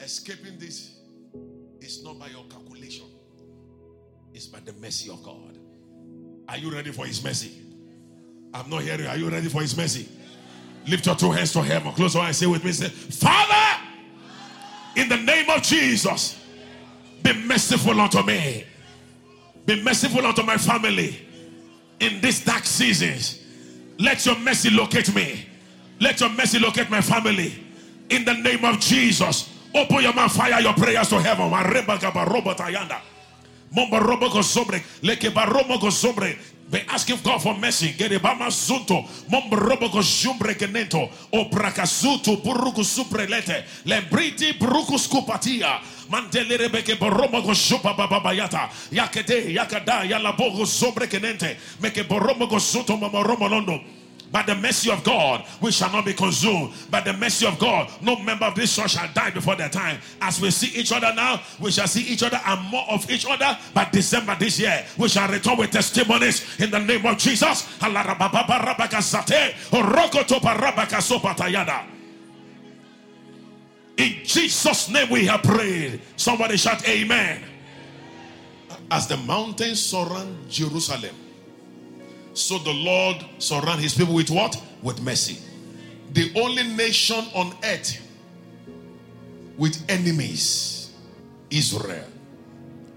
Escaping 0.00 0.58
this 0.58 0.98
is 1.80 2.02
not 2.02 2.18
by 2.18 2.28
your 2.28 2.44
calculation, 2.44 3.06
it's 4.32 4.46
by 4.46 4.60
the 4.60 4.72
mercy 4.74 5.10
of 5.10 5.22
God. 5.22 5.58
Are 6.48 6.56
you 6.56 6.72
ready 6.72 6.92
for 6.92 7.04
His 7.04 7.22
mercy? 7.22 7.52
I'm 8.54 8.70
not 8.70 8.82
hearing. 8.82 9.06
Are 9.06 9.16
you 9.16 9.28
ready 9.28 9.48
for 9.48 9.60
His 9.60 9.76
mercy? 9.76 10.08
Lift 10.86 11.06
your 11.06 11.16
two 11.16 11.30
hands 11.30 11.52
to 11.52 11.62
heaven. 11.62 11.92
Close 11.92 12.14
your 12.14 12.22
eyes. 12.22 12.38
Say 12.38 12.46
with 12.46 12.64
me. 12.64 12.72
Say, 12.72 12.88
Father, 12.88 13.82
in 14.94 15.08
the 15.08 15.16
name 15.16 15.50
of 15.50 15.62
Jesus, 15.62 16.38
be 17.22 17.32
merciful 17.44 18.00
unto 18.00 18.22
me. 18.22 18.64
Be 19.64 19.82
merciful 19.82 20.24
unto 20.24 20.42
my 20.42 20.56
family 20.56 21.26
in 22.00 22.20
these 22.20 22.44
dark 22.44 22.64
seasons. 22.64 23.40
Let 23.98 24.24
your 24.24 24.38
mercy 24.38 24.70
locate 24.70 25.14
me. 25.14 25.46
Let 26.00 26.20
your 26.20 26.30
mercy 26.30 26.58
locate 26.58 26.88
my 26.90 27.00
family. 27.00 27.54
In 28.10 28.24
the 28.24 28.34
name 28.34 28.64
of 28.64 28.78
Jesus. 28.78 29.50
Open 29.74 30.02
your 30.02 30.14
mouth, 30.14 30.32
fire 30.32 30.60
your 30.60 30.72
prayers 30.72 31.08
to 31.10 31.20
heaven. 31.20 31.50
Be 36.68 36.82
asking 36.88 37.20
God 37.22 37.42
for 37.42 37.54
mercy. 37.54 37.94
Gerebama 37.96 38.50
zunto. 38.50 39.04
Mombrobo 39.28 39.88
go 39.88 40.02
jumbre 40.02 40.54
genento. 40.54 41.08
O 41.32 41.44
brakazutu 41.48 42.42
buruku 42.42 42.82
suprelete. 42.82 43.64
Lembriti 43.84 44.52
buruku 44.58 44.98
skupatia. 44.98 45.80
Mandelere 46.10 46.68
beke 46.68 46.96
boromo 46.96 47.42
go 47.42 47.54
shupa 47.54 47.94
babayata. 47.94 48.68
Yakede 48.90 49.52
yakada 49.54 50.04
yalabogo 50.04 50.66
sobre 50.66 51.06
genente. 51.06 51.56
Meke 51.80 52.02
boromo 52.02 52.48
go 52.48 52.58
suto 52.58 52.96
mamoromo 52.96 53.48
londo. 53.48 53.80
By 54.32 54.42
the 54.42 54.54
mercy 54.54 54.90
of 54.90 55.04
God, 55.04 55.46
we 55.60 55.70
shall 55.70 55.90
not 55.90 56.04
be 56.04 56.12
consumed. 56.12 56.72
By 56.90 57.00
the 57.00 57.12
mercy 57.12 57.46
of 57.46 57.58
God, 57.58 57.90
no 58.02 58.16
member 58.16 58.44
of 58.44 58.54
this 58.54 58.74
church 58.74 58.92
shall 58.92 59.08
die 59.14 59.30
before 59.30 59.56
their 59.56 59.68
time. 59.68 59.98
As 60.20 60.40
we 60.40 60.50
see 60.50 60.78
each 60.78 60.92
other 60.92 61.12
now, 61.14 61.40
we 61.60 61.70
shall 61.70 61.86
see 61.86 62.02
each 62.02 62.22
other 62.22 62.40
and 62.44 62.60
more 62.70 62.84
of 62.90 63.08
each 63.10 63.24
other. 63.26 63.56
By 63.72 63.88
December 63.90 64.36
this 64.38 64.58
year, 64.58 64.84
we 64.98 65.08
shall 65.08 65.28
return 65.28 65.56
with 65.56 65.70
testimonies 65.70 66.60
in 66.60 66.70
the 66.70 66.80
name 66.80 67.06
of 67.06 67.18
Jesus. 67.18 67.66
In 73.96 74.14
Jesus' 74.24 74.88
name 74.90 75.10
we 75.10 75.24
have 75.26 75.42
prayed. 75.42 76.00
Somebody 76.16 76.56
shout 76.56 76.86
amen. 76.88 77.42
As 78.90 79.06
the 79.06 79.16
mountains 79.16 79.82
surround 79.82 80.50
Jerusalem, 80.50 81.14
so 82.36 82.58
the 82.58 82.72
Lord 82.72 83.24
surround 83.38 83.80
his 83.80 83.94
people 83.94 84.14
with 84.14 84.30
what? 84.30 84.62
With 84.82 85.00
mercy. 85.00 85.38
The 86.12 86.32
only 86.38 86.64
nation 86.64 87.24
on 87.34 87.54
earth 87.64 88.02
with 89.56 89.82
enemies, 89.88 90.92
Israel. 91.50 92.04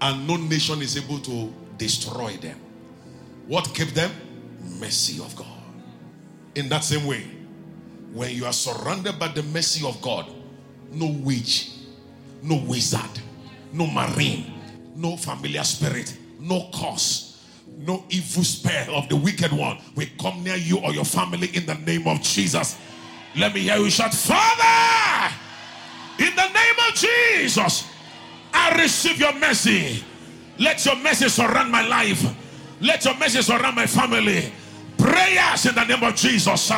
And 0.02 0.26
no 0.28 0.36
nation 0.36 0.82
is 0.82 0.96
able 0.96 1.18
to 1.20 1.52
destroy 1.78 2.36
them. 2.36 2.58
What 3.46 3.72
kept 3.74 3.94
them? 3.94 4.10
Mercy 4.78 5.22
of 5.22 5.34
God. 5.36 5.46
In 6.54 6.68
that 6.68 6.84
same 6.84 7.06
way, 7.06 7.26
when 8.12 8.34
you 8.34 8.44
are 8.44 8.52
surrounded 8.52 9.18
by 9.18 9.28
the 9.28 9.42
mercy 9.44 9.86
of 9.86 10.00
God, 10.02 10.30
no 10.92 11.06
witch, 11.06 11.70
no 12.42 12.56
wizard, 12.66 13.20
no 13.72 13.86
marine, 13.86 14.52
no 14.96 15.16
familiar 15.16 15.64
spirit, 15.64 16.14
no 16.38 16.68
curse, 16.74 17.29
no 17.86 18.04
evil 18.10 18.44
spell 18.44 18.94
of 18.94 19.08
the 19.08 19.16
wicked 19.16 19.52
one 19.52 19.78
will 19.94 20.06
come 20.20 20.42
near 20.44 20.56
you 20.56 20.78
or 20.78 20.92
your 20.92 21.04
family 21.04 21.48
in 21.54 21.66
the 21.66 21.74
name 21.74 22.06
of 22.06 22.20
Jesus. 22.20 22.76
Let 23.36 23.54
me 23.54 23.60
hear 23.60 23.76
you 23.76 23.90
shout, 23.90 24.12
Father, 24.12 25.34
in 26.18 26.34
the 26.34 26.48
name 26.48 26.74
of 26.88 26.94
Jesus, 26.94 27.88
I 28.52 28.80
receive 28.80 29.18
your 29.18 29.32
mercy. 29.38 30.04
Let 30.58 30.84
your 30.84 30.96
mercy 30.96 31.28
surround 31.28 31.70
my 31.72 31.86
life. 31.86 32.22
Let 32.80 33.04
your 33.04 33.16
mercy 33.16 33.40
surround 33.40 33.76
my 33.76 33.86
family. 33.86 34.52
Prayers 34.98 35.66
in 35.66 35.74
the 35.74 35.84
name 35.84 36.02
of 36.02 36.14
Jesus. 36.14 36.70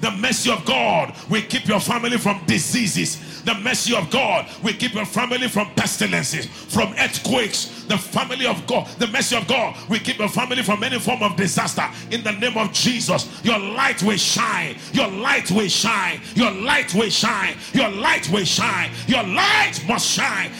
The 0.00 0.10
mercy 0.12 0.50
of 0.50 0.64
God 0.64 1.14
will 1.28 1.42
keep 1.42 1.66
your 1.66 1.80
family 1.80 2.18
from 2.18 2.40
diseases. 2.46 3.42
The 3.42 3.54
mercy 3.54 3.96
of 3.96 4.10
God 4.10 4.46
will 4.62 4.74
keep 4.74 4.94
your 4.94 5.06
family 5.06 5.48
from 5.48 5.70
pestilences, 5.74 6.46
from 6.46 6.94
earthquakes. 6.98 7.84
The 7.88 7.96
family 7.96 8.46
of 8.46 8.66
God, 8.66 8.86
the 8.98 9.06
mercy 9.06 9.36
of 9.36 9.48
God 9.48 9.74
will 9.88 9.98
keep 10.00 10.18
your 10.18 10.28
family 10.28 10.62
from 10.62 10.82
any 10.82 10.98
form 10.98 11.22
of 11.22 11.36
disaster. 11.36 11.88
In 12.10 12.22
the 12.22 12.32
name 12.32 12.56
of 12.58 12.72
Jesus, 12.72 13.42
your 13.42 13.58
light 13.58 14.02
will 14.02 14.16
shine. 14.18 14.76
Your 14.92 15.08
light 15.08 15.50
will 15.50 15.68
shine. 15.68 16.20
Your 16.34 16.50
light 16.50 16.94
will 16.94 17.08
shine. 17.08 17.56
Your 17.72 17.88
light 17.90 18.28
will 18.30 18.44
shine. 18.44 18.90
Your 19.06 19.22
light 19.22 19.82
must 19.88 20.06
shine. 20.06 20.50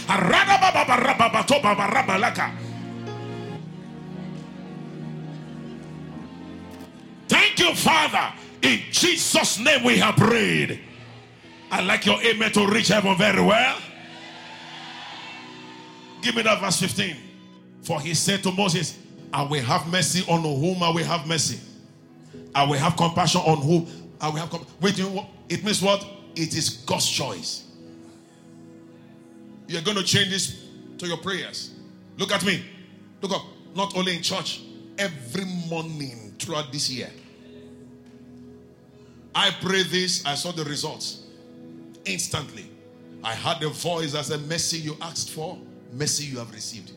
Thank 7.29 7.59
you, 7.59 7.75
Father. 7.75 8.33
In 8.63 8.81
Jesus' 8.91 9.59
name 9.59 9.85
we 9.85 9.99
have 9.99 10.17
prayed. 10.17 10.81
I 11.71 11.83
like 11.83 12.07
your 12.07 12.21
amen 12.23 12.53
to 12.53 12.67
reach 12.67 12.89
heaven 12.89 13.17
very 13.17 13.43
well. 13.43 13.79
Give 16.23 16.35
me 16.35 16.43
that 16.43 16.61
verse 16.61 16.81
15. 16.81 17.17
For 17.83 18.01
he 18.01 18.15
said 18.15 18.43
to 18.43 18.53
Moses, 18.53 18.99
I 19.33 19.43
will 19.43 19.63
have 19.63 19.87
mercy 19.87 20.25
on 20.29 20.43
whom 20.43 20.83
I 20.83 20.89
will 20.89 21.05
have 21.05 21.27
mercy. 21.27 21.61
I 22.55 22.65
will 22.65 22.79
have 22.79 22.97
compassion 22.97 23.43
on 23.43 23.59
whom 23.59 23.87
I 24.21 24.29
will 24.29 24.37
have 24.37 24.51
compassion. 24.51 24.75
Wait, 24.81 24.99
it 25.49 25.65
means 25.65 25.83
what? 25.83 26.05
It 26.35 26.57
is 26.57 26.71
God's 26.87 27.09
choice. 27.09 27.65
You're 29.67 29.83
going 29.83 29.97
to 29.99 30.03
change 30.03 30.31
this 30.31 30.65
to 30.99 31.07
your 31.07 31.19
prayers. 31.19 31.73
Look 32.17 32.33
at 32.33 32.45
me. 32.45 32.65
Look 33.21 33.33
up. 33.33 33.43
Not 33.75 33.97
only 33.97 34.17
in 34.17 34.23
church, 34.23 34.63
every 34.99 35.45
morning 35.69 36.35
throughout 36.39 36.73
this 36.73 36.91
year. 36.91 37.11
I 39.39 39.53
pray 39.61 39.85
this, 39.85 40.27
I 40.27 40.35
saw 40.35 40.51
the 40.51 40.65
results 40.65 41.23
instantly. 42.05 42.69
I 43.23 43.37
heard 43.37 43.61
the 43.61 43.69
voice 43.69 44.11
that 44.15 44.25
said, 44.25 44.41
Mercy 44.49 44.79
you 44.79 44.97
asked 45.01 45.31
for, 45.31 45.57
mercy 45.93 46.25
you 46.25 46.39
have 46.39 46.53
received. 46.53 46.91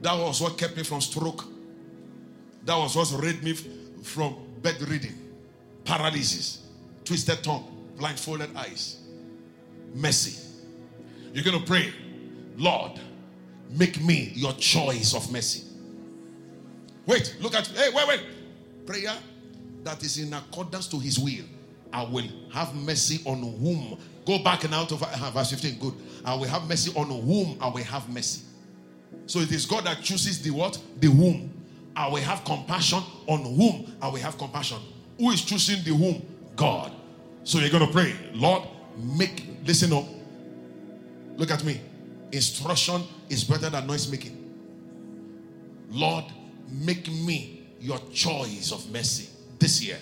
That 0.00 0.16
was 0.16 0.40
what 0.40 0.56
kept 0.56 0.76
me 0.76 0.84
from 0.84 1.00
stroke. 1.00 1.44
That 2.64 2.76
was 2.76 2.94
what 2.94 3.10
rid 3.20 3.42
me 3.42 3.54
from 4.04 4.36
bedridden, 4.62 5.18
paralysis, 5.84 6.62
twisted 7.04 7.42
tongue, 7.42 7.88
blindfolded 7.96 8.54
eyes. 8.56 9.00
Mercy. 9.96 10.40
You're 11.32 11.42
going 11.42 11.58
to 11.58 11.66
pray, 11.66 11.92
Lord, 12.56 13.00
make 13.68 14.00
me 14.00 14.30
your 14.36 14.52
choice 14.52 15.12
of 15.12 15.32
mercy. 15.32 15.64
Wait, 17.04 17.34
look 17.40 17.56
at, 17.56 17.66
hey, 17.66 17.88
wait, 17.92 18.06
wait. 18.06 18.20
Prayer 18.86 19.18
that 19.88 20.02
is 20.02 20.18
in 20.18 20.34
accordance 20.34 20.86
to 20.86 20.98
his 20.98 21.18
will. 21.18 21.44
I 21.92 22.02
will 22.02 22.28
have 22.52 22.74
mercy 22.74 23.22
on 23.24 23.38
whom. 23.38 23.98
Go 24.26 24.38
back 24.44 24.68
now 24.68 24.84
to 24.84 24.96
verse 24.96 25.50
15. 25.50 25.78
Good. 25.78 25.94
I 26.26 26.34
will 26.34 26.46
have 26.46 26.68
mercy 26.68 26.92
on 26.94 27.06
whom 27.06 27.56
I 27.58 27.68
will 27.68 27.82
have 27.84 28.06
mercy. 28.10 28.42
So 29.26 29.38
it 29.38 29.50
is 29.50 29.64
God 29.64 29.84
that 29.84 30.02
chooses 30.02 30.42
the 30.42 30.50
what? 30.50 30.78
The 31.00 31.08
whom. 31.08 31.50
I 31.96 32.06
will 32.08 32.20
have 32.20 32.44
compassion 32.44 33.02
on 33.26 33.40
whom 33.56 33.96
I 34.02 34.08
will 34.08 34.20
have 34.20 34.36
compassion. 34.36 34.78
Who 35.16 35.30
is 35.30 35.42
choosing 35.42 35.82
the 35.82 35.96
whom? 35.96 36.22
God. 36.54 36.92
So 37.44 37.58
you're 37.58 37.70
going 37.70 37.86
to 37.86 37.92
pray, 37.92 38.14
Lord, 38.34 38.64
make, 38.98 39.46
listen 39.64 39.92
up. 39.94 40.04
Look 41.36 41.50
at 41.50 41.64
me. 41.64 41.80
Instruction 42.30 43.02
is 43.30 43.42
better 43.42 43.70
than 43.70 43.86
noise 43.86 44.10
making. 44.10 44.36
Lord, 45.90 46.26
make 46.70 47.10
me 47.10 47.66
your 47.80 47.98
choice 48.12 48.70
of 48.70 48.92
mercy 48.92 49.30
this 49.58 49.82
year. 49.82 49.98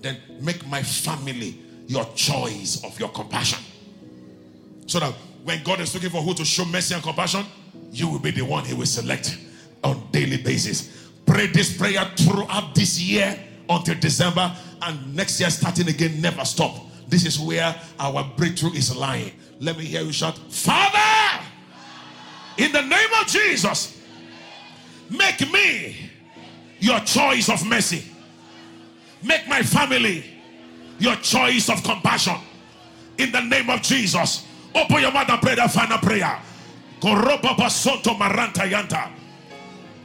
Then 0.00 0.18
make 0.40 0.66
my 0.66 0.82
family 0.82 1.58
your 1.86 2.04
choice 2.14 2.82
of 2.84 2.98
your 3.00 3.08
compassion. 3.08 3.58
So 4.86 5.00
that 5.00 5.14
when 5.44 5.62
God 5.62 5.80
is 5.80 5.94
looking 5.94 6.10
for 6.10 6.22
who 6.22 6.34
to 6.34 6.44
show 6.44 6.64
mercy 6.66 6.94
and 6.94 7.02
compassion, 7.02 7.44
you 7.90 8.08
will 8.08 8.18
be 8.18 8.30
the 8.30 8.42
one 8.42 8.64
he 8.64 8.74
will 8.74 8.86
select 8.86 9.38
on 9.82 10.08
daily 10.12 10.36
basis. 10.36 11.10
Pray 11.26 11.46
this 11.46 11.76
prayer 11.76 12.04
throughout 12.16 12.74
this 12.74 13.00
year 13.00 13.38
until 13.68 13.94
December 13.98 14.54
and 14.82 15.14
next 15.14 15.40
year 15.40 15.50
starting 15.50 15.88
again, 15.88 16.20
never 16.20 16.44
stop. 16.44 16.74
This 17.08 17.24
is 17.24 17.38
where 17.38 17.74
our 17.98 18.30
breakthrough 18.36 18.72
is 18.72 18.94
lying. 18.94 19.32
Let 19.60 19.78
me 19.78 19.84
hear 19.84 20.02
you 20.02 20.12
shout, 20.12 20.38
Father, 20.38 21.44
in 22.56 22.72
the 22.72 22.82
name 22.82 23.08
of 23.20 23.26
Jesus, 23.26 24.00
make 25.10 25.40
me 25.52 26.10
your 26.80 27.00
choice 27.00 27.48
of 27.48 27.66
mercy. 27.66 28.04
Make 29.22 29.48
my 29.48 29.62
family 29.62 30.24
your 30.98 31.16
choice 31.16 31.68
of 31.68 31.82
compassion. 31.82 32.36
In 33.18 33.32
the 33.32 33.40
name 33.40 33.68
of 33.70 33.82
Jesus. 33.82 34.46
Open 34.74 35.00
your 35.00 35.12
mouth 35.12 35.28
and 35.28 35.40
pray 35.42 35.54
that 35.56 35.70
final 35.72 35.98
prayer. 35.98 36.38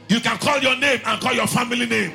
You 0.08 0.20
can 0.20 0.38
call 0.38 0.58
your 0.60 0.76
name 0.76 1.00
and 1.04 1.20
call 1.20 1.32
your 1.34 1.46
family 1.46 1.86
name. 1.86 2.12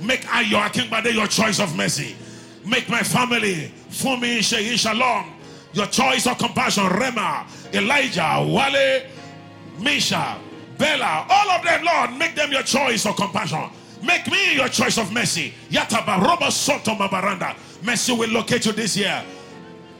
Make 0.00 0.26
I 0.32 0.42
your 0.42 0.60
Akingbade 0.60 1.12
your 1.14 1.26
choice 1.26 1.60
of 1.60 1.76
mercy. 1.76 2.16
Make 2.64 2.88
my 2.88 3.02
family 3.02 3.72
Fumi 3.90 4.38
Shehi 4.38 4.78
Shalom 4.78 5.32
your 5.72 5.86
choice 5.86 6.26
of 6.26 6.38
compassion. 6.38 6.86
Rema, 6.88 7.46
Elijah, 7.72 8.44
Wale, 8.46 9.02
Misha, 9.78 10.38
Bella, 10.78 11.26
all 11.28 11.50
of 11.50 11.64
them, 11.64 11.84
Lord, 11.84 12.12
make 12.18 12.34
them 12.34 12.52
your 12.52 12.62
choice 12.62 13.06
of 13.06 13.16
compassion. 13.16 13.70
Make 14.02 14.30
me 14.30 14.56
your 14.56 14.68
choice 14.68 14.98
of 14.98 15.12
mercy. 15.12 15.54
Yataba, 15.70 16.20
Roba 16.20 16.50
Soto 16.50 16.92
Mabaranda. 16.94 17.56
Mercy 17.82 18.12
will 18.12 18.30
locate 18.30 18.66
you 18.66 18.72
this 18.72 18.96
year. 18.96 19.22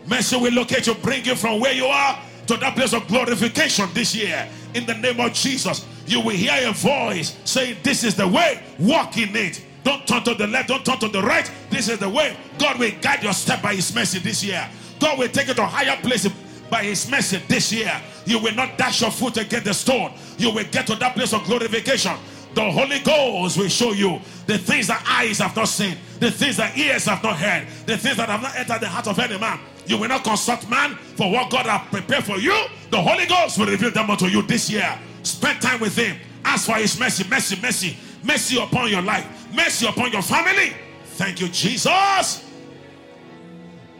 Mercy 0.07 0.37
will 0.37 0.53
locate 0.53 0.87
you, 0.87 0.95
bring 0.95 1.25
you 1.25 1.37
from 1.37 1.61
where 1.61 1.73
you 1.73 1.87
are 1.87 2.19
to 2.47 2.57
that 2.57 2.75
place 2.75 2.93
of 2.93 3.07
glorification 3.07 3.89
this 3.95 4.15
year. 4.15 4.49
In 4.75 4.87
the 4.87 4.95
name 4.95 5.21
of 5.21 5.33
Jesus, 5.33 5.87
you 6.07 6.21
will 6.21 6.31
hear 6.31 6.69
a 6.69 6.73
voice 6.73 7.37
saying, 7.45 7.77
This 7.83 8.03
is 8.03 8.17
the 8.17 8.27
way, 8.27 8.63
walk 8.79 9.17
in 9.19 9.35
it. 9.37 9.65
Don't 9.85 10.07
turn 10.07 10.23
to 10.25 10.35
the 10.35 10.47
left, 10.47 10.69
don't 10.69 10.85
turn 10.85 10.99
to 10.99 11.09
the 11.09 11.23
right. 11.23 11.51
This 11.71 11.89
is 11.89 11.99
the 11.99 12.09
way. 12.09 12.37
God 12.59 12.79
will 12.79 12.93
guide 13.01 13.23
your 13.23 13.33
step 13.33 13.63
by 13.63 13.75
His 13.75 13.95
mercy 13.95 14.19
this 14.19 14.43
year. 14.43 14.69
God 15.01 15.19
will 15.19 15.29
take 15.29 15.49
you 15.49 15.55
to 15.55 15.63
a 15.63 15.67
higher 15.67 15.97
places 16.03 16.33
by 16.71 16.85
His 16.85 17.11
mercy 17.11 17.41
this 17.49 17.73
year. 17.73 17.93
You 18.25 18.39
will 18.39 18.55
not 18.55 18.79
dash 18.79 19.01
your 19.01 19.11
foot 19.11 19.37
against 19.37 19.65
the 19.65 19.75
stone. 19.75 20.13
You 20.39 20.51
will 20.53 20.65
get 20.65 20.87
to 20.89 20.95
that 20.97 21.15
place 21.15 21.33
of 21.33 21.45
glorification. 21.45 22.13
The 22.55 22.71
Holy 22.71 22.99
Ghost 23.01 23.57
will 23.57 23.69
show 23.69 23.93
you 23.93 24.21
the 24.47 24.59
things 24.59 24.89
that 24.89 25.03
eyes 25.09 25.39
have 25.39 25.57
not 25.57 25.69
seen, 25.69 25.97
the 26.21 26.31
things 26.31 26.59
that 26.59 26.77
ears 26.77 27.07
have 27.07 27.23
not 27.23 27.37
heard, 27.37 27.67
the 27.87 27.97
things 27.97 28.17
that 28.19 28.29
have 28.29 28.43
not 28.43 28.55
entered 28.57 28.81
the 28.81 28.89
heart 28.89 29.07
of 29.07 29.19
any 29.19 29.39
man. 29.39 29.59
You 29.87 29.99
will 29.99 30.09
not 30.09 30.23
consult 30.23 30.69
man 30.69 30.97
for 31.17 31.31
what 31.31 31.51
God 31.51 31.67
has 31.67 31.89
prepared 31.89 32.25
for 32.25 32.39
you. 32.39 32.55
The 32.91 33.01
Holy 33.01 33.27
Ghost 33.27 33.59
will 33.59 33.67
reveal 33.67 33.91
them 33.91 34.11
unto 34.11 34.27
you 34.27 34.43
this 34.43 34.71
year. 34.71 34.99
Spend 35.23 35.63
time 35.63 35.81
with 35.81 35.97
Him. 35.97 36.17
Ask 36.45 36.67
for 36.67 36.75
His 36.75 36.99
mercy, 36.99 37.25
mercy, 37.29 37.59
mercy, 37.61 37.97
mercy 38.23 38.63
upon 38.63 38.91
your 38.91 39.03
life, 39.03 39.27
mercy 39.55 39.87
upon 39.87 40.13
your 40.13 40.23
family. 40.23 40.73
Thank 41.15 41.41
you, 41.41 41.49
Jesus. 41.49 42.49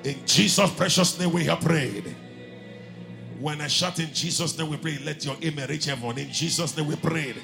In 0.05 0.27
Jesus' 0.27 0.71
precious 0.73 1.19
name, 1.19 1.33
we 1.33 1.45
have 1.45 1.61
prayed. 1.61 2.15
When 3.39 3.61
I 3.61 3.67
shout 3.67 3.99
in 3.99 4.13
Jesus' 4.13 4.57
name, 4.59 4.71
we 4.71 4.77
pray, 4.77 4.99
let 5.05 5.25
your 5.25 5.37
amen 5.43 5.69
reach 5.69 5.87
heaven. 5.87 6.19
In 6.19 6.31
Jesus' 6.31 6.77
name, 6.77 6.87
we 6.87 6.97
prayed. 6.97 7.37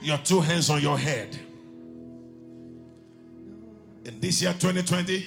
Your 0.00 0.18
two 0.18 0.40
hands 0.40 0.70
on 0.70 0.80
your 0.80 0.98
head. 0.98 1.38
In 4.04 4.20
this 4.20 4.40
year 4.42 4.52
2020, 4.52 5.26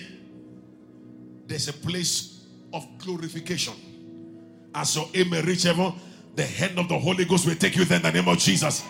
there's 1.46 1.68
a 1.68 1.74
place 1.74 2.46
of 2.74 2.88
glorification. 2.98 3.74
As 4.74 4.96
your 4.96 5.08
amen 5.16 5.46
reach 5.46 5.64
heaven, 5.64 5.94
the 6.36 6.46
hand 6.46 6.80
of 6.80 6.88
the 6.88 6.98
Holy 6.98 7.26
Ghost 7.26 7.46
will 7.46 7.56
take 7.56 7.76
you 7.76 7.86
there 7.86 7.98
in 7.98 8.04
the 8.04 8.12
name 8.12 8.28
of 8.28 8.38
Jesus. 8.38 8.84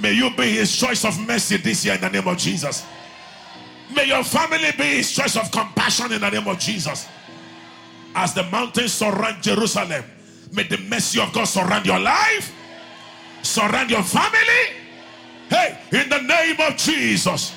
May 0.00 0.12
you 0.12 0.30
be 0.36 0.52
his 0.52 0.76
choice 0.76 1.04
of 1.04 1.18
mercy 1.26 1.56
this 1.56 1.84
year 1.84 1.94
in 1.94 2.00
the 2.00 2.10
name 2.10 2.28
of 2.28 2.36
Jesus. 2.36 2.84
May 3.94 4.06
your 4.06 4.22
family 4.22 4.70
be 4.78 4.84
his 4.84 5.10
choice 5.12 5.36
of 5.36 5.50
compassion 5.50 6.12
in 6.12 6.20
the 6.20 6.30
name 6.30 6.46
of 6.46 6.58
Jesus. 6.58 7.08
As 8.14 8.34
the 8.34 8.42
mountains 8.44 8.92
surround 8.92 9.42
Jerusalem, 9.42 10.04
may 10.52 10.64
the 10.64 10.78
mercy 10.78 11.20
of 11.20 11.32
God 11.32 11.44
surround 11.44 11.86
your 11.86 11.98
life, 11.98 12.54
surround 13.42 13.90
your 13.90 14.02
family. 14.02 14.76
Hey, 15.48 15.78
in 15.92 16.08
the 16.08 16.20
name 16.22 16.56
of 16.60 16.76
Jesus. 16.76 17.54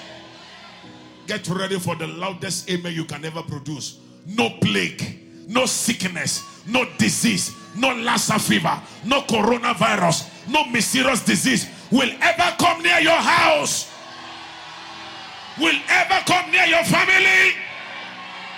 Get 1.28 1.48
ready 1.48 1.80
for 1.80 1.96
the 1.96 2.08
loudest 2.08 2.70
amen 2.70 2.94
you 2.94 3.06
can 3.06 3.24
ever 3.24 3.44
produce. 3.44 4.00
No 4.26 4.50
plague, 4.62 5.48
no 5.48 5.66
sickness, 5.66 6.44
no 6.66 6.86
disease, 6.98 7.56
no 7.76 7.94
Lassa 7.96 8.40
fever, 8.40 8.82
no 9.06 9.22
coronavirus, 9.22 10.50
no 10.50 10.66
mysterious 10.66 11.24
disease 11.24 11.68
will 11.92 12.10
ever 12.22 12.56
come 12.58 12.82
near 12.82 13.00
your 13.00 13.12
house, 13.18 13.92
will 15.60 15.80
ever 15.88 16.20
come 16.26 16.52
near 16.52 16.66
your 16.66 16.84
family, 16.84 17.54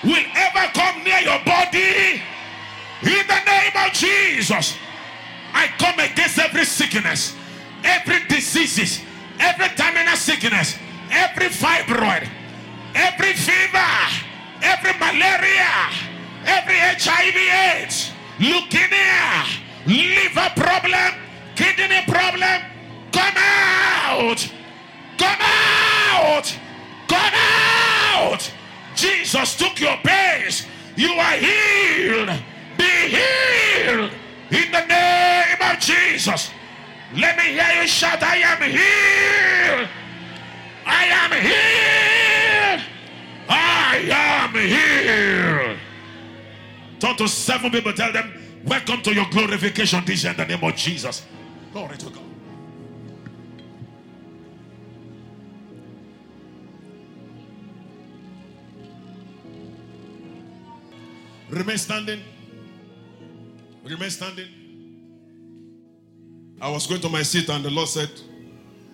will 0.03 0.25
ever 0.35 0.71
come 0.73 1.03
near 1.03 1.19
your 1.19 1.43
body. 1.43 2.21
In 3.03 3.27
the 3.27 3.41
name 3.45 3.73
of 3.75 3.93
Jesus, 3.93 4.77
I 5.55 5.67
come 5.79 5.97
against 5.99 6.37
every 6.37 6.65
sickness, 6.65 7.33
every 7.81 8.19
diseases, 8.27 8.99
every 9.39 9.69
terminal 9.69 10.17
sickness, 10.17 10.77
every 11.09 11.47
fibroid, 11.47 12.27
every 12.93 13.33
fever, 13.33 13.95
every 14.61 14.91
malaria, 14.99 15.71
every 16.45 16.75
HIV 16.75 17.37
AIDS, 17.71 18.11
leukemia, 18.37 19.47
liver 19.87 20.51
problem, 20.57 21.13
kidney 21.55 22.03
problem, 22.05 22.61
come 23.13 23.37
out, 23.37 24.51
come 25.17 25.39
out, 25.39 26.53
come 27.07 27.33
out. 28.13 28.51
Jesus 28.93 29.55
took 29.55 29.79
your 29.79 29.95
pains. 30.03 30.67
You 30.97 31.13
are 31.13 31.37
healed. 31.37 32.43
Be 32.77 33.17
healed 33.17 34.11
in 34.55 34.71
the 34.71 34.85
name 34.85 35.61
of 35.61 35.79
Jesus. 35.79 36.51
Let 37.13 37.37
me 37.37 37.43
hear 37.43 37.81
you 37.81 37.87
shout, 37.87 38.21
I 38.23 38.37
am 38.37 38.61
healed. 38.61 39.89
I 40.85 41.05
am 41.21 41.31
healed. 41.47 42.81
I 43.47 43.97
am 44.11 44.53
healed. 44.53 45.79
Talk 46.99 47.17
to 47.17 47.27
seven 47.27 47.71
people, 47.71 47.93
tell 47.93 48.11
them, 48.11 48.31
Welcome 48.65 49.03
to 49.03 49.13
your 49.13 49.27
glorification 49.29 50.03
this 50.05 50.23
year 50.23 50.31
in 50.31 50.37
the 50.37 50.45
name 50.45 50.63
of 50.63 50.75
Jesus. 50.75 51.23
Glory 51.71 51.97
to 51.97 52.09
God. 52.09 52.23
Remain 61.51 61.77
standing. 61.77 62.23
Remain 63.85 64.09
standing. 64.09 64.47
I 66.59 66.71
was 66.71 66.87
going 66.87 67.01
to 67.01 67.09
my 67.09 67.21
seat, 67.21 67.49
and 67.49 67.63
the 67.63 67.69
Lord 67.69 67.87
said, 67.87 68.09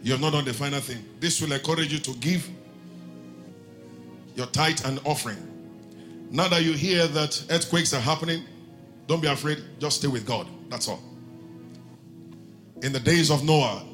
You 0.04 0.12
have 0.12 0.22
not 0.22 0.34
done 0.34 0.44
the 0.44 0.54
final 0.54 0.82
thing. 0.82 1.06
This 1.20 1.42
will 1.42 1.52
encourage 1.54 1.94
you 1.94 2.00
to 2.00 2.12
give 2.16 2.50
your 4.36 4.48
tithe 4.48 4.82
and 4.86 5.00
offering. 5.06 5.38
Now 6.30 6.50
that 6.50 6.64
you 6.64 6.74
hear 6.74 7.08
that 7.08 7.46
earthquakes 7.50 7.94
are 7.94 8.02
happening, 8.02 8.44
don't 9.08 9.22
be 9.22 9.28
afraid. 9.28 9.64
Just 9.80 10.00
stay 10.00 10.08
with 10.08 10.26
God. 10.26 10.48
That's 10.70 10.88
all. 10.88 11.02
In 12.82 12.92
the 12.92 13.00
days 13.00 13.30
of 13.32 13.44
Noah, 13.46 13.86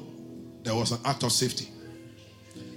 there 0.62 0.74
was 0.74 0.92
an 0.92 0.98
act 1.04 1.22
of 1.22 1.32
safety. 1.32 1.68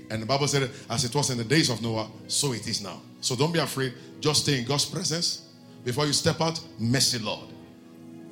And 0.09 0.21
the 0.21 0.25
Bible 0.25 0.47
said, 0.47 0.69
as 0.89 1.05
it 1.05 1.15
was 1.15 1.29
in 1.29 1.37
the 1.37 1.43
days 1.43 1.69
of 1.69 1.81
Noah, 1.81 2.09
so 2.27 2.51
it 2.53 2.67
is 2.67 2.81
now. 2.81 3.01
So 3.21 3.35
don't 3.35 3.51
be 3.51 3.59
afraid. 3.59 3.93
Just 4.19 4.43
stay 4.43 4.59
in 4.59 4.65
God's 4.65 4.85
presence. 4.85 5.47
Before 5.85 6.05
you 6.05 6.13
step 6.13 6.41
out, 6.41 6.59
mercy, 6.77 7.17
Lord. 7.19 7.50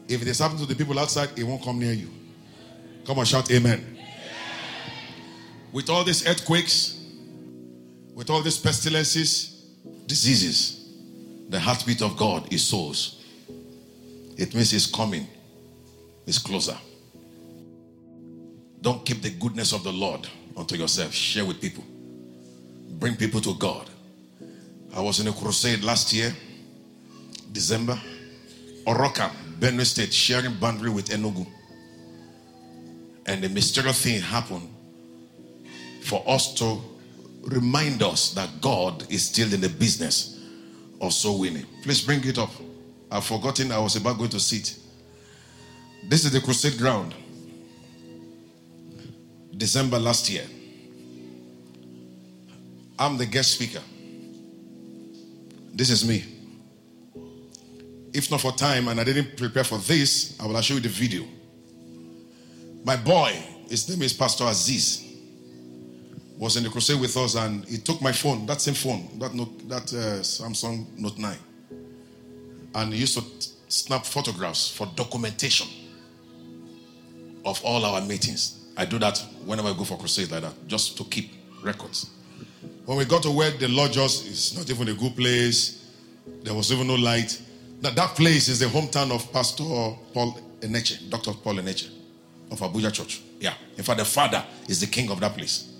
If 0.10 0.24
it 0.24 0.28
is 0.28 0.40
happening 0.40 0.62
to 0.62 0.66
the 0.66 0.76
people 0.76 0.98
outside, 0.98 1.30
it 1.38 1.44
won't 1.44 1.64
come 1.64 1.78
near 1.78 1.94
you. 1.94 2.10
Come 3.06 3.20
on, 3.20 3.26
shout 3.26 3.52
amen. 3.52 3.98
With 5.72 5.88
all 5.90 6.04
these 6.04 6.28
earthquakes, 6.28 7.00
with 8.16 8.32
all 8.32 8.42
these 8.42 8.58
pestilences, 8.58 9.64
diseases, 10.08 10.90
the 11.50 11.60
heartbeat 11.60 12.02
of 12.02 12.18
God 12.18 12.52
is 12.52 12.66
souls. 12.66 13.24
It 14.36 14.56
means 14.56 14.72
He's 14.72 14.88
coming, 14.88 15.28
He's 16.26 16.40
closer. 16.40 16.78
Don't 18.82 19.06
keep 19.06 19.22
the 19.22 19.30
goodness 19.30 19.74
of 19.74 19.84
the 19.84 19.92
Lord 19.92 20.28
unto 20.58 20.76
yourself. 20.76 21.14
Share 21.14 21.46
with 21.46 21.62
people. 21.62 21.84
Bring 22.94 23.16
people 23.16 23.42
to 23.42 23.54
God. 23.56 23.88
I 24.96 25.02
was 25.02 25.20
in 25.20 25.28
a 25.28 25.34
crusade 25.34 25.84
last 25.84 26.12
year, 26.14 26.34
December, 27.52 28.00
Orokam, 28.86 29.32
Benue 29.60 29.86
State, 29.86 30.14
sharing 30.14 30.54
boundary 30.56 30.90
with 30.90 31.10
Enugu. 31.10 31.46
And 33.26 33.44
the 33.44 33.50
mysterious 33.50 34.04
thing 34.04 34.22
happened 34.22 34.70
for 36.02 36.24
us 36.28 36.54
to 36.56 36.82
remind 37.44 38.02
us 38.02 38.34
that 38.34 38.50
God 38.62 39.06
is 39.12 39.26
still 39.26 39.54
in 39.54 39.62
the 39.62 39.70
business 39.70 40.40
of 41.02 41.14
soul 41.14 41.40
winning. 41.40 41.66
Please 41.84 42.02
bring 42.02 42.24
it 42.26 42.38
up. 42.38 42.52
I've 43.12 43.26
forgotten 43.26 43.72
I 43.72 43.80
was 43.80 43.96
about 43.96 44.18
going 44.18 44.30
to 44.32 44.40
sit. 44.40 44.78
This 46.08 46.26
is 46.26 46.32
the 46.32 46.42
crusade 46.42 46.78
ground. 46.78 47.14
December 49.56 50.00
last 50.00 50.30
year. 50.30 50.46
I'm 52.98 53.18
the 53.18 53.26
guest 53.26 53.52
speaker. 53.52 53.82
This 55.74 55.90
is 55.90 56.06
me. 56.06 56.39
If 58.20 58.30
not 58.30 58.42
for 58.42 58.52
time 58.52 58.90
and 58.90 59.00
I 59.00 59.06
didn't 59.06 59.38
prepare 59.38 59.64
for 59.64 59.78
this, 59.78 60.38
I 60.42 60.46
will 60.46 60.60
show 60.60 60.74
you 60.74 60.82
the 60.82 60.90
video. 60.90 61.24
My 62.84 62.98
boy, 62.98 63.32
his 63.70 63.88
name 63.88 64.02
is 64.02 64.12
Pastor 64.12 64.44
Aziz, 64.44 65.06
was 66.38 66.58
in 66.58 66.64
the 66.64 66.70
crusade 66.70 67.00
with 67.00 67.16
us 67.16 67.36
and 67.36 67.64
he 67.64 67.78
took 67.78 68.02
my 68.02 68.12
phone, 68.12 68.46
that 68.46 68.60
same 68.60 68.74
phone, 68.74 69.08
that, 69.20 69.34
note, 69.34 69.70
that 69.70 69.94
uh, 69.94 70.20
Samsung 70.20 70.86
Note 70.98 71.18
9, 71.18 71.38
and 72.76 72.94
he 72.94 73.00
used 73.00 73.18
to 73.18 73.22
t- 73.22 73.52
snap 73.70 74.06
photographs 74.06 74.70
for 74.70 74.86
documentation 74.98 75.70
of 77.46 77.64
all 77.64 77.86
our 77.86 78.02
meetings. 78.02 78.66
I 78.76 78.84
do 78.84 79.00
that 79.00 79.18
whenever 79.46 79.70
I 79.70 79.74
go 79.78 79.86
for 79.86 79.98
crusade 79.98 80.30
like 80.30 80.42
that, 80.42 80.68
just 80.68 80.98
to 80.98 81.06
keep 81.06 81.32
records. 81.64 82.10
When 82.86 82.98
we 82.98 83.06
got 83.06 83.24
to 83.24 83.32
where 83.32 83.52
the 83.52 83.70
lodge 83.70 83.98
us, 83.98 84.28
it's 84.28 84.58
not 84.58 84.70
even 84.70 84.90
a 84.90 84.94
good 84.94 85.16
place. 85.16 85.90
There 86.44 86.54
was 86.54 86.70
even 86.74 86.88
no 86.88 86.96
light. 86.96 87.42
Now, 87.82 87.92
that 87.92 88.16
place 88.16 88.50
is 88.50 88.60
the 88.60 88.66
hometown 88.66 89.12
of 89.12 89.32
Pastor 89.32 89.64
Paul 90.14 90.38
Enenche, 90.60 91.10
Dr. 91.10 91.32
Paul 91.34 91.56
Enenche 91.56 91.90
of 92.52 92.60
Abuja 92.60 92.92
Church. 92.92 93.22
Yeah. 93.40 93.54
In 93.78 93.84
fact, 93.84 94.00
the 94.00 94.06
father 94.06 94.44
is 94.68 94.82
the 94.82 94.88
king 94.88 95.10
of 95.10 95.20
that 95.22 95.34
place. 95.34 95.72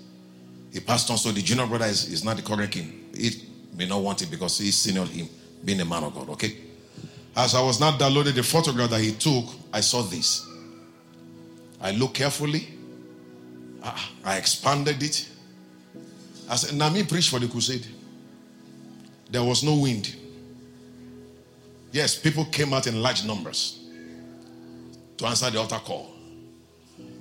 He 0.72 0.80
passed 0.80 1.10
on, 1.10 1.18
so 1.18 1.30
the 1.32 1.42
junior 1.42 1.66
brother 1.66 1.86
is, 1.86 2.10
is 2.10 2.24
not 2.24 2.36
the 2.36 2.42
current 2.42 2.70
king. 2.70 3.08
He 3.14 3.30
may 3.76 3.86
not 3.86 4.00
want 4.02 4.22
it 4.22 4.30
because 4.30 4.58
he's 4.58 4.78
senior 4.78 5.04
him, 5.04 5.28
being 5.64 5.80
a 5.80 5.84
man 5.84 6.04
of 6.04 6.14
God, 6.14 6.28
okay? 6.30 6.56
As 7.36 7.54
I 7.54 7.60
was 7.60 7.80
not 7.80 7.98
downloading 7.98 8.34
the 8.34 8.42
photograph 8.42 8.90
that 8.90 9.00
he 9.00 9.12
took, 9.12 9.44
I 9.72 9.80
saw 9.80 10.02
this. 10.02 10.46
I 11.80 11.90
looked 11.92 12.14
carefully. 12.14 12.68
I, 13.82 14.08
I 14.24 14.36
expanded 14.36 15.02
it. 15.02 15.28
I 16.48 16.56
said, 16.56 16.76
Nami 16.76 17.04
preached 17.04 17.30
for 17.30 17.38
the 17.38 17.48
crusade. 17.48 17.86
There 19.30 19.44
was 19.44 19.62
no 19.62 19.76
wind. 19.76 20.14
Yes, 21.92 22.18
people 22.18 22.44
came 22.46 22.72
out 22.72 22.86
in 22.86 23.02
large 23.02 23.24
numbers 23.24 23.80
to 25.16 25.26
answer 25.26 25.50
the 25.50 25.58
altar 25.58 25.80
call. 25.84 26.12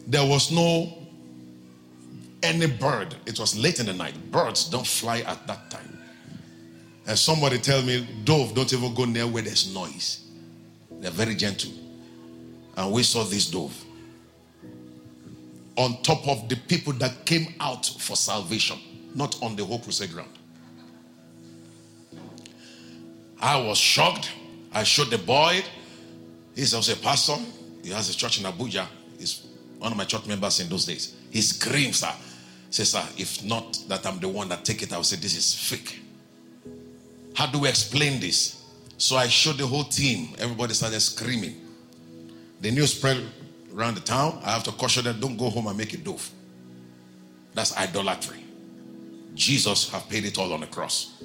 There 0.07 0.27
was 0.27 0.51
no 0.51 0.97
any 2.41 2.67
bird. 2.67 3.15
It 3.25 3.39
was 3.39 3.57
late 3.57 3.79
in 3.79 3.85
the 3.85 3.93
night. 3.93 4.31
Birds 4.31 4.69
don't 4.69 4.87
fly 4.87 5.19
at 5.19 5.45
that 5.47 5.69
time. 5.69 5.97
And 7.07 7.17
somebody 7.17 7.57
tell 7.57 7.81
me, 7.81 8.07
dove 8.23 8.53
don't 8.53 8.71
even 8.71 8.93
go 8.93 9.05
near 9.05 9.27
where 9.27 9.43
there's 9.43 9.73
noise. 9.73 10.25
They're 10.91 11.11
very 11.11 11.35
gentle. 11.35 11.71
And 12.77 12.91
we 12.91 13.03
saw 13.03 13.23
this 13.23 13.49
dove 13.49 13.75
on 15.75 16.01
top 16.01 16.27
of 16.27 16.49
the 16.49 16.55
people 16.55 16.91
that 16.93 17.25
came 17.25 17.53
out 17.61 17.85
for 17.85 18.15
salvation, 18.15 18.77
not 19.15 19.41
on 19.41 19.55
the 19.55 19.63
whole 19.63 19.79
crusade 19.79 20.11
ground. 20.11 20.29
I 23.41 23.57
was 23.61 23.77
shocked. 23.77 24.29
I 24.73 24.83
showed 24.83 25.09
the 25.09 25.17
boy. 25.17 25.63
He's 26.55 26.73
also 26.73 26.93
a 26.93 26.95
pastor. 26.97 27.37
He 27.83 27.89
has 27.91 28.09
a 28.09 28.15
church 28.15 28.39
in 28.39 28.45
Abuja. 28.45 28.85
He's 29.17 29.47
one 29.77 29.91
of 29.91 29.97
my 29.97 30.05
church 30.05 30.27
members 30.27 30.59
in 30.59 30.69
those 30.69 30.85
days. 30.85 31.15
He 31.31 31.41
screams, 31.41 31.99
sir. 31.99 32.11
Says, 32.69 32.91
sir, 32.91 33.03
if 33.17 33.43
not 33.43 33.79
that 33.87 34.05
I'm 34.05 34.19
the 34.19 34.29
one 34.29 34.49
that 34.49 34.63
take 34.63 34.83
it, 34.83 34.93
I 34.93 34.97
will 34.97 35.03
say 35.03 35.15
this 35.15 35.35
is 35.35 35.53
fake. 35.55 36.01
How 37.33 37.47
do 37.47 37.59
we 37.59 37.69
explain 37.69 38.19
this? 38.19 38.63
So 38.97 39.15
I 39.15 39.27
showed 39.27 39.57
the 39.57 39.65
whole 39.65 39.85
team. 39.85 40.35
Everybody 40.37 40.73
started 40.73 40.99
screaming. 40.99 41.55
The 42.61 42.69
news 42.69 42.93
spread 42.93 43.23
around 43.73 43.95
the 43.95 44.01
town. 44.01 44.39
I 44.43 44.51
have 44.51 44.63
to 44.65 44.71
caution 44.73 45.05
them, 45.05 45.19
don't 45.19 45.37
go 45.37 45.49
home 45.49 45.67
and 45.67 45.77
make 45.77 45.93
it 45.93 46.03
doof. 46.03 46.29
That's 47.53 47.75
idolatry. 47.77 48.43
Jesus 49.33 49.89
have 49.89 50.07
paid 50.09 50.25
it 50.25 50.37
all 50.37 50.51
on 50.53 50.59
the 50.59 50.67
cross. 50.67 51.23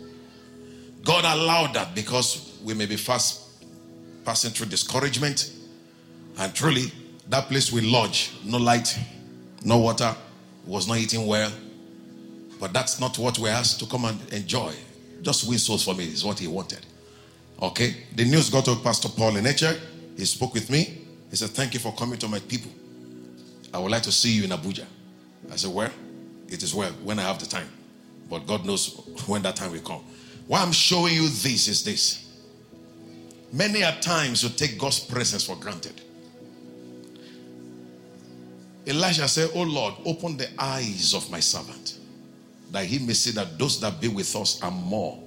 God 1.03 1.25
allowed 1.25 1.75
that 1.75 1.95
because 1.95 2.54
we 2.65 2.75
may 2.75 2.87
be 2.87 2.97
fast 2.97 3.45
passing 4.25 4.51
through 4.51 4.67
discouragement. 4.67 5.53
And 6.39 6.55
truly, 6.55 6.87
that 7.29 7.49
place 7.49 7.71
we 7.71 7.83
lodge, 7.83 8.33
no 8.45 8.59
light, 8.59 8.99
no 9.65 9.79
water, 9.79 10.15
was 10.67 10.89
not 10.89 10.99
eating 10.99 11.27
well. 11.27 11.53
But 12.59 12.73
that's 12.73 12.99
not 13.01 13.19
what 13.19 13.39
we're 13.39 13.51
asked 13.51 13.81
to 13.81 13.87
come 13.87 14.07
and 14.07 14.33
enjoy. 14.33 14.73
Just 15.23 15.49
win 15.49 15.59
souls 15.59 15.85
for 15.85 15.95
me 15.95 16.05
is 16.05 16.25
what 16.25 16.39
he 16.39 16.47
wanted. 16.47 16.85
Okay? 17.61 17.95
The 18.15 18.25
news 18.25 18.51
got 18.51 18.65
to 18.67 18.77
Pastor 18.77 19.09
Paul 19.09 19.33
Enenche. 19.33 19.79
He 20.17 20.25
spoke 20.25 20.55
with 20.55 20.71
me. 20.71 21.03
He 21.31 21.37
said, 21.37 21.51
Thank 21.51 21.75
you 21.75 21.81
for 21.81 21.93
coming 21.95 22.19
to 22.19 22.29
my 22.29 22.39
people. 22.41 22.71
I 23.73 23.79
would 23.79 23.91
like 23.91 24.03
to 24.05 24.13
see 24.13 24.33
you 24.33 24.45
in 24.45 24.51
Abuja. 24.51 24.85
I 25.53 25.57
said, 25.57 25.73
Well, 25.73 25.91
it 26.49 26.63
is 26.63 26.75
well 26.75 26.93
when 27.03 27.19
I 27.19 27.23
have 27.23 27.39
the 27.39 27.47
time. 27.47 27.69
But 28.31 28.47
God 28.47 28.65
knows 28.65 29.01
when 29.27 29.43
that 29.43 29.57
time 29.57 29.73
will 29.73 29.81
come. 29.81 30.05
Why 30.47 30.63
I'm 30.63 30.73
showing 30.73 31.15
you 31.15 31.23
this 31.23 31.69
is 31.69 31.85
this. 31.85 32.24
Many 33.55 33.83
a 33.83 33.93
times 34.01 34.43
you 34.43 34.49
take 34.49 34.77
God's 34.77 34.99
presence 34.99 35.45
for 35.45 35.55
granted. 35.55 36.01
Elijah 38.85 39.29
said, 39.29 39.51
Oh 39.55 39.63
Lord, 39.63 39.95
open 40.05 40.37
the 40.37 40.49
eyes 40.59 41.15
of 41.15 41.31
my 41.31 41.39
servant, 41.39 41.99
that 42.73 42.85
he 42.85 42.99
may 42.99 43.13
see 43.13 43.31
that 43.31 43.57
those 43.57 43.81
that 43.81 44.01
be 44.01 44.09
with 44.09 44.35
us 44.35 44.61
are 44.61 44.73
more 44.73 45.23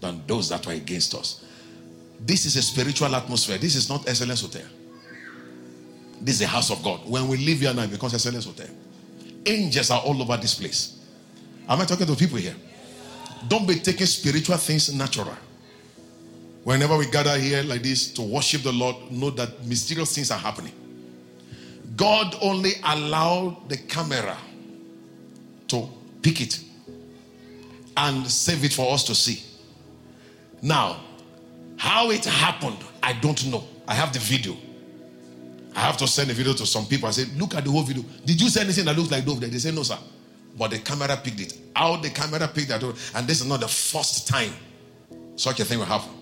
than 0.00 0.22
those 0.26 0.48
that 0.48 0.66
are 0.66 0.72
against 0.72 1.14
us. 1.14 1.44
This 2.18 2.46
is 2.46 2.56
a 2.56 2.62
spiritual 2.62 3.14
atmosphere. 3.14 3.58
This 3.58 3.76
is 3.76 3.90
not 3.90 4.08
Excellence 4.08 4.40
Hotel. 4.40 4.66
This 6.22 6.36
is 6.36 6.40
the 6.40 6.46
house 6.46 6.70
of 6.70 6.82
God. 6.82 7.06
When 7.06 7.28
we 7.28 7.36
leave 7.36 7.60
here 7.60 7.74
now, 7.74 7.82
it 7.82 7.90
becomes 7.90 8.14
Excellence 8.14 8.46
Hotel. 8.46 8.70
Angels 9.44 9.90
are 9.90 10.00
all 10.00 10.20
over 10.22 10.38
this 10.38 10.54
place. 10.54 11.04
Am 11.68 11.78
I 11.78 11.84
talking 11.84 12.06
to 12.06 12.16
people 12.16 12.38
here? 12.38 12.56
Don't 13.46 13.68
be 13.68 13.78
taking 13.78 14.06
spiritual 14.06 14.56
things 14.56 14.90
natural. 14.92 15.36
Whenever 16.64 16.96
we 16.96 17.06
gather 17.10 17.38
here 17.38 17.62
like 17.62 17.82
this 17.82 18.12
to 18.12 18.22
worship 18.22 18.62
the 18.62 18.72
Lord, 18.72 18.96
know 19.10 19.30
that 19.30 19.64
mysterious 19.64 20.14
things 20.14 20.30
are 20.30 20.38
happening. 20.38 20.72
God 21.96 22.36
only 22.40 22.72
allowed 22.84 23.68
the 23.68 23.76
camera 23.76 24.36
to 25.68 25.88
pick 26.22 26.40
it 26.40 26.60
and 27.96 28.26
save 28.30 28.64
it 28.64 28.72
for 28.72 28.92
us 28.92 29.04
to 29.04 29.14
see. 29.14 29.42
Now, 30.62 31.00
how 31.76 32.10
it 32.10 32.24
happened, 32.24 32.78
I 33.02 33.14
don't 33.14 33.46
know. 33.46 33.64
I 33.86 33.94
have 33.94 34.12
the 34.12 34.18
video. 34.18 34.56
I 35.74 35.80
have 35.80 35.96
to 35.98 36.06
send 36.06 36.30
the 36.30 36.34
video 36.34 36.52
to 36.54 36.66
some 36.66 36.86
people. 36.86 37.08
I 37.08 37.12
say, 37.12 37.24
look 37.36 37.54
at 37.54 37.64
the 37.64 37.70
whole 37.70 37.82
video. 37.82 38.04
Did 38.24 38.40
you 38.40 38.48
see 38.48 38.60
anything 38.60 38.84
that 38.86 38.96
looks 38.96 39.10
like 39.10 39.24
dove 39.24 39.40
there? 39.40 39.48
They 39.48 39.58
say, 39.58 39.70
no, 39.70 39.82
sir. 39.84 39.98
But 40.58 40.72
the 40.72 40.78
camera 40.80 41.16
picked 41.16 41.40
it. 41.40 41.58
How 41.74 41.96
the 41.96 42.10
camera 42.10 42.48
picked 42.48 42.68
that, 42.68 42.82
and 42.82 43.26
this 43.26 43.40
is 43.40 43.46
not 43.46 43.60
the 43.60 43.68
first 43.68 44.26
time 44.26 44.52
such 45.36 45.60
a 45.60 45.64
thing 45.64 45.78
will 45.78 45.86
happen. 45.86 46.17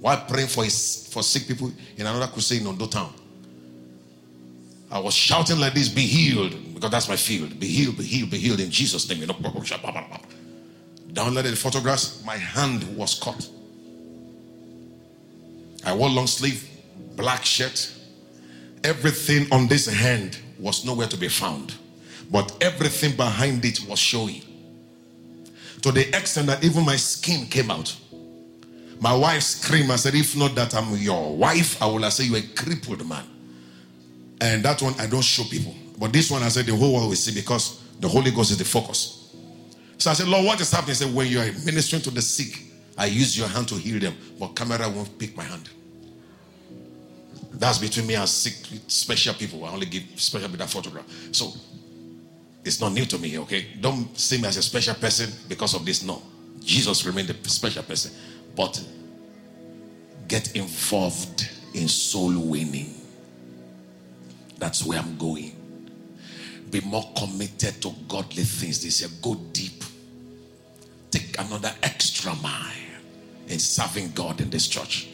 While 0.00 0.24
praying 0.28 0.48
for 0.48 0.64
his, 0.64 1.08
for 1.08 1.22
sick 1.22 1.46
people 1.46 1.72
in 1.96 2.06
another 2.06 2.28
crusade 2.28 2.60
in 2.60 2.66
Ondo 2.66 2.86
town. 2.86 3.12
I 4.90 4.98
was 5.00 5.14
shouting 5.14 5.58
like 5.58 5.74
this, 5.74 5.88
be 5.88 6.02
healed, 6.02 6.74
because 6.74 6.90
that's 6.90 7.08
my 7.08 7.16
field. 7.16 7.58
Be 7.60 7.66
healed, 7.66 7.98
be 7.98 8.04
healed, 8.04 8.30
be 8.30 8.38
healed 8.38 8.60
in 8.60 8.70
Jesus' 8.70 9.08
name. 9.08 9.18
You 9.18 9.26
know, 9.26 9.34
downloaded 9.34 11.50
the 11.50 11.56
photographs. 11.56 12.24
My 12.24 12.36
hand 12.36 12.96
was 12.96 13.18
cut. 13.18 13.48
I 15.84 15.94
wore 15.94 16.08
long 16.08 16.26
sleeve, 16.26 16.68
black 17.16 17.44
shirt. 17.44 17.92
Everything 18.84 19.46
on 19.52 19.68
this 19.68 19.86
hand 19.86 20.38
was 20.58 20.84
nowhere 20.84 21.08
to 21.08 21.16
be 21.16 21.28
found, 21.28 21.74
but 22.30 22.56
everything 22.60 23.16
behind 23.16 23.64
it 23.64 23.80
was 23.88 23.98
showing. 23.98 24.42
To 25.82 25.92
the 25.92 26.08
extent 26.16 26.48
that 26.48 26.64
even 26.64 26.84
my 26.84 26.96
skin 26.96 27.46
came 27.46 27.70
out. 27.70 27.96
My 29.00 29.14
wife 29.14 29.42
screamed. 29.42 29.90
I 29.90 29.96
said, 29.96 30.14
If 30.14 30.36
not 30.36 30.54
that 30.56 30.74
I'm 30.74 30.96
your 30.96 31.36
wife, 31.36 31.80
I 31.80 31.86
will 31.86 32.10
said 32.10 32.26
you're 32.26 32.38
a 32.38 32.42
crippled 32.42 33.06
man. 33.08 33.24
And 34.40 34.64
that 34.64 34.80
one 34.82 34.94
I 34.98 35.06
don't 35.06 35.22
show 35.22 35.44
people. 35.44 35.74
But 35.98 36.12
this 36.12 36.30
one 36.30 36.42
I 36.42 36.48
said 36.48 36.66
the 36.66 36.76
whole 36.76 36.94
world 36.94 37.08
will 37.08 37.16
see 37.16 37.34
because 37.34 37.82
the 38.00 38.08
Holy 38.08 38.30
Ghost 38.30 38.50
is 38.50 38.58
the 38.58 38.64
focus. 38.64 39.34
So 39.98 40.10
I 40.10 40.14
said, 40.14 40.28
Lord, 40.28 40.46
what 40.46 40.60
is 40.60 40.70
happening? 40.70 40.90
He 40.90 41.04
said, 41.04 41.14
When 41.14 41.26
you 41.26 41.40
are 41.40 41.52
ministering 41.64 42.02
to 42.02 42.10
the 42.10 42.22
sick, 42.22 42.62
I 42.96 43.06
use 43.06 43.38
your 43.38 43.48
hand 43.48 43.68
to 43.68 43.76
heal 43.76 44.00
them, 44.00 44.16
but 44.38 44.48
camera 44.56 44.88
won't 44.88 45.18
pick 45.18 45.36
my 45.36 45.44
hand. 45.44 45.68
That's 47.52 47.78
between 47.78 48.06
me 48.06 48.14
and 48.14 48.28
sick 48.28 48.54
special 48.86 49.34
people. 49.34 49.64
I 49.64 49.70
only 49.72 49.86
give 49.86 50.02
special 50.16 50.48
with 50.48 50.60
that 50.60 50.70
photograph. 50.70 51.04
So 51.32 51.52
it's 52.64 52.80
not 52.80 52.92
new 52.92 53.04
to 53.06 53.18
me, 53.18 53.38
okay? 53.40 53.66
Don't 53.80 54.16
see 54.18 54.38
me 54.38 54.46
as 54.46 54.56
a 54.56 54.62
special 54.62 54.94
person 54.94 55.30
because 55.48 55.74
of 55.74 55.84
this. 55.84 56.02
No. 56.02 56.22
Jesus 56.60 57.04
remained 57.04 57.30
a 57.30 57.48
special 57.48 57.82
person. 57.82 58.12
But 58.58 58.84
get 60.26 60.56
involved 60.56 61.48
in 61.74 61.86
soul 61.86 62.36
winning. 62.36 62.92
That's 64.58 64.84
where 64.84 64.98
I'm 64.98 65.16
going. 65.16 65.54
Be 66.68 66.80
more 66.80 67.08
committed 67.16 67.80
to 67.82 67.94
godly 68.08 68.42
things 68.42 68.82
this 68.82 69.00
year. 69.00 69.10
Go 69.22 69.36
deep. 69.52 69.84
Take 71.12 71.38
another 71.38 71.72
extra 71.84 72.34
mile 72.34 72.72
in 73.46 73.60
serving 73.60 74.10
God 74.10 74.40
in 74.40 74.50
this 74.50 74.66
church. 74.66 75.08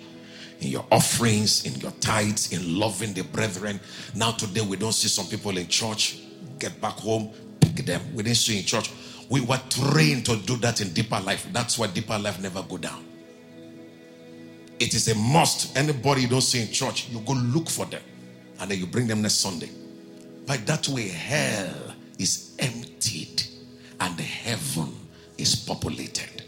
In 0.61 0.69
your 0.69 0.87
offerings, 0.91 1.67
in 1.67 1.79
your 1.81 1.93
tithes, 2.01 2.51
in 2.51 2.81
loving 2.81 3.13
the 3.13 3.25
brethren. 3.25 3.79
Now, 4.15 4.33
today, 4.33 4.63
we 4.63 4.79
don't 4.79 4.93
see 4.95 5.09
some 5.09 5.27
people 5.27 5.59
in 5.59 5.69
church. 5.69 6.19
Get 6.59 6.81
back 6.81 6.95
home, 6.95 7.31
pick 7.61 7.77
them. 7.85 8.01
We 8.15 8.23
didn't 8.23 8.39
see 8.39 8.59
in 8.59 8.65
church. 8.65 8.91
We 9.29 9.43
were 9.43 9.61
trained 9.69 10.25
to 10.27 10.37
do 10.37 10.57
that 10.57 10.81
in 10.81 10.95
deeper 10.95 11.21
life. 11.21 11.47
That's 11.53 11.79
why 11.79 11.89
deeper 11.89 12.19
life 12.19 12.41
never 12.41 12.63
go 12.63 12.79
down. 12.79 13.05
It 14.81 14.95
is 14.95 15.09
a 15.09 15.15
must. 15.15 15.77
Anybody 15.77 16.23
you 16.23 16.29
don't 16.29 16.41
see 16.41 16.63
in 16.63 16.71
church, 16.73 17.09
you 17.09 17.21
go 17.21 17.33
look 17.35 17.69
for 17.69 17.87
them 17.87 18.03
and 18.61 18.71
then 18.71 18.79
you 18.79 18.87
bring 18.87 19.07
them 19.07 19.23
next 19.23 19.41
Sunday. 19.41 19.71
By 20.47 20.57
that 20.59 20.89
way, 20.89 21.09
hell 21.09 21.95
is 22.19 22.55
emptied 22.59 23.43
and 24.01 24.19
heaven 24.21 24.95
is 25.39 25.57
populated. 25.57 26.43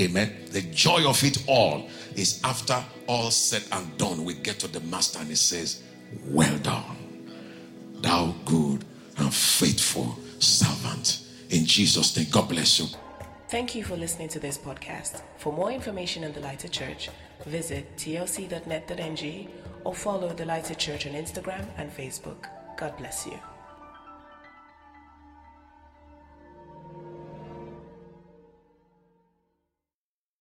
Amen. 0.00 0.36
The 0.50 0.62
joy 0.62 1.08
of 1.08 1.22
it 1.24 1.44
all 1.46 1.88
is 2.14 2.40
after 2.44 2.82
all 3.06 3.30
said 3.30 3.64
and 3.72 3.96
done, 3.98 4.24
we 4.24 4.34
get 4.34 4.58
to 4.60 4.68
the 4.68 4.80
master 4.80 5.18
and 5.18 5.28
he 5.28 5.34
says, 5.34 5.82
Well 6.26 6.58
done, 6.58 7.30
thou 8.00 8.34
good 8.44 8.84
and 9.18 9.32
faithful 9.32 10.18
servant. 10.38 11.26
In 11.50 11.64
Jesus' 11.64 12.16
name, 12.16 12.26
God 12.30 12.48
bless 12.48 12.78
you. 12.78 12.86
Thank 13.48 13.74
you 13.74 13.84
for 13.84 13.96
listening 13.96 14.28
to 14.30 14.40
this 14.40 14.58
podcast. 14.58 15.22
For 15.38 15.52
more 15.52 15.70
information 15.70 16.24
on 16.24 16.32
the 16.32 16.40
Lighted 16.40 16.72
Church, 16.72 17.08
visit 17.46 17.96
tlc.net.ng 17.96 19.48
or 19.84 19.94
follow 19.94 20.28
the 20.28 20.44
Lighted 20.44 20.78
Church 20.78 21.06
on 21.06 21.12
Instagram 21.12 21.64
and 21.78 21.90
Facebook. 21.90 22.48
God 22.76 22.96
bless 22.98 23.26
you. 23.26 23.38